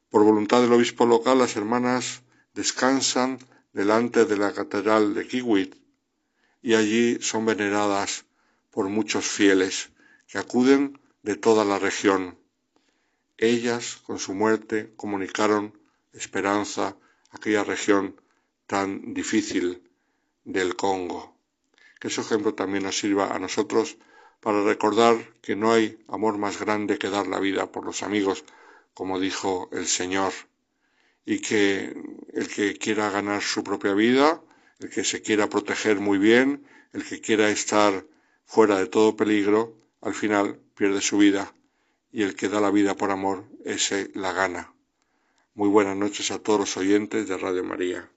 Por 0.09 0.23
voluntad 0.23 0.61
del 0.61 0.73
obispo 0.73 1.05
local, 1.05 1.37
las 1.37 1.55
hermanas 1.55 2.23
descansan 2.53 3.39
delante 3.73 4.25
de 4.25 4.37
la 4.37 4.53
catedral 4.53 5.13
de 5.13 5.27
Kiwit 5.27 5.75
y 6.61 6.73
allí 6.73 7.19
son 7.21 7.45
veneradas 7.45 8.25
por 8.71 8.89
muchos 8.89 9.25
fieles 9.25 9.91
que 10.27 10.37
acuden 10.37 10.99
de 11.23 11.35
toda 11.35 11.63
la 11.63 11.79
región. 11.79 12.37
Ellas, 13.37 13.97
con 14.05 14.19
su 14.19 14.33
muerte, 14.33 14.93
comunicaron 14.95 15.79
esperanza 16.13 16.87
a 16.87 16.97
aquella 17.37 17.63
región 17.63 18.19
tan 18.67 19.13
difícil 19.13 19.89
del 20.43 20.75
Congo. 20.75 21.37
Que 21.99 22.07
ese 22.07 22.21
ejemplo 22.21 22.53
también 22.53 22.83
nos 22.83 22.97
sirva 22.97 23.33
a 23.35 23.39
nosotros 23.39 23.97
para 24.39 24.63
recordar 24.63 25.33
que 25.41 25.55
no 25.55 25.71
hay 25.71 26.03
amor 26.07 26.37
más 26.37 26.59
grande 26.59 26.97
que 26.97 27.09
dar 27.09 27.27
la 27.27 27.39
vida 27.39 27.71
por 27.71 27.85
los 27.85 28.03
amigos, 28.03 28.43
como 28.99 29.17
dijo 29.17 29.69
el 29.71 29.87
Señor, 29.87 30.33
y 31.25 31.39
que 31.39 31.95
el 32.33 32.49
que 32.49 32.77
quiera 32.77 33.09
ganar 33.09 33.41
su 33.41 33.63
propia 33.63 33.93
vida, 33.93 34.43
el 34.79 34.89
que 34.89 35.05
se 35.05 35.21
quiera 35.21 35.47
proteger 35.47 36.01
muy 36.01 36.17
bien, 36.17 36.65
el 36.91 37.05
que 37.05 37.21
quiera 37.21 37.49
estar 37.49 38.05
fuera 38.43 38.77
de 38.77 38.87
todo 38.87 39.15
peligro, 39.15 39.77
al 40.01 40.13
final 40.13 40.59
pierde 40.75 40.99
su 40.99 41.17
vida, 41.17 41.53
y 42.11 42.23
el 42.23 42.35
que 42.35 42.49
da 42.49 42.59
la 42.59 42.71
vida 42.71 42.93
por 42.97 43.09
amor, 43.11 43.45
ese 43.63 44.11
la 44.15 44.33
gana. 44.33 44.73
Muy 45.53 45.69
buenas 45.69 45.95
noches 45.95 46.29
a 46.31 46.39
todos 46.39 46.59
los 46.59 46.75
oyentes 46.75 47.25
de 47.29 47.37
Radio 47.37 47.63
María. 47.63 48.11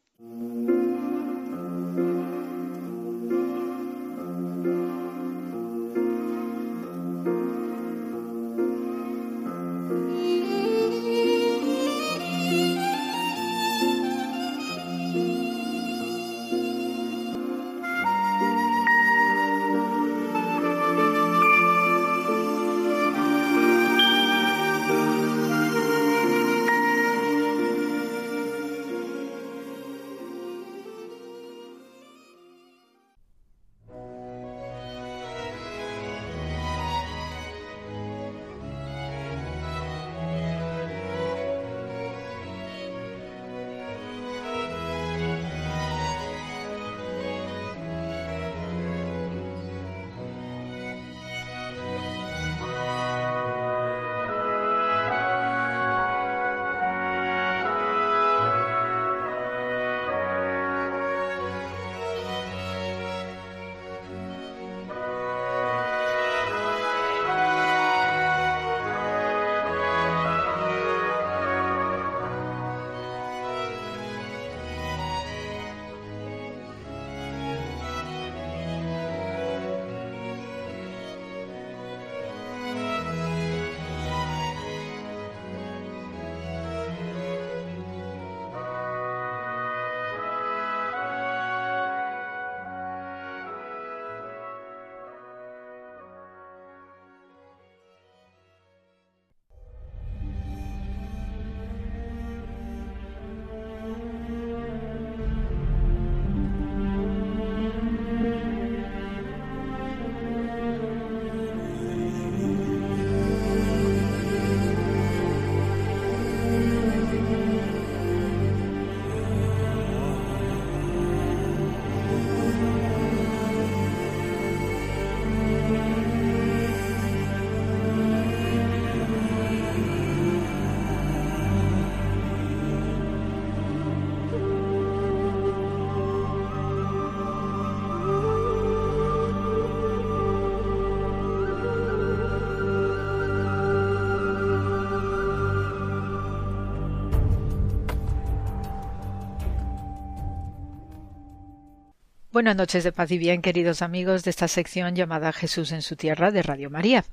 Buenas 152.43 152.56
noches 152.56 152.82
de 152.82 152.90
paz 152.90 153.09
y 153.12 153.19
bien, 153.19 153.40
queridos 153.40 153.82
amigos 153.82 154.24
de 154.24 154.31
esta 154.31 154.48
sección 154.48 154.97
llamada 154.97 155.32
Jesús 155.32 155.70
en 155.70 155.81
su 155.81 155.94
tierra 155.94 156.32
de 156.32 156.43
Radio 156.43 156.70
María. 156.70 157.05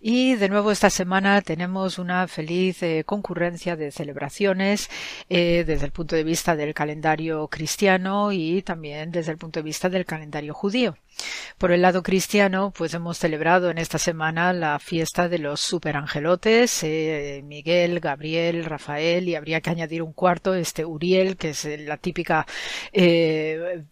Y 0.00 0.34
de 0.36 0.48
nuevo 0.48 0.72
esta 0.72 0.88
semana 0.88 1.42
tenemos 1.42 1.98
una 1.98 2.26
feliz 2.26 2.82
eh, 2.82 3.04
concurrencia 3.04 3.76
de 3.76 3.90
celebraciones 3.90 4.88
eh, 5.34 5.64
desde 5.66 5.86
el 5.86 5.92
punto 5.92 6.14
de 6.14 6.24
vista 6.24 6.54
del 6.54 6.74
calendario 6.74 7.48
cristiano 7.48 8.32
y 8.32 8.60
también 8.60 9.10
desde 9.10 9.32
el 9.32 9.38
punto 9.38 9.60
de 9.60 9.64
vista 9.64 9.88
del 9.88 10.04
calendario 10.04 10.52
judío. 10.52 10.96
Por 11.58 11.72
el 11.72 11.82
lado 11.82 12.02
cristiano, 12.02 12.72
pues 12.76 12.92
hemos 12.94 13.18
celebrado 13.18 13.70
en 13.70 13.78
esta 13.78 13.98
semana 13.98 14.52
la 14.52 14.78
fiesta 14.78 15.28
de 15.28 15.38
los 15.38 15.60
superangelotes, 15.60 16.82
eh, 16.82 17.42
Miguel, 17.44 18.00
Gabriel, 18.00 18.64
Rafael, 18.64 19.28
y 19.28 19.36
habría 19.36 19.60
que 19.60 19.70
añadir 19.70 20.02
un 20.02 20.12
cuarto, 20.12 20.54
este 20.54 20.84
Uriel, 20.84 21.36
que 21.36 21.50
es 21.50 21.66
la 21.80 21.96
típica 21.96 22.46
eh, 22.92 23.84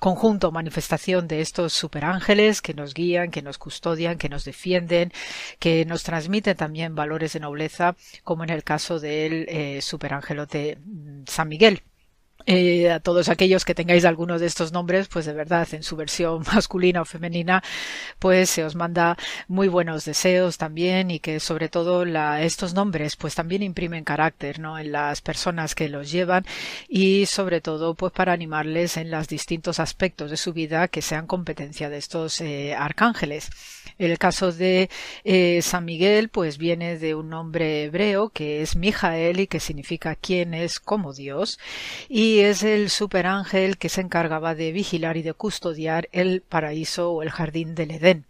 conjunto, 0.00 0.50
manifestación 0.52 1.28
de 1.28 1.42
estos 1.42 1.72
superángeles 1.72 2.62
que 2.62 2.74
nos 2.74 2.94
guían, 2.94 3.30
que 3.30 3.42
nos 3.42 3.58
custodian, 3.58 4.16
que 4.16 4.28
nos 4.28 4.44
defienden, 4.44 5.12
que 5.58 5.84
nos 5.84 6.02
transmiten 6.02 6.56
también 6.56 6.94
valores 6.94 7.34
de 7.34 7.40
nobleza, 7.40 7.94
como 8.24 8.44
en 8.44 8.50
el 8.50 8.64
caso 8.64 8.98
del 8.98 9.46
eh, 9.48 9.80
superangelote 9.82 10.71
San 11.26 11.48
Miguel. 11.48 11.82
Eh, 12.46 12.90
a 12.90 13.00
todos 13.00 13.28
aquellos 13.28 13.64
que 13.64 13.74
tengáis 13.74 14.04
alguno 14.04 14.38
de 14.38 14.46
estos 14.46 14.72
nombres, 14.72 15.08
pues 15.08 15.26
de 15.26 15.32
verdad 15.32 15.68
en 15.72 15.82
su 15.82 15.96
versión 15.96 16.42
masculina 16.52 17.02
o 17.02 17.04
femenina, 17.04 17.62
pues 18.18 18.50
se 18.50 18.64
os 18.64 18.74
manda 18.74 19.16
muy 19.48 19.68
buenos 19.68 20.04
deseos 20.04 20.58
también 20.58 21.10
y 21.10 21.20
que 21.20 21.40
sobre 21.40 21.68
todo 21.68 22.04
la, 22.04 22.42
estos 22.42 22.74
nombres 22.74 23.16
pues 23.16 23.34
también 23.34 23.62
imprimen 23.62 24.04
carácter, 24.04 24.58
¿no? 24.58 24.78
En 24.78 24.92
las 24.92 25.20
personas 25.20 25.74
que 25.74 25.88
los 25.88 26.10
llevan 26.10 26.44
y 26.88 27.26
sobre 27.26 27.60
todo 27.60 27.94
pues 27.94 28.12
para 28.12 28.32
animarles 28.32 28.96
en 28.96 29.10
los 29.10 29.28
distintos 29.28 29.78
aspectos 29.78 30.30
de 30.30 30.36
su 30.36 30.52
vida 30.52 30.88
que 30.88 31.02
sean 31.02 31.26
competencia 31.26 31.88
de 31.90 31.98
estos 31.98 32.40
eh, 32.40 32.74
arcángeles. 32.74 33.50
El 33.98 34.18
caso 34.18 34.52
de 34.52 34.90
eh, 35.24 35.60
San 35.62 35.84
Miguel 35.84 36.28
pues 36.28 36.58
viene 36.58 36.98
de 36.98 37.14
un 37.14 37.28
nombre 37.28 37.84
hebreo 37.84 38.30
que 38.30 38.62
es 38.62 38.74
Mijael 38.74 39.40
y 39.40 39.46
que 39.46 39.60
significa 39.60 40.16
quien 40.16 40.54
es 40.54 40.80
como 40.80 41.12
Dios 41.12 41.58
y 42.08 42.31
es 42.40 42.62
el 42.62 42.90
superángel 42.90 43.78
que 43.78 43.88
se 43.88 44.00
encargaba 44.00 44.54
de 44.54 44.72
vigilar 44.72 45.16
y 45.16 45.22
de 45.22 45.34
custodiar 45.34 46.08
el 46.12 46.42
paraíso 46.42 47.12
o 47.12 47.22
el 47.22 47.30
jardín 47.30 47.74
del 47.74 47.92
Edén. 47.92 48.24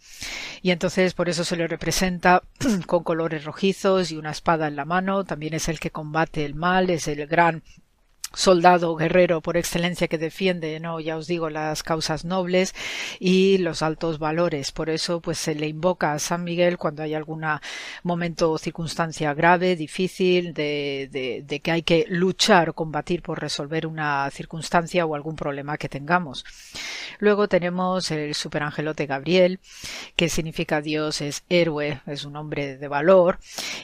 Y 0.62 0.70
entonces 0.70 1.14
por 1.14 1.28
eso 1.28 1.44
se 1.44 1.56
le 1.56 1.66
representa 1.66 2.42
con 2.86 3.02
colores 3.02 3.44
rojizos 3.44 4.10
y 4.10 4.16
una 4.16 4.30
espada 4.30 4.68
en 4.68 4.76
la 4.76 4.84
mano, 4.84 5.24
también 5.24 5.54
es 5.54 5.68
el 5.68 5.80
que 5.80 5.90
combate 5.90 6.44
el 6.44 6.54
mal, 6.54 6.90
es 6.90 7.08
el 7.08 7.26
gran 7.26 7.62
soldado 8.34 8.94
guerrero 8.96 9.40
por 9.40 9.56
excelencia 9.56 10.08
que 10.08 10.18
defiende, 10.18 10.78
no, 10.80 11.00
ya 11.00 11.16
os 11.16 11.26
digo, 11.26 11.50
las 11.50 11.82
causas 11.82 12.24
nobles 12.24 12.74
y 13.18 13.58
los 13.58 13.82
altos 13.82 14.18
valores. 14.18 14.72
Por 14.72 14.90
eso, 14.90 15.20
pues 15.20 15.38
se 15.38 15.54
le 15.54 15.68
invoca 15.68 16.12
a 16.12 16.18
San 16.18 16.44
Miguel 16.44 16.78
cuando 16.78 17.02
hay 17.02 17.14
algún 17.14 17.44
momento 18.02 18.52
o 18.52 18.58
circunstancia 18.58 19.34
grave, 19.34 19.76
difícil, 19.76 20.54
de, 20.54 21.42
de, 21.46 21.60
que 21.60 21.70
hay 21.70 21.82
que 21.82 22.06
luchar, 22.08 22.74
combatir 22.74 23.22
por 23.22 23.40
resolver 23.40 23.86
una 23.86 24.28
circunstancia 24.30 25.06
o 25.06 25.14
algún 25.14 25.36
problema 25.36 25.76
que 25.76 25.88
tengamos. 25.88 26.44
Luego 27.18 27.48
tenemos 27.48 28.10
el 28.10 28.34
superangelote 28.34 29.06
Gabriel, 29.06 29.60
que 30.16 30.28
significa 30.28 30.80
Dios 30.80 31.20
es 31.20 31.44
héroe, 31.48 32.00
es 32.06 32.24
un 32.24 32.36
hombre 32.36 32.76
de 32.76 32.88
valor, 32.88 33.38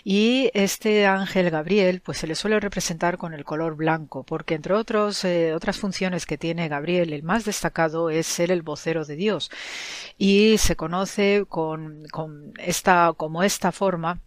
y 0.05 0.51
este 0.55 1.07
ángel 1.07 1.51
Gabriel, 1.51 2.01
pues 2.01 2.19
se 2.19 2.27
le 2.27 2.35
suele 2.35 2.61
representar 2.61 3.19
con 3.19 3.35
el 3.35 3.45
color 3.45 3.77
blanco, 3.77 4.25
porque 4.39 4.55
entre 4.55 4.73
otros, 4.75 5.25
eh, 5.25 5.53
otras 5.53 5.79
funciones 5.79 6.25
que 6.25 6.39
tiene 6.39 6.69
Gabriel, 6.69 7.13
el 7.13 7.25
más 7.25 7.45
destacado 7.45 8.09
es 8.09 8.25
ser 8.29 8.53
el 8.53 8.63
vocero 8.63 9.05
de 9.05 9.17
Dios. 9.17 9.51
Y 10.17 10.59
se 10.59 10.77
conoce 10.77 11.45
con, 11.49 12.05
con 12.13 12.53
esta, 12.57 13.15
como 13.17 13.43
esta 13.43 13.73
forma 13.73 14.21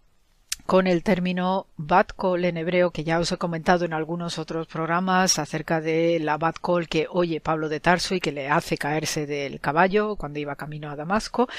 con 0.71 0.87
el 0.87 1.03
término 1.03 1.67
Bat 1.75 2.13
Call 2.17 2.45
en 2.45 2.55
hebreo, 2.55 2.91
que 2.91 3.03
ya 3.03 3.19
os 3.19 3.29
he 3.29 3.37
comentado 3.37 3.83
en 3.83 3.91
algunos 3.91 4.39
otros 4.39 4.67
programas 4.67 5.37
acerca 5.37 5.81
de 5.81 6.17
la 6.21 6.37
Bat 6.37 6.59
Call 6.63 6.87
que 6.87 7.07
oye 7.09 7.41
Pablo 7.41 7.67
de 7.67 7.81
Tarso 7.81 8.15
y 8.15 8.21
que 8.21 8.31
le 8.31 8.47
hace 8.47 8.77
caerse 8.77 9.25
del 9.25 9.59
caballo 9.59 10.15
cuando 10.15 10.39
iba 10.39 10.55
camino 10.55 10.89
a 10.89 10.95
Damasco, 10.95 11.49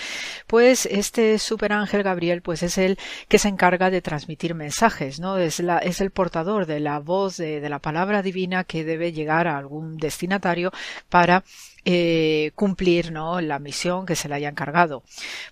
pues 0.47 0.87
este 0.87 1.39
superángel 1.39 2.03
Gabriel 2.03 2.41
pues 2.41 2.63
es 2.63 2.79
el 2.79 2.99
que 3.29 3.39
se 3.39 3.49
encarga 3.49 3.91
de 3.91 4.01
transmitir 4.01 4.55
mensajes, 4.55 5.21
¿no? 5.21 5.37
Es, 5.37 5.61
la, 5.61 5.77
es 5.77 6.01
el 6.01 6.11
portador 6.11 6.65
de 6.65 6.81
la 6.81 6.99
voz 6.99 7.37
de, 7.37 7.61
de 7.61 7.69
la 7.69 7.81
palabra 7.81 8.23
divina 8.23 8.65
que 8.65 8.83
debe 8.83 9.13
llegar 9.13 9.47
a 9.47 9.59
algún 9.59 9.99
destinatario 9.99 10.73
para 11.11 11.45
eh, 11.85 12.53
cumplir 12.55 13.11
¿no? 13.11 13.41
la 13.41 13.59
misión 13.59 14.07
que 14.07 14.17
se 14.17 14.29
le 14.29 14.37
haya 14.37 14.49
encargado. 14.49 15.03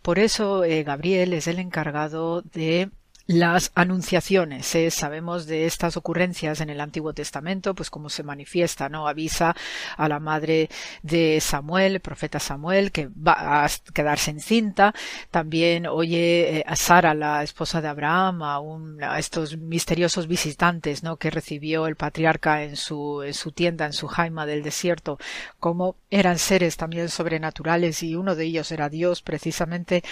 Por 0.00 0.18
eso 0.18 0.64
eh, 0.64 0.84
Gabriel 0.84 1.34
es 1.34 1.48
el 1.48 1.58
encargado 1.58 2.42
de 2.42 2.88
las 3.30 3.70
anunciaciones. 3.76 4.74
¿eh? 4.74 4.90
Sabemos 4.90 5.46
de 5.46 5.66
estas 5.66 5.96
ocurrencias 5.96 6.60
en 6.60 6.68
el 6.68 6.80
Antiguo 6.80 7.12
Testamento, 7.12 7.74
pues 7.74 7.88
como 7.88 8.10
se 8.10 8.24
manifiesta, 8.24 8.88
¿no? 8.88 9.06
Avisa 9.06 9.54
a 9.96 10.08
la 10.08 10.18
madre 10.18 10.68
de 11.02 11.40
Samuel, 11.40 11.94
el 11.94 12.00
profeta 12.00 12.40
Samuel, 12.40 12.90
que 12.90 13.06
va 13.06 13.64
a 13.64 13.70
quedarse 13.94 14.32
encinta. 14.32 14.94
También 15.30 15.86
oye 15.86 16.58
eh, 16.58 16.64
a 16.66 16.74
Sara, 16.74 17.14
la 17.14 17.44
esposa 17.44 17.80
de 17.80 17.86
Abraham, 17.86 18.42
a, 18.42 18.58
un, 18.58 19.00
a, 19.02 19.18
estos 19.20 19.56
misteriosos 19.56 20.26
visitantes, 20.26 21.04
¿no? 21.04 21.16
Que 21.16 21.30
recibió 21.30 21.86
el 21.86 21.94
patriarca 21.94 22.64
en 22.64 22.76
su, 22.76 23.22
en 23.22 23.34
su 23.34 23.52
tienda, 23.52 23.86
en 23.86 23.92
su 23.92 24.08
jaima 24.08 24.44
del 24.44 24.64
desierto, 24.64 25.18
como 25.60 25.94
eran 26.10 26.38
seres 26.38 26.76
también 26.76 27.08
sobrenaturales 27.08 28.02
y 28.02 28.16
uno 28.16 28.34
de 28.34 28.44
ellos 28.46 28.72
era 28.72 28.88
Dios, 28.88 29.22
precisamente 29.22 30.02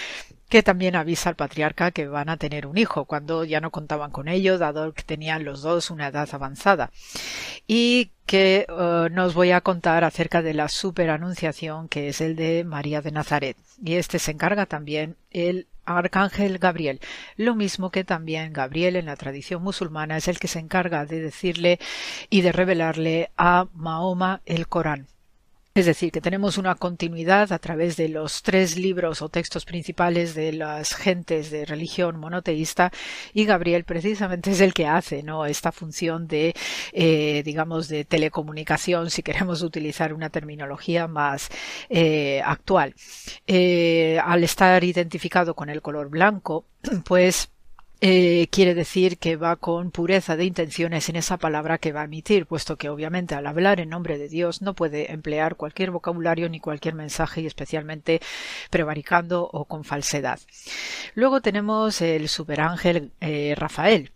que 0.49 0.62
también 0.62 0.97
avisa 0.97 1.29
al 1.29 1.37
patriarca 1.37 1.91
que 1.91 2.09
van 2.09 2.29
a 2.29 2.37
tener 2.37 2.66
un 2.66 2.79
hijo, 2.79 3.05
cuando 3.05 3.45
ya 3.45 3.61
no 3.61 3.70
contaban 3.70 4.11
con 4.11 4.29
ello, 4.29 4.59
dado 4.59 4.93
que 4.93 5.03
tenían 5.03 5.45
los 5.45 5.62
dos 5.62 5.91
una 5.91 6.09
edad 6.09 6.29
avanzada. 6.33 6.91
Y 7.66 8.12
que 8.27 8.66
uh, 8.69 9.12
nos 9.12 9.35
voy 9.35 9.53
a 9.53 9.61
contar 9.61 10.05
acerca 10.05 10.43
de 10.43 10.55
la 10.55 10.69
superanunciación 10.69 11.89
que 11.89 12.09
es 12.09 12.20
el 12.20 12.37
de 12.37 12.65
María 12.65 13.01
de 13.01 13.12
Nazaret. 13.12 13.57
Y 13.83 13.95
este 13.95 14.19
se 14.19 14.33
encarga 14.33 14.66
también 14.66 15.16
el 15.31 15.66
arcángel 15.85 16.59
Gabriel, 16.59 17.01
lo 17.37 17.55
mismo 17.55 17.91
que 17.91 18.05
también 18.05 18.53
Gabriel 18.53 18.97
en 18.97 19.07
la 19.07 19.16
tradición 19.16 19.62
musulmana 19.62 20.19
es 20.19 20.29
el 20.29 20.39
que 20.39 20.49
se 20.49 20.59
encarga 20.59 21.07
de 21.07 21.20
decirle 21.20 21.79
y 22.29 22.43
de 22.43 22.53
revelarle 22.53 23.31
a 23.37 23.66
Mahoma 23.73 24.43
el 24.45 24.69
Corán. 24.69 25.07
Es 25.78 25.86
decir, 25.86 26.10
que 26.10 26.20
tenemos 26.20 26.59
una 26.59 26.74
continuidad 26.74 27.52
a 27.52 27.60
través 27.60 27.96
de 27.96 28.09
los 28.09 28.42
tres 28.42 28.76
libros 28.76 29.22
o 29.22 29.28
textos 29.28 29.64
principales 29.64 30.34
de 30.34 30.52
las 30.52 30.92
gentes 30.92 31.52
de 31.52 31.64
religión 31.64 32.18
monoteísta 32.18 32.90
y 33.32 33.44
Gabriel 33.44 33.84
precisamente 33.84 34.50
es 34.50 34.60
el 34.60 34.74
que 34.74 34.88
hace 34.88 35.22
¿no? 35.22 35.46
esta 35.46 35.70
función 35.70 36.26
de, 36.26 36.52
eh, 36.92 37.44
digamos, 37.44 37.86
de 37.86 38.05
telecomunicación, 38.05 39.09
si 39.09 39.22
queremos 39.22 39.62
utilizar 39.62 40.12
una 40.12 40.30
terminología 40.30 41.06
más 41.06 41.48
eh, 41.88 42.42
actual. 42.44 42.96
Eh, 43.46 44.18
al 44.24 44.42
estar 44.42 44.82
identificado 44.82 45.55
con 45.55 45.68
el 45.70 45.80
color 45.80 46.10
blanco, 46.10 46.64
pues 47.05 47.52
eh, 48.01 48.47
quiere 48.53 48.75
decir 48.75 49.19
que 49.19 49.37
va 49.37 49.57
con 49.57 49.91
pureza 49.91 50.37
de 50.37 50.45
intenciones 50.45 51.09
en 51.09 51.16
esa 51.16 51.37
palabra 51.37 51.79
que 51.79 51.93
va 51.93 52.03
a 52.03 52.05
emitir, 52.05 52.47
puesto 52.47 52.77
que 52.77 52.89
obviamente 52.89 53.35
al 53.35 53.47
hablar 53.47 53.81
en 53.81 53.89
nombre 53.89 54.19
de 54.19 54.29
Dios 54.29 54.62
no 54.62 54.75
puede 54.75 55.12
emplear 55.12 55.57
cualquier 55.57 55.91
vocabulario 55.91 56.49
ni 56.49 56.61
cualquier 56.61 56.95
mensaje 56.95 57.41
y 57.41 57.47
especialmente 57.47 58.20
prevaricando 58.70 59.49
o 59.53 59.65
con 59.65 59.83
falsedad. 59.83 60.39
Luego 61.15 61.41
tenemos 61.41 62.01
el 62.01 62.29
superángel 62.29 63.11
eh, 63.20 63.55
Rafael, 63.57 64.12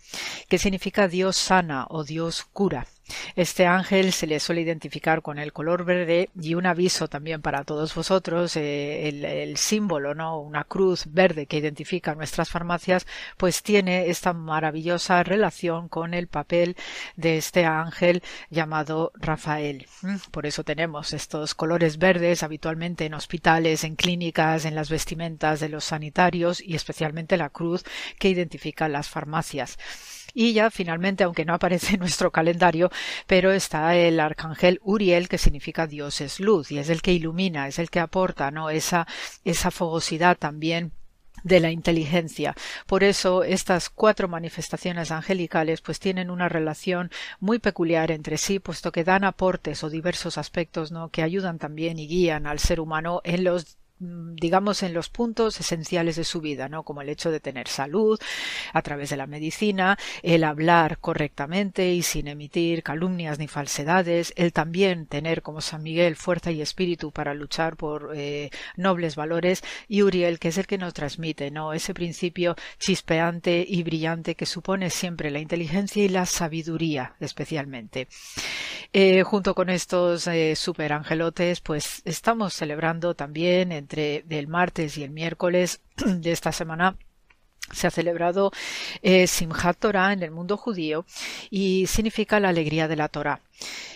que 0.48 0.58
significa 0.58 1.08
Dios 1.08 1.36
sana 1.36 1.86
o 1.90 2.04
Dios 2.04 2.46
cura. 2.52 2.86
Este 3.36 3.66
ángel 3.66 4.12
se 4.12 4.26
le 4.26 4.40
suele 4.40 4.60
identificar 4.62 5.22
con 5.22 5.38
el 5.38 5.52
color 5.52 5.84
verde 5.84 6.30
y 6.40 6.54
un 6.54 6.66
aviso 6.66 7.08
también 7.08 7.42
para 7.42 7.64
todos 7.64 7.94
vosotros, 7.94 8.56
eh, 8.56 9.08
el, 9.08 9.24
el, 9.24 9.56
símbolo, 9.56 10.14
¿no? 10.14 10.40
Una 10.40 10.64
cruz 10.64 11.04
verde 11.08 11.46
que 11.46 11.58
identifica 11.58 12.14
nuestras 12.14 12.50
farmacias, 12.50 13.06
pues 13.36 13.62
tiene 13.62 14.08
esta 14.08 14.32
maravillosa 14.32 15.22
relación 15.22 15.88
con 15.88 16.14
el 16.14 16.26
papel 16.26 16.76
de 17.16 17.36
este 17.38 17.64
ángel 17.64 18.22
llamado 18.50 19.12
Rafael. 19.14 19.86
Mm, 20.02 20.16
por 20.30 20.46
eso 20.46 20.64
tenemos 20.64 21.12
estos 21.12 21.54
colores 21.54 21.98
verdes 21.98 22.42
habitualmente 22.42 23.06
en 23.06 23.14
hospitales, 23.14 23.84
en 23.84 23.96
clínicas, 23.96 24.64
en 24.64 24.74
las 24.74 24.90
vestimentas 24.90 25.60
de 25.60 25.68
los 25.68 25.84
sanitarios 25.84 26.60
y 26.60 26.74
especialmente 26.74 27.36
la 27.36 27.50
cruz 27.50 27.84
que 28.18 28.28
identifica 28.28 28.88
las 28.88 29.08
farmacias. 29.08 29.78
Y 30.34 30.52
ya 30.52 30.70
finalmente, 30.70 31.24
aunque 31.24 31.44
no 31.44 31.54
aparece 31.54 31.94
en 31.94 32.00
nuestro 32.00 32.30
calendario, 32.30 32.90
pero 33.26 33.52
está 33.52 33.96
el 33.96 34.20
arcángel 34.20 34.80
Uriel, 34.82 35.28
que 35.28 35.38
significa 35.38 35.86
Dios 35.86 36.20
es 36.20 36.40
luz, 36.40 36.72
y 36.72 36.78
es 36.78 36.88
el 36.88 37.02
que 37.02 37.12
ilumina, 37.12 37.68
es 37.68 37.78
el 37.78 37.90
que 37.90 38.00
aporta, 38.00 38.50
¿no? 38.50 38.70
Esa, 38.70 39.06
esa 39.44 39.70
fogosidad 39.70 40.38
también 40.38 40.92
de 41.42 41.60
la 41.60 41.70
inteligencia. 41.70 42.54
Por 42.86 43.04
eso 43.04 43.42
estas 43.42 43.90
cuatro 43.90 44.28
manifestaciones 44.28 45.10
angelicales 45.10 45.80
pues 45.80 45.98
tienen 45.98 46.30
una 46.30 46.48
relación 46.48 47.10
muy 47.40 47.58
peculiar 47.58 48.10
entre 48.10 48.38
sí, 48.38 48.58
puesto 48.58 48.92
que 48.92 49.04
dan 49.04 49.24
aportes 49.24 49.82
o 49.82 49.90
diversos 49.90 50.38
aspectos 50.38 50.92
¿no? 50.92 51.08
que 51.08 51.22
ayudan 51.22 51.58
también 51.58 51.98
y 51.98 52.06
guían 52.06 52.46
al 52.46 52.58
ser 52.58 52.80
humano 52.80 53.20
en 53.24 53.44
los 53.44 53.78
digamos, 54.02 54.82
en 54.82 54.94
los 54.94 55.08
puntos 55.08 55.60
esenciales 55.60 56.16
de 56.16 56.24
su 56.24 56.40
vida, 56.40 56.68
¿no? 56.68 56.82
Como 56.82 57.02
el 57.02 57.08
hecho 57.08 57.30
de 57.30 57.40
tener 57.40 57.68
salud 57.68 58.18
a 58.72 58.82
través 58.82 59.10
de 59.10 59.16
la 59.16 59.26
medicina, 59.26 59.98
el 60.22 60.44
hablar 60.44 60.98
correctamente 60.98 61.92
y 61.92 62.02
sin 62.02 62.28
emitir 62.28 62.82
calumnias 62.82 63.38
ni 63.38 63.48
falsedades, 63.48 64.32
el 64.36 64.52
también 64.52 65.06
tener 65.06 65.42
como 65.42 65.60
San 65.60 65.82
Miguel 65.82 66.16
fuerza 66.16 66.50
y 66.50 66.60
espíritu 66.60 67.12
para 67.12 67.34
luchar 67.34 67.76
por 67.76 68.12
eh, 68.14 68.50
nobles 68.76 69.16
valores 69.16 69.62
y 69.88 70.02
Uriel, 70.02 70.38
que 70.38 70.48
es 70.48 70.58
el 70.58 70.66
que 70.66 70.78
nos 70.78 70.94
transmite, 70.94 71.50
¿no? 71.50 71.72
Ese 71.72 71.94
principio 71.94 72.56
chispeante 72.78 73.64
y 73.66 73.82
brillante 73.82 74.34
que 74.34 74.46
supone 74.46 74.90
siempre 74.90 75.30
la 75.30 75.38
inteligencia 75.38 76.02
y 76.02 76.08
la 76.08 76.26
sabiduría, 76.26 77.14
especialmente. 77.20 78.08
Eh, 78.92 79.22
junto 79.22 79.54
con 79.54 79.70
estos 79.70 80.26
eh, 80.26 80.54
superangelotes, 80.56 81.60
pues 81.60 82.02
estamos 82.04 82.54
celebrando 82.54 83.14
también 83.14 83.72
entre 83.92 84.24
el 84.38 84.48
martes 84.48 84.96
y 84.96 85.04
el 85.04 85.10
miércoles 85.10 85.80
de 86.06 86.32
esta 86.32 86.52
semana 86.52 86.96
se 87.70 87.86
ha 87.86 87.90
celebrado 87.90 88.50
eh, 89.02 89.26
Simchat 89.26 89.78
Torah 89.78 90.12
en 90.12 90.22
el 90.22 90.30
mundo 90.30 90.56
judío 90.56 91.06
y 91.50 91.86
significa 91.86 92.40
la 92.40 92.48
alegría 92.48 92.88
de 92.88 92.96
la 92.96 93.08
Torah. 93.08 93.40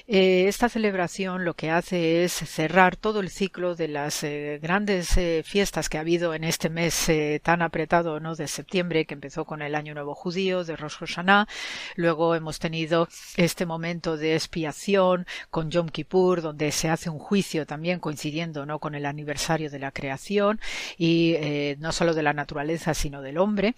Eh, 0.09 0.47
esta 0.47 0.69
celebración 0.69 1.45
lo 1.45 1.55
que 1.55 1.69
hace 1.69 2.23
es 2.23 2.33
cerrar 2.33 2.95
todo 2.95 3.19
el 3.19 3.29
ciclo 3.29 3.75
de 3.75 3.89
las 3.89 4.23
eh, 4.23 4.61
grandes 4.63 5.17
eh, 5.17 5.43
fiestas 5.45 5.89
que 5.89 5.99
ha 5.99 6.03
habido 6.03 6.33
en 6.33 6.45
este 6.45 6.71
mes 6.71 7.11
tan 7.43 7.61
apretado 7.61 8.21
¿no? 8.21 8.37
de 8.37 8.47
septiembre, 8.47 9.05
que 9.05 9.15
empezó 9.15 9.45
con 9.45 9.63
el 9.63 9.75
Año 9.75 9.95
Nuevo 9.95 10.15
Judío 10.15 10.63
de 10.63 10.77
Rosh 10.77 10.99
Hashanah. 10.99 11.49
Luego 11.97 12.37
hemos 12.37 12.61
tenido 12.61 13.09
este 13.37 13.67
momento 13.67 14.17
de 14.17 14.35
expiación 14.35 15.27
con 15.51 15.71
Yom 15.71 15.89
Kippur, 15.89 16.41
donde 16.41 16.71
se 16.71 16.89
hace 16.89 17.11
un 17.11 17.19
juicio 17.19 17.67
también 17.67 17.99
coincidiendo 17.99 18.65
¿no? 18.65 18.79
con 18.79 18.95
el 18.95 19.07
aniversario 19.07 19.71
de 19.71 19.81
la 19.81 19.91
creación 19.91 20.61
y 20.97 21.37
no 21.79 21.91
solo 21.91 22.15
de 22.15 22.23
la 22.23 22.33
naturaleza, 22.33 22.95
sino 22.95 23.23
del 23.23 23.39
hombre. 23.39 23.75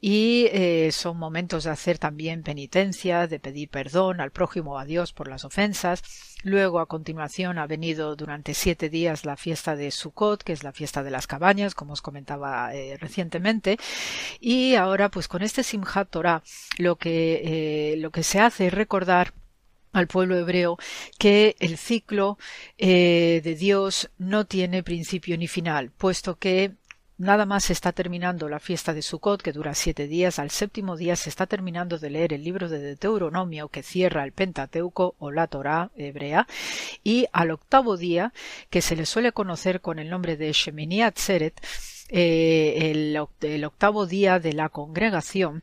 Y 0.00 0.48
son 0.90 1.18
momentos 1.18 1.64
de 1.64 1.70
hacer 1.70 1.98
también 1.98 2.42
penitencia, 2.42 3.26
de 3.26 3.38
pedir 3.38 3.68
perdón 3.68 4.20
al 4.20 4.30
prójimo, 4.30 4.78
a 4.78 4.84
Dios 4.84 5.12
por 5.12 5.28
las 5.28 5.44
ofensas. 5.44 5.65
Luego, 6.42 6.78
a 6.78 6.86
continuación, 6.86 7.58
ha 7.58 7.66
venido 7.66 8.14
durante 8.14 8.54
siete 8.54 8.88
días 8.88 9.24
la 9.24 9.36
fiesta 9.36 9.74
de 9.74 9.90
Sukkot, 9.90 10.44
que 10.44 10.52
es 10.52 10.62
la 10.62 10.72
fiesta 10.72 11.02
de 11.02 11.10
las 11.10 11.26
cabañas, 11.26 11.74
como 11.74 11.94
os 11.94 12.02
comentaba 12.02 12.72
eh, 12.72 12.96
recientemente. 12.98 13.78
Y 14.38 14.76
ahora, 14.76 15.10
pues 15.10 15.26
con 15.26 15.42
este 15.42 15.64
Simchat 15.64 16.08
Torah, 16.08 16.42
lo 16.78 16.96
que, 16.96 17.92
eh, 17.92 17.96
lo 17.96 18.10
que 18.10 18.22
se 18.22 18.38
hace 18.38 18.68
es 18.68 18.74
recordar 18.74 19.32
al 19.92 20.06
pueblo 20.06 20.36
hebreo 20.36 20.78
que 21.18 21.56
el 21.58 21.78
ciclo 21.78 22.38
eh, 22.78 23.40
de 23.42 23.54
Dios 23.54 24.10
no 24.18 24.44
tiene 24.44 24.82
principio 24.82 25.36
ni 25.38 25.48
final, 25.48 25.90
puesto 25.90 26.38
que 26.38 26.74
Nada 27.18 27.46
más 27.46 27.70
está 27.70 27.92
terminando 27.92 28.46
la 28.46 28.60
fiesta 28.60 28.92
de 28.92 29.00
Sukkot, 29.00 29.40
que 29.40 29.52
dura 29.52 29.74
siete 29.74 30.06
días. 30.06 30.38
Al 30.38 30.50
séptimo 30.50 30.98
día 30.98 31.16
se 31.16 31.30
está 31.30 31.46
terminando 31.46 31.98
de 31.98 32.10
leer 32.10 32.34
el 32.34 32.44
libro 32.44 32.68
de 32.68 32.78
Deuteronomio, 32.78 33.68
que 33.68 33.82
cierra 33.82 34.22
el 34.22 34.32
Pentateuco 34.32 35.14
o 35.18 35.30
la 35.30 35.46
Torá 35.46 35.90
hebrea. 35.96 36.46
Y 37.02 37.26
al 37.32 37.52
octavo 37.52 37.96
día, 37.96 38.34
que 38.68 38.82
se 38.82 38.96
le 38.96 39.06
suele 39.06 39.32
conocer 39.32 39.80
con 39.80 39.98
el 39.98 40.10
nombre 40.10 40.36
de 40.36 40.52
Shemini 40.52 41.00
Atzeret, 41.00 41.58
eh, 42.08 42.92
el, 42.92 43.64
octavo 43.64 44.06
día 44.06 44.38
de 44.38 44.52
la 44.52 44.68
congregación, 44.68 45.62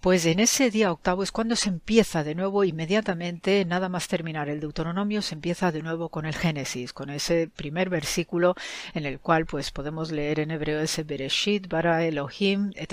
pues 0.00 0.26
en 0.26 0.40
ese 0.40 0.70
día 0.70 0.92
octavo 0.92 1.22
es 1.22 1.32
cuando 1.32 1.56
se 1.56 1.68
empieza 1.68 2.24
de 2.24 2.34
nuevo 2.34 2.64
inmediatamente, 2.64 3.64
nada 3.64 3.88
más 3.88 4.08
terminar 4.08 4.48
el 4.48 4.60
Deuteronomio, 4.60 5.22
se 5.22 5.34
empieza 5.34 5.72
de 5.72 5.82
nuevo 5.82 6.08
con 6.08 6.26
el 6.26 6.34
Génesis, 6.34 6.92
con 6.92 7.10
ese 7.10 7.48
primer 7.48 7.88
versículo 7.88 8.54
en 8.94 9.06
el 9.06 9.18
cual 9.18 9.46
pues 9.46 9.70
podemos 9.70 10.10
leer 10.10 10.40
en 10.40 10.50
hebreo 10.50 10.80
ese 10.80 11.04
Bereshit 11.04 11.68
bara 11.68 12.04
Elohim 12.04 12.70
et 12.76 12.92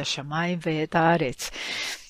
ve'et 0.64 0.96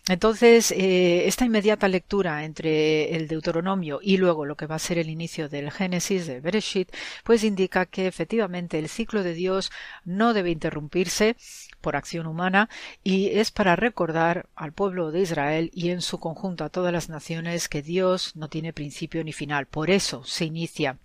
entonces, 0.08 0.72
eh, 0.72 1.26
esta 1.26 1.46
inmediata 1.46 1.88
lectura 1.88 2.46
entre 2.46 3.16
el 3.16 3.28
Deuteronomio 3.28 4.00
y 4.04 4.18
luego 4.18 4.46
lo 4.46 4.56
que 4.56 4.68
va 4.68 4.76
a 4.76 4.80
ser 4.80 5.00
el 5.00 5.10
inicio 5.10 5.50
del 5.50 5.72
Génesis 5.72 6.28
de 6.28 6.40
Bereshit, 6.42 6.92
pues 7.24 7.44
indica 7.44 7.88
que 7.88 8.06
efectivamente 8.06 8.78
el 8.78 8.88
ciclo 8.88 9.24
de 9.24 9.34
Dios 9.34 9.72
no 10.04 10.36
debe 10.36 10.52
interrumpirse 10.52 11.38
por 11.82 11.96
acción 11.96 12.28
humana 12.28 12.70
y 13.04 13.30
es 13.30 13.50
para 13.50 13.76
recordar 13.76 14.48
al 14.56 14.74
pueblo 14.74 15.12
de 15.12 15.22
Israel 15.22 15.72
y 15.74 15.90
en 15.90 16.02
su 16.02 16.20
conjunto 16.20 16.64
a 16.64 16.70
todas 16.70 16.94
las 16.94 17.10
naciones 17.10 17.68
que 17.68 17.82
Dios 17.82 18.36
no 18.36 18.48
tiene 18.48 18.74
principio 18.74 19.24
ni 19.24 19.34
final. 19.34 19.66
Por 19.66 19.90
eso 19.90 20.24
se 20.24 20.46
inicia 20.46 21.00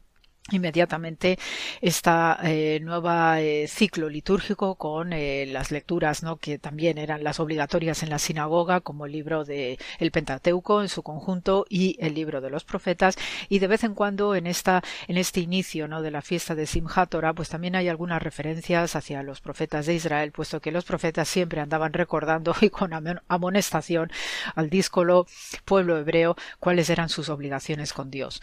inmediatamente 0.51 1.39
esta 1.81 2.39
eh, 2.43 2.81
nueva 2.83 3.41
eh, 3.41 3.69
ciclo 3.69 4.09
litúrgico 4.09 4.75
con 4.75 5.13
eh, 5.13 5.47
las 5.47 5.71
lecturas 5.71 6.23
¿no? 6.23 6.37
que 6.37 6.59
también 6.59 6.99
eran 6.99 7.23
las 7.23 7.41
obligatorias 7.41 8.03
en 8.03 8.11
la 8.11 8.19
sinagoga 8.19 8.81
como 8.81 9.07
el 9.07 9.13
libro 9.13 9.45
de 9.45 9.79
el 9.99 10.11
Pentateuco 10.11 10.83
en 10.83 10.89
su 10.89 11.03
conjunto 11.03 11.67
y 11.69 11.97
el 12.01 12.15
libro 12.15 12.41
de 12.41 12.51
los 12.51 12.65
profetas 12.65 13.17
y 13.49 13.59
de 13.59 13.67
vez 13.67 13.85
en 13.85 13.95
cuando 13.95 14.35
en 14.35 14.47
esta 14.47 14.83
en 15.09 15.19
este 15.19 15.41
inicio 15.41 15.89
¿no? 15.89 16.03
de 16.03 16.11
la 16.11 16.23
fiesta 16.23 16.55
de 16.55 16.67
Simchat 16.67 17.11
Torah 17.11 17.35
pues 17.35 17.49
también 17.49 17.77
hay 17.77 17.89
algunas 17.89 18.23
referencias 18.23 18.97
hacia 18.97 19.23
los 19.23 19.41
profetas 19.41 19.87
de 19.87 19.95
Israel 19.95 20.33
puesto 20.33 20.61
que 20.61 20.73
los 20.73 20.85
profetas 20.85 21.29
siempre 21.29 21.61
andaban 21.61 21.93
recordando 21.93 22.55
y 22.61 22.71
con 22.71 22.91
amonestación 23.29 24.11
al 24.55 24.71
díscolo 24.71 25.27
pueblo 25.65 25.99
hebreo 25.99 26.35
cuáles 26.59 26.91
eran 26.91 27.09
sus 27.09 27.29
obligaciones 27.29 27.93
con 27.93 28.11
Dios 28.11 28.41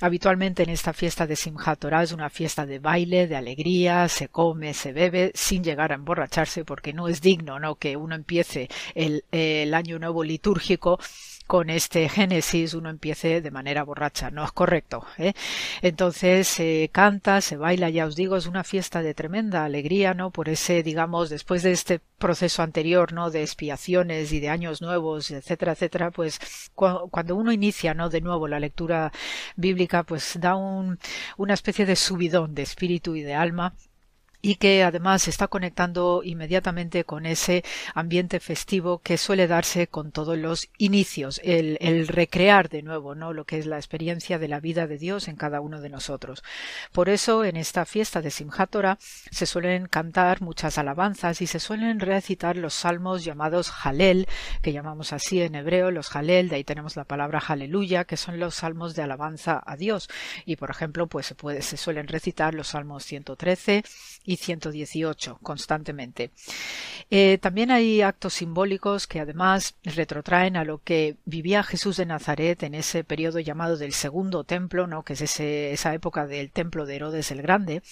habitualmente 0.00 0.62
en 0.62 0.70
esta 0.70 0.92
fiesta 0.92 1.26
de 1.26 1.36
Es 2.02 2.12
una 2.12 2.30
fiesta 2.30 2.66
de 2.66 2.78
baile, 2.78 3.26
de 3.26 3.36
alegría, 3.36 4.08
se 4.08 4.28
come, 4.28 4.74
se 4.74 4.92
bebe, 4.92 5.30
sin 5.34 5.62
llegar 5.62 5.92
a 5.92 5.94
emborracharse, 5.94 6.64
porque 6.64 6.92
no 6.92 7.08
es 7.08 7.20
digno, 7.20 7.60
¿no? 7.60 7.76
Que 7.76 7.96
uno 7.96 8.14
empiece 8.14 8.68
el, 8.94 9.24
el 9.30 9.72
año 9.74 9.98
nuevo 9.98 10.24
litúrgico 10.24 10.98
con 11.48 11.70
este 11.70 12.10
Génesis 12.10 12.74
uno 12.74 12.90
empiece 12.90 13.40
de 13.40 13.50
manera 13.50 13.82
borracha, 13.82 14.30
no 14.30 14.44
es 14.44 14.52
correcto. 14.52 15.06
¿eh? 15.16 15.32
Entonces 15.80 16.46
se 16.46 16.90
canta, 16.92 17.40
se 17.40 17.56
baila, 17.56 17.88
ya 17.88 18.04
os 18.04 18.16
digo, 18.16 18.36
es 18.36 18.46
una 18.46 18.64
fiesta 18.64 19.00
de 19.02 19.14
tremenda 19.14 19.64
alegría, 19.64 20.12
¿no? 20.12 20.30
Por 20.30 20.50
ese, 20.50 20.82
digamos, 20.82 21.30
después 21.30 21.62
de 21.62 21.72
este 21.72 22.00
proceso 22.18 22.62
anterior, 22.62 23.14
¿no? 23.14 23.30
De 23.30 23.42
expiaciones 23.42 24.30
y 24.32 24.40
de 24.40 24.50
años 24.50 24.82
nuevos, 24.82 25.30
etcétera, 25.30 25.72
etcétera, 25.72 26.10
pues 26.10 26.38
cuando 26.74 27.34
uno 27.34 27.50
inicia, 27.50 27.94
¿no? 27.94 28.10
De 28.10 28.20
nuevo 28.20 28.46
la 28.46 28.60
lectura 28.60 29.10
bíblica, 29.56 30.02
pues 30.02 30.38
da 30.38 30.54
un, 30.54 30.98
una 31.38 31.54
especie 31.54 31.86
de 31.86 31.96
subidón 31.96 32.54
de 32.54 32.62
espíritu 32.62 33.16
y 33.16 33.22
de 33.22 33.34
alma 33.34 33.74
y 34.40 34.56
que 34.56 34.82
además 34.84 35.26
está 35.26 35.48
conectando 35.48 36.22
inmediatamente 36.22 37.04
con 37.04 37.26
ese 37.26 37.64
ambiente 37.94 38.40
festivo 38.40 38.98
que 38.98 39.18
suele 39.18 39.48
darse 39.48 39.88
con 39.88 40.12
todos 40.12 40.38
los 40.38 40.68
inicios, 40.78 41.40
el, 41.42 41.78
el, 41.80 42.06
recrear 42.06 42.68
de 42.68 42.82
nuevo, 42.82 43.14
¿no? 43.14 43.32
Lo 43.32 43.44
que 43.44 43.58
es 43.58 43.66
la 43.66 43.76
experiencia 43.76 44.38
de 44.38 44.48
la 44.48 44.60
vida 44.60 44.86
de 44.86 44.98
Dios 44.98 45.26
en 45.28 45.36
cada 45.36 45.60
uno 45.60 45.80
de 45.80 45.88
nosotros. 45.88 46.44
Por 46.92 47.08
eso, 47.08 47.44
en 47.44 47.56
esta 47.56 47.84
fiesta 47.84 48.20
de 48.20 48.30
Simchat 48.30 48.68
se 49.30 49.46
suelen 49.46 49.86
cantar 49.86 50.42
muchas 50.42 50.78
alabanzas 50.78 51.40
y 51.40 51.46
se 51.46 51.60
suelen 51.60 52.00
recitar 52.00 52.56
los 52.56 52.74
salmos 52.74 53.24
llamados 53.24 53.72
Halel, 53.82 54.26
que 54.62 54.72
llamamos 54.72 55.12
así 55.12 55.40
en 55.40 55.54
hebreo, 55.54 55.90
los 55.90 56.14
Halel, 56.14 56.48
de 56.48 56.56
ahí 56.56 56.64
tenemos 56.64 56.96
la 56.96 57.04
palabra 57.04 57.42
Aleluya, 57.46 58.04
que 58.04 58.16
son 58.16 58.38
los 58.38 58.56
salmos 58.56 58.94
de 58.94 59.02
alabanza 59.02 59.62
a 59.64 59.76
Dios. 59.76 60.08
Y 60.44 60.56
por 60.56 60.70
ejemplo, 60.70 61.06
pues 61.06 61.26
se 61.26 61.34
puede, 61.34 61.62
se 61.62 61.76
suelen 61.76 62.08
recitar 62.08 62.54
los 62.54 62.68
salmos 62.68 63.04
113, 63.04 63.84
y 64.28 64.36
118 64.36 65.38
constantemente. 65.42 66.32
Eh, 67.10 67.38
también 67.40 67.70
hay 67.70 68.02
actos 68.02 68.34
simbólicos 68.34 69.06
que 69.06 69.20
además 69.20 69.74
retrotraen 69.84 70.58
a 70.58 70.64
lo 70.64 70.82
que 70.82 71.16
vivía 71.24 71.62
Jesús 71.62 71.96
de 71.96 72.04
Nazaret 72.04 72.62
en 72.62 72.74
ese 72.74 73.04
periodo 73.04 73.40
llamado 73.40 73.78
del 73.78 73.94
segundo 73.94 74.44
templo, 74.44 74.86
¿no? 74.86 75.02
que 75.02 75.14
es 75.14 75.40
esa 75.40 75.94
época 75.94 76.26
del 76.26 76.50
templo 76.50 76.84
de 76.84 76.96
Herodes 76.96 77.30
el 77.30 77.40
Grande, 77.40 77.82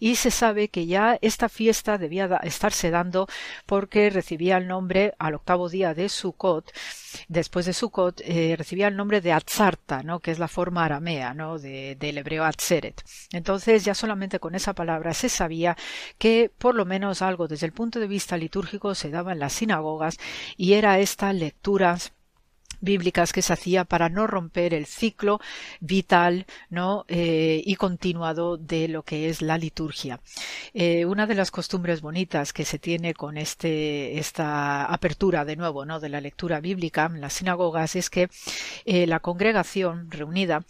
y 0.00 0.16
se 0.16 0.30
sabe 0.30 0.68
que 0.68 0.86
ya 0.86 1.18
esta 1.20 1.50
fiesta 1.50 1.98
debía 1.98 2.40
estarse 2.42 2.90
dando 2.90 3.28
porque 3.66 4.08
recibía 4.08 4.56
el 4.56 4.68
nombre 4.68 5.12
al 5.18 5.34
octavo 5.34 5.68
día 5.68 5.92
de 5.92 6.08
Sukkot, 6.08 6.72
después 7.28 7.66
de 7.66 7.72
Sukkot, 7.72 8.20
eh, 8.24 8.54
recibía 8.56 8.88
el 8.88 8.96
nombre 8.96 9.20
de 9.20 9.32
Atzarta, 9.32 10.02
¿no? 10.02 10.20
que 10.20 10.30
es 10.30 10.38
la 10.38 10.48
forma 10.48 10.84
aramea 10.84 11.34
¿no? 11.34 11.58
de, 11.58 11.96
del 11.96 12.18
hebreo 12.18 12.44
Atzeret. 12.44 13.02
Entonces 13.32 13.84
ya 13.84 13.94
solamente 13.94 14.40
con 14.40 14.54
esa 14.54 14.74
palabra 14.74 15.14
se 15.14 15.28
sabía 15.28 15.76
que 16.18 16.50
por 16.56 16.74
lo 16.74 16.84
menos 16.84 17.22
algo 17.22 17.48
desde 17.48 17.66
el 17.66 17.72
punto 17.72 18.00
de 18.00 18.06
vista 18.06 18.36
litúrgico 18.36 18.94
se 18.94 19.10
daba 19.10 19.32
en 19.32 19.38
las 19.38 19.52
sinagogas 19.52 20.18
y 20.56 20.74
era 20.74 20.98
esta 20.98 21.32
lectura 21.32 21.98
bíblicas 22.80 23.32
que 23.32 23.42
se 23.42 23.52
hacía 23.52 23.84
para 23.84 24.08
no 24.08 24.26
romper 24.26 24.74
el 24.74 24.86
ciclo 24.86 25.40
vital 25.80 26.46
¿no? 26.70 27.04
Eh, 27.08 27.62
y 27.64 27.76
continuado 27.76 28.56
de 28.56 28.88
lo 28.88 29.02
que 29.02 29.28
es 29.28 29.42
la 29.42 29.58
liturgia. 29.58 30.20
Eh, 30.74 31.04
una 31.04 31.26
de 31.26 31.34
las 31.34 31.50
costumbres 31.50 32.00
bonitas 32.00 32.52
que 32.52 32.64
se 32.64 32.78
tiene 32.78 33.14
con 33.14 33.36
este, 33.36 34.18
esta 34.18 34.84
apertura 34.86 35.44
de 35.44 35.56
nuevo 35.56 35.82
de 35.82 36.08
la 36.08 36.20
lectura 36.20 36.60
bíblica 36.60 37.06
en 37.06 37.20
las 37.20 37.32
sinagogas 37.34 37.96
es 37.96 38.08
que 38.08 38.28
eh, 38.84 39.06
la 39.06 39.20
congregación 39.20 40.10
reunida 40.10 40.64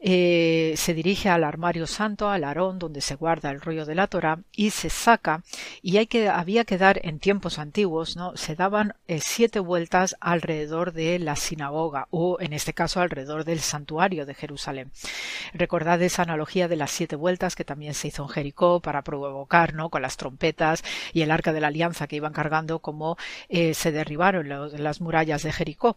se 0.00 0.94
dirige 0.94 1.28
al 1.28 1.44
armario 1.44 1.86
santo, 1.86 2.28
al 2.28 2.44
arón 2.44 2.78
donde 2.78 3.00
se 3.00 3.14
guarda 3.14 3.50
el 3.50 3.60
rollo 3.60 3.84
de 3.84 3.94
la 3.94 4.06
Torah 4.06 4.38
y 4.52 4.70
se 4.70 4.90
saca 4.90 5.42
y 5.82 5.98
hay 5.98 6.06
que, 6.06 6.28
había 6.28 6.64
que 6.64 6.78
dar 6.78 7.00
en 7.04 7.18
tiempos 7.18 7.58
antiguos, 7.58 8.16
¿no? 8.16 8.36
se 8.36 8.54
daban 8.54 8.94
siete 9.20 9.60
vueltas 9.60 10.16
alrededor 10.20 10.92
de 10.92 11.18
la 11.18 11.36
sinagoga 11.44 12.08
o 12.10 12.38
en 12.40 12.52
este 12.52 12.74
caso 12.74 13.00
alrededor 13.00 13.44
del 13.44 13.60
santuario 13.60 14.26
de 14.26 14.34
Jerusalén. 14.34 14.90
Recordad 15.52 16.02
esa 16.02 16.22
analogía 16.22 16.68
de 16.68 16.76
las 16.76 16.90
siete 16.90 17.16
vueltas 17.16 17.54
que 17.54 17.64
también 17.64 17.94
se 17.94 18.08
hizo 18.08 18.22
en 18.22 18.28
Jericó 18.28 18.80
para 18.80 19.02
provocar, 19.02 19.74
¿no? 19.74 19.90
Con 19.90 20.02
las 20.02 20.16
trompetas 20.16 20.82
y 21.12 21.22
el 21.22 21.30
arca 21.30 21.52
de 21.52 21.60
la 21.60 21.68
alianza 21.68 22.06
que 22.06 22.16
iban 22.16 22.32
cargando 22.32 22.80
como 22.80 23.16
eh, 23.48 23.74
se 23.74 23.92
derribaron 23.92 24.48
las 24.48 25.00
murallas 25.00 25.42
de 25.42 25.52
Jericó. 25.52 25.96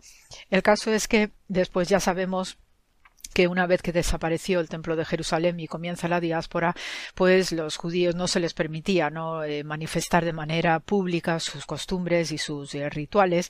El 0.50 0.64
caso 0.64 0.92
es 0.92 1.08
que 1.08 1.32
después 1.48 1.88
ya 1.90 2.00
sabemos 2.00 2.58
que 3.38 3.48
una 3.48 3.68
vez 3.68 3.84
que 3.84 3.94
desapareció 3.94 4.60
el 4.60 4.68
templo 4.68 4.96
de 4.96 5.06
Jerusalén 5.06 5.60
y 5.60 5.68
comienza 5.68 6.08
la 6.08 6.20
diáspora, 6.20 6.76
pues 7.14 7.52
los 7.52 7.78
judíos 7.78 8.16
no 8.16 8.28
se 8.28 8.40
les 8.40 8.56
permitía 8.56 9.12
no 9.12 9.44
eh, 9.44 9.64
manifestar 9.64 10.26
de 10.26 10.34
manera 10.34 10.80
pública 10.80 11.40
sus 11.40 11.68
costumbres 11.68 12.32
y 12.32 12.40
sus 12.40 12.74
eh, 12.74 12.90
rituales. 12.90 13.50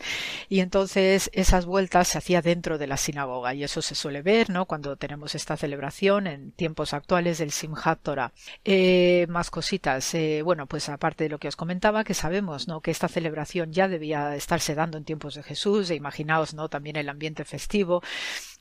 Y 0.49 0.59
entonces 0.59 1.29
esas 1.31 1.65
vueltas 1.65 2.09
se 2.09 2.17
hacía 2.17 2.41
dentro 2.41 2.77
de 2.77 2.87
la 2.87 2.97
sinagoga 2.97 3.53
y 3.53 3.63
eso 3.63 3.81
se 3.81 3.95
suele 3.95 4.21
ver 4.21 4.49
no 4.49 4.65
cuando 4.65 4.97
tenemos 4.97 5.35
esta 5.35 5.55
celebración 5.55 6.27
en 6.27 6.51
tiempos 6.51 6.93
actuales 6.93 7.37
del 7.37 7.51
Simchat 7.51 8.01
Torah. 8.01 8.33
Eh, 8.65 9.25
más 9.29 9.49
cositas, 9.49 10.13
bueno 10.43 10.65
pues 10.65 10.89
aparte 10.89 11.23
de 11.23 11.29
lo 11.29 11.37
que 11.37 11.47
os 11.47 11.55
comentaba 11.55 12.03
que 12.03 12.13
sabemos 12.13 12.67
no 12.67 12.81
que 12.81 12.91
esta 12.91 13.07
celebración 13.07 13.71
ya 13.71 13.87
debía 13.87 14.35
estarse 14.35 14.75
dando 14.75 14.97
en 14.97 15.05
tiempos 15.05 15.35
de 15.35 15.43
Jesús 15.43 15.89
e 15.89 15.95
imaginaos 15.95 16.53
no 16.53 16.67
también 16.67 16.97
el 16.97 17.07
ambiente 17.07 17.45
festivo 17.45 18.03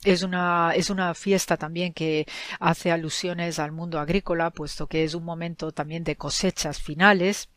es 0.03 0.23
una 0.23 0.71
es 0.75 0.89
una 0.89 1.13
fiesta 1.13 1.57
también 1.57 1.93
que 1.93 2.25
hace 2.59 2.91
alusiones 2.91 3.59
al 3.59 3.71
mundo 3.71 3.99
agrícola, 3.99 4.51
puesto 4.51 4.87
que 4.87 5.03
es 5.03 5.13
un 5.13 5.23
momento 5.23 5.71
también 5.71 6.03
de 6.03 6.15
cosechas 6.15 6.81
finales 6.81 7.49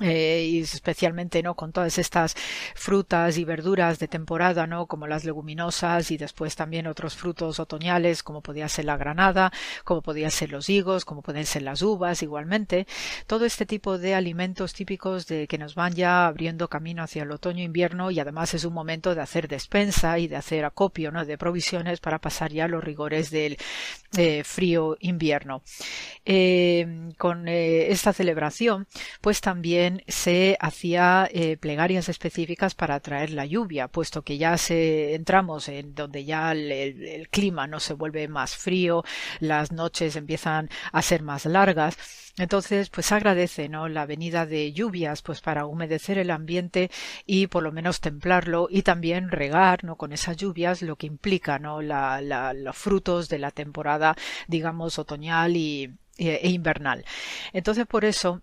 eh, 0.00 0.46
y 0.50 0.60
especialmente 0.60 1.42
no 1.42 1.54
con 1.54 1.72
todas 1.72 1.98
estas 1.98 2.34
frutas 2.74 3.36
y 3.36 3.44
verduras 3.44 3.98
de 3.98 4.08
temporada 4.08 4.66
no 4.66 4.86
como 4.86 5.06
las 5.06 5.24
leguminosas 5.24 6.10
y 6.10 6.16
después 6.16 6.56
también 6.56 6.86
otros 6.86 7.16
frutos 7.16 7.60
otoñales 7.60 8.22
como 8.22 8.40
podía 8.40 8.68
ser 8.68 8.86
la 8.86 8.96
granada 8.96 9.52
como 9.84 10.02
podía 10.02 10.30
ser 10.30 10.50
los 10.50 10.68
higos 10.70 11.04
como 11.04 11.22
pueden 11.22 11.46
ser 11.46 11.62
las 11.62 11.82
uvas 11.82 12.22
igualmente. 12.22 12.86
Todo 13.26 13.44
este 13.44 13.66
tipo 13.66 13.98
de 13.98 14.14
alimentos 14.14 14.72
típicos 14.72 15.26
de 15.26 15.46
que 15.46 15.58
nos 15.58 15.74
van 15.74 15.94
ya 15.94 16.26
abriendo 16.26 16.68
camino 16.68 17.02
hacia 17.02 17.22
el 17.22 17.32
otoño 17.32 17.62
invierno 17.62 18.10
y 18.10 18.20
además 18.20 18.54
es 18.54 18.64
un 18.64 18.72
momento 18.72 19.14
de 19.14 19.20
hacer 19.20 19.48
despensa 19.48 20.18
y 20.18 20.28
de 20.28 20.36
hacer 20.36 20.64
acopio 20.64 21.10
no 21.10 21.24
de 21.24 21.38
provisiones 21.38 22.00
para 22.00 22.20
pasar 22.20 22.52
ya 22.52 22.68
los 22.68 22.82
rigores 22.82 23.30
del 23.30 23.58
eh, 24.16 24.44
frío 24.44 24.96
invierno. 25.00 25.62
Eh, 26.24 27.10
con 27.18 27.48
esta 27.48 28.12
celebración 28.12 28.86
pues 29.20 29.40
también 29.40 29.89
se 30.06 30.56
hacía 30.60 31.28
eh, 31.32 31.56
plegarias 31.56 32.08
específicas 32.08 32.74
para 32.74 32.96
atraer 32.96 33.30
la 33.30 33.46
lluvia, 33.46 33.88
puesto 33.88 34.22
que 34.22 34.38
ya 34.38 34.56
se 34.58 35.14
entramos 35.14 35.68
en 35.68 35.94
donde 35.94 36.24
ya 36.24 36.52
el, 36.52 37.28
clima 37.30 37.66
no 37.66 37.80
se 37.80 37.94
vuelve 37.94 38.28
más 38.28 38.56
frío, 38.56 39.04
las 39.40 39.72
noches 39.72 40.16
empiezan 40.16 40.70
a 40.92 41.02
ser 41.02 41.22
más 41.22 41.46
largas. 41.46 41.96
Entonces, 42.38 42.90
pues 42.90 43.12
agradece, 43.12 43.68
¿no? 43.68 43.88
La 43.88 44.06
venida 44.06 44.46
de 44.46 44.72
lluvias, 44.72 45.22
pues 45.22 45.40
para 45.40 45.66
humedecer 45.66 46.18
el 46.18 46.30
ambiente 46.30 46.90
y 47.26 47.48
por 47.48 47.62
lo 47.62 47.72
menos 47.72 48.00
templarlo 48.00 48.68
y 48.70 48.82
también 48.82 49.30
regar, 49.30 49.84
¿no? 49.84 49.96
Con 49.96 50.12
esas 50.12 50.36
lluvias, 50.36 50.82
lo 50.82 50.96
que 50.96 51.06
implica, 51.06 51.58
¿no? 51.58 51.82
La, 51.82 52.20
los 52.54 52.76
frutos 52.76 53.28
de 53.28 53.38
la 53.38 53.50
temporada, 53.50 54.16
digamos, 54.46 54.98
otoñal 54.98 55.56
y, 55.56 55.94
e 56.18 56.50
invernal. 56.50 57.04
Entonces, 57.52 57.86
por 57.86 58.04
eso, 58.04 58.42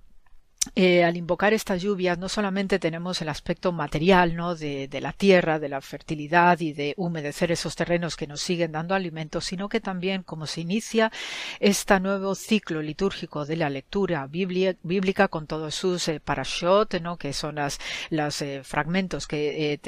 eh, 0.75 1.03
al 1.03 1.17
invocar 1.17 1.53
estas 1.53 1.81
lluvias 1.81 2.17
no 2.17 2.29
solamente 2.29 2.79
tenemos 2.79 3.21
el 3.21 3.29
aspecto 3.29 3.71
material 3.71 4.35
¿no? 4.35 4.55
de, 4.55 4.89
la 5.01 5.13
tierra, 5.13 5.59
de 5.59 5.69
la 5.69 5.81
fertilidad 5.81 6.59
y 6.59 6.73
de 6.73 6.93
humedecer 6.97 7.51
esos 7.51 7.75
terrenos 7.75 8.15
que 8.15 8.27
nos 8.27 8.41
siguen 8.41 8.71
dando 8.71 8.95
alimentos, 8.95 9.45
sino 9.45 9.69
que 9.69 9.79
también 9.79 10.23
como 10.23 10.47
se 10.47 10.61
inicia 10.61 11.11
este 11.59 11.99
nuevo 11.99 12.35
ciclo 12.35 12.81
litúrgico 12.81 13.45
de 13.45 13.55
la 13.57 13.69
lectura 13.69 14.27
bíblica 14.27 15.27
con 15.27 15.47
todos 15.47 15.75
sus 15.75 16.07
eh, 16.07 16.19
parashot, 16.19 16.99
¿no? 17.01 17.17
que 17.17 17.33
son 17.33 17.55
las, 17.55 17.79
los 18.09 18.41
eh, 18.41 18.61
fragmentos 18.63 19.27
que, 19.27 19.79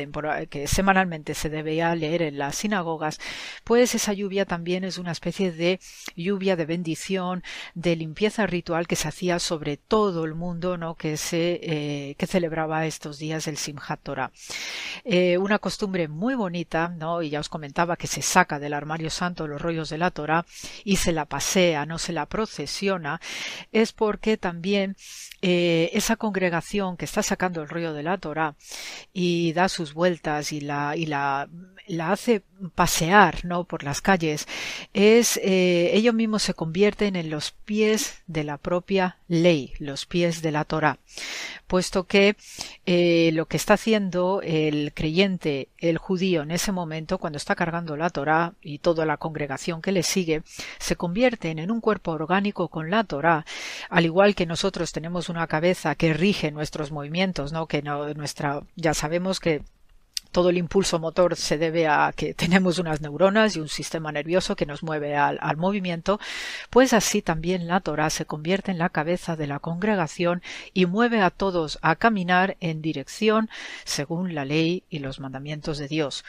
que 0.49 0.67
semanalmente 0.67 1.33
se 1.33 1.49
debía 1.49 1.93
leer 1.95 2.21
en 2.21 2.37
las 2.37 2.55
sinagogas, 2.55 3.19
pues 3.63 3.95
esa 3.95 4.13
lluvia 4.13 4.45
también 4.45 4.83
es 4.83 4.97
una 4.97 5.11
especie 5.11 5.51
de 5.51 5.79
lluvia 6.15 6.55
de 6.55 6.65
bendición, 6.65 7.43
de 7.73 7.95
limpieza 7.95 8.45
ritual 8.47 8.87
que 8.87 8.95
se 8.95 9.07
hacía 9.07 9.39
sobre 9.39 9.77
todo 9.77 10.25
el 10.25 10.35
mundo 10.35 10.68
eh, 11.31 12.15
que 12.17 12.27
celebraba 12.27 12.85
estos 12.85 13.17
días 13.17 13.47
el 13.47 13.57
Simchat 13.57 14.01
Torah. 14.01 14.31
Eh, 15.03 15.37
una 15.37 15.59
costumbre 15.59 16.07
muy 16.07 16.35
bonita, 16.35 16.89
¿no? 16.89 17.21
y 17.21 17.29
ya 17.29 17.39
os 17.39 17.49
comentaba 17.49 17.95
que 17.95 18.07
se 18.07 18.21
saca 18.21 18.59
del 18.59 18.73
armario 18.73 19.09
santo 19.09 19.47
los 19.47 19.61
rollos 19.61 19.89
de 19.89 19.97
la 19.97 20.11
Torah 20.11 20.45
y 20.83 20.97
se 20.97 21.11
la 21.11 21.25
pasea, 21.25 21.85
no 21.85 21.97
se 21.97 22.13
la 22.13 22.25
procesiona, 22.25 23.21
es 23.71 23.93
porque 23.93 24.37
también 24.37 24.95
eh, 25.41 25.89
esa 25.93 26.17
congregación 26.17 26.97
que 26.97 27.05
está 27.05 27.23
sacando 27.23 27.61
el 27.61 27.69
rollo 27.69 27.93
de 27.93 28.03
la 28.03 28.17
Torah 28.17 28.55
y 29.13 29.53
da 29.53 29.69
sus 29.69 29.93
vueltas 29.93 30.51
y 30.51 30.61
la, 30.61 30.95
y 30.97 31.05
la, 31.05 31.47
la 31.89 32.11
hace 32.11 32.43
pasear 32.75 33.45
¿no? 33.45 33.63
por 33.63 33.83
las 33.83 34.01
calles, 34.01 34.47
es 34.93 35.37
eh, 35.37 35.91
ellos 35.93 36.13
mismos 36.13 36.43
se 36.43 36.53
convierten 36.53 37.15
en 37.15 37.29
los 37.29 37.51
pies 37.51 38.21
de 38.27 38.43
la 38.43 38.57
propia 38.57 39.17
ley, 39.27 39.73
los 39.79 40.05
pies 40.05 40.41
de 40.41 40.51
la 40.51 40.65
Torah, 40.65 40.99
puesto 41.67 42.05
que 42.05 42.35
eh, 42.85 43.31
lo 43.33 43.47
que 43.47 43.57
está 43.57 43.73
haciendo 43.73 44.41
el 44.43 44.93
creyente, 44.93 45.69
el 45.77 45.97
judío 45.97 46.43
en 46.43 46.51
ese 46.51 46.71
momento, 46.71 47.17
cuando 47.17 47.37
está 47.37 47.55
cargando 47.55 47.97
la 47.97 48.09
Torah 48.09 48.53
y 48.61 48.79
toda 48.79 49.05
la 49.05 49.17
congregación 49.17 49.81
que 49.81 49.91
le 49.91 50.03
sigue, 50.03 50.43
se 50.77 50.95
convierten 50.95 51.59
en 51.59 51.71
un 51.71 51.81
cuerpo 51.81 52.11
orgánico 52.11 52.67
con 52.67 52.89
la 52.89 53.03
Torah, 53.03 53.45
al 53.89 54.05
igual 54.05 54.35
que 54.35 54.45
nosotros 54.45 54.91
tenemos 54.91 55.29
una 55.29 55.47
cabeza 55.47 55.95
que 55.95 56.13
rige 56.13 56.51
nuestros 56.51 56.91
movimientos, 56.91 57.51
¿no? 57.51 57.67
que 57.67 57.81
no, 57.81 58.13
nuestra, 58.13 58.61
ya 58.75 58.93
sabemos 58.93 59.39
que 59.39 59.63
todo 60.31 60.49
el 60.49 60.57
impulso 60.57 60.99
motor 60.99 61.35
se 61.35 61.57
debe 61.57 61.87
a 61.87 62.13
que 62.15 62.33
tenemos 62.35 62.79
unas 62.79 63.01
neuronas 63.01 63.55
y 63.55 63.59
un 63.59 63.69
sistema 63.69 64.11
nervioso 64.11 64.55
que 64.55 64.65
nos 64.65 64.83
mueve 64.83 65.15
al, 65.15 65.39
movimiento, 65.57 66.19
pues 66.69 66.93
así 66.93 67.21
también 67.21 67.67
la 67.67 67.81
Torah 67.81 68.09
se 68.09 68.25
convierte 68.25 68.71
en 68.71 68.77
la 68.77 68.89
cabeza 68.89 69.35
de 69.35 69.47
la 69.47 69.59
congregación 69.59 70.41
y 70.73 70.85
mueve 70.85 71.21
a 71.21 71.31
todos 71.31 71.79
a 71.81 71.95
caminar 71.95 72.55
en 72.59 72.81
dirección 72.81 73.49
según 73.83 74.35
la 74.35 74.45
ley 74.45 74.83
y 74.89 74.99
los 74.99 75.19
mandamientos 75.19 75.77
de 75.77 75.87
Dios. 75.87 76.23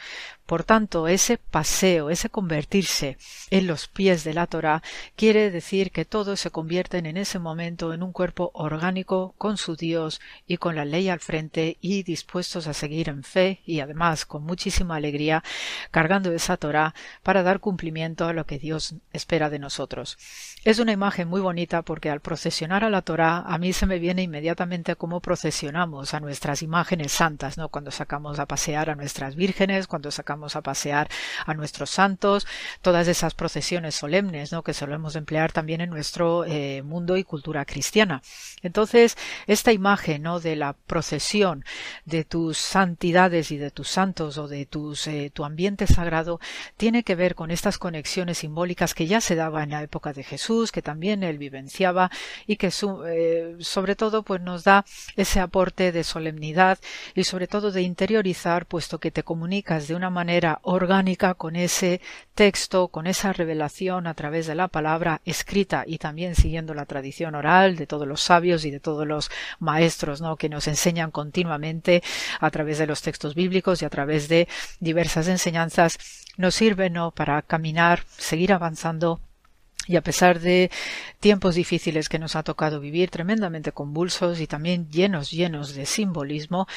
Por 0.51 0.65
tanto, 0.65 1.07
ese 1.07 1.37
paseo, 1.37 2.09
ese 2.09 2.29
convertirse 2.29 3.17
en 3.51 3.67
los 3.67 3.87
pies 3.87 4.25
de 4.25 4.33
la 4.33 4.47
Torah, 4.47 4.83
quiere 5.15 5.49
decir 5.49 5.91
que 5.91 6.03
todos 6.03 6.41
se 6.41 6.51
convierten 6.51 7.05
en 7.05 7.15
ese 7.15 7.39
momento 7.39 7.93
en 7.93 8.03
un 8.03 8.11
cuerpo 8.11 8.51
orgánico 8.53 9.33
con 9.37 9.55
su 9.55 9.77
Dios 9.77 10.19
y 10.47 10.57
con 10.57 10.75
la 10.75 10.83
ley 10.83 11.07
al 11.07 11.21
frente 11.21 11.77
y 11.79 12.03
dispuestos 12.03 12.67
a 12.67 12.73
seguir 12.73 13.07
en 13.07 13.23
fe 13.23 13.61
y 13.65 13.79
además 13.79 14.25
con 14.25 14.43
muchísima 14.43 14.97
alegría 14.97 15.41
cargando 15.89 16.33
esa 16.33 16.57
Torah 16.57 16.95
para 17.23 17.43
dar 17.43 17.61
cumplimiento 17.61 18.25
a 18.27 18.33
lo 18.33 18.45
que 18.45 18.59
Dios 18.59 18.95
espera 19.13 19.49
de 19.49 19.59
nosotros. 19.59 20.17
Es 20.65 20.79
una 20.79 20.91
imagen 20.91 21.29
muy 21.29 21.39
bonita 21.39 21.81
porque 21.81 22.09
al 22.09 22.19
procesionar 22.19 22.83
a 22.83 22.89
la 22.89 23.03
Torah 23.03 23.37
a 23.47 23.57
mí 23.57 23.71
se 23.71 23.85
me 23.85 23.99
viene 23.99 24.23
inmediatamente 24.23 24.97
cómo 24.97 25.21
procesionamos 25.21 26.13
a 26.13 26.19
nuestras 26.19 26.61
imágenes 26.61 27.13
santas, 27.13 27.57
¿no? 27.57 27.69
Cuando 27.69 27.89
sacamos 27.89 28.37
a 28.37 28.47
pasear 28.47 28.89
a 28.89 28.95
nuestras 28.95 29.37
vírgenes, 29.37 29.87
cuando 29.87 30.11
sacamos 30.11 30.40
a 30.55 30.61
pasear 30.61 31.09
a 31.45 31.53
nuestros 31.53 31.89
santos, 31.89 32.47
todas 32.81 33.07
esas 33.07 33.33
procesiones 33.33 33.95
solemnes, 33.95 34.51
¿no? 34.51 34.63
que 34.63 34.73
solemos 34.73 35.15
emplear 35.15 35.51
también 35.51 35.81
en 35.81 35.89
nuestro 35.89 36.45
eh, 36.45 36.81
mundo 36.83 37.17
y 37.17 37.23
cultura 37.23 37.65
cristiana. 37.65 38.21
Entonces, 38.61 39.17
esta 39.47 39.71
imagen, 39.71 40.23
¿no? 40.23 40.39
de 40.39 40.55
la 40.55 40.73
procesión 40.73 41.63
de 42.05 42.23
tus 42.23 42.57
santidades 42.57 43.51
y 43.51 43.57
de 43.57 43.71
tus 43.71 43.89
santos 43.89 44.37
o 44.37 44.47
de 44.47 44.65
tus, 44.65 45.07
eh, 45.07 45.31
tu 45.33 45.45
ambiente 45.45 45.87
sagrado 45.87 46.39
tiene 46.77 47.03
que 47.03 47.15
ver 47.15 47.35
con 47.35 47.51
estas 47.51 47.77
conexiones 47.77 48.39
simbólicas 48.39 48.93
que 48.93 49.07
ya 49.07 49.21
se 49.21 49.35
daba 49.35 49.63
en 49.63 49.71
la 49.71 49.83
época 49.83 50.13
de 50.13 50.23
Jesús, 50.23 50.71
que 50.71 50.81
también 50.81 51.23
él 51.23 51.37
vivenciaba 51.37 52.11
y 52.47 52.55
que 52.57 52.71
eh, 53.07 53.55
sobre 53.59 53.95
todo 53.95 54.23
pues 54.23 54.41
nos 54.41 54.63
da 54.63 54.85
ese 55.15 55.39
aporte 55.39 55.91
de 55.91 56.03
solemnidad 56.03 56.79
y 57.15 57.23
sobre 57.23 57.47
todo 57.47 57.71
de 57.71 57.81
interiorizar, 57.81 58.65
puesto 58.65 58.99
que 58.99 59.11
te 59.11 59.23
comunicas 59.23 59.87
de 59.87 59.95
una 59.95 60.09
manera 60.09 60.20
orgánica 60.63 61.33
con 61.33 61.55
ese 61.55 62.01
texto, 62.35 62.89
con 62.89 63.07
esa 63.07 63.33
revelación 63.33 64.07
a 64.07 64.13
través 64.13 64.47
de 64.47 64.55
la 64.55 64.67
palabra 64.67 65.21
escrita 65.25 65.83
y 65.85 65.97
también 65.97 66.35
siguiendo 66.35 66.73
la 66.73 66.85
tradición 66.85 67.35
oral 67.35 67.75
de 67.75 67.87
todos 67.87 68.07
los 68.07 68.21
sabios 68.21 68.65
y 68.65 68.71
de 68.71 68.79
todos 68.79 69.07
los 69.07 69.31
maestros, 69.59 70.21
¿no? 70.21 70.35
que 70.35 70.49
nos 70.49 70.67
enseñan 70.67 71.11
continuamente 71.11 72.03
a 72.39 72.49
través 72.51 72.77
de 72.77 72.87
los 72.87 73.01
textos 73.01 73.35
bíblicos 73.35 73.81
y 73.81 73.85
a 73.85 73.89
través 73.89 74.27
de 74.27 74.47
diversas 74.79 75.27
enseñanzas, 75.27 75.97
nos 76.37 76.55
sirven 76.55 76.93
¿no? 76.93 77.11
para 77.11 77.41
caminar, 77.41 78.03
seguir 78.17 78.53
avanzando 78.53 79.21
y 79.87 79.95
a 79.95 80.01
pesar 80.01 80.39
de 80.39 80.69
tiempos 81.19 81.55
difíciles 81.55 82.07
que 82.07 82.19
nos 82.19 82.35
ha 82.35 82.43
tocado 82.43 82.79
vivir, 82.79 83.09
tremendamente 83.09 83.71
convulsos 83.71 84.39
y 84.39 84.47
también 84.47 84.89
llenos, 84.89 85.31
llenos 85.31 85.73
de 85.73 85.85
simbolismo, 85.85 86.67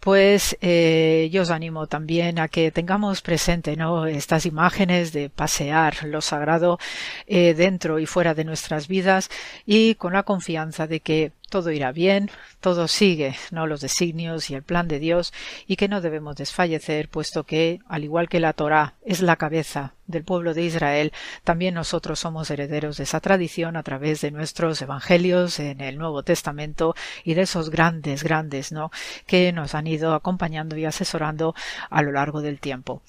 pues 0.00 0.56
eh, 0.60 1.28
yo 1.32 1.42
os 1.42 1.50
animo 1.50 1.86
también 1.86 2.38
a 2.38 2.48
que 2.48 2.70
tengamos 2.70 3.22
presente 3.22 3.76
¿no? 3.76 4.06
estas 4.06 4.46
imágenes 4.46 5.12
de 5.12 5.30
pasear 5.30 6.04
lo 6.04 6.20
sagrado 6.20 6.78
eh, 7.26 7.54
dentro 7.54 7.98
y 7.98 8.06
fuera 8.06 8.34
de 8.34 8.44
nuestras 8.44 8.88
vidas 8.88 9.30
y 9.64 9.94
con 9.94 10.12
la 10.12 10.24
confianza 10.24 10.86
de 10.86 11.00
que 11.00 11.32
todo 11.48 11.70
irá 11.70 11.92
bien, 11.92 12.30
todo 12.60 12.88
sigue, 12.88 13.36
¿no? 13.50 13.66
los 13.66 13.80
designios 13.80 14.50
y 14.50 14.54
el 14.54 14.62
plan 14.62 14.88
de 14.88 14.98
Dios, 14.98 15.32
y 15.66 15.76
que 15.76 15.88
no 15.88 16.00
debemos 16.00 16.36
desfallecer, 16.36 17.08
puesto 17.08 17.44
que, 17.44 17.80
al 17.88 18.04
igual 18.04 18.28
que 18.28 18.40
la 18.40 18.52
Torá 18.52 18.94
es 19.04 19.20
la 19.20 19.36
cabeza 19.36 19.94
del 20.06 20.24
pueblo 20.24 20.54
de 20.54 20.62
Israel, 20.62 21.12
también 21.44 21.74
nosotros 21.74 22.18
somos 22.18 22.50
herederos 22.50 22.96
de 22.96 23.04
esa 23.04 23.20
tradición 23.20 23.76
a 23.76 23.82
través 23.82 24.22
de 24.22 24.30
nuestros 24.30 24.80
evangelios 24.80 25.60
en 25.60 25.80
el 25.82 25.98
Nuevo 25.98 26.22
Testamento 26.22 26.94
y 27.24 27.34
de 27.34 27.42
esos 27.42 27.70
grandes, 27.70 28.24
grandes, 28.24 28.72
¿no? 28.72 28.90
que 29.26 29.52
nos 29.52 29.74
han 29.74 29.86
ido 29.86 30.14
acompañando 30.14 30.76
y 30.76 30.86
asesorando 30.86 31.54
a 31.90 32.02
lo 32.02 32.12
largo 32.12 32.40
del 32.40 32.58
tiempo. 32.58 33.02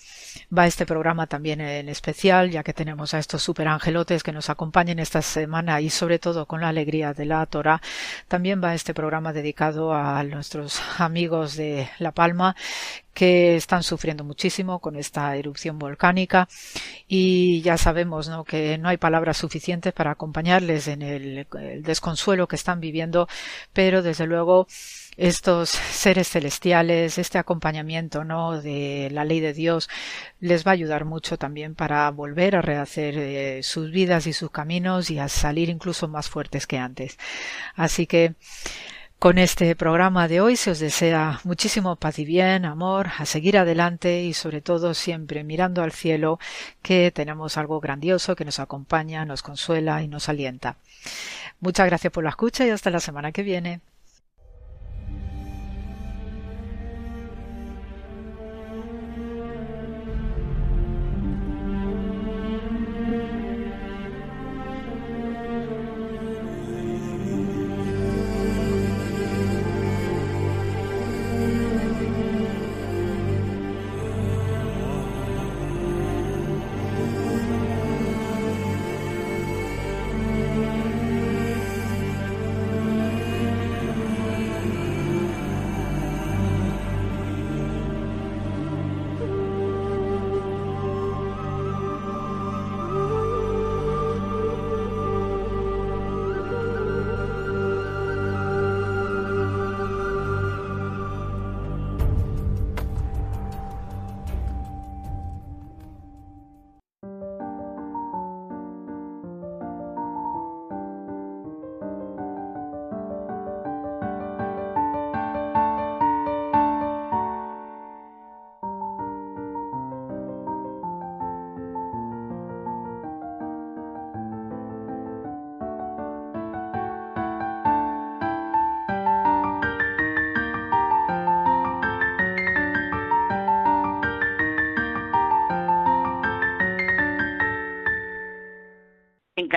Va 0.56 0.68
este 0.68 0.86
programa 0.86 1.28
también 1.28 1.62
en 1.62 1.88
especial, 1.90 2.52
ya 2.52 2.64
que 2.64 2.74
tenemos 2.74 3.14
a 3.14 3.20
estos 3.20 3.42
superangelotes 3.44 4.22
que 4.22 4.34
nos 4.34 4.50
acompañan 4.50 5.00
esta 5.00 5.22
semana 5.22 5.80
y 5.82 5.90
sobre 5.90 6.20
todo 6.20 6.46
con 6.46 6.62
la 6.62 6.68
alegría 6.68 7.14
de 7.14 7.26
la 7.26 7.46
Torah 7.46 7.82
también 8.30 8.62
va 8.64 8.76
este 8.76 8.94
programa 8.94 9.34
dedicado 9.34 9.94
a 9.94 10.24
nuestros 10.24 10.82
amigos 11.00 11.58
de 11.58 11.90
La 11.98 12.14
Palma 12.14 12.56
que 13.14 13.58
están 13.58 13.84
sufriendo 13.84 14.24
muchísimo 14.24 14.80
con 14.80 14.96
esta 14.96 15.36
erupción 15.36 15.78
volcánica 15.78 16.48
y 17.08 17.62
ya 17.62 17.78
sabemos 17.78 18.30
¿no? 18.30 18.46
que 18.46 18.78
no 18.78 18.88
hay 18.88 18.96
palabras 18.96 19.36
suficientes 19.36 19.92
para 19.92 20.12
acompañarles 20.12 20.88
en 20.88 21.02
el, 21.02 21.48
el 21.60 21.84
desconsuelo 21.84 22.48
que 22.48 22.56
están 22.56 22.80
viviendo, 22.80 23.28
pero 23.74 24.02
desde 24.02 24.26
luego 24.26 24.68
estos 25.20 25.70
seres 25.70 26.30
celestiales, 26.30 27.18
este 27.18 27.38
acompañamiento, 27.38 28.24
¿no? 28.24 28.62
de 28.62 29.10
la 29.12 29.26
ley 29.26 29.42
de 29.42 29.54
Dios, 29.54 29.90
les 30.40 30.66
va 30.66 30.72
a 30.72 30.74
ayudar 30.74 31.04
mucho 31.04 31.38
también 31.38 31.76
para 31.76 32.10
volver 32.10 32.56
a 32.56 32.62
rehacer 32.62 33.18
eh, 33.18 33.62
sus 33.62 33.92
vidas 33.92 34.28
y 34.28 34.34
sus 34.34 34.50
caminos 34.50 35.12
y 35.12 35.20
a 35.20 35.28
salir 35.28 35.68
incluso 35.68 36.08
más 36.08 36.30
fuertes 36.30 36.68
que 36.68 36.78
antes. 36.78 37.18
Así 37.76 38.08
que 38.08 38.36
con 39.20 39.38
este 39.38 39.76
programa 39.76 40.30
de 40.30 40.40
hoy 40.40 40.56
se 40.56 40.72
os 40.72 40.80
desea 40.80 41.42
muchísimo 41.44 41.98
paz 41.98 42.18
y 42.20 42.24
bien, 42.24 42.64
amor, 42.64 43.10
a 43.18 43.26
seguir 43.26 43.58
adelante 43.58 44.24
y 44.24 44.34
sobre 44.34 44.62
todo 44.62 44.94
siempre 44.94 45.44
mirando 45.44 45.84
al 45.84 45.92
cielo 45.92 46.40
que 46.82 47.12
tenemos 47.12 47.58
algo 47.58 47.82
grandioso 47.82 48.38
que 48.38 48.46
nos 48.46 48.60
acompaña, 48.60 49.26
nos 49.26 49.44
consuela 49.44 50.02
y 50.02 50.08
nos 50.08 50.30
alienta. 50.30 50.78
Muchas 51.60 51.88
gracias 51.88 52.14
por 52.14 52.24
la 52.24 52.30
escucha 52.30 52.66
y 52.66 52.70
hasta 52.70 52.90
la 52.90 53.02
semana 53.02 53.34
que 53.34 53.44
viene. 53.44 53.82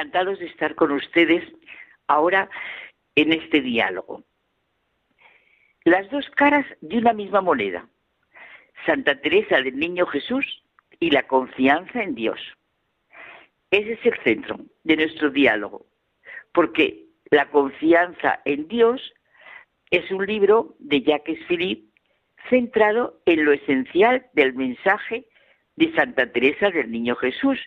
Encantados 0.03 0.41
de 0.41 0.47
estar 0.47 0.75
con 0.75 0.91
ustedes 0.91 1.45
ahora 2.09 2.51
en 3.15 3.33
este 3.33 3.61
diálogo. 3.61 4.25
Las 5.85 6.11
dos 6.11 6.29
caras 6.31 6.67
de 6.81 6.99
una 6.99 7.13
misma 7.13 7.41
moneda, 7.41 7.87
Santa 8.85 9.21
Teresa 9.21 9.61
del 9.61 9.79
Niño 9.79 10.07
Jesús 10.07 10.65
y 10.99 11.11
la 11.11 11.23
confianza 11.29 12.03
en 12.03 12.17
Dios. 12.17 12.41
Ese 13.71 13.93
es 13.93 14.05
el 14.05 14.19
centro 14.25 14.59
de 14.83 14.97
nuestro 14.97 15.31
diálogo, 15.31 15.87
porque 16.53 17.05
la 17.31 17.49
confianza 17.51 18.41
en 18.45 18.67
Dios 18.67 19.15
es 19.91 20.11
un 20.11 20.27
libro 20.27 20.75
de 20.81 21.03
Jacques 21.03 21.39
Philippe 21.47 21.87
centrado 22.51 23.21
en 23.25 23.45
lo 23.45 23.53
esencial 23.53 24.27
del 24.33 24.55
mensaje 24.55 25.27
de 25.77 25.95
Santa 25.95 26.33
Teresa 26.33 26.71
del 26.71 26.91
Niño 26.91 27.15
Jesús, 27.15 27.61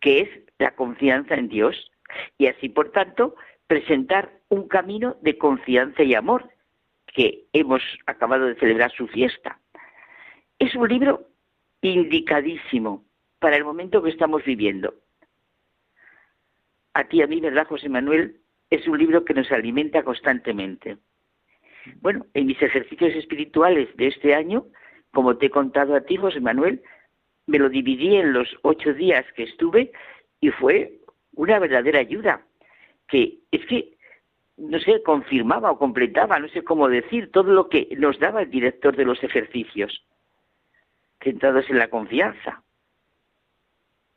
que 0.00 0.20
es 0.20 0.41
la 0.62 0.74
confianza 0.74 1.34
en 1.34 1.48
Dios 1.48 1.90
y 2.38 2.46
así, 2.46 2.68
por 2.68 2.90
tanto, 2.90 3.34
presentar 3.66 4.30
un 4.48 4.68
camino 4.68 5.16
de 5.22 5.38
confianza 5.38 6.02
y 6.02 6.14
amor, 6.14 6.48
que 7.06 7.44
hemos 7.52 7.82
acabado 8.06 8.46
de 8.46 8.54
celebrar 8.54 8.90
su 8.92 9.06
fiesta. 9.06 9.58
Es 10.58 10.74
un 10.74 10.88
libro 10.88 11.26
indicadísimo 11.82 13.04
para 13.38 13.56
el 13.56 13.64
momento 13.64 14.02
que 14.02 14.10
estamos 14.10 14.44
viviendo. 14.44 14.94
A 16.94 17.04
ti 17.04 17.22
a 17.22 17.26
mí, 17.26 17.40
¿verdad, 17.40 17.66
José 17.66 17.88
Manuel? 17.88 18.36
Es 18.70 18.86
un 18.86 18.98
libro 18.98 19.24
que 19.24 19.34
nos 19.34 19.50
alimenta 19.50 20.02
constantemente. 20.02 20.98
Bueno, 22.00 22.26
en 22.34 22.46
mis 22.46 22.62
ejercicios 22.62 23.14
espirituales 23.14 23.94
de 23.96 24.08
este 24.08 24.34
año, 24.34 24.66
como 25.12 25.36
te 25.36 25.46
he 25.46 25.50
contado 25.50 25.94
a 25.94 26.02
ti, 26.02 26.16
José 26.16 26.40
Manuel, 26.40 26.82
me 27.46 27.58
lo 27.58 27.68
dividí 27.68 28.16
en 28.16 28.32
los 28.32 28.48
ocho 28.62 28.94
días 28.94 29.24
que 29.34 29.42
estuve 29.42 29.92
y 30.42 30.50
fue 30.50 30.98
una 31.34 31.58
verdadera 31.60 32.00
ayuda, 32.00 32.44
que 33.08 33.38
es 33.52 33.64
que, 33.66 33.96
no 34.56 34.78
sé, 34.80 35.02
confirmaba 35.02 35.70
o 35.70 35.78
completaba, 35.78 36.38
no 36.40 36.48
sé 36.48 36.64
cómo 36.64 36.88
decir, 36.88 37.30
todo 37.30 37.52
lo 37.52 37.68
que 37.68 37.88
nos 37.96 38.18
daba 38.18 38.42
el 38.42 38.50
director 38.50 38.96
de 38.96 39.04
los 39.04 39.22
ejercicios, 39.22 40.04
centrados 41.22 41.70
en 41.70 41.78
la 41.78 41.88
confianza. 41.88 42.64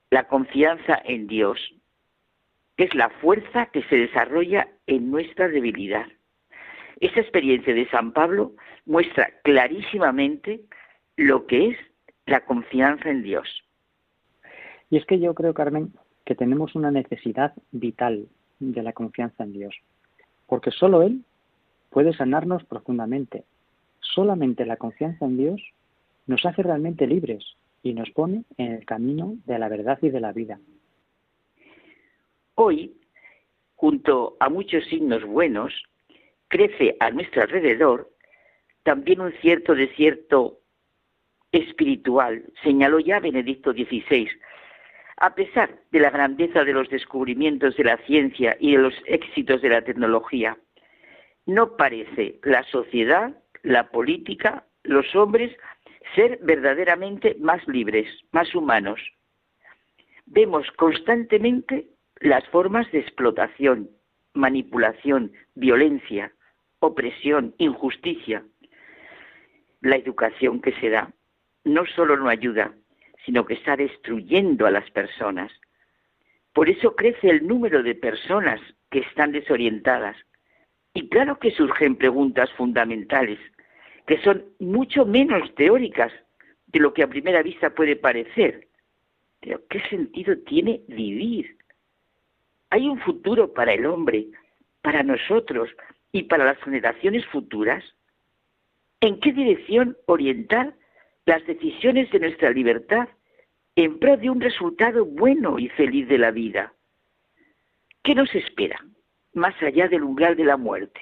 La 0.09 0.27
confianza 0.27 0.99
en 1.05 1.27
Dios, 1.27 1.59
que 2.75 2.85
es 2.85 2.95
la 2.95 3.09
fuerza 3.09 3.67
que 3.67 3.83
se 3.83 3.95
desarrolla 3.95 4.67
en 4.87 5.11
nuestra 5.11 5.47
debilidad. 5.47 6.07
Esta 7.01 7.21
experiencia 7.21 7.75
de 7.75 7.87
San 7.89 8.13
Pablo 8.13 8.53
muestra 8.85 9.29
clarísimamente 9.43 10.61
lo 11.17 11.45
que 11.45 11.69
es 11.69 11.77
la 12.25 12.43
confianza 12.45 13.11
en 13.11 13.21
Dios. 13.21 13.47
Y 14.89 14.97
es 14.97 15.05
que 15.05 15.19
yo 15.19 15.35
creo, 15.35 15.53
Carmen, 15.53 15.93
que 16.25 16.35
tenemos 16.35 16.75
una 16.75 16.91
necesidad 16.91 17.53
vital 17.71 18.27
de 18.59 18.83
la 18.83 18.93
confianza 18.93 19.43
en 19.43 19.53
Dios, 19.53 19.75
porque 20.47 20.71
solo 20.71 21.03
Él 21.03 21.23
puede 21.89 22.13
sanarnos 22.13 22.63
profundamente. 22.65 23.43
Solamente 23.99 24.65
la 24.65 24.77
confianza 24.77 25.25
en 25.25 25.37
Dios 25.37 25.61
nos 26.27 26.45
hace 26.45 26.63
realmente 26.63 27.07
libres 27.07 27.43
y 27.83 27.93
nos 27.93 28.09
pone 28.09 28.43
en 28.57 28.73
el 28.73 28.85
camino 28.85 29.35
de 29.45 29.59
la 29.59 29.69
verdad 29.69 29.99
y 30.01 30.09
de 30.09 30.19
la 30.19 30.31
vida. 30.31 30.59
Hoy, 32.55 32.95
junto 33.75 34.35
a 34.39 34.49
muchos 34.49 34.85
signos 34.85 35.23
buenos, 35.23 35.73
crece 36.47 36.95
a 36.99 37.11
nuestro 37.11 37.43
alrededor 37.43 38.09
también 38.83 39.19
un 39.19 39.33
cierto 39.41 39.75
desierto 39.75 40.59
espiritual, 41.51 42.45
señaló 42.63 42.99
ya 42.99 43.19
Benedicto 43.19 43.73
XVI. 43.73 44.29
A 45.17 45.33
pesar 45.33 45.79
de 45.91 45.99
la 45.99 46.09
grandeza 46.09 46.63
de 46.63 46.73
los 46.73 46.89
descubrimientos 46.89 47.77
de 47.77 47.85
la 47.85 47.97
ciencia 47.99 48.57
y 48.59 48.73
de 48.73 48.81
los 48.81 48.93
éxitos 49.05 49.61
de 49.61 49.69
la 49.69 49.81
tecnología, 49.81 50.57
no 51.45 51.77
parece 51.77 52.39
la 52.43 52.63
sociedad, 52.63 53.33
la 53.63 53.89
política, 53.91 54.65
los 54.83 55.15
hombres 55.15 55.55
ser 56.15 56.39
verdaderamente 56.41 57.35
más 57.39 57.65
libres, 57.67 58.07
más 58.31 58.53
humanos. 58.53 58.99
Vemos 60.25 60.69
constantemente 60.71 61.87
las 62.19 62.45
formas 62.49 62.91
de 62.91 62.99
explotación, 62.99 63.89
manipulación, 64.33 65.31
violencia, 65.55 66.31
opresión, 66.79 67.55
injusticia. 67.57 68.43
La 69.81 69.95
educación 69.95 70.61
que 70.61 70.73
se 70.73 70.89
da 70.89 71.11
no 71.63 71.85
solo 71.85 72.17
no 72.17 72.27
ayuda, 72.27 72.73
sino 73.25 73.45
que 73.45 73.55
está 73.55 73.75
destruyendo 73.75 74.65
a 74.65 74.71
las 74.71 74.89
personas. 74.91 75.51
Por 76.53 76.69
eso 76.69 76.95
crece 76.95 77.29
el 77.29 77.47
número 77.47 77.83
de 77.83 77.95
personas 77.95 78.61
que 78.89 78.99
están 78.99 79.31
desorientadas. 79.31 80.15
Y 80.93 81.09
claro 81.09 81.39
que 81.39 81.51
surgen 81.51 81.95
preguntas 81.95 82.49
fundamentales, 82.53 83.39
que 84.07 84.21
son 84.21 84.45
mucho 84.59 85.05
menos 85.05 85.53
teóricas 85.55 86.13
de 86.67 86.79
lo 86.79 86.93
que 86.93 87.03
a 87.03 87.09
primera 87.09 87.41
vista 87.41 87.71
puede 87.71 87.95
parecer. 87.95 88.67
Pero 89.41 89.61
¿qué 89.67 89.81
sentido 89.89 90.37
tiene 90.39 90.81
vivir? 90.87 91.57
¿Hay 92.69 92.87
un 92.87 92.99
futuro 92.99 93.53
para 93.53 93.73
el 93.73 93.85
hombre, 93.85 94.27
para 94.81 95.03
nosotros 95.03 95.69
y 96.11 96.23
para 96.23 96.45
las 96.45 96.57
generaciones 96.59 97.25
futuras? 97.27 97.83
¿En 99.01 99.19
qué 99.19 99.33
dirección 99.33 99.97
orientar 100.05 100.73
las 101.25 101.45
decisiones 101.45 102.11
de 102.11 102.19
nuestra 102.19 102.51
libertad 102.51 103.07
en 103.75 103.99
pro 103.99 104.17
de 104.17 104.29
un 104.29 104.39
resultado 104.39 105.05
bueno 105.05 105.59
y 105.59 105.69
feliz 105.69 106.07
de 106.07 106.17
la 106.17 106.31
vida? 106.31 106.73
¿Qué 108.03 108.15
nos 108.15 108.33
espera 108.35 108.79
más 109.33 109.55
allá 109.61 109.87
del 109.87 110.03
umbral 110.03 110.35
de 110.35 110.45
la 110.45 110.57
muerte? 110.57 111.01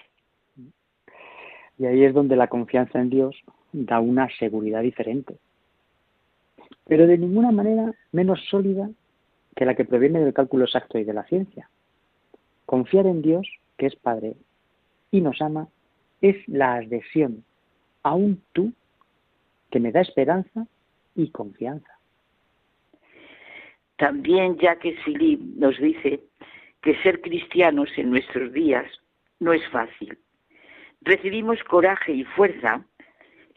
Y 1.78 1.86
ahí 1.86 2.04
es 2.04 2.14
donde 2.14 2.36
la 2.36 2.48
confianza 2.48 3.00
en 3.00 3.10
Dios 3.10 3.36
da 3.74 4.00
una 4.00 4.30
seguridad 4.38 4.82
diferente, 4.82 5.36
pero 6.86 7.08
de 7.08 7.18
ninguna 7.18 7.52
manera 7.52 7.94
menos 8.12 8.40
sólida 8.50 8.90
que 9.56 9.66
la 9.66 9.76
que 9.76 9.86
proviene 9.86 10.20
del 10.20 10.34
cálculo 10.34 10.66
exacto 10.66 10.98
y 10.98 11.04
de 11.04 11.14
la 11.14 11.24
ciencia. 11.26 11.70
Confiar 12.66 13.08
en 13.08 13.22
Dios, 13.22 13.48
que 13.78 13.88
es 13.88 13.96
Padre 13.96 14.36
y 15.12 15.22
nos 15.22 15.42
ama, 15.42 15.68
es 16.22 16.38
la 16.48 16.76
adhesión 16.76 17.44
a 18.04 18.16
un 18.16 18.42
tú 18.54 18.72
que 19.74 19.80
me 19.80 19.92
da 19.92 20.02
esperanza 20.02 20.68
y 21.16 21.32
confianza. 21.32 21.98
También 23.96 24.56
Jacques 24.60 25.00
Philippe 25.04 25.44
nos 25.58 25.76
dice 25.80 26.20
que 26.84 26.96
ser 27.02 27.22
cristianos 27.22 27.90
en 27.98 28.12
nuestros 28.12 28.54
días 28.54 28.86
no 29.40 29.52
es 29.52 29.68
fácil. 29.70 30.20
Recibimos 31.02 31.64
coraje 31.64 32.14
y 32.14 32.24
fuerza 32.24 32.86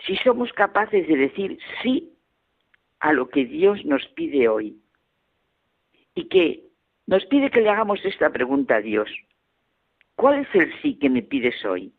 si 0.07 0.17
somos 0.17 0.51
capaces 0.55 1.07
de 1.07 1.17
decir 1.19 1.59
sí 1.83 2.15
a 3.01 3.13
lo 3.13 3.29
que 3.29 3.45
Dios 3.45 3.85
nos 3.85 4.07
pide 4.15 4.49
hoy 4.49 4.81
y 6.15 6.29
que 6.29 6.65
nos 7.07 7.27
pide 7.27 7.51
que 7.51 7.61
le 7.61 7.69
hagamos 7.69 8.03
esta 8.07 8.31
pregunta 8.31 8.77
a 8.77 8.81
Dios. 8.81 9.11
¿Cuál 10.15 10.47
es 10.47 10.55
el 10.55 10.73
sí 10.81 10.99
que 10.99 11.11
me 11.11 11.21
pides 11.21 11.63
hoy? 11.67 11.93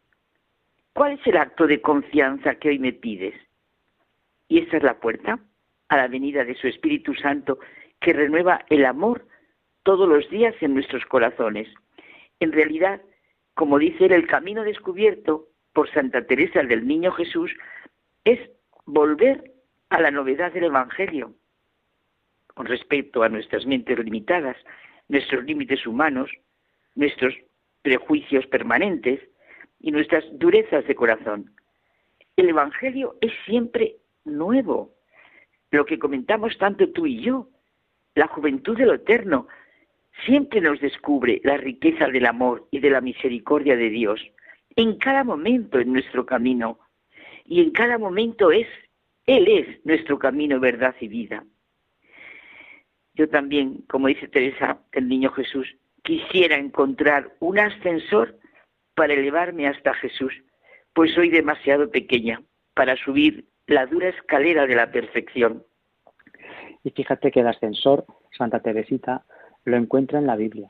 ¿Cuál 0.94 1.19
es 1.19 1.27
el 1.27 1.38
acto 1.38 1.68
de 1.68 1.81
confianza 1.81 2.56
que 2.56 2.69
hoy 2.69 2.80
me 2.80 2.94
pides? 2.94 3.47
Y 4.48 4.60
esta 4.60 4.78
es 4.78 4.84
la 4.84 4.99
puerta 4.99 5.40
a 5.90 5.98
la 5.98 6.07
venida 6.07 6.44
de 6.44 6.56
su 6.56 6.68
Espíritu 6.68 7.14
Santo 7.15 7.60
que 7.99 8.14
renueva 8.14 8.65
el 8.69 8.86
amor 8.86 9.26
todos 9.84 10.07
los 10.07 10.30
días 10.30 10.56
en 10.61 10.74
nuestros 10.74 11.06
corazones. 11.06 11.68
En 12.40 12.52
realidad, 12.52 13.02
como 13.53 13.80
dice 13.80 14.06
él, 14.06 14.11
el 14.11 14.28
camino 14.28 14.64
descubierto 14.64 15.48
por 15.74 15.90
Santa 15.91 16.26
Teresa 16.26 16.64
del 16.64 16.88
Niño 16.88 17.11
Jesús 17.11 17.52
es 18.26 18.40
volver 18.86 19.52
a 19.90 20.02
la 20.02 20.11
novedad 20.11 20.52
del 20.52 20.65
Evangelio 20.65 21.34
con 22.53 22.65
respecto 22.65 23.24
a 23.24 23.30
nuestras 23.30 23.65
mentes 23.65 23.99
limitadas, 23.99 24.57
nuestros 25.07 25.45
límites 25.45 25.86
humanos, 25.86 26.30
nuestros 26.95 27.36
prejuicios 27.84 28.48
permanentes 28.48 29.19
y 29.80 29.91
nuestras 29.91 30.26
durezas 30.34 30.86
de 30.88 30.95
corazón. 30.95 31.52
El 32.36 32.49
Evangelio 32.49 33.15
es 33.22 33.32
siempre 33.45 33.98
nuevo, 34.28 34.95
lo 35.72 35.86
que 35.86 35.99
comentamos 35.99 36.58
tanto 36.58 36.90
tú 36.91 37.06
y 37.06 37.22
yo, 37.22 37.49
la 38.16 38.28
juventud 38.28 38.78
de 38.78 38.86
lo 38.86 38.94
eterno, 38.94 39.48
siempre 40.26 40.62
nos 40.62 40.80
descubre 40.80 41.41
la 41.44 41.58
riqueza 41.58 42.08
del 42.08 42.26
amor 42.26 42.68
y 42.72 42.80
de 42.80 42.90
la 42.90 43.02
misericordia 43.02 43.76
de 43.76 43.90
Dios 43.90 44.20
en 44.76 44.98
cada 44.98 45.24
momento 45.24 45.80
en 45.80 45.91
nuestro 45.91 46.26
camino. 46.26 46.80
Y 47.45 47.62
en 47.62 47.72
cada 47.72 47.98
momento 47.98 48.52
es, 48.52 48.68
Él 49.26 49.48
es 49.48 49.86
nuestro 49.86 50.20
camino, 50.20 50.60
verdad 50.60 50.95
y 50.99 51.08
vida. 51.08 51.45
Yo 53.14 53.28
también, 53.30 53.84
como 53.90 54.08
dice 54.08 54.28
Teresa, 54.28 54.80
el 54.91 55.08
niño 55.08 55.32
Jesús, 55.32 55.76
quisiera 56.04 56.58
encontrar 56.58 57.36
un 57.40 57.60
ascensor 57.60 58.38
para 58.94 59.14
elevarme 59.14 59.68
hasta 59.68 59.94
Jesús, 59.95 60.34
pues 60.94 61.14
soy 61.14 61.30
demasiado 61.30 61.90
pequeña 61.90 62.41
para 62.74 62.95
subir 62.95 63.45
la 63.68 63.85
dura 63.85 64.10
escalera 64.10 64.65
de 64.65 64.76
la 64.76 64.91
perfección. 64.91 65.64
Y 66.84 66.91
fíjate 66.91 67.31
que 67.31 67.41
el 67.41 67.48
ascensor, 67.48 68.06
Santa 68.38 68.61
Teresita, 68.61 69.23
lo 69.65 69.77
encuentra 69.77 70.19
en 70.19 70.27
la 70.27 70.38
Biblia. 70.38 70.69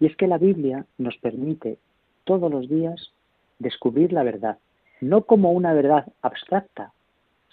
Y 0.00 0.06
es 0.06 0.16
que 0.16 0.26
la 0.26 0.38
Biblia 0.38 0.86
nos 0.98 1.16
permite 1.18 1.78
todos 2.24 2.50
los 2.50 2.68
días 2.68 3.12
descubrir 3.58 4.12
la 4.12 4.22
verdad, 4.22 4.58
no 5.00 5.22
como 5.22 5.52
una 5.52 5.72
verdad 5.72 6.12
abstracta, 6.22 6.92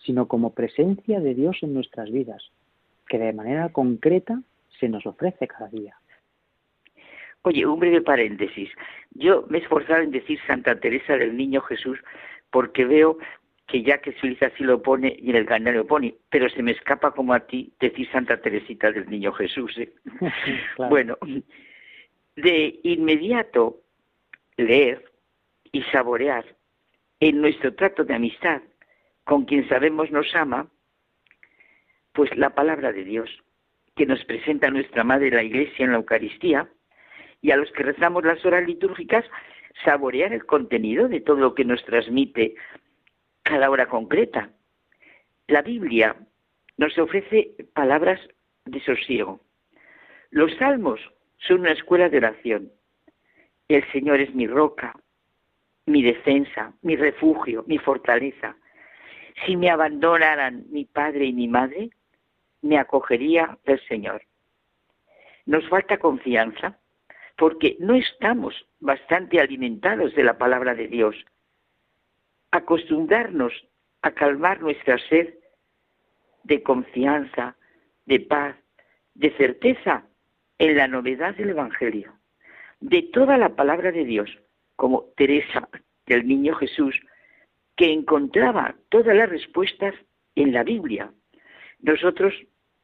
sino 0.03 0.27
como 0.27 0.53
presencia 0.53 1.19
de 1.19 1.33
Dios 1.33 1.57
en 1.61 1.73
nuestras 1.73 2.11
vidas, 2.11 2.51
que 3.07 3.17
de 3.17 3.33
manera 3.33 3.69
concreta 3.69 4.41
se 4.79 4.89
nos 4.89 5.05
ofrece 5.05 5.47
cada 5.47 5.69
día. 5.69 5.95
Oye, 7.43 7.65
un 7.65 7.79
breve 7.79 8.01
paréntesis. 8.01 8.69
Yo 9.11 9.45
me 9.49 9.59
he 9.59 9.61
esforzado 9.61 10.01
en 10.01 10.11
decir 10.11 10.39
Santa 10.47 10.79
Teresa 10.79 11.13
del 11.13 11.37
Niño 11.37 11.61
Jesús 11.61 11.99
porque 12.49 12.85
veo 12.85 13.17
que 13.67 13.81
ya 13.81 13.97
que 13.99 14.13
Suiza 14.13 14.47
así 14.47 14.63
lo 14.63 14.81
pone 14.81 15.15
y 15.19 15.31
en 15.31 15.37
el 15.37 15.45
canal 15.45 15.75
lo 15.75 15.87
pone, 15.87 16.15
pero 16.29 16.49
se 16.49 16.61
me 16.61 16.71
escapa 16.71 17.11
como 17.11 17.33
a 17.33 17.41
ti 17.41 17.73
decir 17.79 18.09
Santa 18.11 18.37
Teresita 18.37 18.91
del 18.91 19.09
Niño 19.09 19.31
Jesús. 19.33 19.77
¿eh? 19.77 19.93
Bueno, 20.89 21.17
de 22.35 22.79
inmediato 22.83 23.81
leer 24.57 25.03
y 25.71 25.81
saborear 25.83 26.45
en 27.19 27.41
nuestro 27.41 27.73
trato 27.73 28.03
de 28.03 28.13
amistad 28.13 28.61
con 29.23 29.45
quien 29.45 29.67
sabemos 29.67 30.11
nos 30.11 30.33
ama, 30.35 30.67
pues 32.13 32.35
la 32.37 32.51
palabra 32.51 32.91
de 32.91 33.03
Dios 33.03 33.29
que 33.95 34.05
nos 34.05 34.23
presenta 34.25 34.69
nuestra 34.69 35.03
Madre 35.03 35.31
la 35.31 35.43
Iglesia 35.43 35.85
en 35.85 35.91
la 35.91 35.97
Eucaristía 35.97 36.69
y 37.41 37.51
a 37.51 37.57
los 37.57 37.71
que 37.71 37.83
rezamos 37.83 38.23
las 38.23 38.45
horas 38.45 38.65
litúrgicas 38.65 39.25
saborear 39.83 40.33
el 40.33 40.45
contenido 40.45 41.07
de 41.07 41.21
todo 41.21 41.37
lo 41.37 41.55
que 41.55 41.65
nos 41.65 41.83
transmite 41.85 42.55
cada 43.45 43.69
hora 43.69 43.85
concreta. 43.85 44.49
La 45.47 45.61
Biblia 45.61 46.15
nos 46.77 46.97
ofrece 46.97 47.55
palabras 47.73 48.19
de 48.65 48.81
sosiego. 48.81 49.39
Los 50.31 50.51
salmos 50.57 50.99
son 51.37 51.61
una 51.61 51.71
escuela 51.71 52.09
de 52.09 52.17
oración. 52.17 52.71
El 53.67 53.89
Señor 53.91 54.19
es 54.19 54.33
mi 54.33 54.47
roca, 54.47 54.95
mi 55.85 56.01
defensa, 56.01 56.73
mi 56.81 56.95
refugio, 56.95 57.63
mi 57.67 57.77
fortaleza. 57.77 58.57
Si 59.45 59.55
me 59.55 59.69
abandonaran 59.69 60.65
mi 60.71 60.85
padre 60.85 61.25
y 61.25 61.33
mi 61.33 61.47
madre, 61.47 61.91
me 62.63 62.79
acogería 62.79 63.59
el 63.65 63.79
Señor. 63.87 64.23
Nos 65.45 65.67
falta 65.69 65.99
confianza 65.99 66.79
porque 67.37 67.75
no 67.79 67.93
estamos 67.93 68.65
bastante 68.79 69.39
alimentados 69.39 70.15
de 70.15 70.23
la 70.23 70.37
palabra 70.39 70.73
de 70.73 70.87
Dios 70.87 71.15
acostumbrarnos 72.55 73.53
a 74.01 74.11
calmar 74.11 74.61
nuestra 74.61 74.97
sed 75.09 75.33
de 76.43 76.61
confianza, 76.63 77.55
de 78.05 78.19
paz, 78.19 78.55
de 79.13 79.31
certeza 79.35 80.05
en 80.59 80.77
la 80.77 80.87
novedad 80.87 81.35
del 81.35 81.49
Evangelio, 81.49 82.13
de 82.79 83.01
toda 83.01 83.37
la 83.37 83.49
palabra 83.49 83.91
de 83.91 84.05
Dios, 84.05 84.29
como 84.75 85.05
Teresa 85.17 85.67
del 86.05 86.27
Niño 86.27 86.55
Jesús, 86.55 86.95
que 87.75 87.91
encontraba 87.91 88.75
todas 88.89 89.15
las 89.15 89.29
respuestas 89.29 89.93
en 90.35 90.53
la 90.53 90.63
Biblia. 90.63 91.11
Nosotros 91.79 92.33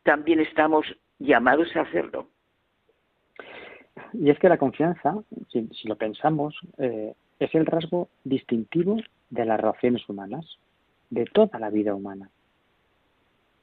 también 0.04 0.40
estamos 0.40 0.86
llamados 1.20 1.76
a 1.76 1.82
hacerlo. 1.82 2.30
Y 4.14 4.30
es 4.30 4.40
que 4.40 4.50
la 4.50 4.58
confianza, 4.58 5.16
si, 5.50 5.88
lo 5.88 5.96
pensamos, 5.96 6.60
eh, 6.78 7.14
es 7.40 7.56
el 7.56 7.66
rasgo 7.66 8.10
distintivo 8.24 8.98
de 9.32 9.46
las 9.46 9.60
relaciones 9.60 10.08
humanas, 10.08 10.46
de 11.10 11.26
toda 11.26 11.58
la 11.58 11.70
vida 11.70 11.96
humana. 11.96 12.30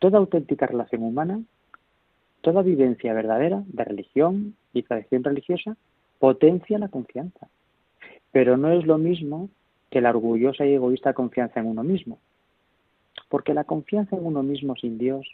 Toda 0.00 0.18
auténtica 0.18 0.66
relación 0.66 1.02
humana, 1.02 1.40
toda 2.40 2.62
vivencia 2.62 3.14
verdadera 3.14 3.62
de 3.66 3.84
religión 3.84 4.56
y 4.72 4.82
tradición 4.82 5.22
religiosa 5.22 5.76
potencia 6.18 6.78
la 6.78 6.88
confianza. 6.88 7.48
Pero 8.32 8.56
no 8.56 8.72
es 8.72 8.86
lo 8.86 8.98
mismo 8.98 9.48
que 9.90 10.00
la 10.00 10.10
orgullosa 10.10 10.66
y 10.66 10.74
egoísta 10.74 11.14
confianza 11.14 11.60
en 11.60 11.66
uno 11.66 11.82
mismo. 11.82 12.18
Porque 13.28 13.54
la 13.54 13.64
confianza 13.64 14.16
en 14.16 14.26
uno 14.26 14.42
mismo 14.42 14.76
sin 14.76 14.98
Dios 14.98 15.26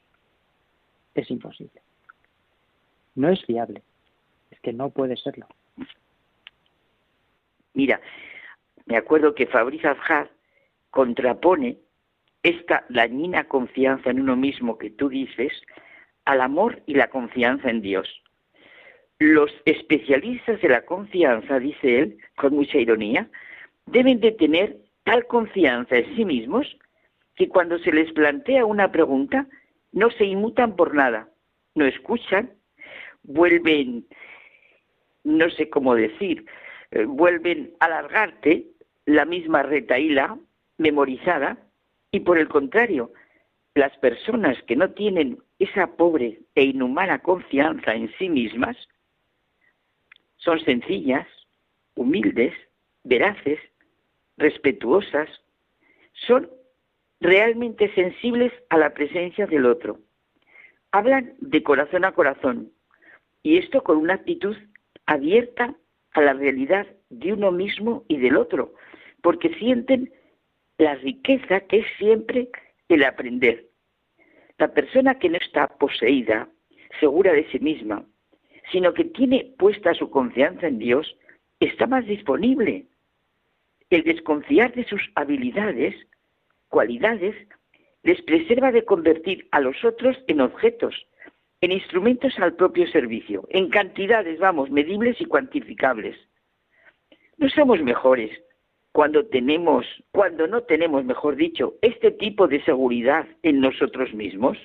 es 1.14 1.30
imposible. 1.30 1.80
No 3.14 3.28
es 3.28 3.44
fiable. 3.44 3.82
Es 4.50 4.60
que 4.60 4.72
no 4.72 4.90
puede 4.90 5.16
serlo. 5.16 5.46
Mira, 7.74 8.00
me 8.86 8.96
acuerdo 8.96 9.34
que 9.34 9.46
Fabriz 9.46 9.84
Azhar 9.84 10.30
contrapone 10.90 11.78
esta 12.42 12.84
dañina 12.88 13.44
confianza 13.44 14.10
en 14.10 14.20
uno 14.20 14.36
mismo 14.36 14.78
que 14.78 14.90
tú 14.90 15.08
dices 15.08 15.52
al 16.24 16.40
amor 16.40 16.82
y 16.86 16.94
la 16.94 17.08
confianza 17.08 17.70
en 17.70 17.80
Dios. 17.80 18.22
Los 19.18 19.50
especialistas 19.64 20.60
de 20.60 20.68
la 20.68 20.84
confianza, 20.84 21.58
dice 21.58 22.00
él, 22.00 22.18
con 22.36 22.54
mucha 22.54 22.78
ironía, 22.78 23.28
deben 23.86 24.20
de 24.20 24.32
tener 24.32 24.78
tal 25.04 25.26
confianza 25.26 25.96
en 25.96 26.16
sí 26.16 26.24
mismos 26.24 26.76
que 27.36 27.48
cuando 27.48 27.78
se 27.78 27.92
les 27.92 28.12
plantea 28.12 28.64
una 28.64 28.92
pregunta 28.92 29.46
no 29.92 30.10
se 30.10 30.24
inmutan 30.24 30.76
por 30.76 30.94
nada, 30.94 31.28
no 31.74 31.86
escuchan, 31.86 32.52
vuelven, 33.22 34.06
no 35.22 35.48
sé 35.50 35.70
cómo 35.70 35.94
decir, 35.94 36.44
eh, 36.90 37.04
vuelven 37.04 37.72
a 37.80 37.86
alargarte 37.86 38.66
la 39.06 39.24
misma 39.24 39.62
retaíla 39.62 40.38
memorizada 40.78 41.58
y 42.10 42.20
por 42.20 42.38
el 42.38 42.48
contrario, 42.48 43.12
las 43.74 43.96
personas 43.98 44.56
que 44.64 44.76
no 44.76 44.90
tienen 44.90 45.38
esa 45.58 45.96
pobre 45.96 46.40
e 46.54 46.64
inhumana 46.64 47.20
confianza 47.20 47.94
en 47.94 48.12
sí 48.18 48.28
mismas 48.28 48.76
son 50.36 50.60
sencillas, 50.60 51.26
humildes, 51.96 52.54
veraces, 53.02 53.58
respetuosas, 54.36 55.28
son 56.26 56.50
realmente 57.20 57.92
sensibles 57.94 58.52
a 58.68 58.78
la 58.78 58.94
presencia 58.94 59.46
del 59.46 59.66
otro. 59.66 59.98
Hablan 60.92 61.34
de 61.40 61.62
corazón 61.62 62.04
a 62.04 62.12
corazón 62.12 62.72
y 63.42 63.58
esto 63.58 63.82
con 63.82 63.96
una 63.96 64.14
actitud 64.14 64.56
abierta 65.06 65.74
a 66.12 66.20
la 66.20 66.32
realidad 66.32 66.86
de 67.10 67.32
uno 67.32 67.50
mismo 67.50 68.04
y 68.08 68.18
del 68.18 68.36
otro, 68.36 68.74
porque 69.24 69.54
sienten 69.54 70.12
la 70.76 70.96
riqueza 70.96 71.60
que 71.60 71.78
es 71.78 71.86
siempre 71.96 72.50
el 72.90 73.02
aprender. 73.04 73.64
La 74.58 74.68
persona 74.68 75.18
que 75.18 75.30
no 75.30 75.38
está 75.38 75.66
poseída, 75.66 76.46
segura 77.00 77.32
de 77.32 77.50
sí 77.50 77.58
misma, 77.58 78.04
sino 78.70 78.92
que 78.92 79.04
tiene 79.04 79.54
puesta 79.58 79.94
su 79.94 80.10
confianza 80.10 80.66
en 80.66 80.78
Dios, 80.78 81.16
está 81.58 81.86
más 81.86 82.04
disponible. 82.04 82.84
El 83.88 84.04
desconfiar 84.04 84.74
de 84.74 84.84
sus 84.84 85.00
habilidades, 85.14 85.94
cualidades, 86.68 87.34
les 88.02 88.20
preserva 88.20 88.72
de 88.72 88.84
convertir 88.84 89.48
a 89.52 89.60
los 89.60 89.82
otros 89.86 90.18
en 90.26 90.42
objetos, 90.42 91.06
en 91.62 91.72
instrumentos 91.72 92.38
al 92.38 92.56
propio 92.56 92.86
servicio, 92.88 93.46
en 93.48 93.70
cantidades, 93.70 94.38
vamos, 94.38 94.70
medibles 94.70 95.18
y 95.18 95.24
cuantificables. 95.24 96.14
No 97.38 97.48
somos 97.48 97.80
mejores 97.80 98.30
cuando 98.94 99.26
tenemos, 99.26 99.84
cuando 100.12 100.46
no 100.46 100.62
tenemos, 100.62 101.04
mejor 101.04 101.34
dicho, 101.34 101.74
este 101.82 102.12
tipo 102.12 102.46
de 102.46 102.62
seguridad 102.62 103.26
en 103.42 103.60
nosotros 103.60 104.14
mismos. 104.14 104.56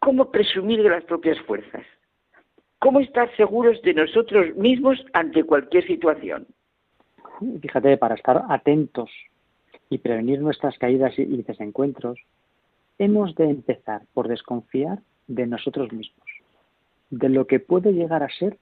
¿Cómo 0.00 0.32
presumir 0.32 0.82
de 0.82 0.88
las 0.88 1.04
propias 1.04 1.38
fuerzas? 1.42 1.86
¿Cómo 2.80 2.98
estar 2.98 3.30
seguros 3.36 3.80
de 3.82 3.94
nosotros 3.94 4.56
mismos 4.56 4.98
ante 5.12 5.44
cualquier 5.44 5.86
situación? 5.86 6.48
Fíjate, 7.62 7.96
para 7.96 8.16
estar 8.16 8.42
atentos 8.48 9.08
y 9.90 9.98
prevenir 9.98 10.40
nuestras 10.40 10.76
caídas 10.78 11.16
y 11.16 11.42
desencuentros, 11.44 12.18
hemos 12.98 13.36
de 13.36 13.50
empezar 13.50 14.02
por 14.14 14.26
desconfiar 14.26 14.98
de 15.28 15.46
nosotros 15.46 15.92
mismos, 15.92 16.26
de 17.10 17.28
lo 17.28 17.46
que 17.46 17.60
puede 17.60 17.92
llegar 17.92 18.24
a 18.24 18.30
ser 18.30 18.58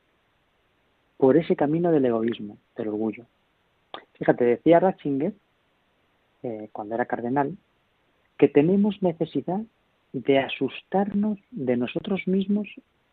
por 1.23 1.37
ese 1.37 1.55
camino 1.55 1.93
del 1.93 2.05
egoísmo, 2.05 2.59
del 2.77 2.89
orgullo. 2.89 3.27
Fíjate, 4.15 4.45
decía 4.45 4.81
Ratzinger, 4.81 5.33
eh, 6.43 6.69
cuando 6.73 6.97
era 6.97 7.07
cardenal, 7.07 7.57
que 8.39 8.49
tenemos 8.49 9.01
necesidad 9.05 9.61
de 10.13 10.41
asustarnos 10.41 11.39
de 11.53 11.77
nosotros 11.77 12.27
mismos 12.27 12.67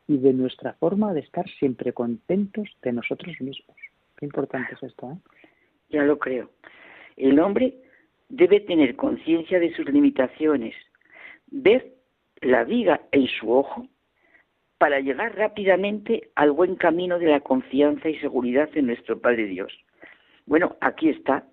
y 0.08 0.18
de 0.18 0.34
nuestra 0.34 0.74
forma 0.74 1.14
de 1.14 1.20
estar 1.20 1.48
siempre 1.60 1.94
contentos 1.94 2.68
de 2.82 2.94
nosotros 2.94 3.40
mismos. 3.42 3.78
Qué 4.18 4.26
importante 4.26 4.74
es 4.74 4.82
esto, 4.82 5.12
¿eh? 5.12 5.18
Ya 5.92 6.02
lo 6.02 6.18
creo. 6.18 6.50
El 7.16 7.40
hombre 7.40 7.76
debe 8.28 8.60
tener 8.62 8.96
conciencia 8.96 9.60
de 9.60 9.72
sus 9.76 9.86
limitaciones, 9.86 10.74
ver 11.52 11.94
la 12.42 12.64
viga 12.64 13.02
en 13.12 13.28
su 13.28 13.54
ojo 13.54 13.86
para 14.80 15.02
llegar 15.02 15.36
rápidamente 15.36 16.32
al 16.36 16.52
buen 16.52 16.76
camino 16.76 17.20
de 17.20 17.28
la 17.28 17.42
confianza 17.42 18.10
y 18.10 18.18
seguridad 18.20 18.70
en 18.74 18.88
nuestro 18.88 19.20
Padre 19.20 19.46
Dios. 19.46 19.78
Bueno, 20.46 20.78
aquí 20.80 21.10
está 21.10 21.46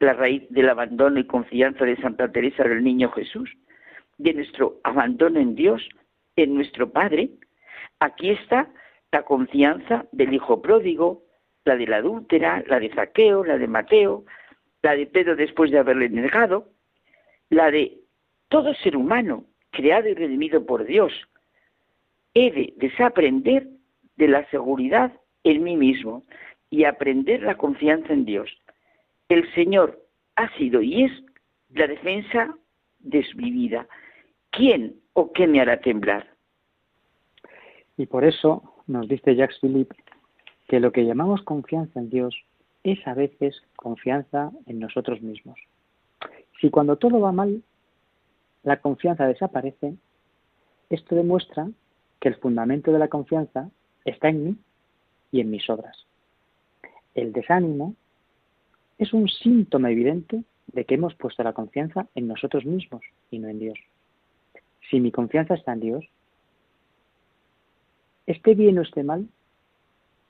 la 0.00 0.12
raíz 0.12 0.44
del 0.50 0.68
abandono 0.68 1.18
y 1.18 1.24
confianza 1.24 1.84
de 1.86 1.96
Santa 1.96 2.30
Teresa 2.30 2.62
del 2.64 2.84
Niño 2.84 3.10
Jesús, 3.10 3.50
de 4.18 4.34
nuestro 4.34 4.80
abandono 4.84 5.40
en 5.40 5.54
Dios, 5.54 5.88
en 6.36 6.54
nuestro 6.54 6.90
Padre. 6.90 7.30
Aquí 8.00 8.30
está 8.30 8.68
la 9.12 9.22
confianza 9.22 10.04
del 10.12 10.34
Hijo 10.34 10.60
pródigo, 10.60 11.24
la 11.64 11.74
de 11.74 11.86
la 11.86 11.96
adúltera, 11.96 12.62
la 12.66 12.78
de 12.78 12.90
Zaqueo, 12.90 13.44
la 13.44 13.56
de 13.56 13.66
Mateo, 13.66 14.24
la 14.82 14.94
de 14.94 15.06
Pedro 15.06 15.36
después 15.36 15.70
de 15.70 15.78
haberle 15.78 16.10
negado, 16.10 16.68
la 17.48 17.70
de 17.70 17.98
todo 18.48 18.74
ser 18.74 18.94
humano, 18.94 19.46
creado 19.70 20.08
y 20.08 20.14
redimido 20.14 20.66
por 20.66 20.84
Dios, 20.84 21.12
he 22.38 22.50
de 22.50 22.74
desaprender 22.76 23.68
de 24.16 24.28
la 24.28 24.48
seguridad 24.50 25.12
en 25.44 25.62
mí 25.62 25.76
mismo 25.76 26.22
y 26.70 26.84
aprender 26.84 27.42
la 27.42 27.56
confianza 27.56 28.12
en 28.12 28.24
Dios. 28.24 28.50
El 29.28 29.52
Señor 29.54 30.04
ha 30.36 30.48
sido 30.56 30.82
y 30.82 31.04
es 31.04 31.12
la 31.70 31.86
defensa 31.86 32.54
de 33.00 33.26
mi 33.36 33.50
vida. 33.50 33.86
¿Quién 34.50 34.96
o 35.12 35.32
qué 35.32 35.46
me 35.46 35.60
hará 35.60 35.80
temblar? 35.80 36.28
Y 37.96 38.06
por 38.06 38.24
eso 38.24 38.62
nos 38.86 39.08
dice 39.08 39.34
Jacques 39.34 39.58
Philippe 39.60 39.96
que 40.68 40.80
lo 40.80 40.92
que 40.92 41.04
llamamos 41.04 41.42
confianza 41.42 41.98
en 41.98 42.10
Dios 42.10 42.36
es 42.84 43.04
a 43.06 43.14
veces 43.14 43.60
confianza 43.76 44.50
en 44.66 44.78
nosotros 44.78 45.20
mismos. 45.20 45.58
Si 46.60 46.70
cuando 46.70 46.96
todo 46.96 47.20
va 47.20 47.32
mal 47.32 47.62
la 48.62 48.80
confianza 48.80 49.26
desaparece, 49.26 49.94
esto 50.90 51.14
demuestra 51.14 51.68
que 52.20 52.28
el 52.28 52.36
fundamento 52.36 52.92
de 52.92 52.98
la 52.98 53.08
confianza 53.08 53.70
está 54.04 54.28
en 54.28 54.44
mí 54.44 54.56
y 55.32 55.40
en 55.40 55.50
mis 55.50 55.68
obras. 55.70 56.06
El 57.14 57.32
desánimo 57.32 57.94
es 58.98 59.12
un 59.12 59.28
síntoma 59.28 59.90
evidente 59.90 60.42
de 60.68 60.84
que 60.84 60.94
hemos 60.94 61.14
puesto 61.14 61.42
la 61.42 61.52
confianza 61.52 62.06
en 62.14 62.28
nosotros 62.28 62.64
mismos 62.64 63.02
y 63.30 63.38
no 63.38 63.48
en 63.48 63.58
Dios. 63.58 63.78
Si 64.90 65.00
mi 65.00 65.10
confianza 65.10 65.54
está 65.54 65.72
en 65.72 65.80
Dios, 65.80 66.04
esté 68.26 68.54
bien 68.54 68.78
o 68.78 68.82
esté 68.82 69.02
mal, 69.02 69.28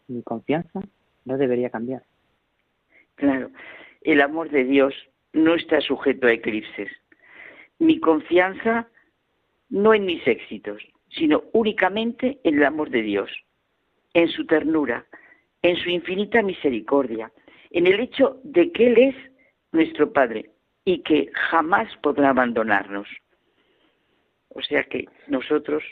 mi 0.08 0.22
confianza 0.22 0.80
no 1.24 1.38
debería 1.38 1.70
cambiar. 1.70 2.02
Claro, 3.14 3.50
el 4.02 4.20
amor 4.20 4.50
de 4.50 4.64
Dios 4.64 4.94
no 5.32 5.54
está 5.54 5.80
sujeto 5.80 6.26
a 6.26 6.32
eclipses 6.32 6.90
mi 7.78 8.00
confianza 8.00 8.88
no 9.70 9.94
en 9.94 10.04
mis 10.04 10.26
éxitos, 10.26 10.82
sino 11.10 11.44
únicamente 11.52 12.38
en 12.44 12.58
el 12.58 12.64
amor 12.64 12.90
de 12.90 13.02
Dios, 13.02 13.30
en 14.14 14.28
su 14.28 14.46
ternura, 14.46 15.06
en 15.62 15.76
su 15.76 15.90
infinita 15.90 16.42
misericordia, 16.42 17.32
en 17.70 17.86
el 17.86 18.00
hecho 18.00 18.40
de 18.44 18.72
que 18.72 18.86
Él 18.88 18.98
es 18.98 19.14
nuestro 19.72 20.12
Padre, 20.12 20.50
y 20.88 21.02
que 21.02 21.30
jamás 21.34 21.94
podrá 21.98 22.30
abandonarnos. 22.30 23.06
O 24.48 24.62
sea 24.62 24.84
que 24.84 25.06
nosotros, 25.26 25.84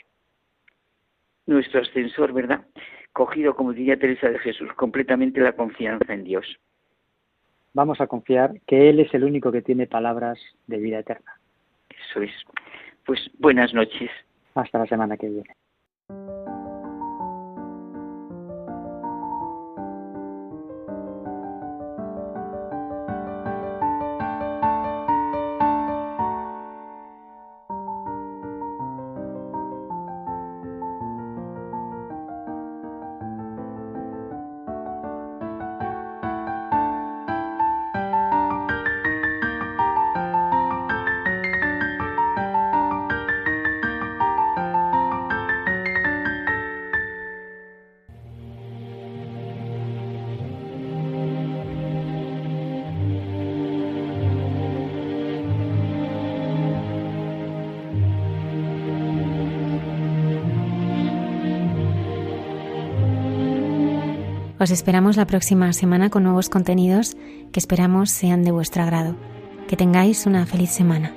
nuestro 1.45 1.81
ascensor, 1.81 2.33
¿verdad? 2.33 2.65
Cogido, 3.13 3.55
como 3.55 3.73
diría 3.73 3.99
Teresa 3.99 4.27
de 4.27 4.39
Jesús, 4.39 4.73
completamente 4.73 5.39
la 5.39 5.51
confianza 5.51 6.11
en 6.11 6.23
Dios. 6.23 6.47
Vamos 7.73 8.01
a 8.01 8.07
confiar 8.07 8.59
que 8.65 8.89
Él 8.89 8.99
es 8.99 9.13
el 9.13 9.23
único 9.23 9.51
que 9.51 9.61
tiene 9.61 9.85
palabras 9.85 10.39
de 10.65 10.77
vida 10.79 10.97
eterna. 10.97 11.39
Eso 12.09 12.23
es. 12.23 12.33
Pues 13.05 13.29
buenas 13.37 13.75
noches. 13.75 14.09
Hasta 14.57 14.79
la 14.79 14.87
semana 14.87 15.17
que 15.17 15.29
viene. 15.29 15.55
Os 64.59 64.71
esperamos 64.71 65.17
la 65.17 65.27
próxima 65.27 65.71
semana 65.71 66.09
con 66.09 66.23
nuevos 66.23 66.49
contenidos 66.49 67.15
que 67.51 67.59
esperamos 67.59 68.09
sean 68.09 68.43
de 68.43 68.51
vuestro 68.51 68.81
agrado. 68.81 69.15
Que 69.67 69.77
tengáis 69.77 70.25
una 70.25 70.45
feliz 70.45 70.71
semana. 70.71 71.16